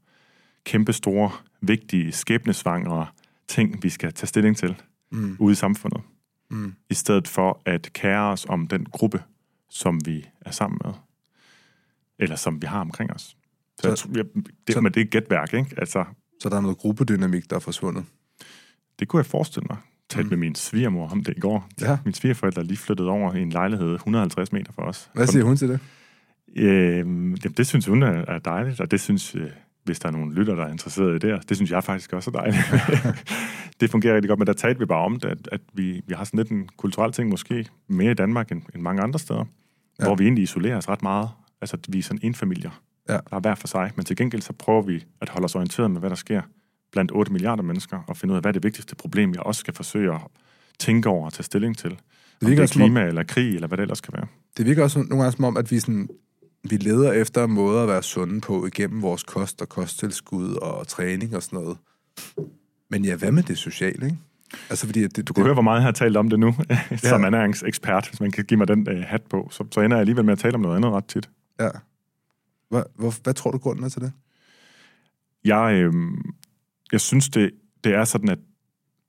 kæmpe 0.64 0.92
store, 0.92 1.30
vigtige, 1.60 2.12
skæbnesvangre 2.12 3.06
ting, 3.48 3.82
vi 3.82 3.88
skal 3.88 4.12
tage 4.12 4.26
stilling 4.26 4.56
til 4.56 4.82
mm. 5.10 5.36
ude 5.38 5.52
i 5.52 5.54
samfundet 5.54 6.00
mm. 6.50 6.74
i 6.90 6.94
stedet 6.94 7.28
for 7.28 7.62
at 7.64 7.90
kære 7.92 8.32
os 8.32 8.46
om 8.48 8.66
den 8.66 8.84
gruppe, 8.84 9.22
som 9.70 10.06
vi 10.06 10.26
er 10.40 10.50
sammen 10.50 10.80
med, 10.84 10.92
eller 12.18 12.36
som 12.36 12.62
vi 12.62 12.66
har 12.66 12.80
omkring 12.80 13.12
os. 13.12 13.36
Så, 13.80 13.96
så, 13.96 14.08
jeg, 14.14 14.24
det, 14.66 14.74
så, 14.74 14.80
men 14.80 14.92
det 14.92 15.00
er 15.00 15.04
gætværk, 15.04 15.54
ikke? 15.54 15.74
Altså, 15.76 16.04
så 16.40 16.48
der 16.48 16.56
er 16.56 16.60
noget 16.60 16.78
gruppedynamik, 16.78 17.50
der 17.50 17.56
er 17.56 17.60
forsvundet? 17.60 18.04
Det 18.98 19.08
kunne 19.08 19.18
jeg 19.18 19.26
forestille 19.26 19.66
mig. 19.70 19.78
Talt 20.08 20.26
mm. 20.26 20.30
med 20.30 20.38
min 20.38 20.54
svigermor 20.54 21.08
om 21.08 21.24
det 21.24 21.36
i 21.36 21.40
går. 21.40 21.68
Ja. 21.80 21.98
Min 22.04 22.14
svigerforældre 22.14 22.64
lige 22.64 22.78
flyttet 22.78 23.08
over 23.08 23.34
i 23.34 23.42
en 23.42 23.50
lejlighed 23.50 23.94
150 23.94 24.52
meter 24.52 24.72
fra 24.72 24.88
os. 24.88 25.10
Hvad 25.14 25.26
siger 25.26 25.44
hun 25.44 25.56
til 25.56 25.68
det? 25.68 25.80
Øh, 26.56 27.06
det 27.56 27.66
synes 27.66 27.86
hun 27.86 28.02
er 28.02 28.38
dejligt, 28.38 28.80
og 28.80 28.90
det 28.90 29.00
synes, 29.00 29.34
øh, 29.34 29.50
hvis 29.84 29.98
der 29.98 30.08
er 30.08 30.12
nogle 30.12 30.34
lytter, 30.34 30.54
der 30.54 30.64
er 30.64 30.72
interesseret 30.72 31.24
i 31.24 31.28
det, 31.28 31.48
det 31.48 31.56
synes 31.56 31.70
jeg 31.70 31.84
faktisk 31.84 32.12
også 32.12 32.30
er 32.34 32.38
dejligt. 32.40 32.64
det 33.80 33.90
fungerer 33.90 34.14
rigtig 34.14 34.28
godt, 34.28 34.38
men 34.38 34.46
der 34.46 34.52
talte 34.52 34.78
vi 34.78 34.86
bare 34.86 35.04
om 35.04 35.20
det, 35.20 35.28
at, 35.28 35.48
at 35.52 35.60
vi, 35.72 36.02
vi 36.06 36.14
har 36.14 36.24
sådan 36.24 36.38
lidt 36.38 36.48
en 36.48 36.68
kulturel 36.76 37.12
ting, 37.12 37.30
måske 37.30 37.66
mere 37.88 38.10
i 38.10 38.14
Danmark 38.14 38.52
end, 38.52 38.62
end 38.74 38.82
mange 38.82 39.02
andre 39.02 39.18
steder, 39.18 39.44
ja. 39.98 40.04
hvor 40.04 40.14
vi 40.14 40.24
egentlig 40.24 40.42
isolerer 40.42 40.76
os 40.76 40.88
ret 40.88 41.02
meget. 41.02 41.28
Altså, 41.60 41.76
vi 41.88 41.98
er 41.98 42.02
sådan 42.02 42.20
en 42.22 42.34
familie, 42.34 42.70
ja. 43.08 43.12
der 43.12 43.36
er 43.36 43.40
hver 43.40 43.54
for 43.54 43.66
sig, 43.66 43.90
men 43.96 44.04
til 44.04 44.16
gengæld 44.16 44.42
så 44.42 44.52
prøver 44.52 44.82
vi 44.82 45.04
at 45.20 45.28
holde 45.28 45.44
os 45.44 45.54
orienteret 45.54 45.90
med, 45.90 46.00
hvad 46.00 46.10
der 46.10 46.16
sker 46.16 46.42
blandt 46.92 47.12
8 47.14 47.32
milliarder 47.32 47.62
mennesker, 47.62 47.98
og 48.06 48.16
finde 48.16 48.32
ud 48.32 48.36
af, 48.36 48.42
hvad 48.42 48.50
er 48.50 48.52
det 48.52 48.64
vigtigste 48.64 48.96
problem, 48.96 49.34
jeg 49.34 49.42
også 49.42 49.58
skal 49.58 49.74
forsøge 49.74 50.14
at 50.14 50.20
tænke 50.78 51.08
over 51.08 51.26
og 51.26 51.32
tage 51.32 51.44
stilling 51.44 51.78
til. 51.78 51.90
Det 51.90 52.48
virker 52.48 52.62
om 52.62 52.68
det 52.68 52.76
er 52.76 52.80
klima 52.80 53.02
om, 53.02 53.08
eller 53.08 53.22
krig, 53.22 53.54
eller 53.54 53.68
hvad 53.68 53.78
det 53.78 53.82
ellers 53.82 54.00
kan 54.00 54.14
være. 54.16 54.26
Det 54.56 54.66
virker 54.66 54.82
også 54.82 54.98
nogle 54.98 55.22
gange 55.22 55.36
som 55.36 55.44
om, 55.44 55.56
at 55.56 55.70
vi, 55.70 55.78
sådan, 55.78 56.08
vi 56.62 56.76
leder 56.76 57.12
efter 57.12 57.46
måder 57.46 57.82
at 57.82 57.88
være 57.88 58.02
sunde 58.02 58.40
på 58.40 58.66
igennem 58.66 59.02
vores 59.02 59.22
kost 59.22 59.62
og 59.62 59.68
kosttilskud 59.68 60.54
og 60.54 60.88
træning 60.88 61.36
og 61.36 61.42
sådan 61.42 61.58
noget. 61.58 61.78
Men 62.88 63.04
ja, 63.04 63.16
hvad 63.16 63.32
med 63.32 63.42
det 63.42 63.58
sociale, 63.58 64.06
ikke? 64.06 64.18
Altså, 64.70 64.86
fordi 64.86 65.02
det, 65.02 65.28
du 65.28 65.32
kan 65.32 65.42
det... 65.42 65.46
høre, 65.46 65.54
hvor 65.54 65.62
meget 65.62 65.76
jeg 65.76 65.84
har 65.84 65.92
talt 65.92 66.16
om 66.16 66.30
det 66.30 66.40
nu, 66.40 66.54
som 67.10 67.20
ja. 67.20 67.26
ernæringsekspert, 67.26 68.08
hvis 68.08 68.20
man 68.20 68.30
kan 68.30 68.44
give 68.44 68.58
mig 68.58 68.68
den 68.68 68.88
uh, 68.88 68.98
hat 68.98 69.22
på. 69.22 69.48
Så, 69.50 69.64
så 69.70 69.80
ender 69.80 69.96
jeg 69.96 70.00
alligevel 70.00 70.24
med 70.24 70.32
at 70.32 70.38
tale 70.38 70.54
om 70.54 70.60
noget 70.60 70.76
andet 70.76 70.92
ret 70.92 71.04
tit. 71.04 71.30
Ja. 71.60 71.68
Hvad, 72.68 72.82
hvor, 72.94 73.14
hvad 73.22 73.34
tror 73.34 73.50
du 73.50 73.58
grunden 73.58 73.84
er 73.84 73.88
til 73.88 74.02
det? 74.02 74.12
Jeg, 75.44 75.74
øh, 75.74 75.92
jeg 76.92 77.00
synes, 77.00 77.28
det, 77.28 77.50
det 77.84 77.94
er 77.94 78.04
sådan, 78.04 78.28
at 78.28 78.38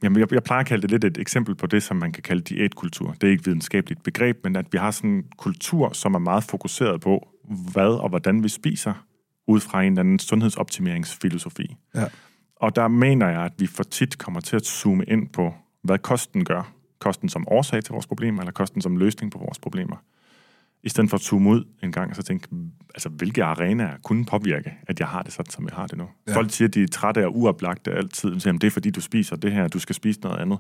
Jamen, 0.04 0.20
jeg, 0.20 0.34
jeg 0.34 0.44
plejer 0.44 0.60
at 0.60 0.68
kalde 0.68 0.82
det 0.82 0.92
lidt 0.92 1.04
et 1.04 1.18
eksempel 1.18 1.56
på 1.56 1.68
det, 1.68 1.84
som 1.84 1.98
man 1.98 2.12
kan 2.12 2.24
kalde 2.24 2.42
diætkultur. 2.42 3.12
Det 3.12 3.24
er 3.24 3.32
ikke 3.32 3.42
et 3.42 3.46
videnskabeligt 3.46 4.04
begreb, 4.04 4.38
men 4.44 4.56
at 4.56 4.66
vi 4.72 4.78
har 4.78 4.92
sådan 4.92 5.10
en 5.10 5.24
kultur, 5.38 5.94
som 5.94 6.14
er 6.14 6.20
meget 6.20 6.44
fokuseret 6.44 7.02
på, 7.02 7.28
hvad 7.44 8.00
og 8.00 8.10
hvordan 8.10 8.44
vi 8.44 8.50
spiser, 8.50 8.94
ud 9.48 9.60
fra 9.60 9.84
en 9.84 9.94
eller 9.94 10.00
anden 10.00 10.20
sundhedsoptimeringsfilosofi. 10.20 11.76
Ja. 11.96 12.06
Og 12.56 12.76
der 12.76 12.88
mener 12.88 13.30
jeg, 13.30 13.42
at 13.42 13.54
vi 13.58 13.68
for 13.68 13.84
tit 13.84 14.18
kommer 14.18 14.40
til 14.40 14.56
at 14.56 14.66
zoome 14.66 15.06
ind 15.06 15.30
på, 15.30 15.54
hvad 15.84 16.00
kosten 16.00 16.46
gør. 16.46 16.74
Kosten 17.00 17.30
som 17.30 17.48
årsag 17.48 17.84
til 17.84 17.92
vores 17.92 18.08
problemer, 18.08 18.42
eller 18.42 18.52
kosten 18.52 18.82
som 18.82 18.98
løsning 18.98 19.32
på 19.32 19.38
vores 19.38 19.60
problemer. 19.60 19.96
I 20.84 20.90
stedet 20.90 21.10
for 21.10 21.18
at 21.18 21.22
zoome 21.22 21.50
ud 21.50 21.64
en 21.84 21.92
gang 21.92 22.10
og 22.10 22.16
så 22.16 22.24
tænke, 22.24 22.48
altså, 22.96 23.10
hvilke 23.10 23.44
arenaer 23.44 23.98
kunne 24.04 24.26
påvirke, 24.26 24.74
at 24.88 25.00
jeg 25.00 25.08
har 25.08 25.24
det 25.24 25.34
sådan, 25.34 25.52
som 25.52 25.66
jeg 25.66 25.76
har 25.76 25.88
det 25.88 25.98
nu. 25.98 26.08
Ja. 26.28 26.36
Folk 26.36 26.52
siger, 26.52 26.68
at 26.68 26.74
de 26.74 26.84
er 26.84 26.88
trætte 26.88 27.26
og 27.26 27.38
uoplagte 27.38 27.92
altid. 27.92 28.32
De 28.32 28.40
siger, 28.40 28.54
det 28.54 28.68
er 28.68 28.72
fordi, 28.72 28.90
du 28.90 29.02
spiser 29.02 29.36
det 29.36 29.52
her, 29.52 29.68
du 29.68 29.80
skal 29.80 29.96
spise 29.96 30.20
noget 30.20 30.38
andet. 30.38 30.60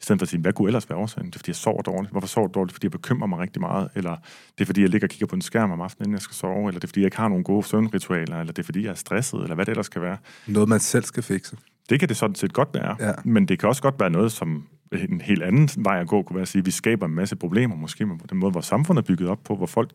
I 0.00 0.02
stedet 0.02 0.20
for 0.20 0.24
at 0.24 0.28
sige, 0.28 0.40
hvad 0.40 0.52
kunne 0.52 0.68
ellers 0.68 0.90
være 0.90 0.98
årsagen? 0.98 1.26
Det 1.26 1.34
er, 1.34 1.38
fordi 1.38 1.50
jeg 1.50 1.56
sover 1.56 1.82
dårligt. 1.82 2.10
Hvorfor 2.10 2.28
sover 2.28 2.48
jeg 2.48 2.54
dårligt? 2.54 2.72
Fordi 2.72 2.84
jeg 2.84 2.90
bekymrer 2.90 3.26
mig 3.26 3.38
rigtig 3.38 3.60
meget. 3.60 3.88
Eller 3.94 4.16
det 4.58 4.60
er, 4.60 4.64
fordi 4.64 4.80
jeg 4.80 4.88
ligger 4.88 5.06
og 5.06 5.10
kigger 5.10 5.26
på 5.26 5.34
en 5.34 5.42
skærm 5.42 5.70
om 5.70 5.80
aftenen, 5.80 6.06
inden 6.06 6.14
jeg 6.14 6.22
skal 6.22 6.34
sove. 6.34 6.68
Eller 6.68 6.80
det 6.80 6.84
er, 6.84 6.88
fordi 6.88 7.00
jeg 7.00 7.06
ikke 7.06 7.16
har 7.16 7.28
nogle 7.28 7.44
gode 7.44 7.66
søvnritualer. 7.66 8.40
Eller 8.40 8.52
det 8.52 8.62
er, 8.62 8.64
fordi 8.64 8.84
jeg 8.84 8.90
er 8.90 8.94
stresset. 8.94 9.42
Eller 9.42 9.54
hvad 9.54 9.66
det 9.66 9.72
ellers 9.72 9.88
kan 9.88 10.02
være. 10.02 10.16
Noget, 10.46 10.68
man 10.68 10.80
selv 10.80 11.04
skal 11.04 11.22
fikse. 11.22 11.56
Det 11.90 12.00
kan 12.00 12.08
det 12.08 12.16
sådan 12.16 12.34
set 12.34 12.52
godt 12.52 12.68
være. 12.74 12.96
Ja. 13.00 13.12
Men 13.24 13.48
det 13.48 13.58
kan 13.58 13.68
også 13.68 13.82
godt 13.82 14.00
være 14.00 14.10
noget, 14.10 14.32
som 14.32 14.66
en 14.92 15.20
helt 15.20 15.42
anden 15.42 15.84
vej 15.84 16.00
at 16.00 16.08
gå, 16.08 16.22
kunne 16.22 16.34
være 16.34 16.42
at 16.42 16.48
sige, 16.48 16.60
at 16.60 16.66
vi 16.66 16.70
skaber 16.70 17.06
en 17.06 17.14
masse 17.14 17.36
problemer, 17.36 17.76
måske 17.76 18.06
med 18.06 18.16
den 18.30 18.38
måde, 18.38 18.52
hvor 18.52 18.60
samfundet 18.60 19.02
er 19.02 19.06
bygget 19.06 19.28
op 19.28 19.44
på, 19.44 19.56
hvor 19.56 19.66
folk, 19.66 19.90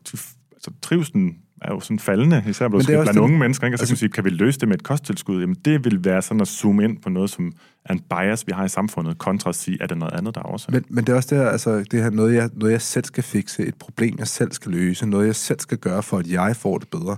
altså 0.52 0.70
trivselen 0.82 1.38
er 1.62 1.72
jo 1.72 1.80
sådan 1.80 1.98
faldende, 1.98 2.44
især 2.48 2.68
blandt, 2.68 2.86
blandt 2.86 3.14
det, 3.14 3.18
unge 3.18 3.38
mennesker. 3.38 3.66
Ikke? 3.66 3.74
Og 3.74 3.78
så 3.78 3.82
altså, 3.82 3.90
kan 3.90 3.92
man 3.92 3.98
sige, 3.98 4.08
kan 4.08 4.24
vi 4.24 4.30
løse 4.30 4.60
det 4.60 4.68
med 4.68 4.76
et 4.76 4.82
kosttilskud? 4.82 5.40
Jamen 5.40 5.56
det 5.64 5.84
vil 5.84 6.04
være 6.04 6.22
sådan 6.22 6.40
at 6.40 6.48
zoome 6.48 6.84
ind 6.84 7.02
på 7.02 7.08
noget, 7.08 7.30
som 7.30 7.52
er 7.84 7.92
en 7.92 8.00
bias, 8.00 8.46
vi 8.46 8.52
har 8.52 8.64
i 8.64 8.68
samfundet, 8.68 9.18
kontra 9.18 9.48
at 9.48 9.54
sige, 9.54 9.82
at 9.82 9.88
det 9.88 9.94
er 9.94 9.98
noget 9.98 10.14
andet, 10.14 10.34
der 10.34 10.40
er 10.40 10.44
også. 10.44 10.68
Men, 10.70 10.84
men 10.88 11.04
det 11.04 11.12
er 11.12 11.16
også 11.16 11.34
det 11.34 11.44
her, 11.44 11.50
altså, 11.50 11.84
det 11.90 12.02
her 12.02 12.10
noget, 12.10 12.34
jeg, 12.34 12.50
noget, 12.54 12.72
jeg 12.72 12.82
selv 12.82 13.04
skal 13.04 13.24
fikse, 13.24 13.66
et 13.66 13.74
problem, 13.74 14.14
jeg 14.18 14.28
selv 14.28 14.52
skal 14.52 14.72
løse, 14.72 15.06
noget, 15.06 15.26
jeg 15.26 15.36
selv 15.36 15.60
skal 15.60 15.78
gøre, 15.78 16.02
for 16.02 16.18
at 16.18 16.30
jeg 16.30 16.56
får 16.56 16.78
det 16.78 16.88
bedre. 16.88 17.16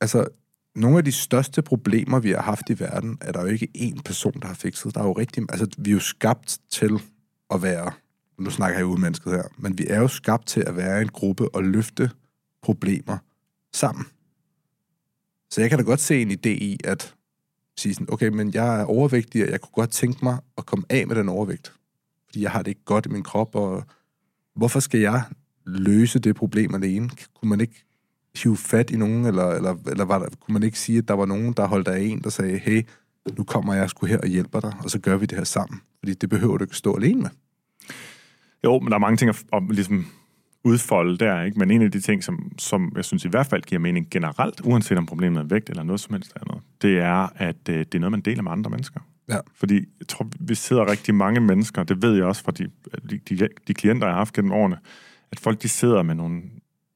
Altså, 0.00 0.28
nogle 0.74 0.98
af 0.98 1.04
de 1.04 1.12
største 1.12 1.62
problemer, 1.62 2.18
vi 2.20 2.30
har 2.30 2.42
haft 2.42 2.70
i 2.70 2.80
verden, 2.80 3.18
er 3.20 3.32
der 3.32 3.40
jo 3.40 3.46
ikke 3.46 3.68
én 3.76 4.02
person, 4.04 4.32
der 4.42 4.46
har 4.46 4.54
fikset. 4.54 4.94
Der 4.94 5.00
er 5.00 5.04
jo 5.04 5.12
rigtig... 5.12 5.42
Altså, 5.48 5.66
vi 5.78 5.90
er 5.90 5.94
jo 5.94 6.00
skabt 6.00 6.58
til 6.70 7.00
at 7.54 7.62
være... 7.62 7.92
Nu 8.38 8.50
snakker 8.50 8.78
jeg 8.78 8.82
jo 8.82 8.96
mennesket 8.96 9.32
her, 9.32 9.42
men 9.58 9.78
vi 9.78 9.86
er 9.88 10.00
jo 10.00 10.08
skabt 10.08 10.46
til 10.46 10.60
at 10.60 10.76
være 10.76 11.02
en 11.02 11.08
gruppe 11.08 11.54
og 11.54 11.64
løfte 11.64 12.10
problemer 12.64 13.18
sammen. 13.72 14.06
Så 15.50 15.60
jeg 15.60 15.70
kan 15.70 15.78
da 15.78 15.84
godt 15.84 16.00
se 16.00 16.22
en 16.22 16.30
idé 16.30 16.48
i 16.48 16.78
at 16.84 17.14
sige 17.76 17.94
sådan, 17.94 18.12
okay, 18.12 18.28
men 18.28 18.54
jeg 18.54 18.80
er 18.80 18.84
overvægtig, 18.84 19.44
og 19.44 19.50
jeg 19.50 19.60
kunne 19.60 19.72
godt 19.72 19.90
tænke 19.90 20.18
mig 20.24 20.38
at 20.58 20.66
komme 20.66 20.84
af 20.90 21.06
med 21.06 21.16
den 21.16 21.28
overvægt. 21.28 21.72
Fordi 22.26 22.42
jeg 22.42 22.50
har 22.50 22.62
det 22.62 22.68
ikke 22.68 22.84
godt 22.84 23.06
i 23.06 23.08
min 23.08 23.22
krop, 23.22 23.54
og 23.54 23.84
hvorfor 24.56 24.80
skal 24.80 25.00
jeg 25.00 25.22
løse 25.66 26.18
det 26.18 26.36
problem 26.36 26.74
alene? 26.74 27.10
Kunne 27.34 27.48
man 27.48 27.60
ikke 27.60 27.84
hive 28.42 28.56
fat 28.56 28.90
i 28.90 28.96
nogen, 28.96 29.24
eller, 29.24 29.48
eller, 29.48 29.76
eller 29.86 30.04
var 30.04 30.18
der, 30.18 30.28
kunne 30.40 30.52
man 30.52 30.62
ikke 30.62 30.78
sige, 30.78 30.98
at 30.98 31.08
der 31.08 31.14
var 31.14 31.26
nogen, 31.26 31.52
der 31.52 31.66
holdt 31.66 31.88
af 31.88 32.00
en, 32.00 32.22
der 32.22 32.30
sagde, 32.30 32.58
hey, 32.58 32.86
nu 33.38 33.44
kommer 33.44 33.74
jeg 33.74 33.90
sgu 33.90 34.06
her 34.06 34.18
og 34.18 34.26
hjælper 34.26 34.60
dig, 34.60 34.74
og 34.84 34.90
så 34.90 34.98
gør 34.98 35.16
vi 35.16 35.26
det 35.26 35.38
her 35.38 35.44
sammen. 35.44 35.80
Fordi 35.98 36.14
det 36.14 36.28
behøver 36.28 36.58
du 36.58 36.64
ikke 36.64 36.76
stå 36.76 36.96
alene 36.96 37.22
med. 37.22 37.30
Jo, 38.64 38.78
men 38.78 38.88
der 38.88 38.94
er 38.94 38.98
mange 38.98 39.16
ting 39.16 39.28
at, 39.28 39.44
at 39.52 39.62
ligesom 39.70 40.06
udfolde 40.64 41.18
der, 41.18 41.42
ikke? 41.42 41.58
men 41.58 41.70
en 41.70 41.82
af 41.82 41.90
de 41.90 42.00
ting, 42.00 42.24
som, 42.24 42.52
som 42.58 42.92
jeg 42.96 43.04
synes 43.04 43.24
i 43.24 43.28
hvert 43.28 43.46
fald 43.46 43.62
giver 43.62 43.80
mening 43.80 44.10
generelt, 44.10 44.60
uanset 44.64 44.98
om 44.98 45.06
problemet 45.06 45.40
er 45.40 45.44
vægt 45.44 45.70
eller 45.70 45.82
noget 45.82 46.00
som 46.00 46.14
helst 46.14 46.32
andet, 46.40 46.62
det 46.82 46.98
er, 46.98 47.28
at 47.36 47.68
øh, 47.68 47.78
det 47.78 47.94
er 47.94 47.98
noget, 47.98 48.10
man 48.10 48.20
deler 48.20 48.42
med 48.42 48.52
andre 48.52 48.70
mennesker. 48.70 49.00
Ja. 49.28 49.38
Fordi 49.54 49.74
jeg 49.74 50.08
tror, 50.08 50.28
vi 50.40 50.54
sidder 50.54 50.90
rigtig 50.90 51.14
mange 51.14 51.40
mennesker, 51.40 51.82
det 51.82 52.02
ved 52.02 52.14
jeg 52.14 52.24
også 52.24 52.44
fra 52.44 52.52
de, 52.52 52.70
de, 53.10 53.18
de, 53.18 53.48
de 53.68 53.74
klienter, 53.74 54.06
jeg 54.06 54.14
har 54.14 54.20
haft 54.20 54.34
gennem 54.34 54.52
årene, 54.52 54.76
at 55.32 55.40
folk 55.40 55.62
de 55.62 55.68
sidder 55.68 56.02
med 56.02 56.14
nogle 56.14 56.42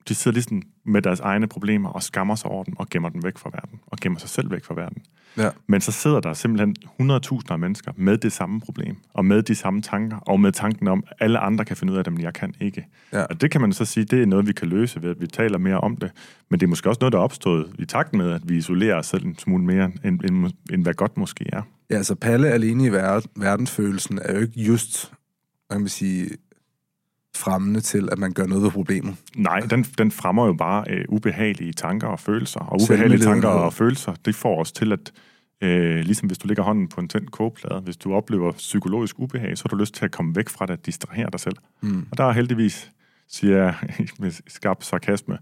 de 0.08 0.14
sidder 0.14 0.34
ligesom 0.34 0.62
med 0.84 1.02
deres 1.02 1.20
egne 1.20 1.46
problemer 1.46 1.88
og 1.88 2.02
skammer 2.02 2.34
sig 2.34 2.50
over 2.50 2.64
dem 2.64 2.76
og 2.76 2.88
gemmer 2.90 3.08
dem 3.08 3.24
væk 3.24 3.38
fra 3.38 3.50
verden, 3.52 3.80
og 3.86 3.98
gemmer 3.98 4.18
sig 4.18 4.28
selv 4.28 4.50
væk 4.50 4.64
fra 4.64 4.74
verden. 4.74 5.02
Ja. 5.36 5.50
Men 5.66 5.80
så 5.80 5.92
sidder 5.92 6.20
der 6.20 6.32
simpelthen 6.32 6.76
100.000 7.00 7.40
af 7.50 7.58
mennesker 7.58 7.92
med 7.96 8.18
det 8.18 8.32
samme 8.32 8.60
problem, 8.60 8.96
og 9.14 9.24
med 9.24 9.42
de 9.42 9.54
samme 9.54 9.82
tanker, 9.82 10.16
og 10.16 10.40
med 10.40 10.52
tanken 10.52 10.88
om, 10.88 11.04
at 11.06 11.16
alle 11.20 11.38
andre 11.38 11.64
kan 11.64 11.76
finde 11.76 11.92
ud 11.92 11.98
af 11.98 12.04
det, 12.04 12.12
men 12.12 12.22
jeg 12.22 12.34
kan 12.34 12.54
ikke. 12.60 12.86
Ja. 13.12 13.22
Og 13.22 13.40
det 13.40 13.50
kan 13.50 13.60
man 13.60 13.72
så 13.72 13.84
sige, 13.84 14.04
det 14.04 14.22
er 14.22 14.26
noget, 14.26 14.46
vi 14.46 14.52
kan 14.52 14.68
løse 14.68 15.02
ved, 15.02 15.10
at 15.10 15.20
vi 15.20 15.26
taler 15.26 15.58
mere 15.58 15.80
om 15.80 15.96
det. 15.96 16.10
Men 16.50 16.60
det 16.60 16.66
er 16.66 16.68
måske 16.68 16.88
også 16.88 16.98
noget, 17.00 17.12
der 17.12 17.18
er 17.18 17.22
opstået 17.22 17.72
i 17.78 17.84
takt 17.84 18.14
med, 18.14 18.30
at 18.30 18.48
vi 18.48 18.56
isolerer 18.56 18.96
os 18.96 19.06
selv 19.06 19.26
en 19.26 19.38
smule 19.38 19.64
mere, 19.64 19.90
end, 20.04 20.20
end, 20.20 20.52
end 20.72 20.82
hvad 20.82 20.94
godt 20.94 21.16
måske 21.16 21.46
er. 21.52 21.62
Ja, 21.90 21.96
altså 21.96 22.14
Palle 22.14 22.48
alene 22.48 22.86
i 22.86 22.90
verdensfølelsen 23.36 24.18
er 24.22 24.34
jo 24.34 24.40
ikke 24.40 24.60
just, 24.60 25.12
man 25.70 25.80
vil 25.80 25.90
sige, 25.90 26.28
fremmende 27.38 27.80
til, 27.80 28.08
at 28.12 28.18
man 28.18 28.32
gør 28.32 28.46
noget 28.46 28.64
ved 28.64 28.70
problemet. 28.70 29.16
Nej, 29.36 29.60
den, 29.60 29.82
den 29.82 30.10
fremmer 30.10 30.46
jo 30.46 30.52
bare 30.52 30.84
øh, 30.90 31.04
ubehagelige 31.08 31.72
tanker 31.72 32.08
og 32.08 32.20
følelser. 32.20 32.60
Og 32.60 32.82
ubehagelige 32.82 33.20
tanker 33.20 33.48
og 33.48 33.72
følelser, 33.72 34.14
det 34.24 34.34
får 34.34 34.60
os 34.60 34.72
til 34.72 34.92
at, 34.92 35.12
øh, 35.62 36.00
ligesom 36.00 36.26
hvis 36.26 36.38
du 36.38 36.48
lægger 36.48 36.62
hånden 36.62 36.88
på 36.88 37.00
en 37.00 37.08
tændt 37.08 37.30
kogeplade, 37.30 37.80
hvis 37.80 37.96
du 37.96 38.14
oplever 38.14 38.52
psykologisk 38.52 39.18
ubehag, 39.18 39.58
så 39.58 39.64
har 39.64 39.68
du 39.68 39.76
lyst 39.76 39.94
til 39.94 40.04
at 40.04 40.10
komme 40.10 40.36
væk 40.36 40.48
fra 40.48 40.66
det 40.66 40.78
og 40.78 40.86
distrahere 40.86 41.28
dig 41.32 41.40
selv. 41.40 41.56
Mm. 41.80 42.06
Og 42.10 42.18
der 42.18 42.24
er 42.24 42.32
heldigvis, 42.32 42.90
siger 43.28 43.56
jeg 43.56 43.74
med 44.20 44.32
skarp 44.46 44.82
sarkasme, 44.82 45.38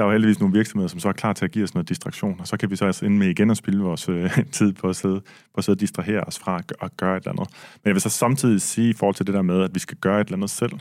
der 0.00 0.06
er 0.06 0.08
jo 0.08 0.12
heldigvis 0.12 0.40
nogle 0.40 0.54
virksomheder, 0.54 0.88
som 0.88 1.00
så 1.00 1.08
er 1.08 1.12
klar 1.12 1.32
til 1.32 1.44
at 1.44 1.50
give 1.50 1.64
os 1.64 1.74
noget 1.74 1.88
distraktion, 1.88 2.40
og 2.40 2.46
så 2.46 2.56
kan 2.56 2.70
vi 2.70 2.76
så 2.76 2.86
altså 2.86 3.06
ind 3.06 3.18
med 3.18 3.28
igen 3.28 3.50
at 3.50 3.56
spille 3.56 3.82
vores 3.82 4.08
øh, 4.08 4.38
tid 4.52 4.72
på 4.72 4.88
at, 4.88 4.96
sidde, 4.96 5.20
på 5.20 5.58
at 5.58 5.64
sidde 5.64 5.76
og 5.76 5.80
distrahere 5.80 6.20
os 6.20 6.38
fra 6.38 6.58
at, 6.58 6.72
at 6.82 6.96
gøre 6.96 7.16
et 7.16 7.20
eller 7.20 7.32
andet. 7.32 7.48
Men 7.74 7.88
jeg 7.88 7.94
vil 7.94 8.00
så 8.00 8.08
samtidig 8.08 8.60
sige 8.60 8.90
i 8.90 8.92
forhold 8.92 9.14
til 9.14 9.26
det 9.26 9.34
der 9.34 9.42
med, 9.42 9.62
at 9.62 9.70
vi 9.74 9.78
skal 9.78 9.96
gøre 9.96 10.20
et 10.20 10.24
eller 10.24 10.36
andet 10.36 10.50
selv, 10.50 10.72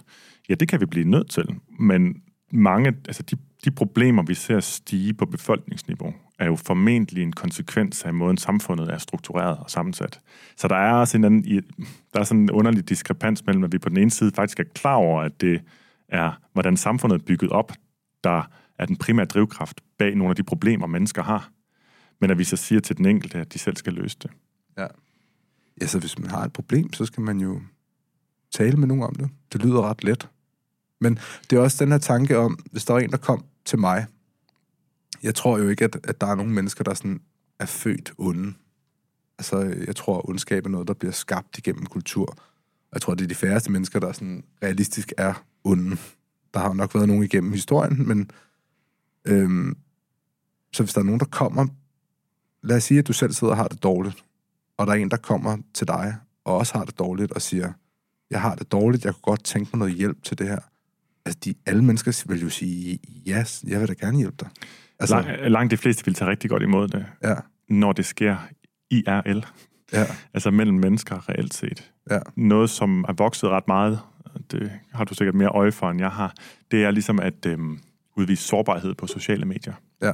Ja, 0.50 0.54
det 0.54 0.68
kan 0.68 0.80
vi 0.80 0.86
blive 0.86 1.06
nødt 1.06 1.30
til, 1.30 1.60
men 1.80 2.22
mange, 2.52 2.88
altså 2.88 3.24
de, 3.24 3.38
de 3.66 3.72
problemer, 3.72 4.24
vi 4.24 4.34
ser 4.34 4.60
stige 4.60 5.14
på 5.14 5.26
befolkningsniveau, 5.26 6.14
er 6.40 6.46
jo 6.46 6.56
formentlig 6.56 7.24
en 7.24 7.34
konsekvens 7.34 8.04
af 8.04 8.14
måden, 8.14 8.38
samfundet 8.38 8.90
er 8.90 8.98
struktureret 8.98 9.58
og 9.58 9.70
sammensat. 9.70 10.20
Så 10.56 10.68
der 10.68 10.76
er 10.76 10.94
også 10.94 11.18
en, 11.18 11.24
anden, 11.24 11.64
der 12.14 12.20
er 12.20 12.24
sådan 12.24 12.42
en 12.42 12.52
underlig 12.52 12.90
diskrepans 12.90 13.46
mellem, 13.46 13.64
at 13.64 13.72
vi 13.72 13.78
på 13.78 13.90
den 13.90 13.98
ene 13.98 14.12
side 14.12 14.32
faktisk 14.36 14.60
er 14.60 14.64
klar 14.64 14.96
over, 14.96 15.22
at 15.22 15.42
det 15.42 15.62
er, 16.10 16.32
hvordan 16.54 16.78
samfundet 16.78 17.22
er 17.22 17.26
bygget 17.26 17.52
op, 17.52 17.72
der 18.24 18.44
er 18.78 18.86
den 18.86 18.96
primære 18.96 19.26
drivkraft 19.26 19.82
bag 19.98 20.16
nogle 20.16 20.30
af 20.30 20.36
de 20.36 20.44
problemer, 20.44 20.88
mennesker 20.88 21.24
har. 21.24 21.50
Men 22.22 22.32
at 22.32 22.38
vi 22.38 22.44
så 22.44 22.56
siger 22.56 22.82
til 22.82 22.98
den 22.98 23.06
enkelte, 23.06 23.38
at 23.38 23.54
de 23.54 23.60
selv 23.60 23.76
skal 23.76 23.94
løse 23.94 24.18
det. 24.22 24.32
Ja. 24.78 24.88
Ja, 25.82 25.88
så 25.88 26.00
hvis 26.00 26.20
man 26.20 26.30
har 26.30 26.44
et 26.44 26.54
problem, 26.54 26.94
så 26.94 27.06
skal 27.06 27.24
man 27.24 27.40
jo 27.40 27.62
tale 28.52 28.78
med 28.78 28.88
nogen 28.88 29.04
om 29.04 29.16
det. 29.16 29.30
Det 29.54 29.64
lyder 29.64 29.90
ret 29.90 30.04
let. 30.04 30.30
Men 31.00 31.20
det 31.50 31.56
er 31.56 31.60
også 31.60 31.84
den 31.86 31.92
her 31.92 32.00
tanke 32.00 32.38
om, 32.38 32.60
hvis 32.72 32.86
der 32.86 32.94
er 32.94 33.00
en, 33.00 33.12
der 33.12 33.18
kom 33.18 33.46
til 33.66 33.80
mig, 33.80 34.06
jeg 35.24 35.36
tror 35.36 35.58
jo 35.58 35.70
ikke, 35.70 35.86
at, 35.86 35.98
at 36.04 36.22
der 36.22 36.28
er 36.28 36.36
nogen 36.36 36.54
mennesker, 36.54 36.84
der 36.84 36.94
sådan 36.94 37.22
er 37.60 37.66
født 37.66 38.14
onde. 38.18 38.54
Altså, 39.38 39.60
jeg 39.88 39.96
tror, 39.96 40.18
at 40.18 40.26
ondskab 40.26 40.66
er 40.66 40.70
noget, 40.70 40.88
der 40.88 40.94
bliver 40.94 41.12
skabt 41.12 41.58
igennem 41.58 41.86
kultur. 41.86 42.38
Jeg 42.94 43.02
tror, 43.02 43.14
det 43.14 43.24
er 43.24 43.28
de 43.28 43.36
færreste 43.36 43.72
mennesker, 43.72 44.00
der 44.00 44.12
sådan 44.12 44.44
realistisk 44.64 45.14
er 45.18 45.46
onde. 45.64 45.98
Der 46.54 46.60
har 46.60 46.74
nok 46.74 46.96
været 46.96 47.08
nogen 47.08 47.24
igennem 47.24 47.52
historien, 47.52 48.08
men 48.08 48.32
øhm, 49.26 49.78
så 50.74 50.84
hvis 50.84 50.94
der 50.94 51.02
er 51.02 51.06
nogen, 51.06 51.20
der 51.20 51.26
kommer, 51.26 51.68
lad 52.64 52.78
os 52.78 52.84
sige, 52.84 53.00
at 53.00 53.08
du 53.08 53.14
selv 53.14 53.34
sidder 53.34 53.54
og 53.54 53.58
har 53.58 53.68
det 53.68 53.84
dårligt, 53.84 54.24
og 54.78 54.88
der 54.88 54.94
er 54.94 54.98
en, 54.98 55.12
der 55.12 55.18
kommer 55.18 55.58
til 55.74 55.88
dig, 55.88 56.16
og 56.44 56.58
også 56.58 56.78
har 56.78 56.86
det 56.86 57.00
dårligt, 57.00 57.32
og 57.32 57.42
siger, 57.42 57.74
jeg 58.30 58.42
har 58.42 58.56
det 58.56 58.72
dårligt, 58.72 59.06
jeg 59.06 59.14
kunne 59.14 59.22
godt 59.22 59.44
tænke 59.44 59.70
mig 59.74 59.80
noget 59.80 59.94
hjælp 59.94 60.24
til 60.24 60.38
det 60.38 60.48
her 60.48 60.60
altså 61.26 61.40
de, 61.46 61.54
alle 61.66 61.84
mennesker 61.84 62.24
vil 62.28 62.42
jo 62.42 62.50
sige, 62.50 63.00
ja, 63.26 63.40
yes, 63.40 63.64
jeg 63.68 63.80
vil 63.80 63.88
da 63.88 63.94
gerne 63.94 64.18
hjælpe 64.18 64.36
dig. 64.40 64.50
Altså, 65.00 65.22
Lang, 65.22 65.52
langt 65.52 65.72
de 65.72 65.78
fleste 65.78 66.06
vil 66.06 66.14
tage 66.14 66.32
rigtig 66.32 66.50
godt 66.50 66.64
imod 66.64 66.88
det, 66.88 67.06
ja. 67.24 67.36
når 67.70 67.92
det 67.92 68.06
sker 68.06 68.38
IRL. 68.90 69.46
Ja. 69.94 70.06
Altså 70.34 70.52
mellem 70.52 70.78
mennesker 70.78 71.30
reelt 71.30 71.54
set. 71.54 71.92
Ja. 72.12 72.20
Noget, 72.36 72.70
som 72.70 73.06
er 73.08 73.14
vokset 73.14 73.50
ret 73.50 73.68
meget, 73.68 74.00
det 74.52 74.72
har 74.94 75.04
du 75.04 75.14
sikkert 75.14 75.36
mere 75.36 75.50
øje 75.50 75.72
for, 75.72 75.90
end 75.90 76.00
jeg 76.00 76.12
har, 76.12 76.34
det 76.72 76.84
er 76.84 76.92
ligesom 76.92 77.20
at 77.20 77.46
øhm, 77.46 77.80
udvise 78.16 78.44
sårbarhed 78.44 78.94
på 78.96 79.08
sociale 79.08 79.46
medier. 79.46 79.74
Ja. 80.02 80.12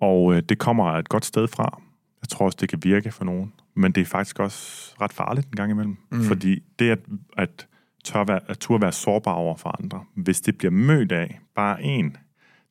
Og 0.00 0.34
øh, 0.34 0.42
det 0.48 0.58
kommer 0.58 0.92
et 0.92 1.08
godt 1.08 1.24
sted 1.24 1.48
fra. 1.48 1.82
Jeg 2.22 2.28
tror 2.28 2.46
også, 2.46 2.58
det 2.60 2.68
kan 2.68 2.78
virke 2.82 3.10
for 3.10 3.24
nogen. 3.24 3.52
Men 3.74 3.92
det 3.92 4.00
er 4.00 4.04
faktisk 4.04 4.38
også 4.38 4.92
ret 5.00 5.12
farligt 5.12 5.46
en 5.46 5.56
gang 5.56 5.70
imellem. 5.70 5.96
Mm. 6.10 6.22
Fordi 6.22 6.62
det 6.78 6.90
at, 6.90 6.98
at 7.38 7.66
tør 8.04 8.24
være, 8.24 8.40
at 8.46 8.58
turde 8.58 8.82
være 8.82 8.92
sårbar 8.92 9.32
over 9.32 9.56
for 9.56 9.82
andre. 9.82 10.04
Hvis 10.14 10.40
det 10.40 10.58
bliver 10.58 10.70
mødt 10.70 11.12
af 11.12 11.40
bare 11.54 11.82
en, 11.82 12.16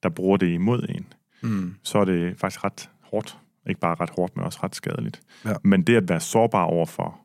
der 0.04 0.10
bruger 0.10 0.38
det 0.38 0.48
imod 0.48 0.86
en, 0.90 1.14
mm. 1.42 1.76
så 1.84 1.98
er 2.00 2.06
det 2.06 2.40
faktisk 2.40 2.64
ret 2.64 2.90
hårdt. 3.02 3.38
Ikke 3.68 3.80
bare 3.80 3.96
ret 3.96 4.10
hårdt, 4.10 4.38
men 4.38 4.46
også 4.46 4.60
ret 4.64 4.76
skadeligt. 4.76 5.22
Ja. 5.46 5.54
Men 5.64 5.82
det 5.82 5.96
at 5.96 6.10
være 6.10 6.20
sårbar 6.20 6.64
over 6.64 6.86
for 6.86 7.22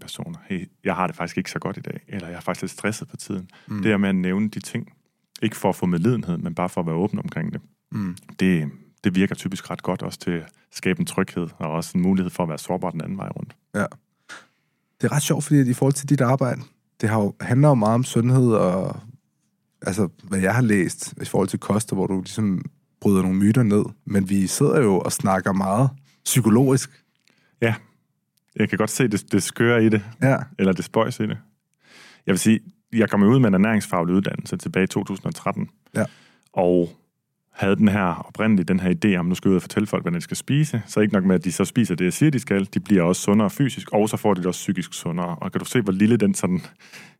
personer, 0.00 0.38
hey, 0.48 0.68
jeg 0.84 0.94
har 0.94 1.06
det 1.06 1.16
faktisk 1.16 1.38
ikke 1.38 1.50
så 1.50 1.58
godt 1.58 1.76
i 1.76 1.80
dag, 1.80 2.00
eller 2.08 2.28
jeg 2.28 2.36
er 2.36 2.40
faktisk 2.40 2.62
lidt 2.62 2.72
stresset 2.72 3.08
på 3.08 3.16
tiden, 3.16 3.50
mm. 3.66 3.82
det 3.82 3.92
er 3.92 3.96
med 3.96 4.08
at 4.08 4.14
nævne 4.14 4.48
de 4.48 4.60
ting, 4.60 4.92
ikke 5.42 5.56
for 5.56 5.68
at 5.68 5.76
få 5.76 5.86
medlidenhed, 5.86 6.38
men 6.38 6.54
bare 6.54 6.68
for 6.68 6.80
at 6.80 6.86
være 6.86 6.96
åben 6.96 7.18
omkring 7.18 7.52
det. 7.52 7.60
Mm. 7.92 8.16
det. 8.40 8.70
Det 9.04 9.14
virker 9.14 9.34
typisk 9.34 9.70
ret 9.70 9.82
godt 9.82 10.02
også 10.02 10.18
til 10.18 10.30
at 10.30 10.46
skabe 10.70 11.00
en 11.00 11.06
tryghed, 11.06 11.48
og 11.58 11.70
også 11.70 11.98
en 11.98 12.02
mulighed 12.02 12.30
for 12.30 12.42
at 12.42 12.48
være 12.48 12.58
sårbar 12.58 12.90
den 12.90 13.00
anden 13.00 13.18
vej 13.18 13.28
rundt. 13.28 13.56
Ja. 13.74 13.86
Det 15.00 15.10
er 15.10 15.12
ret 15.12 15.22
sjovt, 15.22 15.44
fordi 15.44 15.70
i 15.70 15.74
forhold 15.74 15.94
til 15.94 16.08
dit 16.08 16.20
arbejde, 16.20 16.60
det 17.00 17.08
har 17.08 17.20
jo, 17.20 17.34
handler 17.40 17.68
jo 17.68 17.74
meget 17.74 17.94
om 17.94 18.04
sundhed, 18.04 18.52
og 18.52 19.00
altså, 19.82 20.08
hvad 20.22 20.38
jeg 20.38 20.54
har 20.54 20.62
læst 20.62 21.14
i 21.22 21.24
forhold 21.24 21.48
til 21.48 21.58
kost, 21.58 21.92
hvor 21.92 22.06
du 22.06 22.20
ligesom 22.20 22.64
bryder 23.00 23.22
nogle 23.22 23.36
myter 23.36 23.62
ned. 23.62 23.84
Men 24.04 24.28
vi 24.28 24.46
sidder 24.46 24.80
jo 24.80 24.98
og 24.98 25.12
snakker 25.12 25.52
meget 25.52 25.90
psykologisk. 26.24 27.04
Ja, 27.62 27.74
jeg 28.56 28.68
kan 28.68 28.78
godt 28.78 28.90
se 28.90 29.08
det, 29.08 29.32
det 29.32 29.42
skøre 29.42 29.84
i 29.84 29.88
det, 29.88 30.02
ja. 30.22 30.36
eller 30.58 30.72
det 30.72 30.84
spøjs 30.84 31.20
i 31.20 31.22
det. 31.22 31.38
Jeg 32.26 32.32
vil 32.32 32.38
sige, 32.38 32.60
jeg 32.92 33.10
kom 33.10 33.22
ud 33.22 33.38
med 33.38 33.48
en 33.48 33.54
ernæringsfaglig 33.54 34.14
uddannelse 34.14 34.56
tilbage 34.56 34.84
i 34.84 34.86
2013. 34.86 35.68
Ja. 35.94 36.04
Og 36.52 36.90
havde 37.52 37.76
den 37.76 37.88
her 37.88 38.26
oprindeligt 38.28 38.68
den 38.68 38.80
her 38.80 38.94
idé 39.04 39.16
om, 39.16 39.26
nu 39.26 39.34
skal 39.34 39.48
jeg 39.48 39.50
ud 39.50 39.56
og 39.56 39.62
fortælle 39.62 39.86
folk, 39.86 40.04
hvad 40.04 40.12
de 40.12 40.20
skal 40.20 40.36
spise. 40.36 40.82
Så 40.86 41.00
ikke 41.00 41.14
nok 41.14 41.24
med, 41.24 41.34
at 41.34 41.44
de 41.44 41.52
så 41.52 41.64
spiser 41.64 41.94
det, 41.94 42.04
jeg 42.04 42.12
siger, 42.12 42.30
de 42.30 42.38
skal. 42.38 42.68
De 42.74 42.80
bliver 42.80 43.02
også 43.02 43.22
sundere 43.22 43.50
fysisk, 43.50 43.92
og 43.92 44.08
så 44.08 44.16
får 44.16 44.34
de 44.34 44.38
det 44.38 44.46
også 44.46 44.58
psykisk 44.58 44.94
sundere. 44.94 45.36
Og 45.36 45.52
kan 45.52 45.58
du 45.58 45.64
se, 45.64 45.80
hvor 45.80 45.92
lille 45.92 46.16
den 46.16 46.34
sådan, 46.34 46.60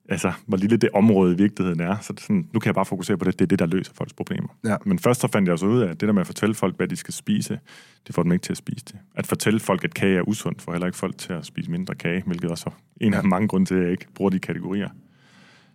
altså, 0.09 0.33
hvor 0.47 0.57
lille 0.57 0.77
det 0.77 0.91
område 0.95 1.35
i 1.35 1.37
virkeligheden 1.37 1.81
er. 1.81 1.97
Så 2.01 2.15
sådan, 2.19 2.49
nu 2.53 2.61
kan 2.61 2.67
jeg 2.67 2.75
bare 2.75 2.85
fokusere 2.85 3.17
på 3.19 3.25
det. 3.25 3.39
Det 3.39 3.45
er 3.45 3.47
det, 3.47 3.59
der 3.59 3.67
løser 3.67 3.93
folks 3.95 4.13
problemer. 4.13 4.49
Ja. 4.65 4.77
Men 4.85 4.99
først 4.99 5.21
så 5.21 5.29
fandt 5.29 5.49
jeg 5.49 5.59
så 5.59 5.67
ud 5.67 5.81
af, 5.81 5.89
at 5.89 6.01
det 6.01 6.07
der 6.07 6.13
med 6.13 6.21
at 6.21 6.27
fortælle 6.27 6.55
folk, 6.55 6.77
hvad 6.77 6.89
de 6.89 6.97
skal 6.97 7.15
spise, 7.15 7.59
det 8.07 8.15
får 8.15 8.23
dem 8.23 8.33
ikke 8.33 8.43
til 8.43 8.53
at 8.53 8.57
spise 8.57 8.85
det. 8.85 8.97
At 9.15 9.27
fortælle 9.27 9.61
folk, 9.61 9.85
at 9.85 9.95
kage 9.95 10.19
er 10.19 10.23
usundt, 10.23 10.63
får 10.63 10.73
heller 10.73 10.87
ikke 10.87 10.99
folk 10.99 11.19
til 11.19 11.33
at 11.33 11.47
spise 11.47 11.71
mindre 11.71 11.95
kage, 11.95 12.23
hvilket 12.27 12.51
også 12.51 12.65
er 12.67 12.75
en 13.01 13.15
af 13.15 13.25
mange 13.25 13.49
grunde 13.49 13.67
til, 13.67 13.75
at 13.75 13.83
jeg 13.83 13.91
ikke 13.91 14.07
bruger 14.15 14.31
de 14.31 14.39
kategorier. 14.39 14.89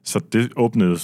Så 0.05 0.19
det 0.19 0.51
åbnede, 0.55 0.99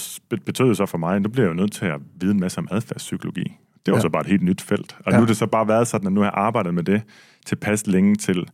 betød 0.46 0.74
så 0.74 0.86
for 0.86 0.98
mig, 0.98 1.16
at 1.16 1.22
nu 1.22 1.28
bliver 1.28 1.46
jeg 1.46 1.50
jo 1.50 1.60
nødt 1.60 1.72
til 1.72 1.86
at 1.86 2.00
vide 2.20 2.32
en 2.32 2.40
masse 2.40 2.58
om 2.58 2.68
adfærdspsykologi. 2.70 3.56
Det 3.86 3.92
var 3.92 3.98
ja. 3.98 4.02
så 4.02 4.08
bare 4.08 4.22
et 4.22 4.28
helt 4.28 4.42
nyt 4.42 4.60
felt. 4.60 4.96
Og 5.04 5.12
ja. 5.12 5.16
nu 5.16 5.22
er 5.22 5.26
det 5.26 5.36
så 5.36 5.46
bare 5.46 5.68
været 5.68 5.88
sådan, 5.88 6.06
at 6.06 6.12
nu 6.12 6.20
har 6.20 6.26
jeg 6.26 6.34
arbejdet 6.36 6.74
med 6.74 6.82
det 6.82 7.02
tilpas 7.46 7.86
længe 7.86 8.14
til, 8.14 8.48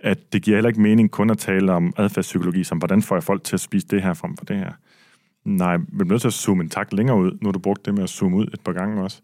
at 0.00 0.32
det 0.32 0.42
giver 0.42 0.56
heller 0.56 0.68
ikke 0.68 0.80
mening 0.80 1.10
kun 1.10 1.30
at 1.30 1.38
tale 1.38 1.72
om 1.72 1.92
adfærdspsykologi, 1.96 2.64
som 2.64 2.78
hvordan 2.78 3.02
får 3.02 3.16
jeg 3.16 3.22
folk 3.22 3.44
til 3.44 3.56
at 3.56 3.60
spise 3.60 3.86
det 3.86 4.02
her 4.02 4.14
frem 4.14 4.36
for 4.36 4.44
det 4.44 4.56
her. 4.56 4.72
Nej, 5.44 5.76
vi 5.76 5.84
bliver 5.84 6.04
nødt 6.04 6.20
til 6.20 6.28
at 6.28 6.34
zoome 6.34 6.62
en 6.62 6.68
tak 6.68 6.92
længere 6.92 7.16
ud. 7.16 7.38
Nu 7.40 7.48
har 7.48 7.52
du 7.52 7.58
brugt 7.58 7.86
det 7.86 7.94
med 7.94 8.02
at 8.02 8.08
zoome 8.08 8.36
ud 8.36 8.46
et 8.46 8.60
par 8.64 8.72
gange 8.72 9.02
også. 9.02 9.20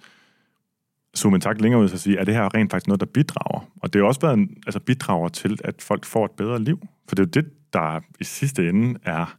Zoome 1.17 1.35
en 1.35 1.41
tak 1.41 1.61
længere 1.61 1.81
ud 1.83 1.91
og 1.91 1.99
sige, 1.99 2.19
er 2.19 2.25
det 2.25 2.35
her 2.35 2.55
rent 2.55 2.71
faktisk 2.71 2.87
noget, 2.87 3.01
der 3.01 3.07
bidrager? 3.07 3.69
Og 3.81 3.93
det 3.93 4.01
er 4.01 4.05
også 4.05 4.21
været 4.21 4.35
en, 4.35 4.57
altså 4.67 4.81
bidrager 4.81 5.29
til, 5.29 5.59
at 5.65 5.83
folk 5.83 6.05
får 6.05 6.25
et 6.25 6.31
bedre 6.31 6.59
liv. 6.59 6.79
For 7.09 7.15
det 7.15 7.23
er 7.23 7.27
jo 7.27 7.43
det, 7.43 7.53
der 7.73 8.01
i 8.21 8.25
sidste 8.25 8.69
ende 8.69 8.99
er 9.03 9.37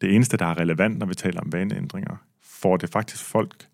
det 0.00 0.14
eneste, 0.14 0.36
der 0.36 0.46
er 0.46 0.58
relevant, 0.58 0.98
når 0.98 1.06
vi 1.06 1.14
taler 1.14 1.40
om 1.40 1.52
vaneændringer. 1.52 2.16
Får 2.42 2.76
det 2.76 2.90
faktisk 2.90 3.24
folk 3.24 3.68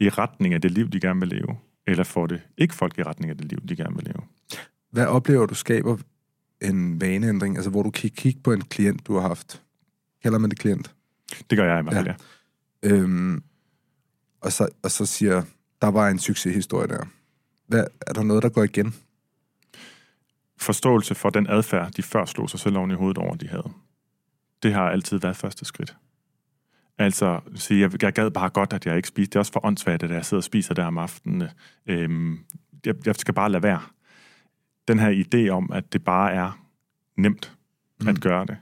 i 0.00 0.08
retning 0.08 0.54
af 0.54 0.60
det 0.60 0.70
liv, 0.70 0.88
de 0.88 1.00
gerne 1.00 1.20
vil 1.20 1.28
leve? 1.28 1.56
Eller 1.86 2.04
får 2.04 2.26
det 2.26 2.42
ikke 2.58 2.74
folk 2.74 2.98
i 2.98 3.02
retning 3.02 3.30
af 3.30 3.36
det 3.36 3.46
liv, 3.46 3.58
de 3.68 3.76
gerne 3.76 3.96
vil 3.96 4.04
leve? 4.04 4.22
Hvad 4.90 5.06
oplever 5.06 5.46
du 5.46 5.54
skaber 5.54 5.96
en 6.60 7.00
vaneændring? 7.00 7.56
Altså, 7.56 7.70
hvor 7.70 7.82
du 7.82 7.90
kan 7.90 8.10
kigge 8.10 8.40
på 8.40 8.52
en 8.52 8.60
klient, 8.60 9.06
du 9.06 9.14
har 9.14 9.28
haft. 9.28 9.62
Kalder 10.22 10.38
man 10.38 10.50
det 10.50 10.58
klient? 10.58 10.94
Det 11.50 11.58
gør 11.58 11.64
jeg 11.64 11.80
i 11.80 11.82
hvert 11.82 11.94
fald, 11.94 12.06
ja. 12.06 12.14
ja. 12.82 12.94
Øhm, 12.94 13.42
og, 14.40 14.52
så, 14.52 14.68
og 14.82 14.90
så 14.90 15.06
siger, 15.06 15.42
der 15.82 15.88
var 15.88 16.08
en 16.08 16.18
succeshistorie 16.18 16.88
der. 16.88 17.04
Hvad, 17.66 17.84
er 18.06 18.12
der 18.12 18.22
noget, 18.22 18.42
der 18.42 18.48
går 18.48 18.62
igen? 18.62 18.94
Forståelse 20.58 21.14
for 21.14 21.30
den 21.30 21.46
adfærd, 21.46 21.92
de 21.92 22.02
før 22.02 22.24
slog 22.24 22.50
sig 22.50 22.60
selv 22.60 22.76
oven 22.76 22.90
i 22.90 22.94
hovedet 22.94 23.18
over, 23.18 23.34
de 23.34 23.48
havde. 23.48 23.72
Det 24.62 24.74
har 24.74 24.90
altid 24.90 25.18
været 25.18 25.36
første 25.36 25.64
skridt. 25.64 25.96
Altså, 26.98 27.40
jeg, 27.70 28.02
jeg 28.02 28.12
gad 28.12 28.30
bare 28.30 28.50
godt, 28.50 28.72
at 28.72 28.86
jeg 28.86 28.96
ikke 28.96 29.08
spiste. 29.08 29.30
Det 29.30 29.36
er 29.36 29.40
også 29.40 29.52
for 29.52 29.64
åndssvagt, 29.64 30.02
at 30.02 30.10
jeg 30.10 30.24
sidder 30.24 30.40
og 30.40 30.44
spiser 30.44 30.74
der 30.74 30.84
om 30.84 30.98
aftenen. 30.98 31.48
Øhm, 31.86 32.38
jeg, 32.86 32.94
jeg 33.06 33.16
skal 33.16 33.34
bare 33.34 33.50
lade 33.50 33.62
være. 33.62 33.80
Den 34.88 34.98
her 34.98 35.24
idé 35.24 35.48
om, 35.48 35.72
at 35.72 35.92
det 35.92 36.04
bare 36.04 36.32
er 36.32 36.66
nemt 37.16 37.56
mm. 38.00 38.08
at 38.08 38.20
gøre 38.20 38.46
det, 38.46 38.56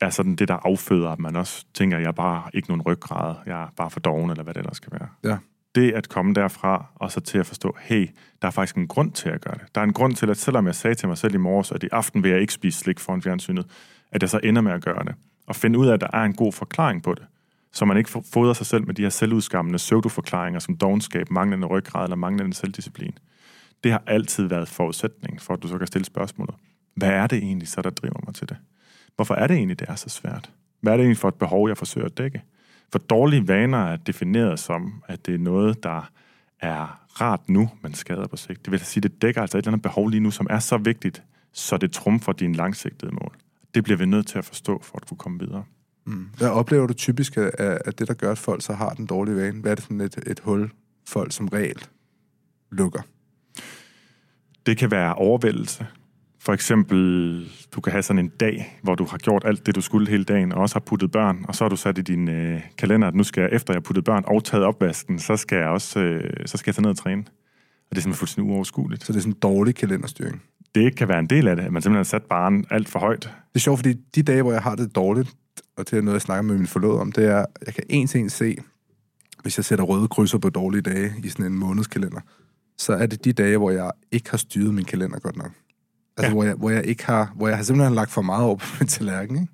er 0.00 0.10
sådan 0.10 0.36
det, 0.36 0.48
der 0.48 0.54
afføder, 0.54 1.10
at 1.10 1.18
man 1.18 1.36
også 1.36 1.66
tænker, 1.74 1.96
at 1.96 2.02
jeg 2.02 2.14
bare 2.14 2.50
ikke 2.54 2.68
nogen 2.68 2.82
ryggrad, 2.82 3.36
jeg 3.46 3.62
er 3.62 3.68
bare 3.76 3.90
for 3.90 4.00
doven, 4.00 4.30
eller 4.30 4.42
hvad 4.42 4.54
det 4.54 4.60
ellers 4.60 4.76
skal 4.76 4.92
være. 4.92 5.08
Ja. 5.24 5.38
Det 5.74 5.92
at 5.92 6.08
komme 6.08 6.34
derfra, 6.34 6.86
og 6.94 7.12
så 7.12 7.20
til 7.20 7.38
at 7.38 7.46
forstå, 7.46 7.76
hey, 7.80 8.08
der 8.42 8.48
er 8.48 8.52
faktisk 8.52 8.76
en 8.76 8.88
grund 8.88 9.12
til 9.12 9.28
at 9.28 9.40
gøre 9.40 9.54
det. 9.54 9.74
Der 9.74 9.80
er 9.80 9.84
en 9.84 9.92
grund 9.92 10.14
til, 10.14 10.30
at 10.30 10.36
selvom 10.36 10.66
jeg 10.66 10.74
sagde 10.74 10.94
til 10.94 11.08
mig 11.08 11.18
selv 11.18 11.34
i 11.34 11.38
morges, 11.38 11.72
at 11.72 11.82
i 11.82 11.88
aften 11.92 12.22
vil 12.22 12.30
jeg 12.30 12.40
ikke 12.40 12.52
spise 12.52 12.78
slik 12.78 13.00
foran 13.00 13.22
fjernsynet, 13.22 13.66
at 14.12 14.22
jeg 14.22 14.30
så 14.30 14.40
ender 14.44 14.62
med 14.62 14.72
at 14.72 14.84
gøre 14.84 15.04
det. 15.04 15.14
Og 15.46 15.56
finde 15.56 15.78
ud 15.78 15.86
af, 15.86 15.92
at 15.92 16.00
der 16.00 16.08
er 16.12 16.22
en 16.22 16.34
god 16.34 16.52
forklaring 16.52 17.02
på 17.02 17.14
det. 17.14 17.26
Så 17.72 17.84
man 17.84 17.96
ikke 17.96 18.10
fodrer 18.10 18.52
sig 18.52 18.66
selv 18.66 18.86
med 18.86 18.94
de 18.94 19.02
her 19.02 19.08
selvudskammende 19.08 19.76
pseudoforklaringer 19.76 20.60
som 20.60 20.76
dogenskab, 20.76 21.30
manglende 21.30 21.66
ryggrad 21.66 22.04
eller 22.04 22.16
manglende 22.16 22.54
selvdisciplin. 22.54 23.18
Det 23.84 23.92
har 23.92 24.02
altid 24.06 24.46
været 24.46 24.68
forudsætning 24.68 25.42
for, 25.42 25.54
at 25.54 25.62
du 25.62 25.68
så 25.68 25.78
kan 25.78 25.86
stille 25.86 26.04
spørgsmålet. 26.04 26.54
Hvad 26.94 27.08
er 27.08 27.26
det 27.26 27.38
egentlig 27.38 27.68
så, 27.68 27.82
der 27.82 27.90
driver 27.90 28.20
mig 28.26 28.34
til 28.34 28.48
det? 28.48 28.56
Hvorfor 29.16 29.34
er 29.34 29.46
det 29.46 29.56
egentlig, 29.56 29.80
det 29.80 29.88
er 29.88 29.94
så 29.94 30.08
svært? 30.08 30.50
Hvad 30.80 30.92
er 30.92 30.96
det 30.96 31.04
egentlig 31.04 31.18
for 31.18 31.28
et 31.28 31.34
behov, 31.34 31.68
jeg 31.68 31.76
forsøger 31.76 32.06
at 32.06 32.18
dække? 32.18 32.42
For 32.92 32.98
dårlige 32.98 33.48
vaner 33.48 33.78
er 33.78 33.96
defineret 33.96 34.58
som, 34.58 35.02
at 35.08 35.26
det 35.26 35.34
er 35.34 35.38
noget, 35.38 35.82
der 35.82 36.10
er 36.60 37.04
rart 37.20 37.48
nu, 37.48 37.70
men 37.82 37.94
skader 37.94 38.26
på 38.26 38.36
sigt. 38.36 38.64
Det 38.64 38.72
vil 38.72 38.80
sige, 38.80 39.00
det 39.00 39.22
dækker 39.22 39.40
altså 39.40 39.58
et 39.58 39.62
eller 39.62 39.72
andet 39.72 39.82
behov 39.82 40.08
lige 40.08 40.20
nu, 40.20 40.30
som 40.30 40.46
er 40.50 40.58
så 40.58 40.76
vigtigt, 40.76 41.22
så 41.52 41.76
det 41.76 41.92
trumfer 41.92 42.32
dine 42.32 42.54
langsigtede 42.54 43.12
mål. 43.12 43.36
Det 43.74 43.84
bliver 43.84 43.98
vi 43.98 44.06
nødt 44.06 44.26
til 44.26 44.38
at 44.38 44.44
forstå, 44.44 44.82
for 44.82 44.96
at 44.96 45.08
kunne 45.08 45.18
komme 45.18 45.38
videre. 45.38 45.64
Mm. 46.06 46.28
Hvad 46.36 46.48
oplever 46.48 46.86
du 46.86 46.94
typisk 46.94 47.36
af, 47.36 47.50
af 47.58 47.94
det, 47.98 48.08
der 48.08 48.14
gør, 48.14 48.32
at 48.32 48.38
folk 48.38 48.62
så 48.62 48.72
har 48.72 48.90
den 48.90 49.06
dårlige 49.06 49.36
vane? 49.36 49.60
Hvad 49.60 49.70
er 49.70 49.74
det 49.74 49.84
for 49.84 49.94
et, 49.94 50.18
et 50.26 50.40
hul, 50.40 50.70
folk 51.08 51.32
som 51.32 51.48
regel 51.48 51.84
lukker? 52.70 53.02
Det 54.66 54.76
kan 54.76 54.90
være 54.90 55.14
overvældelse. 55.14 55.86
For 56.40 56.52
eksempel, 56.52 57.50
du 57.74 57.80
kan 57.80 57.92
have 57.92 58.02
sådan 58.02 58.18
en 58.18 58.28
dag, 58.28 58.78
hvor 58.82 58.94
du 58.94 59.04
har 59.04 59.18
gjort 59.18 59.42
alt 59.44 59.66
det, 59.66 59.74
du 59.74 59.80
skulle 59.80 60.10
hele 60.10 60.24
dagen, 60.24 60.52
og 60.52 60.60
også 60.60 60.74
har 60.74 60.80
puttet 60.80 61.10
børn, 61.10 61.44
og 61.48 61.54
så 61.54 61.64
har 61.64 61.68
du 61.68 61.76
sat 61.76 61.98
i 61.98 62.02
din 62.02 62.28
øh, 62.28 62.60
kalender, 62.78 63.08
at 63.08 63.14
nu 63.14 63.22
skal 63.22 63.40
jeg, 63.40 63.50
efter 63.52 63.72
jeg 63.72 63.76
har 63.76 63.80
puttet 63.80 64.04
børn 64.04 64.24
og 64.26 64.44
taget 64.44 64.64
opvasken, 64.64 65.18
så 65.18 65.36
skal 65.36 65.58
jeg 65.58 65.68
også 65.68 66.00
øh, 66.00 66.46
så 66.46 66.56
skal 66.56 66.70
jeg 66.70 66.74
tage 66.74 66.82
ned 66.82 66.90
og 66.90 66.96
træne. 66.96 67.20
Og 67.20 67.90
det 67.90 67.96
er 67.96 68.00
simpelthen 68.00 68.18
fuldstændig 68.18 68.50
uoverskueligt. 68.50 69.04
Så 69.04 69.12
det 69.12 69.18
er 69.18 69.22
sådan 69.22 69.32
en 69.32 69.38
dårlig 69.42 69.74
kalenderstyring? 69.74 70.42
Det 70.74 70.96
kan 70.96 71.08
være 71.08 71.18
en 71.18 71.26
del 71.26 71.48
af 71.48 71.56
det, 71.56 71.62
at 71.62 71.72
man 71.72 71.82
simpelthen 71.82 71.98
har 71.98 72.04
sat 72.04 72.22
barn 72.22 72.64
alt 72.70 72.88
for 72.88 72.98
højt. 72.98 73.22
Det 73.22 73.54
er 73.54 73.58
sjovt, 73.58 73.78
fordi 73.78 73.94
de 74.14 74.22
dage, 74.22 74.42
hvor 74.42 74.52
jeg 74.52 74.62
har 74.62 74.74
det 74.74 74.94
dårligt, 74.94 75.34
og 75.76 75.90
det 75.90 75.98
er 75.98 76.02
noget, 76.02 76.14
jeg 76.14 76.22
snakker 76.22 76.42
med 76.42 76.56
min 76.56 76.66
forlod 76.66 76.98
om, 76.98 77.12
det 77.12 77.24
er, 77.24 77.44
jeg 77.66 77.74
kan 77.74 77.84
en 77.88 78.06
ting 78.06 78.30
se, 78.30 78.56
hvis 79.42 79.58
jeg 79.58 79.64
sætter 79.64 79.84
røde 79.84 80.08
krydser 80.08 80.38
på 80.38 80.50
dårlige 80.50 80.82
dage 80.82 81.12
i 81.24 81.28
sådan 81.28 81.46
en 81.46 81.58
månedskalender, 81.58 82.20
så 82.78 82.92
er 82.92 83.06
det 83.06 83.24
de 83.24 83.32
dage, 83.32 83.56
hvor 83.56 83.70
jeg 83.70 83.90
ikke 84.12 84.30
har 84.30 84.38
styret 84.38 84.74
min 84.74 84.84
kalender 84.84 85.18
godt 85.18 85.36
nok. 85.36 85.50
Altså, 86.16 86.28
ja. 86.28 86.32
hvor, 86.32 86.44
jeg, 86.44 86.54
hvor, 86.54 86.70
jeg 86.70 86.86
ikke 86.86 87.06
har, 87.06 87.32
hvor 87.36 87.48
jeg 87.48 87.56
har 87.56 87.64
simpelthen 87.64 87.94
lagt 87.94 88.10
for 88.10 88.22
meget 88.22 88.44
over 88.44 88.56
på 88.56 88.66
min 88.80 88.88
tallerken, 88.88 89.36
ikke? 89.36 89.52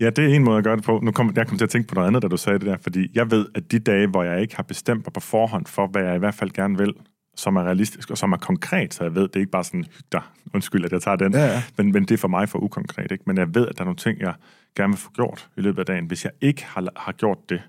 Ja, 0.00 0.10
det 0.10 0.24
er 0.24 0.34
en 0.34 0.44
måde 0.44 0.58
at 0.58 0.64
gøre 0.64 0.76
det 0.76 0.84
på. 0.84 1.00
Nu 1.02 1.10
kom, 1.10 1.32
jeg 1.36 1.46
kom 1.46 1.58
til 1.58 1.64
at 1.64 1.70
tænke 1.70 1.88
på 1.88 1.94
noget 1.94 2.08
andet, 2.08 2.22
da 2.22 2.28
du 2.28 2.36
sagde 2.36 2.58
det 2.58 2.66
der, 2.66 2.76
fordi 2.80 3.10
jeg 3.14 3.30
ved, 3.30 3.46
at 3.54 3.72
de 3.72 3.78
dage, 3.78 4.06
hvor 4.06 4.22
jeg 4.22 4.40
ikke 4.40 4.56
har 4.56 4.62
bestemt 4.62 5.06
mig 5.06 5.12
på 5.12 5.20
forhånd 5.20 5.66
for, 5.66 5.86
hvad 5.86 6.02
jeg 6.02 6.16
i 6.16 6.18
hvert 6.18 6.34
fald 6.34 6.50
gerne 6.50 6.78
vil, 6.78 6.94
som 7.38 7.56
er 7.56 7.62
realistisk 7.62 8.10
og 8.10 8.18
som 8.18 8.32
er 8.32 8.36
konkret, 8.36 8.94
så 8.94 9.04
jeg 9.04 9.14
ved, 9.14 9.22
det 9.22 9.36
er 9.36 9.40
ikke 9.40 9.50
bare 9.50 9.64
sådan, 9.64 9.84
der, 10.12 10.32
undskyld, 10.54 10.84
at 10.84 10.92
jeg 10.92 11.02
tager 11.02 11.16
den, 11.16 11.32
ja, 11.32 11.46
ja. 11.46 11.62
Men, 11.76 11.92
men 11.92 12.02
det 12.02 12.10
er 12.10 12.18
for 12.18 12.28
mig 12.28 12.48
for 12.48 12.58
ukonkret, 12.58 13.12
ikke? 13.12 13.24
Men 13.26 13.38
jeg 13.38 13.54
ved, 13.54 13.68
at 13.68 13.76
der 13.76 13.80
er 13.80 13.84
nogle 13.84 13.96
ting, 13.96 14.20
jeg 14.20 14.34
gerne 14.76 14.92
vil 14.92 14.98
få 14.98 15.10
gjort 15.10 15.48
i 15.56 15.60
løbet 15.60 15.78
af 15.78 15.86
dagen. 15.86 16.06
Hvis 16.06 16.24
jeg 16.24 16.32
ikke 16.40 16.64
har, 16.64 16.88
har 16.96 17.12
gjort 17.12 17.38
det, 17.48 17.62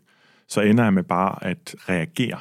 så 0.48 0.62
ender 0.62 0.84
jeg 0.84 0.94
med 0.94 1.04
bare 1.04 1.46
at 1.46 1.76
reagere 1.90 2.40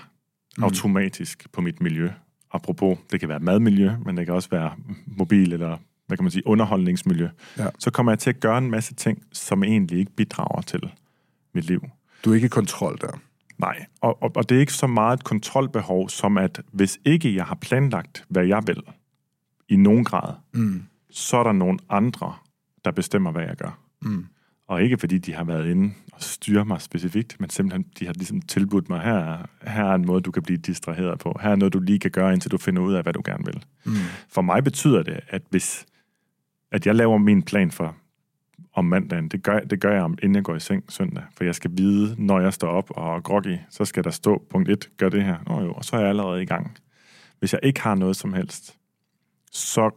mm. 0.59 0.65
automatisk 0.65 1.53
på 1.53 1.61
mit 1.61 1.81
miljø. 1.81 2.11
Apropos, 2.53 2.99
det 3.13 3.21
kan 3.21 3.29
være 3.29 3.39
madmiljø, 3.39 3.91
men 4.05 4.17
det 4.17 4.27
kan 4.27 4.35
også 4.35 4.49
være 4.51 4.73
mobil 5.07 5.53
eller 5.53 5.77
hvad 6.07 6.17
kan 6.17 6.25
man 6.25 6.31
sige, 6.31 6.47
underholdningsmiljø, 6.47 7.29
ja. 7.59 7.67
så 7.79 7.91
kommer 7.91 8.13
jeg 8.13 8.19
til 8.19 8.31
at 8.31 8.41
gøre 8.41 8.59
en 8.59 8.71
masse 8.71 8.95
ting, 8.95 9.23
som 9.33 9.65
egentlig 9.65 9.99
ikke 9.99 10.13
bidrager 10.13 10.63
til 10.63 10.91
mit 11.55 11.65
liv. 11.65 11.85
Du 12.25 12.31
er 12.31 12.35
ikke 12.35 12.45
i 12.45 12.49
kontrol 12.49 12.99
der? 13.01 13.21
Nej, 13.59 13.87
og, 14.01 14.23
og, 14.23 14.33
og 14.37 14.49
det 14.49 14.57
er 14.57 14.61
ikke 14.61 14.73
så 14.73 14.87
meget 14.87 15.17
et 15.17 15.25
kontrolbehov, 15.25 16.09
som 16.09 16.39
at 16.39 16.61
hvis 16.73 16.99
ikke 17.05 17.35
jeg 17.35 17.45
har 17.45 17.55
planlagt, 17.55 18.25
hvad 18.29 18.47
jeg 18.47 18.63
vil, 18.67 18.83
i 19.69 19.77
nogen 19.77 20.05
grad, 20.05 20.35
mm. 20.55 20.83
så 21.11 21.37
er 21.37 21.43
der 21.43 21.53
nogle 21.53 21.79
andre, 21.89 22.35
der 22.85 22.91
bestemmer, 22.91 23.31
hvad 23.31 23.43
jeg 23.43 23.57
gør. 23.57 23.79
Mm. 24.03 24.27
Og 24.69 24.83
ikke 24.83 24.99
fordi 24.99 25.19
de 25.19 25.35
har 25.35 25.45
været 25.45 25.71
inde 25.71 25.95
og 26.13 26.23
styre 26.23 26.65
mig 26.65 26.81
specifikt, 26.81 27.41
men 27.41 27.51
simpelthen, 27.51 27.85
de 27.99 28.07
har 28.07 28.13
ligesom 28.13 28.43
tilbudt 28.43 28.89
mig, 28.89 29.01
her, 29.01 29.47
her 29.63 29.85
er 29.85 29.95
en 29.95 30.07
måde, 30.07 30.21
du 30.21 30.31
kan 30.31 30.43
blive 30.43 30.57
distraheret 30.57 31.19
på. 31.19 31.39
Her 31.43 31.51
er 31.51 31.57
noget, 31.57 31.73
du 31.73 31.81
lige 31.81 31.99
kan 31.99 32.11
gøre, 32.11 32.33
indtil 32.33 32.51
du 32.51 32.59
finder 32.59 32.83
ud 32.83 32.95
af, 32.95 33.03
hvad 33.03 33.13
du 33.13 33.23
gerne 33.25 33.45
vil. 33.45 33.65
Mm. 33.85 33.93
For 34.29 34.43
mig 34.43 34.65
betyder 34.65 35.03
det, 35.03 35.21
at 35.29 35.43
hvis 35.51 35.87
at 36.73 36.87
jeg 36.87 36.95
laver 36.95 37.19
min 37.19 37.43
plan 37.43 37.71
for 37.71 37.97
om 38.79 38.85
mandagen, 38.85 39.29
det 39.29 39.43
gør, 39.43 39.61
det 39.61 39.81
gør 39.81 39.93
jeg, 39.93 40.05
inden 40.05 40.35
jeg 40.35 40.45
går 40.45 40.57
i 40.57 40.61
seng 40.61 40.85
søndag. 40.89 41.25
For 41.37 41.45
jeg 41.45 41.55
skal 41.55 41.71
vide, 41.75 42.15
når 42.19 42.41
jeg 42.41 42.53
står 42.53 42.69
op 42.69 42.91
og 42.91 43.17
er 43.17 43.21
groggy, 43.21 43.57
så 43.71 43.85
skal 43.85 44.05
der 44.05 44.11
stå, 44.11 44.47
punkt 44.51 44.69
1, 44.69 44.91
gør 44.97 45.09
det 45.09 45.25
her. 45.25 45.37
Nå 45.47 45.61
jo, 45.61 45.73
og 45.73 45.85
så 45.85 45.97
er 45.97 46.01
jeg 46.01 46.09
allerede 46.09 46.43
i 46.43 46.47
gang. 46.47 46.77
Hvis 47.39 47.53
jeg 47.53 47.61
ikke 47.63 47.81
har 47.81 47.95
noget 47.95 48.17
som 48.17 48.33
helst, 48.33 48.77
så 49.53 49.91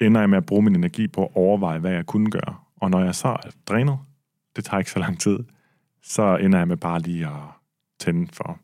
ender 0.00 0.20
jeg 0.20 0.30
med 0.30 0.38
at 0.38 0.46
bruge 0.46 0.62
min 0.62 0.76
energi 0.76 1.08
på 1.08 1.24
at 1.24 1.30
overveje, 1.34 1.78
hvad 1.78 1.92
jeg 1.92 2.06
kunne 2.06 2.30
gøre. 2.30 2.56
Og 2.76 2.90
når 2.90 3.04
jeg 3.04 3.14
så 3.14 3.28
er 3.28 3.50
drænet, 3.68 3.98
det 4.56 4.64
tager 4.64 4.78
ikke 4.78 4.90
så 4.90 4.98
lang 4.98 5.20
tid, 5.20 5.38
så 6.02 6.36
ender 6.36 6.58
jeg 6.58 6.68
med 6.68 6.76
bare 6.76 7.00
lige 7.00 7.26
at 7.26 7.42
tænde 7.98 8.28
for 8.32 8.58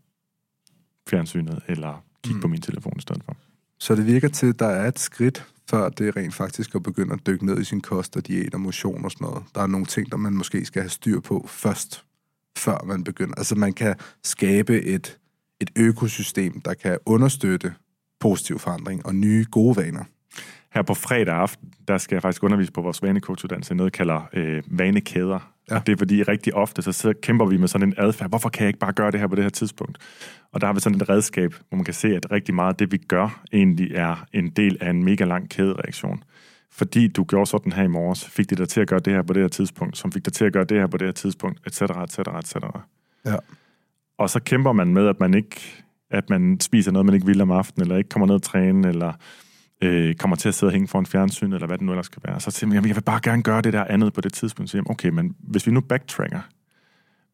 fjernsynet, 1.09 1.63
eller 1.69 2.05
kigge 2.23 2.37
mm. 2.37 2.43
på 2.43 2.49
min 2.49 2.61
telefon 2.61 2.93
i 2.97 3.01
stedet 3.01 3.25
for. 3.25 3.37
Så 3.79 3.95
det 3.95 4.07
virker 4.07 4.29
til, 4.29 4.47
at 4.47 4.59
der 4.59 4.67
er 4.67 4.89
et 4.89 4.99
skridt 4.99 5.47
før 5.71 5.89
det 5.89 6.17
rent 6.17 6.35
faktisk 6.35 6.75
at 6.75 6.83
begynde 6.83 7.13
at 7.13 7.27
dykke 7.27 7.47
ned 7.47 7.61
i 7.61 7.65
sin 7.65 7.81
kost 7.81 8.17
og 8.17 8.27
diæt 8.27 8.55
og 8.55 8.61
motion 8.61 9.05
og 9.05 9.11
sådan 9.11 9.27
noget. 9.27 9.45
Der 9.55 9.61
er 9.61 9.67
nogle 9.67 9.87
ting, 9.87 10.11
der 10.11 10.17
man 10.17 10.33
måske 10.33 10.65
skal 10.65 10.83
have 10.83 10.91
styr 10.91 11.21
på 11.21 11.47
først, 11.49 12.05
før 12.59 12.85
man 12.85 13.05
begynder. 13.05 13.35
Altså 13.35 13.55
man 13.55 13.73
kan 13.73 13.95
skabe 14.25 14.83
et, 14.83 15.19
et 15.61 15.71
økosystem, 15.77 16.61
der 16.61 16.75
kan 16.75 16.99
understøtte 17.07 17.75
positiv 18.21 18.59
forandring 18.59 19.07
og 19.07 19.15
nye 19.15 19.47
gode 19.51 19.77
vaner. 19.77 20.05
Her 20.75 20.83
på 20.83 20.95
fredag 20.95 21.35
aften, 21.35 21.73
der 21.89 21.99
skal 21.99 22.15
jeg 22.15 22.23
faktisk 22.23 22.43
undervise 22.43 22.73
på 22.73 22.83
vores 22.83 23.03
vanecoachuddannelse, 23.03 23.75
noget, 23.75 23.91
jeg 23.91 23.93
kalder 23.93 24.29
øh, 24.33 24.63
vanekæder. 24.67 25.56
Ja. 25.71 25.77
Og 25.77 25.87
det 25.87 25.93
er 25.93 25.97
fordi 25.97 26.23
rigtig 26.23 26.55
ofte, 26.55 26.93
så, 26.93 27.15
kæmper 27.23 27.47
vi 27.47 27.57
med 27.57 27.69
sådan 27.69 27.89
en 27.89 27.95
adfærd. 27.97 28.29
Hvorfor 28.29 28.49
kan 28.49 28.63
jeg 28.63 28.69
ikke 28.69 28.79
bare 28.79 28.93
gøre 28.93 29.11
det 29.11 29.21
her 29.21 29.27
på 29.27 29.35
det 29.35 29.45
her 29.45 29.51
tidspunkt? 29.51 29.99
Og 30.53 30.61
der 30.61 30.67
har 30.67 30.75
vi 30.75 30.81
sådan 30.81 31.01
et 31.01 31.09
redskab, 31.09 31.55
hvor 31.69 31.77
man 31.77 31.85
kan 31.85 31.95
se, 31.95 32.17
at 32.17 32.31
rigtig 32.31 32.55
meget 32.55 32.73
af 32.73 32.77
det, 32.77 32.93
vi 32.93 32.97
gør, 32.97 33.43
egentlig 33.53 33.95
er 33.95 34.27
en 34.33 34.51
del 34.51 34.79
af 34.81 34.91
en 34.91 35.05
mega 35.05 35.25
lang 35.25 35.51
kædereaktion. 35.51 36.23
Fordi 36.73 37.09
du 37.09 37.25
gjorde 37.25 37.47
sådan 37.47 37.73
her 37.73 37.83
i 37.83 37.89
morges, 37.89 38.29
fik 38.29 38.51
det 38.51 38.59
dig 38.59 38.69
til 38.69 38.81
at 38.81 38.89
gøre 38.89 39.01
det 39.01 39.13
her 39.13 39.23
på 39.23 39.33
det 39.33 39.43
her 39.43 39.49
tidspunkt, 39.49 39.99
som 39.99 40.13
fik 40.13 40.25
dig 40.25 40.33
til 40.33 40.45
at 40.45 40.53
gøre 40.53 40.65
det 40.65 40.79
her 40.79 40.87
på 40.87 40.97
det 40.97 41.07
her 41.07 41.13
tidspunkt, 41.13 41.61
etc., 41.67 41.83
etc., 41.83 42.19
etc. 42.19 42.57
Ja. 43.25 43.37
Og 44.19 44.31
så 44.31 44.41
kæmper 44.41 44.73
man 44.73 44.95
med, 44.95 45.07
at 45.07 45.21
man 45.21 45.35
ikke 45.35 45.85
at 46.11 46.31
man 46.31 46.61
spiser 46.61 46.93
noget, 46.93 47.07
man 47.07 47.15
ikke 47.15 47.27
vil 47.27 47.41
om 47.41 47.51
aftenen, 47.51 47.83
eller 47.83 47.97
ikke 47.97 48.09
kommer 48.09 48.27
ned 48.27 48.35
og 48.35 48.43
træne, 48.43 48.89
eller 48.89 49.13
øh, 49.83 50.15
kommer 50.15 50.37
til 50.37 50.49
at 50.49 50.55
sidde 50.55 50.71
og 50.71 50.73
hænge 50.73 50.89
foran 50.89 51.07
fjernsyn, 51.07 51.53
eller 51.53 51.67
hvad 51.67 51.79
det 51.79 51.87
nu 51.87 51.93
ellers 51.93 52.07
skal 52.07 52.23
være. 52.27 52.41
Så 52.41 52.51
siger 52.51 52.69
man, 52.69 52.87
jeg 52.87 52.97
vil 52.97 53.03
bare 53.03 53.21
gerne 53.23 53.43
gøre 53.43 53.63
det 53.63 53.73
der 53.73 53.85
andet 53.85 54.13
på 54.13 54.21
det 54.21 54.33
tidspunkt. 54.33 54.71
Så 54.71 54.73
siger 54.73 54.83
man, 54.83 54.91
okay, 54.91 55.09
men 55.09 55.37
hvis 55.39 55.67
vi 55.67 55.73
nu 55.73 55.81
backtracker, 55.81 56.41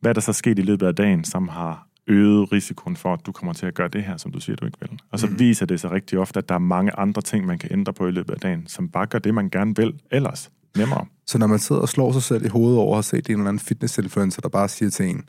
Hvad 0.01 0.11
er 0.11 0.13
der 0.13 0.21
så 0.21 0.33
sket 0.33 0.59
i 0.59 0.63
løbet 0.63 0.87
af 0.87 0.95
dagen, 0.95 1.25
som 1.25 1.49
har 1.49 1.87
øget 2.07 2.53
risikoen 2.53 2.97
for, 2.97 3.13
at 3.13 3.27
du 3.27 3.33
kommer 3.33 3.53
til 3.53 3.67
at 3.67 3.75
gøre 3.75 3.89
det 3.89 4.05
her, 4.05 4.17
som 4.17 4.33
du 4.33 4.41
siger, 4.41 4.57
du 4.57 4.67
ikke 4.67 4.79
vil. 4.81 5.01
Og 5.11 5.19
så 5.19 5.27
mm. 5.27 5.39
viser 5.39 5.67
det 5.67 5.81
sig 5.81 5.91
rigtig 5.91 6.19
ofte, 6.19 6.39
at 6.39 6.49
der 6.49 6.55
er 6.55 6.59
mange 6.59 6.99
andre 6.99 7.23
ting, 7.23 7.47
man 7.47 7.59
kan 7.59 7.69
ændre 7.73 7.93
på 7.93 8.07
i 8.07 8.11
løbet 8.11 8.35
af 8.35 8.41
dagen, 8.41 8.67
som 8.67 8.89
bare 8.89 9.07
gør 9.07 9.19
det, 9.19 9.35
man 9.35 9.51
gerne 9.51 9.77
vil 9.77 10.01
ellers 10.11 10.51
nemmere. 10.77 11.07
Så 11.27 11.39
når 11.39 11.47
man 11.47 11.59
sidder 11.59 11.83
og 11.83 11.89
slår 11.89 12.13
sig 12.13 12.23
selv 12.23 12.45
i 12.45 12.49
hovedet 12.49 12.79
over 12.79 12.99
at 12.99 13.05
set 13.05 13.27
en 13.27 13.33
eller 13.33 13.49
anden 13.49 13.61
fitness-influencer, 13.61 14.41
der 14.41 14.49
bare 14.49 14.69
siger 14.69 14.91
til 14.91 15.07
en, 15.07 15.25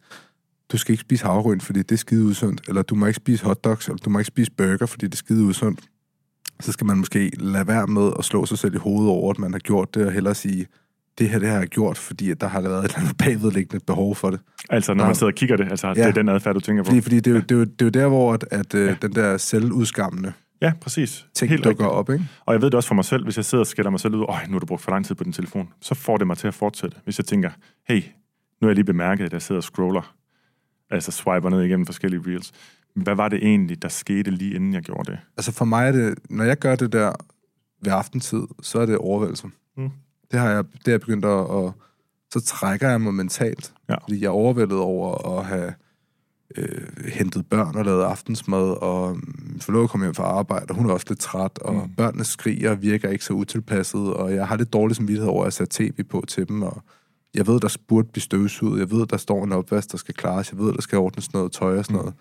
du 0.72 0.78
skal 0.78 0.93
ikke 0.93 1.01
spise 1.01 1.26
havregryn, 1.26 1.59
fordi 1.59 1.80
det 1.80 1.91
er 1.91 1.97
skide 1.97 2.26
usundt, 2.26 2.61
eller 2.68 2.82
du 2.82 2.95
må 2.95 3.05
ikke 3.05 3.18
spise 3.18 3.45
hotdogs, 3.45 3.88
eller 3.88 3.97
du 3.97 4.09
må 4.09 4.20
ikke 4.20 4.28
spise 4.28 4.51
burger, 4.51 4.86
fordi 4.86 5.05
det 5.05 5.14
er 5.14 5.18
skide 5.18 5.43
usundt, 5.43 5.80
så 6.60 6.72
skal 6.72 6.88
man 6.88 6.97
måske 6.97 7.32
lade 7.39 7.68
være 7.68 7.88
med 7.88 8.12
at 8.20 8.26
slå 8.26 8.45
sig 8.45 8.58
selv 8.58 8.76
i 8.76 8.78
hovedet 8.78 9.12
over, 9.12 9.32
at 9.32 9.39
man 9.39 9.51
har 9.51 9.60
gjort 9.60 9.95
det, 9.95 10.06
og 10.06 10.12
hellere 10.12 10.36
sige, 10.36 10.68
det 11.18 11.30
her 11.30 11.39
det 11.39 11.49
har 11.49 11.58
jeg 11.58 11.68
gjort, 11.68 11.97
fordi 11.97 12.32
at 12.32 12.41
der 12.41 12.47
har 12.47 12.62
været 12.62 12.80
et 12.80 12.84
eller 12.84 12.99
andet 12.99 13.18
bagvedliggende 13.24 13.86
behov 13.86 14.16
for 14.16 14.30
det. 14.30 14.39
Altså, 14.70 14.93
når 14.93 15.06
man 15.06 15.16
sidder 15.16 15.32
og 15.32 15.36
kigger 15.36 15.58
det, 15.58 15.68
altså, 15.70 15.88
ja. 15.88 15.93
det 15.93 16.06
er 16.06 16.12
den 16.12 16.30
adfærd, 16.30 16.54
du 16.54 16.60
tænker 16.60 16.84
på? 16.84 16.88
Fordi, 16.88 17.01
fordi 17.01 17.16
det, 17.16 17.28
er 17.28 17.32
jo, 17.32 17.41
det, 17.41 17.51
er 17.51 17.56
jo, 17.56 17.64
det 17.64 17.82
er 17.82 17.86
jo 17.86 17.89
der, 17.89 18.08
hvor 18.08 18.34
at, 18.34 18.45
at 18.51 18.74
øh, 18.76 18.88
ja. 18.88 18.95
den 19.01 19.16
der 19.16 19.38
selvudskammende 19.38 20.34
Ja, 20.62 20.74
præcis. 20.82 21.26
ting 21.34 21.49
Helt 21.49 21.64
dukker 21.64 21.86
rigtigt. 21.86 21.97
op, 21.97 22.10
ikke? 22.10 22.26
Og 22.45 22.54
jeg 22.54 22.62
ved 22.62 22.70
det 22.70 22.76
også 22.76 22.88
for 22.88 22.95
mig 22.95 23.06
selv, 23.06 23.24
hvis 23.24 23.38
jeg 23.38 23.45
sidder 23.45 23.62
og 23.62 23.68
skælder 23.68 23.91
mig 23.91 23.99
selv 23.99 24.16
ud, 24.16 24.26
åh, 24.30 24.36
nu 24.47 24.54
har 24.54 24.60
du 24.60 24.66
brugt 24.66 24.82
for 24.82 24.91
lang 24.91 25.06
tid 25.06 25.16
på 25.16 25.24
din 25.24 25.34
telefon, 25.34 25.70
så 25.82 25.95
får 25.95 26.18
det 26.18 26.28
mig 26.28 26.38
til 26.38 26.47
at 26.47 26.54
fortsætte. 26.54 26.97
Hvis 27.04 27.20
jeg 27.20 27.26
tænker, 27.26 27.49
hey, 27.88 28.01
nu 28.62 28.66
har 28.66 28.68
jeg 28.68 28.76
lige 28.76 28.86
bemærket, 28.86 29.26
at 29.26 29.34
jeg 29.34 29.41
sidder 29.41 29.60
og 29.60 29.64
scroller, 29.64 30.16
altså 30.89 31.12
swiper 31.12 31.49
ned 31.49 31.62
igennem 31.62 31.86
forskellige 31.86 32.22
reels. 32.28 32.51
Hvad 32.96 33.16
var 33.16 33.30
det 33.30 33.39
egentlig, 33.44 33.82
der 33.82 33.88
skete 33.88 34.32
lige 34.32 34.56
inden 34.56 34.74
jeg 34.74 34.82
gjorde 34.82 35.12
det? 35.12 35.20
Altså 35.38 35.52
for 35.52 35.66
mig 35.66 35.88
er 35.88 35.91
det, 35.91 36.20
når 36.30 36.44
jeg 36.44 36.58
gør 36.58 36.76
det 36.76 36.94
der 36.94 37.14
ved 37.82 37.91
aftentid, 37.91 38.44
så 38.62 38.80
er 38.80 38.86
det 38.86 38.98
overvældelse. 38.98 39.48
Mm. 39.78 39.89
Det 40.32 40.39
har 40.39 40.50
jeg, 40.50 40.64
det 40.64 40.88
er 40.88 40.91
jeg 40.91 41.00
begyndt 41.00 41.26
at, 41.26 41.32
og 41.32 41.74
så 42.34 42.41
trækker 42.41 42.89
jeg 42.89 43.02
mig 43.02 43.14
mentalt. 43.14 43.74
Ja. 43.89 43.96
Fordi 43.96 44.22
jeg 44.22 44.28
er 44.28 44.32
overvældet 44.32 44.78
over 44.78 45.38
at 45.39 45.46
have 45.46 45.74
øh, 46.58 47.08
hentet 47.08 47.46
børn 47.50 47.76
og 47.76 47.86
lavet 47.86 48.04
aftensmad, 48.04 48.82
og 48.82 49.16
mm, 49.16 49.60
forlovet 49.60 49.89
kom 49.89 50.02
hjem 50.02 50.14
fra 50.14 50.24
arbejde, 50.24 50.66
og 50.70 50.76
hun 50.76 50.89
er 50.89 50.94
også 50.94 51.06
lidt 51.10 51.20
træt, 51.20 51.60
og 51.60 51.74
mm. 51.74 51.96
børnene 51.96 52.24
skriger 52.24 52.72
og 52.72 52.82
virker 52.82 53.10
ikke 53.10 53.26
så 53.26 53.34
utilpasset, 53.34 54.14
og 54.14 54.36
jeg 54.36 54.48
har 54.48 54.58
lidt 54.58 54.74
dårlig 54.74 54.96
samvittighed 54.96 55.30
over, 55.30 55.44
at 55.44 55.46
jeg 55.46 55.54
sætter 55.54 55.91
tv 55.91 56.04
på 56.04 56.24
til 56.28 56.48
dem, 56.48 56.62
og 56.62 56.84
jeg 57.34 57.48
ved, 57.48 57.60
der 57.60 57.78
burde 57.88 58.08
blive 58.12 58.22
støvsuget, 58.22 58.80
jeg 58.80 58.91
ved, 58.91 59.06
der 59.06 59.18
står 59.18 59.44
en 59.44 59.52
opvask, 59.52 59.91
der 59.91 59.98
skal 59.98 60.14
klares, 60.14 60.52
jeg 60.52 60.60
ved, 60.60 60.74
der 60.74 60.82
skal 60.82 60.98
ordnes 60.98 61.34
noget 61.34 61.52
tøj 61.52 61.78
og 61.78 61.86
sådan 61.86 62.02
mm. 62.02 62.12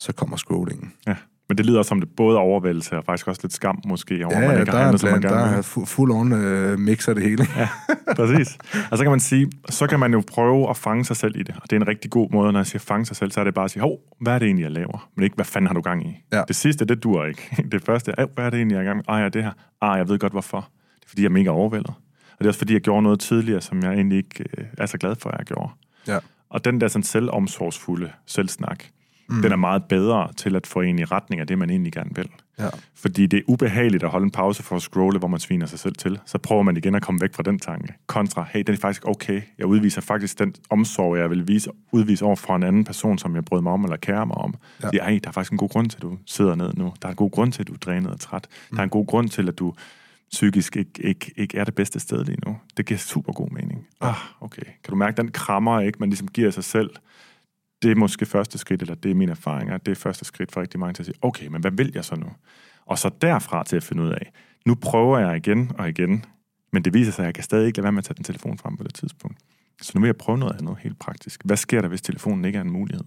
Så 0.00 0.12
kommer 0.12 0.36
scrollingen. 0.36 0.92
Ja. 1.06 1.14
Men 1.48 1.58
det 1.58 1.66
lyder 1.66 1.78
også 1.78 1.88
som 1.88 2.00
det 2.00 2.08
både 2.16 2.38
overvældelse 2.38 2.96
og 2.98 3.04
faktisk 3.04 3.28
også 3.28 3.40
lidt 3.44 3.52
skam 3.52 3.78
måske 3.86 4.26
over, 4.26 4.40
ja, 4.40 4.48
man 4.48 4.60
ikke 4.60 4.70
der 4.70 4.76
har 4.76 4.82
handlet, 4.84 5.00
som 5.00 5.10
man 5.10 5.20
gerne 5.20 5.36
Der 5.36 5.42
er 5.58 5.62
fu- 5.62 5.84
fuld 5.84 6.12
on 6.12 6.32
uh, 6.32 6.78
mix 6.78 7.08
af 7.08 7.14
det 7.14 7.24
hele. 7.24 7.46
ja, 7.56 7.68
præcis. 8.16 8.58
Og 8.90 8.98
så 8.98 9.04
kan 9.04 9.10
man 9.10 9.20
sige, 9.20 9.50
så 9.68 9.86
kan 9.86 10.00
man 10.00 10.12
jo 10.12 10.22
prøve 10.26 10.70
at 10.70 10.76
fange 10.76 11.04
sig 11.04 11.16
selv 11.16 11.36
i 11.36 11.42
det. 11.42 11.54
Og 11.56 11.70
det 11.70 11.76
er 11.76 11.80
en 11.80 11.88
rigtig 11.88 12.10
god 12.10 12.30
måde, 12.30 12.52
når 12.52 12.58
jeg 12.60 12.66
siger 12.66 12.80
fange 12.80 13.06
sig 13.06 13.16
selv, 13.16 13.30
så 13.30 13.40
er 13.40 13.44
det 13.44 13.54
bare 13.54 13.64
at 13.64 13.70
sige, 13.70 13.80
hov, 13.82 13.98
hvad 14.20 14.34
er 14.34 14.38
det 14.38 14.46
egentlig, 14.46 14.62
jeg 14.64 14.72
laver? 14.72 15.08
Men 15.14 15.24
ikke, 15.24 15.34
hvad 15.36 15.44
fanden 15.44 15.66
har 15.66 15.74
du 15.74 15.80
gang 15.80 16.06
i? 16.06 16.16
Ja. 16.32 16.42
Det 16.48 16.56
sidste, 16.56 16.84
det 16.84 17.02
dur 17.02 17.24
ikke. 17.24 17.56
Det 17.72 17.82
første 17.84 18.14
er, 18.18 18.26
hvad 18.34 18.44
er 18.46 18.50
det 18.50 18.56
egentlig, 18.56 18.74
jeg 18.74 18.80
er 18.82 18.84
gang 18.86 19.00
i? 19.00 19.04
Ah, 19.08 19.22
ja, 19.22 19.28
det 19.28 19.42
her. 19.44 19.52
Ah, 19.80 19.98
jeg 19.98 20.08
ved 20.08 20.18
godt, 20.18 20.32
hvorfor. 20.32 20.58
Det 20.94 21.04
er, 21.04 21.08
fordi 21.08 21.22
jeg 21.22 21.28
er 21.28 21.32
mega 21.32 21.50
overvældet. 21.50 21.90
Og 21.90 22.38
det 22.38 22.44
er 22.44 22.48
også, 22.48 22.58
fordi 22.58 22.72
jeg 22.72 22.80
gjorde 22.80 23.02
noget 23.02 23.20
tidligere, 23.20 23.60
som 23.60 23.82
jeg 23.82 23.92
egentlig 23.92 24.18
ikke 24.18 24.44
øh, 24.58 24.64
er 24.78 24.86
så 24.86 24.98
glad 24.98 25.16
for, 25.16 25.30
at 25.30 25.38
jeg 25.38 25.46
gjorde. 25.46 25.70
Ja. 26.08 26.18
Og 26.50 26.64
den 26.64 26.80
der 26.80 26.88
sådan 26.88 27.02
selvomsorgsfulde 27.02 28.10
selvsnak, 28.26 28.84
mm. 29.28 29.42
den 29.42 29.52
er 29.52 29.56
meget 29.56 29.84
bedre 29.84 30.32
til 30.36 30.56
at 30.56 30.66
få 30.66 30.80
en 30.80 30.98
i 30.98 31.04
retning 31.04 31.40
af 31.40 31.46
det, 31.46 31.58
man 31.58 31.70
egentlig 31.70 31.92
gerne 31.92 32.10
vil. 32.14 32.28
Ja. 32.58 32.68
Fordi 32.94 33.26
det 33.26 33.38
er 33.38 33.42
ubehageligt 33.46 34.02
at 34.02 34.10
holde 34.10 34.24
en 34.24 34.30
pause 34.30 34.62
for 34.62 34.76
at 34.76 34.82
scrolle, 34.82 35.18
hvor 35.18 35.28
man 35.28 35.40
sviner 35.40 35.66
sig 35.66 35.78
selv 35.78 35.94
til. 35.94 36.18
Så 36.26 36.38
prøver 36.38 36.62
man 36.62 36.76
igen 36.76 36.94
at 36.94 37.02
komme 37.02 37.20
væk 37.20 37.34
fra 37.34 37.42
den 37.42 37.58
tanke. 37.58 37.94
Kontra, 38.06 38.46
hey, 38.50 38.60
det 38.60 38.68
er 38.68 38.76
faktisk 38.76 39.08
okay. 39.08 39.42
Jeg 39.58 39.66
udviser 39.66 40.00
faktisk 40.00 40.38
den 40.38 40.54
omsorg, 40.70 41.18
jeg 41.18 41.30
vil 41.30 41.48
vise, 41.48 41.70
udvise 41.92 42.24
over 42.24 42.36
for 42.36 42.56
en 42.56 42.62
anden 42.62 42.84
person, 42.84 43.18
som 43.18 43.34
jeg 43.34 43.44
brød 43.44 43.60
mig 43.60 43.72
om 43.72 43.84
eller 43.84 43.96
kærer 43.96 44.24
mig 44.24 44.36
om. 44.36 44.54
Ja. 44.82 44.88
Det 44.88 45.00
er, 45.02 45.08
hey, 45.08 45.20
der 45.24 45.28
er 45.28 45.32
faktisk 45.32 45.52
en 45.52 45.58
god 45.58 45.68
grund 45.68 45.90
til, 45.90 45.98
at 45.98 46.02
du 46.02 46.18
sidder 46.26 46.54
ned 46.54 46.72
nu. 46.76 46.92
Der 47.02 47.08
er 47.08 47.12
en 47.12 47.16
god 47.16 47.30
grund 47.30 47.52
til, 47.52 47.62
at 47.62 47.68
du 47.68 47.72
er 47.72 47.78
drænet 47.78 48.10
og 48.10 48.20
træt. 48.20 48.46
Mm. 48.70 48.76
Der 48.76 48.80
er 48.80 48.84
en 48.84 48.90
god 48.90 49.06
grund 49.06 49.28
til, 49.28 49.48
at 49.48 49.58
du 49.58 49.74
psykisk 50.32 50.76
ikke, 50.76 50.90
ikke, 50.98 51.32
ikke 51.36 51.58
er 51.58 51.64
det 51.64 51.74
bedste 51.74 52.00
sted 52.00 52.24
lige 52.24 52.38
nu. 52.46 52.56
Det 52.76 52.86
giver 52.86 52.98
super 52.98 53.32
god 53.32 53.50
mening. 53.50 53.86
Ah, 54.00 54.14
okay. 54.40 54.62
Kan 54.62 54.90
du 54.90 54.96
mærke 54.96 55.16
den 55.16 55.30
krammer, 55.30 55.80
ikke, 55.80 55.98
man 55.98 56.08
ligesom 56.08 56.28
giver 56.28 56.50
sig 56.50 56.64
selv? 56.64 56.90
Det 57.82 57.90
er 57.90 57.94
måske 57.94 58.26
første 58.26 58.58
skridt, 58.58 58.82
eller 58.82 58.94
det 58.94 59.10
er 59.10 59.14
min 59.14 59.28
erfaring, 59.28 59.70
at 59.70 59.86
det 59.86 59.92
er 59.92 59.96
første 59.96 60.24
skridt 60.24 60.52
for 60.52 60.60
rigtig 60.60 60.80
mange 60.80 60.92
til 60.92 61.02
at 61.02 61.06
sige, 61.06 61.16
okay, 61.22 61.46
men 61.46 61.60
hvad 61.60 61.70
vil 61.70 61.92
jeg 61.94 62.04
så 62.04 62.16
nu? 62.16 62.26
Og 62.86 62.98
så 62.98 63.10
derfra 63.20 63.64
til 63.64 63.76
at 63.76 63.82
finde 63.82 64.02
ud 64.02 64.08
af, 64.08 64.32
nu 64.66 64.74
prøver 64.74 65.18
jeg 65.18 65.36
igen 65.36 65.72
og 65.78 65.88
igen, 65.88 66.24
men 66.72 66.84
det 66.84 66.94
viser 66.94 67.12
sig, 67.12 67.22
at 67.22 67.26
jeg 67.26 67.34
kan 67.34 67.44
stadig 67.44 67.66
ikke 67.66 67.76
lade 67.76 67.84
være 67.84 67.92
med 67.92 67.98
at 67.98 68.04
tage 68.04 68.14
den 68.14 68.24
telefon 68.24 68.58
frem 68.58 68.76
på 68.76 68.84
det 68.84 68.94
tidspunkt. 68.94 69.38
Så 69.82 69.92
nu 69.94 70.00
vil 70.00 70.08
jeg 70.08 70.16
prøve 70.16 70.38
noget 70.38 70.56
andet 70.60 70.76
helt 70.80 70.98
praktisk. 70.98 71.44
Hvad 71.44 71.56
sker 71.56 71.80
der, 71.80 71.88
hvis 71.88 72.02
telefonen 72.02 72.44
ikke 72.44 72.56
er 72.56 72.62
en 72.62 72.70
mulighed? 72.70 73.04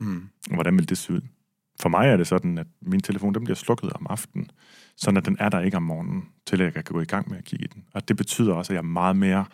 Mm. 0.00 0.28
Hvordan 0.54 0.76
vil 0.76 0.88
det 0.88 0.98
se 0.98 1.12
ud? 1.12 1.20
For 1.80 1.88
mig 1.88 2.08
er 2.08 2.16
det 2.16 2.26
sådan, 2.26 2.58
at 2.58 2.66
min 2.82 3.00
telefon 3.00 3.34
den 3.34 3.44
bliver 3.44 3.56
slukket 3.56 3.92
om 3.92 4.06
aftenen, 4.10 4.50
sådan 4.96 5.16
at 5.16 5.24
den 5.24 5.36
er 5.40 5.48
der 5.48 5.60
ikke 5.60 5.76
om 5.76 5.82
morgenen, 5.82 6.28
til 6.46 6.60
jeg 6.60 6.72
kan 6.72 6.84
gå 6.84 7.00
i 7.00 7.04
gang 7.04 7.30
med 7.30 7.38
at 7.38 7.44
kigge 7.44 7.64
i 7.64 7.68
den. 7.68 7.84
Og 7.94 8.08
det 8.08 8.16
betyder 8.16 8.54
også, 8.54 8.72
at 8.72 8.74
jeg 8.74 8.78
er 8.78 8.86
meget 8.86 9.16
mere 9.16 9.44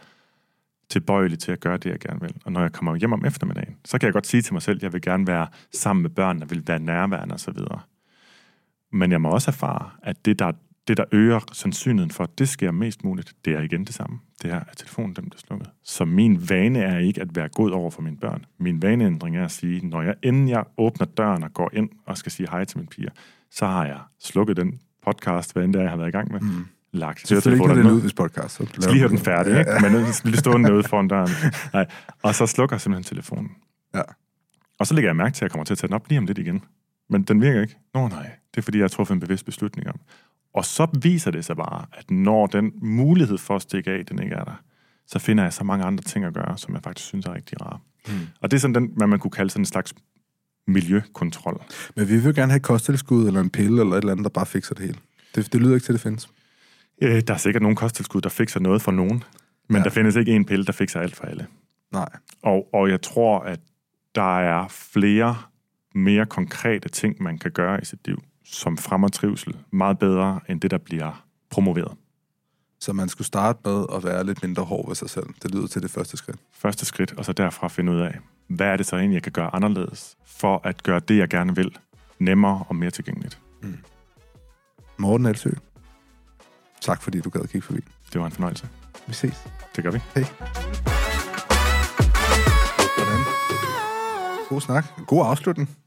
tilbøjelig 0.89 1.39
til 1.39 1.53
at 1.53 1.61
gøre 1.61 1.77
det, 1.77 1.91
jeg 1.91 1.99
gerne 1.99 2.21
vil. 2.21 2.35
Og 2.45 2.53
når 2.53 2.61
jeg 2.61 2.73
kommer 2.73 2.97
hjem 2.97 3.13
om 3.13 3.25
eftermiddagen, 3.25 3.77
så 3.85 3.99
kan 3.99 4.07
jeg 4.07 4.13
godt 4.13 4.27
sige 4.27 4.43
til 4.43 4.53
mig 4.53 4.63
selv, 4.63 4.77
at 4.77 4.83
jeg 4.83 4.93
vil 4.93 5.03
gerne 5.03 5.27
være 5.27 5.47
sammen 5.75 6.03
med 6.03 6.11
børnene, 6.11 6.49
vil 6.49 6.63
være 6.67 6.79
nærværende 6.79 7.35
osv. 7.35 7.59
Men 8.93 9.13
jeg 9.13 9.21
må 9.21 9.31
også 9.31 9.51
erfare, 9.51 9.91
at 10.03 10.25
det 10.25 10.39
der, 10.39 10.53
det, 10.89 10.97
der 10.97 11.05
øger 11.13 11.41
sandsynligheden 11.53 12.11
for, 12.11 12.25
at 12.25 12.39
det 12.39 12.49
sker 12.49 12.71
mest 12.71 13.05
muligt, 13.05 13.33
det 13.45 13.53
er 13.53 13.61
igen 13.61 13.85
det 13.85 13.95
samme. 13.95 14.19
Det 14.43 14.51
er, 14.51 14.61
at 14.61 14.77
telefonen 14.77 15.17
dem 15.17 15.25
bliver 15.25 15.41
slukket. 15.47 15.71
Så 15.83 16.05
min 16.05 16.51
vane 16.51 16.79
er 16.79 16.99
ikke 16.99 17.21
at 17.21 17.37
være 17.37 17.49
god 17.49 17.71
over 17.71 17.91
for 17.91 18.03
mine 18.03 18.17
børn. 18.17 18.45
Min 18.59 18.83
vaneændring 18.83 19.37
er 19.37 19.45
at 19.45 19.51
sige, 19.51 19.87
når 19.89 20.03
jeg 20.03 20.15
inden 20.23 20.49
jeg 20.49 20.65
åbner 20.79 21.07
døren 21.07 21.43
og 21.43 21.53
går 21.53 21.71
ind 21.73 21.91
og 22.07 22.19
skal 22.19 22.33
sige 22.33 22.49
hej 22.51 22.65
til 22.65 22.79
mine 22.79 22.89
piger, 22.89 23.11
så 23.51 23.67
har 23.67 23.87
jeg 23.87 24.01
slukket 24.21 24.57
den 24.57 24.81
podcast, 25.07 25.53
hvad 25.53 25.65
end 25.65 25.73
det 25.73 25.79
er, 25.79 25.83
jeg 25.83 25.91
har 25.91 25.97
været 25.97 26.09
i 26.09 26.13
gang 26.13 26.33
med. 26.33 26.41
Mm 26.41 26.67
lagt 26.93 27.31
høretelefonerne 27.31 27.83
ned. 27.83 27.93
ud, 27.93 28.01
hvis 28.01 28.15
podcast. 28.15 28.55
Så 28.55 28.67
skal 28.67 28.93
lige 28.93 28.99
have 28.99 29.09
den 29.09 29.19
færdig, 29.19 29.53
ja, 29.53 29.59
ikke? 29.59 29.91
Men 29.91 30.07
lige 30.25 30.37
stående 30.37 30.69
derude 30.69 30.83
foran 30.83 31.09
døren. 31.09 31.31
Nej. 31.73 31.87
Og 32.23 32.35
så 32.35 32.47
slukker 32.47 32.77
jeg 32.77 32.81
simpelthen 32.81 33.17
telefonen. 33.17 33.51
Ja. 33.95 34.03
Og 34.79 34.87
så 34.87 34.95
lægger 34.95 35.09
jeg 35.09 35.17
mærke 35.17 35.35
til, 35.35 35.39
at 35.39 35.43
jeg 35.43 35.51
kommer 35.51 35.65
til 35.65 35.75
at 35.75 35.79
tage 35.79 35.89
den 35.89 35.95
op 35.95 36.09
lige 36.09 36.19
om 36.19 36.27
lidt 36.27 36.39
igen. 36.39 36.65
Men 37.11 37.23
den 37.23 37.41
virker 37.41 37.61
ikke. 37.61 37.77
Nå 37.95 38.09
nej, 38.09 38.31
det 38.55 38.59
er 38.59 38.63
fordi, 38.63 38.79
jeg 38.79 38.83
har 38.83 38.89
truffet 38.89 39.15
en 39.15 39.21
bevidst 39.21 39.45
beslutning 39.45 39.89
om. 39.89 40.01
Og 40.55 40.65
så 40.65 40.87
viser 41.03 41.31
det 41.31 41.45
sig 41.45 41.57
bare, 41.57 41.85
at 41.93 42.11
når 42.11 42.47
den 42.47 42.73
mulighed 42.83 43.39
for 43.39 43.57
at 43.57 43.63
stikke 43.63 43.91
af, 43.91 44.07
den 44.07 44.23
ikke 44.23 44.35
er 44.35 44.45
der, 44.45 44.63
så 45.07 45.19
finder 45.19 45.45
jeg 45.45 45.53
så 45.53 45.65
mange 45.65 45.85
andre 45.85 46.03
ting 46.05 46.25
at 46.25 46.35
gøre, 46.35 46.59
som 46.59 46.75
jeg 46.75 46.83
faktisk 46.83 47.07
synes 47.07 47.27
er 47.27 47.35
rigtig 47.35 47.61
rare. 47.61 47.79
Hmm. 48.07 48.27
Og 48.41 48.51
det 48.51 48.57
er 48.57 48.61
sådan 48.61 48.75
den, 48.75 48.91
hvad 48.97 49.07
man 49.07 49.19
kunne 49.19 49.31
kalde 49.31 49.51
sådan 49.51 49.61
en 49.61 49.67
slags 49.67 49.95
miljøkontrol. 50.67 51.63
Men 51.97 52.09
vi 52.09 52.17
vil 52.19 52.35
gerne 52.35 52.53
have 52.53 52.57
et 52.57 52.63
kosttilskud 52.63 53.27
eller 53.27 53.41
en 53.41 53.51
pille 53.51 53.81
eller 53.81 53.93
et 53.93 53.99
eller 53.99 54.13
andet, 54.13 54.25
der 54.25 54.31
bare 54.31 54.47
fikser 54.47 54.75
det 54.75 54.85
hele. 54.85 54.99
Det, 55.35 55.53
det 55.53 55.61
lyder 55.61 55.75
ikke 55.75 55.85
til, 55.85 55.93
at 55.93 55.95
det 55.95 56.01
findes. 56.01 56.29
Øh, 57.03 57.23
der 57.27 57.35
er 57.35 57.39
sikkert 57.39 57.63
nogle 57.63 57.77
kosttilskud, 57.77 58.21
der 58.21 58.29
fikser 58.29 58.61
noget 58.61 58.83
for 58.83 58.93
nogen, 58.93 59.25
men 59.69 59.77
ja. 59.77 59.85
der 59.85 59.91
findes 59.91 60.17
ikke 60.17 60.33
en 60.33 60.45
pille, 60.45 60.65
der 60.65 60.73
fikser 60.73 61.01
alt 61.01 61.17
for 61.17 61.25
alle. 61.25 61.47
Nej. 61.93 62.09
Og, 62.43 62.69
og 62.75 62.91
jeg 62.91 63.03
tror, 63.03 63.39
at 63.39 63.61
der 64.15 64.41
er 64.41 64.69
flere 64.69 65.37
mere 65.95 66.27
konkrete 66.27 66.89
ting, 66.89 67.23
man 67.23 67.39
kan 67.39 67.51
gøre 67.51 67.83
i 67.83 67.85
sit 67.85 68.07
liv, 68.07 68.23
som 68.45 68.77
fremmer 68.77 69.09
trivsel 69.09 69.57
meget 69.71 69.99
bedre, 69.99 70.41
end 70.49 70.61
det, 70.61 70.71
der 70.71 70.79
bliver 70.79 71.25
promoveret. 71.51 71.97
Så 72.81 72.93
man 72.93 73.09
skulle 73.09 73.27
starte 73.27 73.59
med 73.65 73.85
at 73.95 74.05
være 74.05 74.25
lidt 74.25 74.43
mindre 74.43 74.63
hård 74.63 74.89
ved 74.89 74.95
sig 74.95 75.11
selv. 75.11 75.27
Det 75.43 75.55
lyder 75.55 75.67
til 75.67 75.83
det 75.83 75.91
første 75.91 76.17
skridt. 76.17 76.41
Første 76.53 76.87
skridt, 76.87 77.13
og 77.13 77.25
så 77.25 77.33
derfra 77.33 77.69
finde 77.69 77.93
ud 77.93 78.01
af, 78.01 78.19
hvad 78.47 78.67
er 78.67 78.77
det 78.77 78.87
så 78.87 78.97
egentlig, 78.97 79.15
jeg 79.15 79.23
kan 79.23 79.33
gøre 79.33 79.55
anderledes, 79.55 80.17
for 80.27 80.61
at 80.65 80.83
gøre 80.83 81.01
det, 81.01 81.19
jeg 81.19 81.29
gerne 81.29 81.57
vil, 81.57 81.79
nemmere 82.19 82.65
og 82.69 82.77
mere 82.77 82.91
tilgængeligt. 82.91 83.39
Mm. 83.63 83.79
Morten 84.97 85.27
Elsø, 85.27 85.51
Tak 86.83 87.03
fordi 87.03 87.21
du 87.21 87.31
gad 87.31 87.41
at 87.41 87.51
kigge 87.51 87.67
forbi. 87.67 87.81
Det 88.13 88.21
var 88.21 88.27
en 88.27 88.33
fornøjelse. 88.33 88.69
Vi 89.07 89.15
ses. 89.15 89.45
Det 89.77 89.85
gør 89.85 89.91
vi. 89.91 90.01
Hej. 90.15 90.25
God 94.49 94.61
snak. 94.61 94.85
God 95.07 95.27
afslutning. 95.27 95.82